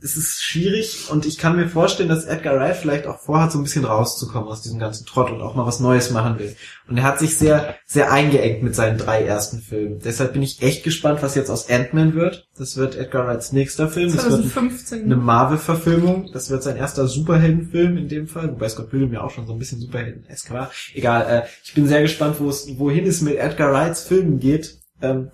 es 0.00 0.16
ist 0.16 0.42
schwierig 0.42 1.10
und 1.10 1.26
ich 1.26 1.38
kann 1.38 1.56
mir 1.56 1.68
vorstellen, 1.68 2.08
dass 2.08 2.24
Edgar 2.24 2.56
Wright 2.56 2.76
vielleicht 2.76 3.06
auch 3.06 3.18
vorhat, 3.18 3.50
so 3.50 3.58
ein 3.58 3.64
bisschen 3.64 3.84
rauszukommen 3.84 4.48
aus 4.48 4.62
diesem 4.62 4.78
ganzen 4.78 5.06
Trott 5.06 5.30
und 5.30 5.40
auch 5.40 5.56
mal 5.56 5.66
was 5.66 5.80
Neues 5.80 6.10
machen 6.10 6.38
will. 6.38 6.54
Und 6.86 6.98
er 6.98 7.02
hat 7.02 7.18
sich 7.18 7.36
sehr, 7.36 7.74
sehr 7.84 8.12
eingeengt 8.12 8.62
mit 8.62 8.76
seinen 8.76 8.96
drei 8.96 9.24
ersten 9.24 9.60
Filmen. 9.60 9.98
Deshalb 9.98 10.34
bin 10.34 10.42
ich 10.42 10.62
echt 10.62 10.84
gespannt, 10.84 11.20
was 11.22 11.34
jetzt 11.34 11.50
aus 11.50 11.68
Ant-Man 11.68 12.14
wird. 12.14 12.48
Das 12.56 12.76
wird 12.76 12.94
Edgar 12.94 13.26
Wrights 13.26 13.52
nächster 13.52 13.88
Film. 13.88 14.14
Das 14.14 14.24
wird 14.24 14.34
ein 14.34 14.50
2015. 14.50 15.04
eine 15.04 15.16
Marvel-Verfilmung. 15.16 16.30
Das 16.32 16.48
wird 16.48 16.62
sein 16.62 16.76
erster 16.76 17.08
Superheldenfilm 17.08 17.96
in 17.96 18.08
dem 18.08 18.28
Fall, 18.28 18.52
wobei 18.52 18.68
Scott 18.68 18.90
Pilgrim 18.90 19.12
ja 19.12 19.22
auch 19.22 19.30
schon 19.30 19.46
so 19.46 19.52
ein 19.52 19.58
bisschen 19.58 19.80
Superhelden-esk 19.80 20.52
war. 20.52 20.70
Egal, 20.94 21.26
äh, 21.28 21.48
ich 21.64 21.74
bin 21.74 21.88
sehr 21.88 22.02
gespannt, 22.02 22.36
wo 22.38 22.48
es, 22.48 22.78
wohin 22.78 23.06
es 23.06 23.20
mit 23.20 23.36
Edgar 23.36 23.72
Wrights 23.72 24.04
Filmen 24.04 24.38
geht. 24.38 24.78
Ähm, 25.02 25.30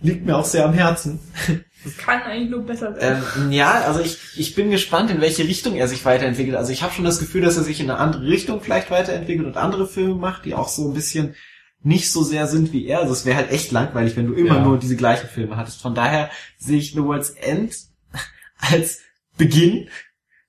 liegt 0.00 0.26
mir 0.26 0.36
auch 0.36 0.44
sehr 0.44 0.64
am 0.64 0.72
Herzen. 0.72 1.20
Kann 1.96 2.22
eigentlich 2.22 2.50
nur 2.50 2.62
besser 2.66 2.94
werden. 2.96 3.22
Ähm, 3.36 3.52
ja, 3.52 3.70
also 3.82 4.00
ich, 4.00 4.18
ich 4.36 4.54
bin 4.54 4.70
gespannt, 4.70 5.10
in 5.10 5.20
welche 5.20 5.44
Richtung 5.44 5.76
er 5.76 5.86
sich 5.88 6.04
weiterentwickelt. 6.04 6.56
Also 6.56 6.72
ich 6.72 6.82
habe 6.82 6.92
schon 6.92 7.04
das 7.04 7.18
Gefühl, 7.20 7.42
dass 7.42 7.56
er 7.56 7.62
sich 7.62 7.80
in 7.80 7.88
eine 7.90 7.98
andere 8.00 8.22
Richtung 8.26 8.60
vielleicht 8.60 8.90
weiterentwickelt 8.90 9.46
und 9.46 9.56
andere 9.56 9.86
Filme 9.86 10.16
macht, 10.16 10.44
die 10.44 10.54
auch 10.54 10.68
so 10.68 10.88
ein 10.88 10.94
bisschen 10.94 11.34
nicht 11.82 12.10
so 12.10 12.24
sehr 12.24 12.48
sind 12.48 12.72
wie 12.72 12.86
er. 12.86 12.98
Also 13.00 13.12
es 13.12 13.24
wäre 13.24 13.36
halt 13.36 13.52
echt 13.52 13.70
langweilig, 13.70 14.16
wenn 14.16 14.26
du 14.26 14.34
immer 14.34 14.56
Ja. 14.56 14.64
nur 14.64 14.78
diese 14.78 14.96
gleichen 14.96 15.28
Filme 15.28 15.56
hattest. 15.56 15.80
Von 15.80 15.94
daher 15.94 16.30
sehe 16.58 16.78
ich 16.78 16.92
The 16.92 17.02
World's 17.04 17.30
End 17.30 17.74
als 18.58 18.98
Beginn 19.36 19.88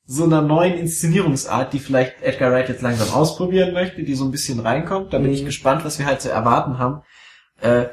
so 0.07 0.23
einer 0.23 0.41
neuen 0.41 0.73
Inszenierungsart, 0.79 1.71
die 1.71 1.79
vielleicht 1.79 2.23
Edgar 2.23 2.51
Wright 2.51 2.67
jetzt 2.67 2.81
langsam 2.81 3.11
ausprobieren 3.11 3.73
möchte, 3.73 4.01
die 4.03 4.15
so 4.15 4.25
ein 4.25 4.31
bisschen 4.31 4.59
reinkommt. 4.59 5.13
Da 5.13 5.19
bin 5.19 5.31
ich 5.31 5.41
Mhm. 5.43 5.45
gespannt, 5.45 5.85
was 5.85 5.99
wir 5.99 6.07
halt 6.07 6.19
zu 6.21 6.31
erwarten 6.31 6.79
haben. 6.79 7.03
Äh, 7.61 7.85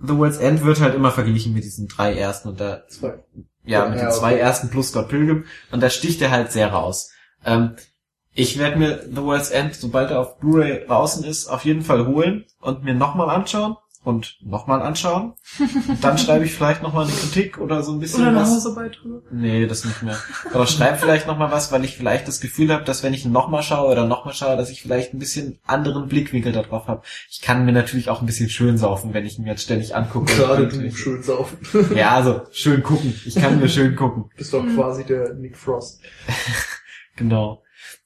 The 0.00 0.16
World's 0.16 0.38
End 0.38 0.64
wird 0.64 0.80
halt 0.80 0.94
immer 0.94 1.10
verglichen 1.12 1.52
mit 1.54 1.64
diesen 1.64 1.88
drei 1.88 2.14
ersten 2.16 2.48
und 2.48 2.60
da 2.60 2.82
Zwei. 2.88 3.22
ja, 3.64 3.88
mit 3.88 3.98
Ja, 3.98 4.06
den 4.06 4.12
zwei 4.12 4.32
okay. 4.32 4.40
ersten 4.40 4.70
plus 4.70 4.88
Scott 4.88 5.08
Pilgrim. 5.08 5.44
Und 5.70 5.82
da 5.82 5.90
sticht 5.90 6.20
er 6.22 6.30
halt 6.30 6.52
sehr 6.52 6.72
raus. 6.72 7.10
Ähm, 7.44 7.76
ich 8.34 8.58
werde 8.58 8.78
mir 8.78 9.02
The 9.08 9.22
World's 9.22 9.50
End, 9.50 9.74
sobald 9.74 10.10
er 10.10 10.20
auf 10.20 10.38
Blu-ray 10.38 10.86
draußen 10.86 11.22
ist, 11.24 11.48
auf 11.48 11.64
jeden 11.64 11.82
Fall 11.82 12.06
holen 12.06 12.46
und 12.60 12.82
mir 12.82 12.94
nochmal 12.94 13.28
anschauen 13.30 13.76
und 14.04 14.36
nochmal 14.42 14.82
anschauen. 14.82 15.34
Und 15.88 15.98
dann 16.04 16.18
schreibe 16.18 16.44
ich 16.44 16.52
vielleicht 16.54 16.82
nochmal 16.82 17.04
eine 17.06 17.14
Kritik 17.14 17.58
oder 17.58 17.82
so 17.82 17.92
ein 17.92 18.00
bisschen 18.00 18.20
Oder 18.22 18.30
eine 18.30 18.40
was. 18.40 18.50
Hausarbeit 18.50 18.98
drüber. 19.00 19.22
Nee, 19.30 19.66
das 19.66 19.84
nicht 19.84 20.02
mehr. 20.02 20.18
Aber 20.52 20.66
schreib 20.66 20.98
vielleicht 21.00 21.26
nochmal 21.26 21.50
was, 21.52 21.70
weil 21.70 21.84
ich 21.84 21.96
vielleicht 21.96 22.26
das 22.26 22.40
Gefühl 22.40 22.72
habe, 22.72 22.84
dass 22.84 23.02
wenn 23.02 23.14
ich 23.14 23.24
nochmal 23.24 23.62
schaue 23.62 23.92
oder 23.92 24.06
nochmal 24.06 24.34
schaue, 24.34 24.56
dass 24.56 24.70
ich 24.70 24.82
vielleicht 24.82 25.14
ein 25.14 25.18
bisschen 25.18 25.60
anderen 25.66 26.08
Blickwinkel 26.08 26.52
darauf 26.52 26.88
habe. 26.88 27.02
Ich 27.30 27.40
kann 27.40 27.64
mir 27.64 27.72
natürlich 27.72 28.08
auch 28.08 28.20
ein 28.20 28.26
bisschen 28.26 28.50
schön 28.50 28.76
saufen, 28.76 29.14
wenn 29.14 29.24
ich 29.24 29.38
ihn 29.38 29.44
mir 29.44 29.50
jetzt 29.50 29.62
ständig 29.62 29.94
angucke. 29.94 30.34
Gerade 30.34 30.66
du 30.68 30.90
schön 30.92 31.22
saufen. 31.22 31.58
Ja, 31.94 32.10
also 32.16 32.42
schön 32.50 32.82
gucken. 32.82 33.14
Ich 33.24 33.34
kann 33.36 33.60
mir 33.60 33.68
schön 33.68 33.94
gucken. 33.96 34.30
Bist 34.36 34.52
doch 34.52 34.62
Mhm. 34.62 34.76
quasi 34.76 35.04
der 35.04 35.34
Nick 35.34 35.56
Frost. 35.56 36.00
Genau. 37.16 37.62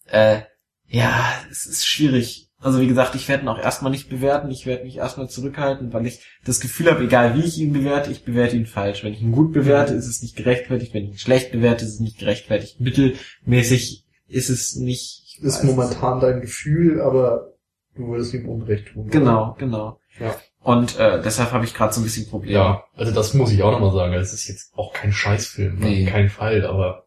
Äh, 0.06 0.40
ja, 0.88 1.32
es 1.50 1.66
ist 1.66 1.86
schwierig. 1.86 2.45
Also 2.66 2.80
wie 2.80 2.88
gesagt, 2.88 3.14
ich 3.14 3.28
werde 3.28 3.44
ihn 3.44 3.48
auch 3.48 3.60
erstmal 3.60 3.92
nicht 3.92 4.08
bewerten. 4.10 4.50
Ich 4.50 4.66
werde 4.66 4.82
mich 4.82 4.96
erstmal 4.96 5.28
zurückhalten, 5.28 5.92
weil 5.92 6.04
ich 6.04 6.26
das 6.44 6.58
Gefühl 6.58 6.90
habe, 6.90 7.04
egal 7.04 7.36
wie 7.36 7.44
ich 7.44 7.58
ihn 7.58 7.72
bewerte, 7.72 8.10
ich 8.10 8.24
bewerte 8.24 8.56
ihn 8.56 8.66
falsch. 8.66 9.04
Wenn 9.04 9.12
ich 9.12 9.22
ihn 9.22 9.30
gut 9.30 9.52
bewerte, 9.52 9.94
ist 9.94 10.08
es 10.08 10.20
nicht 10.20 10.34
gerechtfertigt. 10.34 10.92
Wenn 10.92 11.04
ich 11.04 11.10
ihn 11.10 11.18
schlecht 11.18 11.52
bewerte, 11.52 11.84
ist 11.84 11.92
es 11.92 12.00
nicht 12.00 12.18
gerechtfertigt. 12.18 12.80
Mittelmäßig 12.80 14.04
ist 14.26 14.48
es 14.48 14.74
nicht. 14.74 15.22
ich 15.28 15.44
Ist 15.44 15.62
momentan 15.62 16.18
dein 16.18 16.40
Gefühl, 16.40 17.00
aber 17.00 17.52
du 17.94 18.08
würdest 18.08 18.34
ihm 18.34 18.48
Unrecht 18.48 18.88
tun. 18.88 19.06
Genau, 19.10 19.54
genau. 19.60 20.00
Ja. 20.18 20.34
Und 20.60 20.98
äh, 20.98 21.22
deshalb 21.22 21.52
habe 21.52 21.64
ich 21.64 21.72
gerade 21.72 21.94
so 21.94 22.00
ein 22.00 22.04
bisschen 22.04 22.28
Probleme. 22.28 22.54
Ja, 22.54 22.82
also 22.96 23.12
das 23.12 23.32
muss 23.32 23.52
ich 23.52 23.62
auch 23.62 23.70
nochmal 23.70 23.92
sagen. 23.92 24.12
Es 24.14 24.32
ist 24.32 24.48
jetzt 24.48 24.76
auch 24.76 24.92
kein 24.92 25.12
Scheißfilm, 25.12 25.78
Nee. 25.78 26.02
nee. 26.02 26.10
kein 26.10 26.30
Fall, 26.30 26.66
aber 26.66 27.04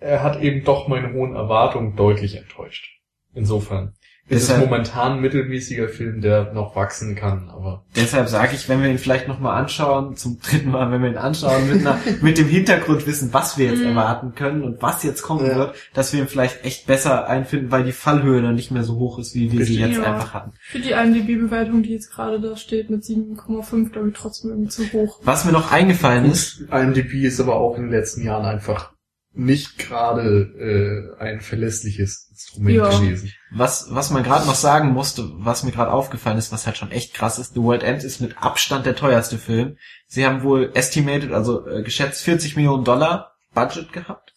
er 0.00 0.22
hat 0.22 0.42
eben 0.42 0.64
doch 0.64 0.86
meine 0.86 1.14
hohen 1.14 1.34
Erwartungen 1.34 1.96
deutlich 1.96 2.36
enttäuscht. 2.36 2.84
Insofern. 3.32 3.94
Es 4.28 4.42
ist 4.42 4.50
Deshalb- 4.50 4.64
momentan 4.70 5.12
ein 5.14 5.20
mittelmäßiger 5.20 5.88
Film, 5.88 6.20
der 6.20 6.52
noch 6.54 6.76
wachsen 6.76 7.16
kann, 7.16 7.50
aber 7.50 7.84
Deshalb 7.96 8.28
sage 8.28 8.54
ich, 8.54 8.68
wenn 8.68 8.80
wir 8.80 8.88
ihn 8.88 8.98
vielleicht 8.98 9.26
nochmal 9.26 9.60
anschauen, 9.60 10.16
zum 10.16 10.38
dritten 10.40 10.70
Mal, 10.70 10.90
wenn 10.92 11.02
wir 11.02 11.10
ihn 11.10 11.16
anschauen, 11.18 11.68
mit, 11.68 11.80
einer, 11.80 11.98
mit 12.22 12.38
dem 12.38 12.46
Hintergrundwissen, 12.46 13.32
was 13.34 13.58
wir 13.58 13.66
jetzt 13.66 13.80
Mhm. 13.80 13.88
erwarten 13.88 14.34
können 14.34 14.62
und 14.62 14.80
was 14.80 15.02
jetzt 15.02 15.22
kommen 15.22 15.44
Ja. 15.44 15.56
wird, 15.56 15.74
dass 15.92 16.12
wir 16.12 16.20
ihn 16.20 16.28
vielleicht 16.28 16.64
echt 16.64 16.86
besser 16.86 17.26
einfinden, 17.28 17.72
weil 17.72 17.82
die 17.84 17.92
Fallhöhe 17.92 18.40
dann 18.40 18.54
nicht 18.54 18.70
mehr 18.70 18.84
so 18.84 18.94
hoch 18.96 19.18
ist, 19.18 19.34
wie 19.34 19.50
wir 19.50 19.66
sie 19.66 19.80
jetzt 19.80 19.98
Ja. 19.98 20.04
einfach 20.14 20.32
hatten. 20.32 20.52
Für 20.60 20.78
die 20.78 20.92
IMDb-Bewertung, 20.92 21.82
die 21.82 21.90
jetzt 21.92 22.12
gerade 22.12 22.40
da 22.40 22.56
steht, 22.56 22.90
mit 22.90 23.02
7,5, 23.04 23.90
glaube 23.92 24.08
ich, 24.10 24.14
trotzdem 24.14 24.50
irgendwie 24.50 24.70
zu 24.70 24.84
hoch. 24.92 25.18
Was 25.24 25.44
mir 25.44 25.52
noch 25.52 25.72
eingefallen 25.72 26.24
ist, 26.30 26.60
IMDb 26.70 27.24
ist 27.24 27.40
aber 27.40 27.56
auch 27.56 27.76
in 27.76 27.82
den 27.82 27.90
letzten 27.90 28.22
Jahren 28.22 28.44
einfach 28.46 28.92
nicht 29.34 29.78
gerade 29.78 31.10
äh, 31.18 31.22
ein 31.22 31.40
verlässliches 31.40 32.30
Ja. 32.56 32.88
gewesen. 32.88 33.32
was, 33.50 33.86
was 33.90 34.10
man 34.10 34.22
gerade 34.22 34.46
noch 34.46 34.54
sagen 34.54 34.92
musste, 34.92 35.30
was 35.34 35.62
mir 35.62 35.72
gerade 35.72 35.92
aufgefallen 35.92 36.38
ist, 36.38 36.52
was 36.52 36.66
halt 36.66 36.76
schon 36.76 36.90
echt 36.90 37.14
krass 37.14 37.38
ist, 37.38 37.54
The 37.54 37.62
World 37.62 37.82
End 37.82 38.04
ist 38.04 38.20
mit 38.20 38.38
Abstand 38.38 38.86
der 38.86 38.96
teuerste 38.96 39.38
Film. 39.38 39.76
Sie 40.06 40.26
haben 40.26 40.42
wohl 40.42 40.70
estimated, 40.74 41.32
also 41.32 41.66
äh, 41.66 41.82
geschätzt 41.82 42.22
40 42.22 42.56
Millionen 42.56 42.84
Dollar 42.84 43.32
Budget 43.54 43.92
gehabt. 43.92 44.34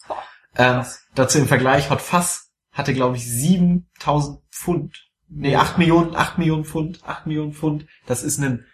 Ähm, 0.58 0.76
krass. 0.76 1.04
dazu 1.16 1.38
im 1.40 1.48
Vergleich, 1.48 1.90
Hot 1.90 2.02
Fuzz 2.02 2.52
hatte, 2.72 2.94
glaube 2.94 3.18
ich, 3.18 3.26
7000 3.26 4.40
Pfund. 4.52 5.06
Nee, 5.28 5.56
8 5.56 5.78
Millionen, 5.78 6.16
8 6.16 6.38
Millionen 6.38 6.66
Pfund, 6.66 7.00
8 7.04 7.26
Millionen 7.28 7.54
Pfund. 7.54 7.88
Das 8.06 8.24
ist 8.24 8.38
ein 8.40 8.66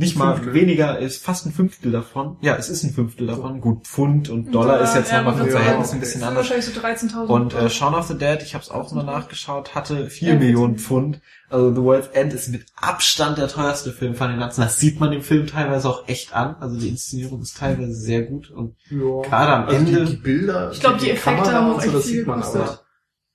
Nicht 0.00 0.16
mal 0.16 0.34
Fünftel. 0.36 0.54
weniger, 0.54 0.98
ist 1.00 1.24
fast 1.24 1.44
ein 1.44 1.52
Fünftel 1.52 1.90
davon. 1.90 2.36
Ja, 2.40 2.54
es 2.54 2.68
ist 2.68 2.84
ein 2.84 2.92
Fünftel 2.92 3.26
davon. 3.26 3.60
Gut, 3.60 3.84
Pfund 3.84 4.28
und 4.28 4.52
Dollar 4.54 4.76
Dollar, 4.76 4.80
ist 4.84 4.94
jetzt 4.94 5.10
ja, 5.10 5.22
nochmal 5.22 5.40
vom 5.40 5.50
Verhältnis 5.50 5.92
ein 5.92 5.98
bisschen 5.98 6.22
anders. 6.22 6.48
wahrscheinlich 6.48 6.66
so 6.66 6.80
13.000. 6.80 7.26
Und 7.26 7.54
äh. 7.54 7.68
Shaun 7.68 7.94
of 7.94 8.06
the 8.06 8.16
Dead, 8.16 8.40
ich 8.42 8.54
habe 8.54 8.62
es 8.62 8.70
auch 8.70 8.92
mal 8.92 9.02
nachgeschaut, 9.02 9.74
hatte 9.74 10.08
4 10.08 10.28
Ja, 10.28 10.34
Millionen. 10.38 10.78
Pfund. 10.78 11.20
Also 11.50 11.74
The 11.74 11.80
World's 11.82 12.08
End 12.08 12.32
ist 12.32 12.48
mit 12.48 12.66
Abstand 12.76 13.38
der 13.38 13.48
teuerste 13.48 13.90
Film 13.92 14.14
von 14.14 14.30
den 14.30 14.38
ganzen. 14.38 14.60
Das 14.60 14.78
sieht 14.78 15.00
man 15.00 15.10
dem 15.10 15.22
Film 15.22 15.48
teilweise 15.48 15.88
auch 15.88 16.06
echt 16.08 16.32
an. 16.32 16.54
Also 16.60 16.78
die 16.78 16.88
Inszenierung 16.88 17.42
ist 17.42 17.56
teilweise 17.56 17.92
sehr 17.94 18.22
gut 18.22 18.50
und 18.52 18.76
Ja. 18.90 19.22
gerade 19.22 19.52
am 19.52 19.64
Also 19.64 19.76
Ende. 19.78 20.04
die, 20.04 20.10
die 20.12 20.22
Bilder, 20.22 20.70
Ich 20.72 20.78
glaub, 20.80 20.98
die 20.98 21.10
Effekte 21.10 21.42
Kamera 21.42 21.52
haben 21.54 21.70
auch 21.72 21.80
so, 21.80 21.86
echt 21.86 21.94
das 21.96 22.04
viel 22.06 22.16
sieht 22.18 22.26
man, 22.28 22.38
gekostet. 22.40 22.62
aber 22.62 22.80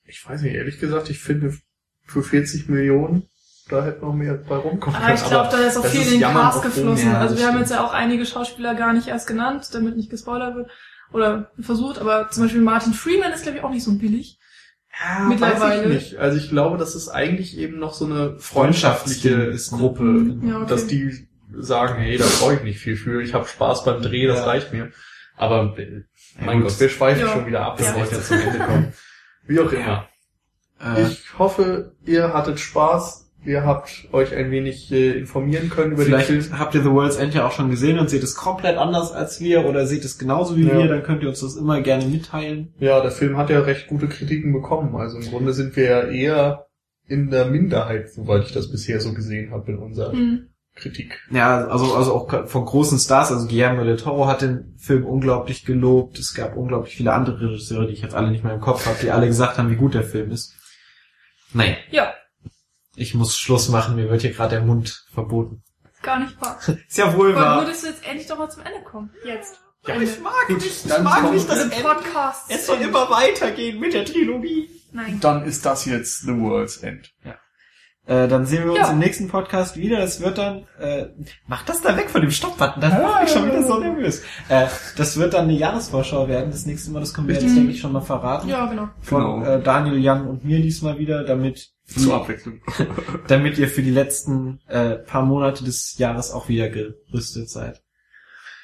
ich 0.06 0.30
weiß 0.30 0.42
nicht, 0.44 0.54
ehrlich 0.56 0.80
gesagt, 0.80 1.10
ich 1.10 1.20
finde 1.20 1.58
für 2.06 2.24
40 2.24 2.70
Millionen, 2.70 3.24
da 3.70 3.84
hätte 3.86 4.02
noch 4.06 4.14
mehr 4.14 4.34
bei 4.36 4.56
rumkommen 4.56 5.00
Ah, 5.02 5.14
ich 5.14 5.24
glaube, 5.26 5.50
da 5.52 5.58
ist 5.60 5.78
auch 5.78 5.86
viel 5.86 6.02
ist 6.02 6.12
in 6.14 6.20
den 6.20 6.30
Cast 6.32 6.62
geflossen. 6.62 7.12
Ja, 7.12 7.20
also 7.20 7.36
wir 7.38 7.44
haben 7.46 7.52
stimmt. 7.54 7.70
jetzt 7.70 7.72
ja 7.72 7.86
auch 7.86 7.94
einige 7.94 8.26
Schauspieler 8.26 8.76
gar 8.76 8.94
nicht 8.94 9.08
erst 9.08 9.28
genannt, 9.28 9.70
damit 9.74 9.96
nicht 9.98 10.10
gespoilert 10.10 10.56
wird. 10.56 10.70
Oder 11.12 11.52
versucht, 11.60 12.00
aber 12.00 12.30
zum 12.30 12.44
Beispiel 12.44 12.62
Martin 12.62 12.94
Freeman 12.94 13.32
ist, 13.32 13.44
glaube 13.44 13.60
ich, 13.60 13.64
auch 13.64 13.70
nicht 13.70 13.84
so 13.84 13.94
billig. 13.98 14.40
Ja, 15.04 15.24
Mittlerweile. 15.26 15.60
Weiß 15.60 15.82
ich 15.82 15.88
nicht. 16.12 16.16
Also 16.18 16.38
ich 16.38 16.50
glaube, 16.50 16.78
das 16.78 16.96
ist 16.96 17.10
eigentlich 17.10 17.58
eben 17.58 17.80
noch 17.80 17.94
so 17.94 18.06
eine 18.06 18.38
freundschaftliche? 18.40 19.56
Gruppe, 19.72 20.04
Mhm. 20.04 20.48
Ja, 20.50 20.58
okay. 20.58 20.66
dass 20.70 20.88
die 20.88 21.28
sagen, 21.56 21.96
hey, 22.02 22.18
da 22.18 22.26
brauche 22.40 22.56
ich 22.56 22.64
nicht 22.64 22.80
viel 22.80 22.96
für, 22.96 23.22
ich 23.22 23.34
habe 23.34 23.48
Spaß 23.48 23.86
beim 23.86 24.02
Dreh, 24.02 24.28
das 24.28 24.40
Ja. 24.40 24.46
reicht 24.46 24.74
mir. 24.74 24.92
Aber 25.38 25.76
äh, 25.78 26.04
mein. 26.44 26.62
Gott, 26.62 26.80
wir 26.80 26.90
schweifen 26.90 27.22
Ja. 27.22 27.34
schon 27.34 27.46
wieder 27.48 27.62
ab, 27.62 27.80
Ja. 27.80 27.92
bevor 27.92 28.12
wir 28.12 28.22
zum 28.24 28.38
Ende 28.40 28.60
kommen. 28.60 28.94
Wie 29.46 29.60
auch 29.60 29.72
immer. 29.72 30.08
Äh, 30.80 31.04
Ich 31.08 31.38
hoffe, 31.40 31.96
ihr 32.06 32.34
hattet 32.34 32.60
Spaß, 32.60 33.23
ihr 33.46 33.66
habt 33.66 34.08
euch 34.14 34.36
ein 34.36 34.52
wenig 34.52 34.92
äh, 34.92 35.12
informieren 35.20 35.70
können 35.70 35.94
über 35.94 36.04
Vielleicht 36.04 36.30
den 36.30 36.42
Film. 36.42 36.60
habt 36.60 36.76
ihr 36.76 36.82
The 36.84 36.90
World's 36.92 37.18
End 37.18 37.34
ja 37.34 37.46
auch 37.48 37.52
schon 37.52 37.70
gesehen 37.70 38.00
und 38.00 38.10
seht 38.10 38.24
es 38.24 38.36
komplett 38.36 38.78
anders 38.78 39.12
als 39.12 39.40
wir 39.42 39.66
oder 39.66 39.86
seht 39.88 40.06
es 40.06 40.18
genauso 40.18 40.56
wie 40.58 40.68
Ja. 40.68 40.78
wir, 40.78 40.88
dann 40.88 41.04
könnt 41.04 41.22
ihr 41.24 41.30
uns 41.30 41.42
das 41.42 41.56
immer 41.56 41.82
gerne 41.82 42.06
mitteilen. 42.06 42.74
Ja, 42.80 43.02
der 43.02 43.12
Film 43.12 43.38
hat 43.38 43.50
ja 43.50 43.60
recht 43.62 43.88
gute 43.88 44.08
Kritiken 44.08 44.54
bekommen. 44.54 44.96
Also 44.96 45.18
im 45.18 45.30
Grunde 45.30 45.54
sind 45.54 45.76
wir 45.76 45.84
ja 45.84 46.02
eher 46.08 46.66
in 47.08 47.30
der 47.32 47.46
Minderheit, 47.46 48.12
soweit 48.14 48.46
ich 48.46 48.54
das 48.54 48.72
bisher 48.72 49.00
so 49.02 49.14
gesehen 49.14 49.52
habe 49.52 49.72
in 49.74 49.78
unserer 49.78 50.12
Hm. 50.14 50.48
Kritik. 50.76 51.20
Ja, 51.30 51.68
also, 51.68 51.94
also 51.94 52.16
auch 52.16 52.48
von 52.48 52.66
großen 52.66 52.98
Stars, 52.98 53.32
also 53.32 53.46
Guillermo 53.48 53.84
del 53.84 53.98
Toro 53.98 54.26
hat 54.26 54.42
den 54.42 54.74
Film 54.80 55.06
unglaublich 55.06 55.66
gelobt. 55.66 56.18
Es 56.18 56.34
gab 56.34 56.58
unglaublich 56.58 56.96
viele 56.96 57.14
andere 57.14 57.40
Regisseure, 57.42 57.86
die 57.86 57.94
ich 57.94 58.02
jetzt 58.02 58.16
alle 58.16 58.32
nicht 58.32 58.44
mehr 58.44 58.56
im 58.56 58.60
Kopf 58.60 58.88
habe, 58.88 58.98
die 59.04 59.12
alle 59.12 59.28
gesagt 59.28 59.60
haben, 59.60 59.70
wie 59.70 59.76
gut 59.76 59.94
der 59.94 60.02
Film 60.04 60.32
ist. 60.32 60.56
Naja, 61.54 61.76
Ja, 61.92 62.14
ich 62.96 63.14
muss 63.16 63.38
Schluss 63.38 63.70
machen, 63.70 63.96
mir 63.96 64.10
wird 64.10 64.22
hier 64.22 64.32
gerade 64.34 64.56
der 64.58 64.66
Mund 64.66 65.06
verboten. 65.14 65.64
gar 66.02 66.20
nicht 66.20 66.40
wahr. 66.42 66.60
Ist 66.88 66.98
ja 66.98 67.14
wohl 67.14 67.28
wollte 67.28 67.40
nur, 67.40 67.46
wahr. 67.48 67.66
dass 67.66 67.84
wir 67.84 67.90
jetzt 67.92 68.06
endlich 68.08 68.28
doch 68.28 68.38
mal 68.38 68.50
zum 68.50 68.64
Ende 68.64 68.82
kommen. 68.84 69.10
Jetzt. 69.26 69.56
Ja, 69.86 70.00
ich 70.00 70.20
mag 70.22 70.50
nicht, 70.50 70.66
ich 70.86 70.98
mag 71.04 71.32
nicht 71.32 71.50
das 71.50 71.64
Diese 71.64 71.76
Ende. 71.76 71.84
Podcast. 71.90 72.46
Es 72.50 72.68
soll 72.68 72.78
immer 72.78 73.10
weitergehen 73.10 73.80
mit 73.80 73.94
der 73.94 74.06
Trilogie. 74.06 74.70
Nein. 74.94 75.20
Dann 75.20 75.44
ist 75.44 75.66
das 75.66 75.84
jetzt 75.86 76.22
The 76.22 76.40
World's 76.40 76.78
End. 76.78 77.12
Äh, 78.06 78.28
dann 78.28 78.46
sehen 78.46 78.66
wir 78.66 78.72
uns 78.74 78.80
Ja. 78.82 78.92
im 78.92 79.00
nächsten 79.00 79.30
Podcast 79.30 79.76
wieder. 79.78 79.98
Das 80.00 80.20
wird 80.22 80.38
dann, 80.38 80.68
äh, 80.80 81.08
mach 81.48 81.64
das 81.64 81.82
da 81.82 81.96
weg 81.98 82.10
von 82.10 82.20
dem 82.22 82.32
Stopp-Button, 82.32 82.82
dann 82.82 82.98
bin 82.98 83.08
ich 83.26 83.32
schon 83.32 83.46
wieder 83.46 83.64
so 83.64 83.80
nervös. 83.80 84.22
Äh, 84.50 84.68
das 84.98 85.16
wird 85.18 85.34
dann 85.34 85.44
eine 85.46 85.54
Jahresvorschau 85.54 86.28
werden. 86.28 86.52
Das 86.52 86.66
nächste 86.66 86.92
Mal, 86.92 87.00
das 87.00 87.14
können 87.14 87.28
wir 87.30 87.36
jetzt, 87.36 87.46
Mhm. 87.48 87.56
denke 87.56 87.72
ich, 87.72 87.80
schon 87.82 87.92
mal 87.94 88.02
verraten. 88.02 88.48
Ja, 88.50 88.66
genau. 88.68 88.90
Von 89.02 89.42
Genau. 89.42 89.46
äh, 89.58 89.62
Daniel 89.64 89.98
Young 90.06 90.28
und 90.28 90.44
mir 90.46 90.62
diesmal 90.62 90.98
wieder, 90.98 91.24
damit, 91.24 91.72
Zur 91.86 92.16
Abwechslung. 92.16 92.62
damit 93.28 93.58
ihr 93.58 93.68
für 93.68 93.82
die 93.82 93.92
letzten 93.92 94.60
äh, 94.68 94.96
paar 94.96 95.24
Monate 95.24 95.64
des 95.64 95.98
Jahres 95.98 96.32
auch 96.32 96.48
wieder 96.50 96.70
gerüstet 96.70 97.50
seid. 97.50 97.82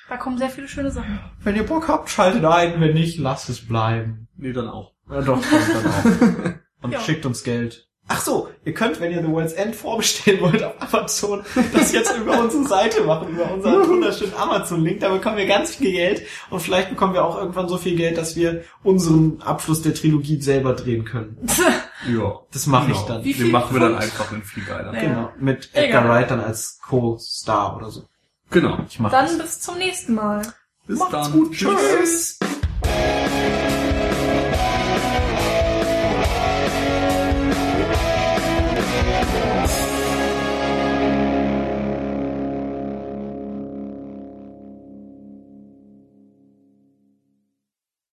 Da 0.10 0.18
kommen 0.18 0.38
sehr 0.40 0.50
viele 0.50 0.68
schöne 0.68 0.90
Sachen. 0.90 1.20
Wenn 1.44 1.56
ihr 1.56 1.66
Bock 1.66 1.88
habt, 1.88 2.10
schaltet 2.10 2.44
ein. 2.44 2.82
Wenn 2.82 2.94
nicht, 2.96 3.20
lasst 3.20 3.48
es 3.50 3.68
bleiben. 3.68 4.28
Nee, 4.38 4.54
dann 4.54 4.68
auch. 4.68 4.94
Ja, 5.10 5.22
doch, 5.22 5.40
dann 5.42 5.86
auch. 5.86 6.54
Und 6.82 6.92
Ja. 6.94 7.00
schickt 7.02 7.26
uns 7.26 7.44
Geld. 7.44 7.86
Ach 8.12 8.22
so, 8.22 8.50
ihr 8.66 8.74
könnt, 8.74 9.00
wenn 9.00 9.12
ihr 9.12 9.22
The 9.22 9.28
World's 9.28 9.54
End 9.54 9.76
vorbestellen 9.76 10.42
wollt 10.42 10.64
auf 10.64 10.74
Amazon, 10.80 11.44
das 11.74 11.92
jetzt 11.92 12.18
über 12.18 12.40
unsere 12.40 12.68
Seite 12.68 13.04
machen, 13.04 13.30
über 13.30 13.52
unseren 13.54 13.88
wunderschönen 13.88 14.34
Amazon-Link. 14.34 15.02
Da 15.02 15.10
bekommen 15.14 15.38
wir 15.38 15.46
ganz 15.46 15.76
viel 15.76 15.92
Geld 15.92 16.26
und 16.50 16.60
vielleicht 16.60 16.90
bekommen 16.90 17.14
wir 17.14 17.24
auch 17.24 17.38
irgendwann 17.38 17.70
so 17.70 17.78
viel 17.78 17.96
Geld, 17.96 18.18
dass 18.18 18.36
wir 18.36 18.64
unseren 18.82 19.40
Abschluss 19.44 19.84
der 19.84 19.94
Trilogie 19.94 20.42
selber 20.42 20.74
drehen 20.74 21.06
können. 21.06 21.38
Ja. 22.08 22.40
Das 22.52 22.66
mache 22.68 22.92
ich 22.92 22.98
Genau. 22.98 23.08
dann. 23.08 23.24
Wie 23.24 23.34
Den 23.34 23.42
viel 23.44 23.52
machen 23.52 23.74
wir 23.76 23.80
dann 23.82 23.96
einfach 23.98 24.32
in 24.32 24.44
geiler. 24.66 24.94
Ja. 24.94 25.00
Genau, 25.02 25.32
mit 25.38 25.70
Edgar 25.74 26.04
Egal. 26.04 26.10
Wright 26.10 26.32
dann 26.32 26.40
als 26.40 26.80
Co-Star 26.88 27.76
oder 27.76 27.90
so. 27.90 28.04
Genau. 28.52 28.80
Ich 28.88 29.00
mach 29.00 29.12
Dann 29.12 29.26
das. 29.38 29.38
bis 29.38 29.60
zum 29.62 29.78
nächsten 29.78 30.16
Mal. 30.16 30.42
Bis 30.88 30.98
Macht's 30.98 31.12
dann. 31.12 31.32
gut. 31.32 31.52
Tschüss. 31.54 32.40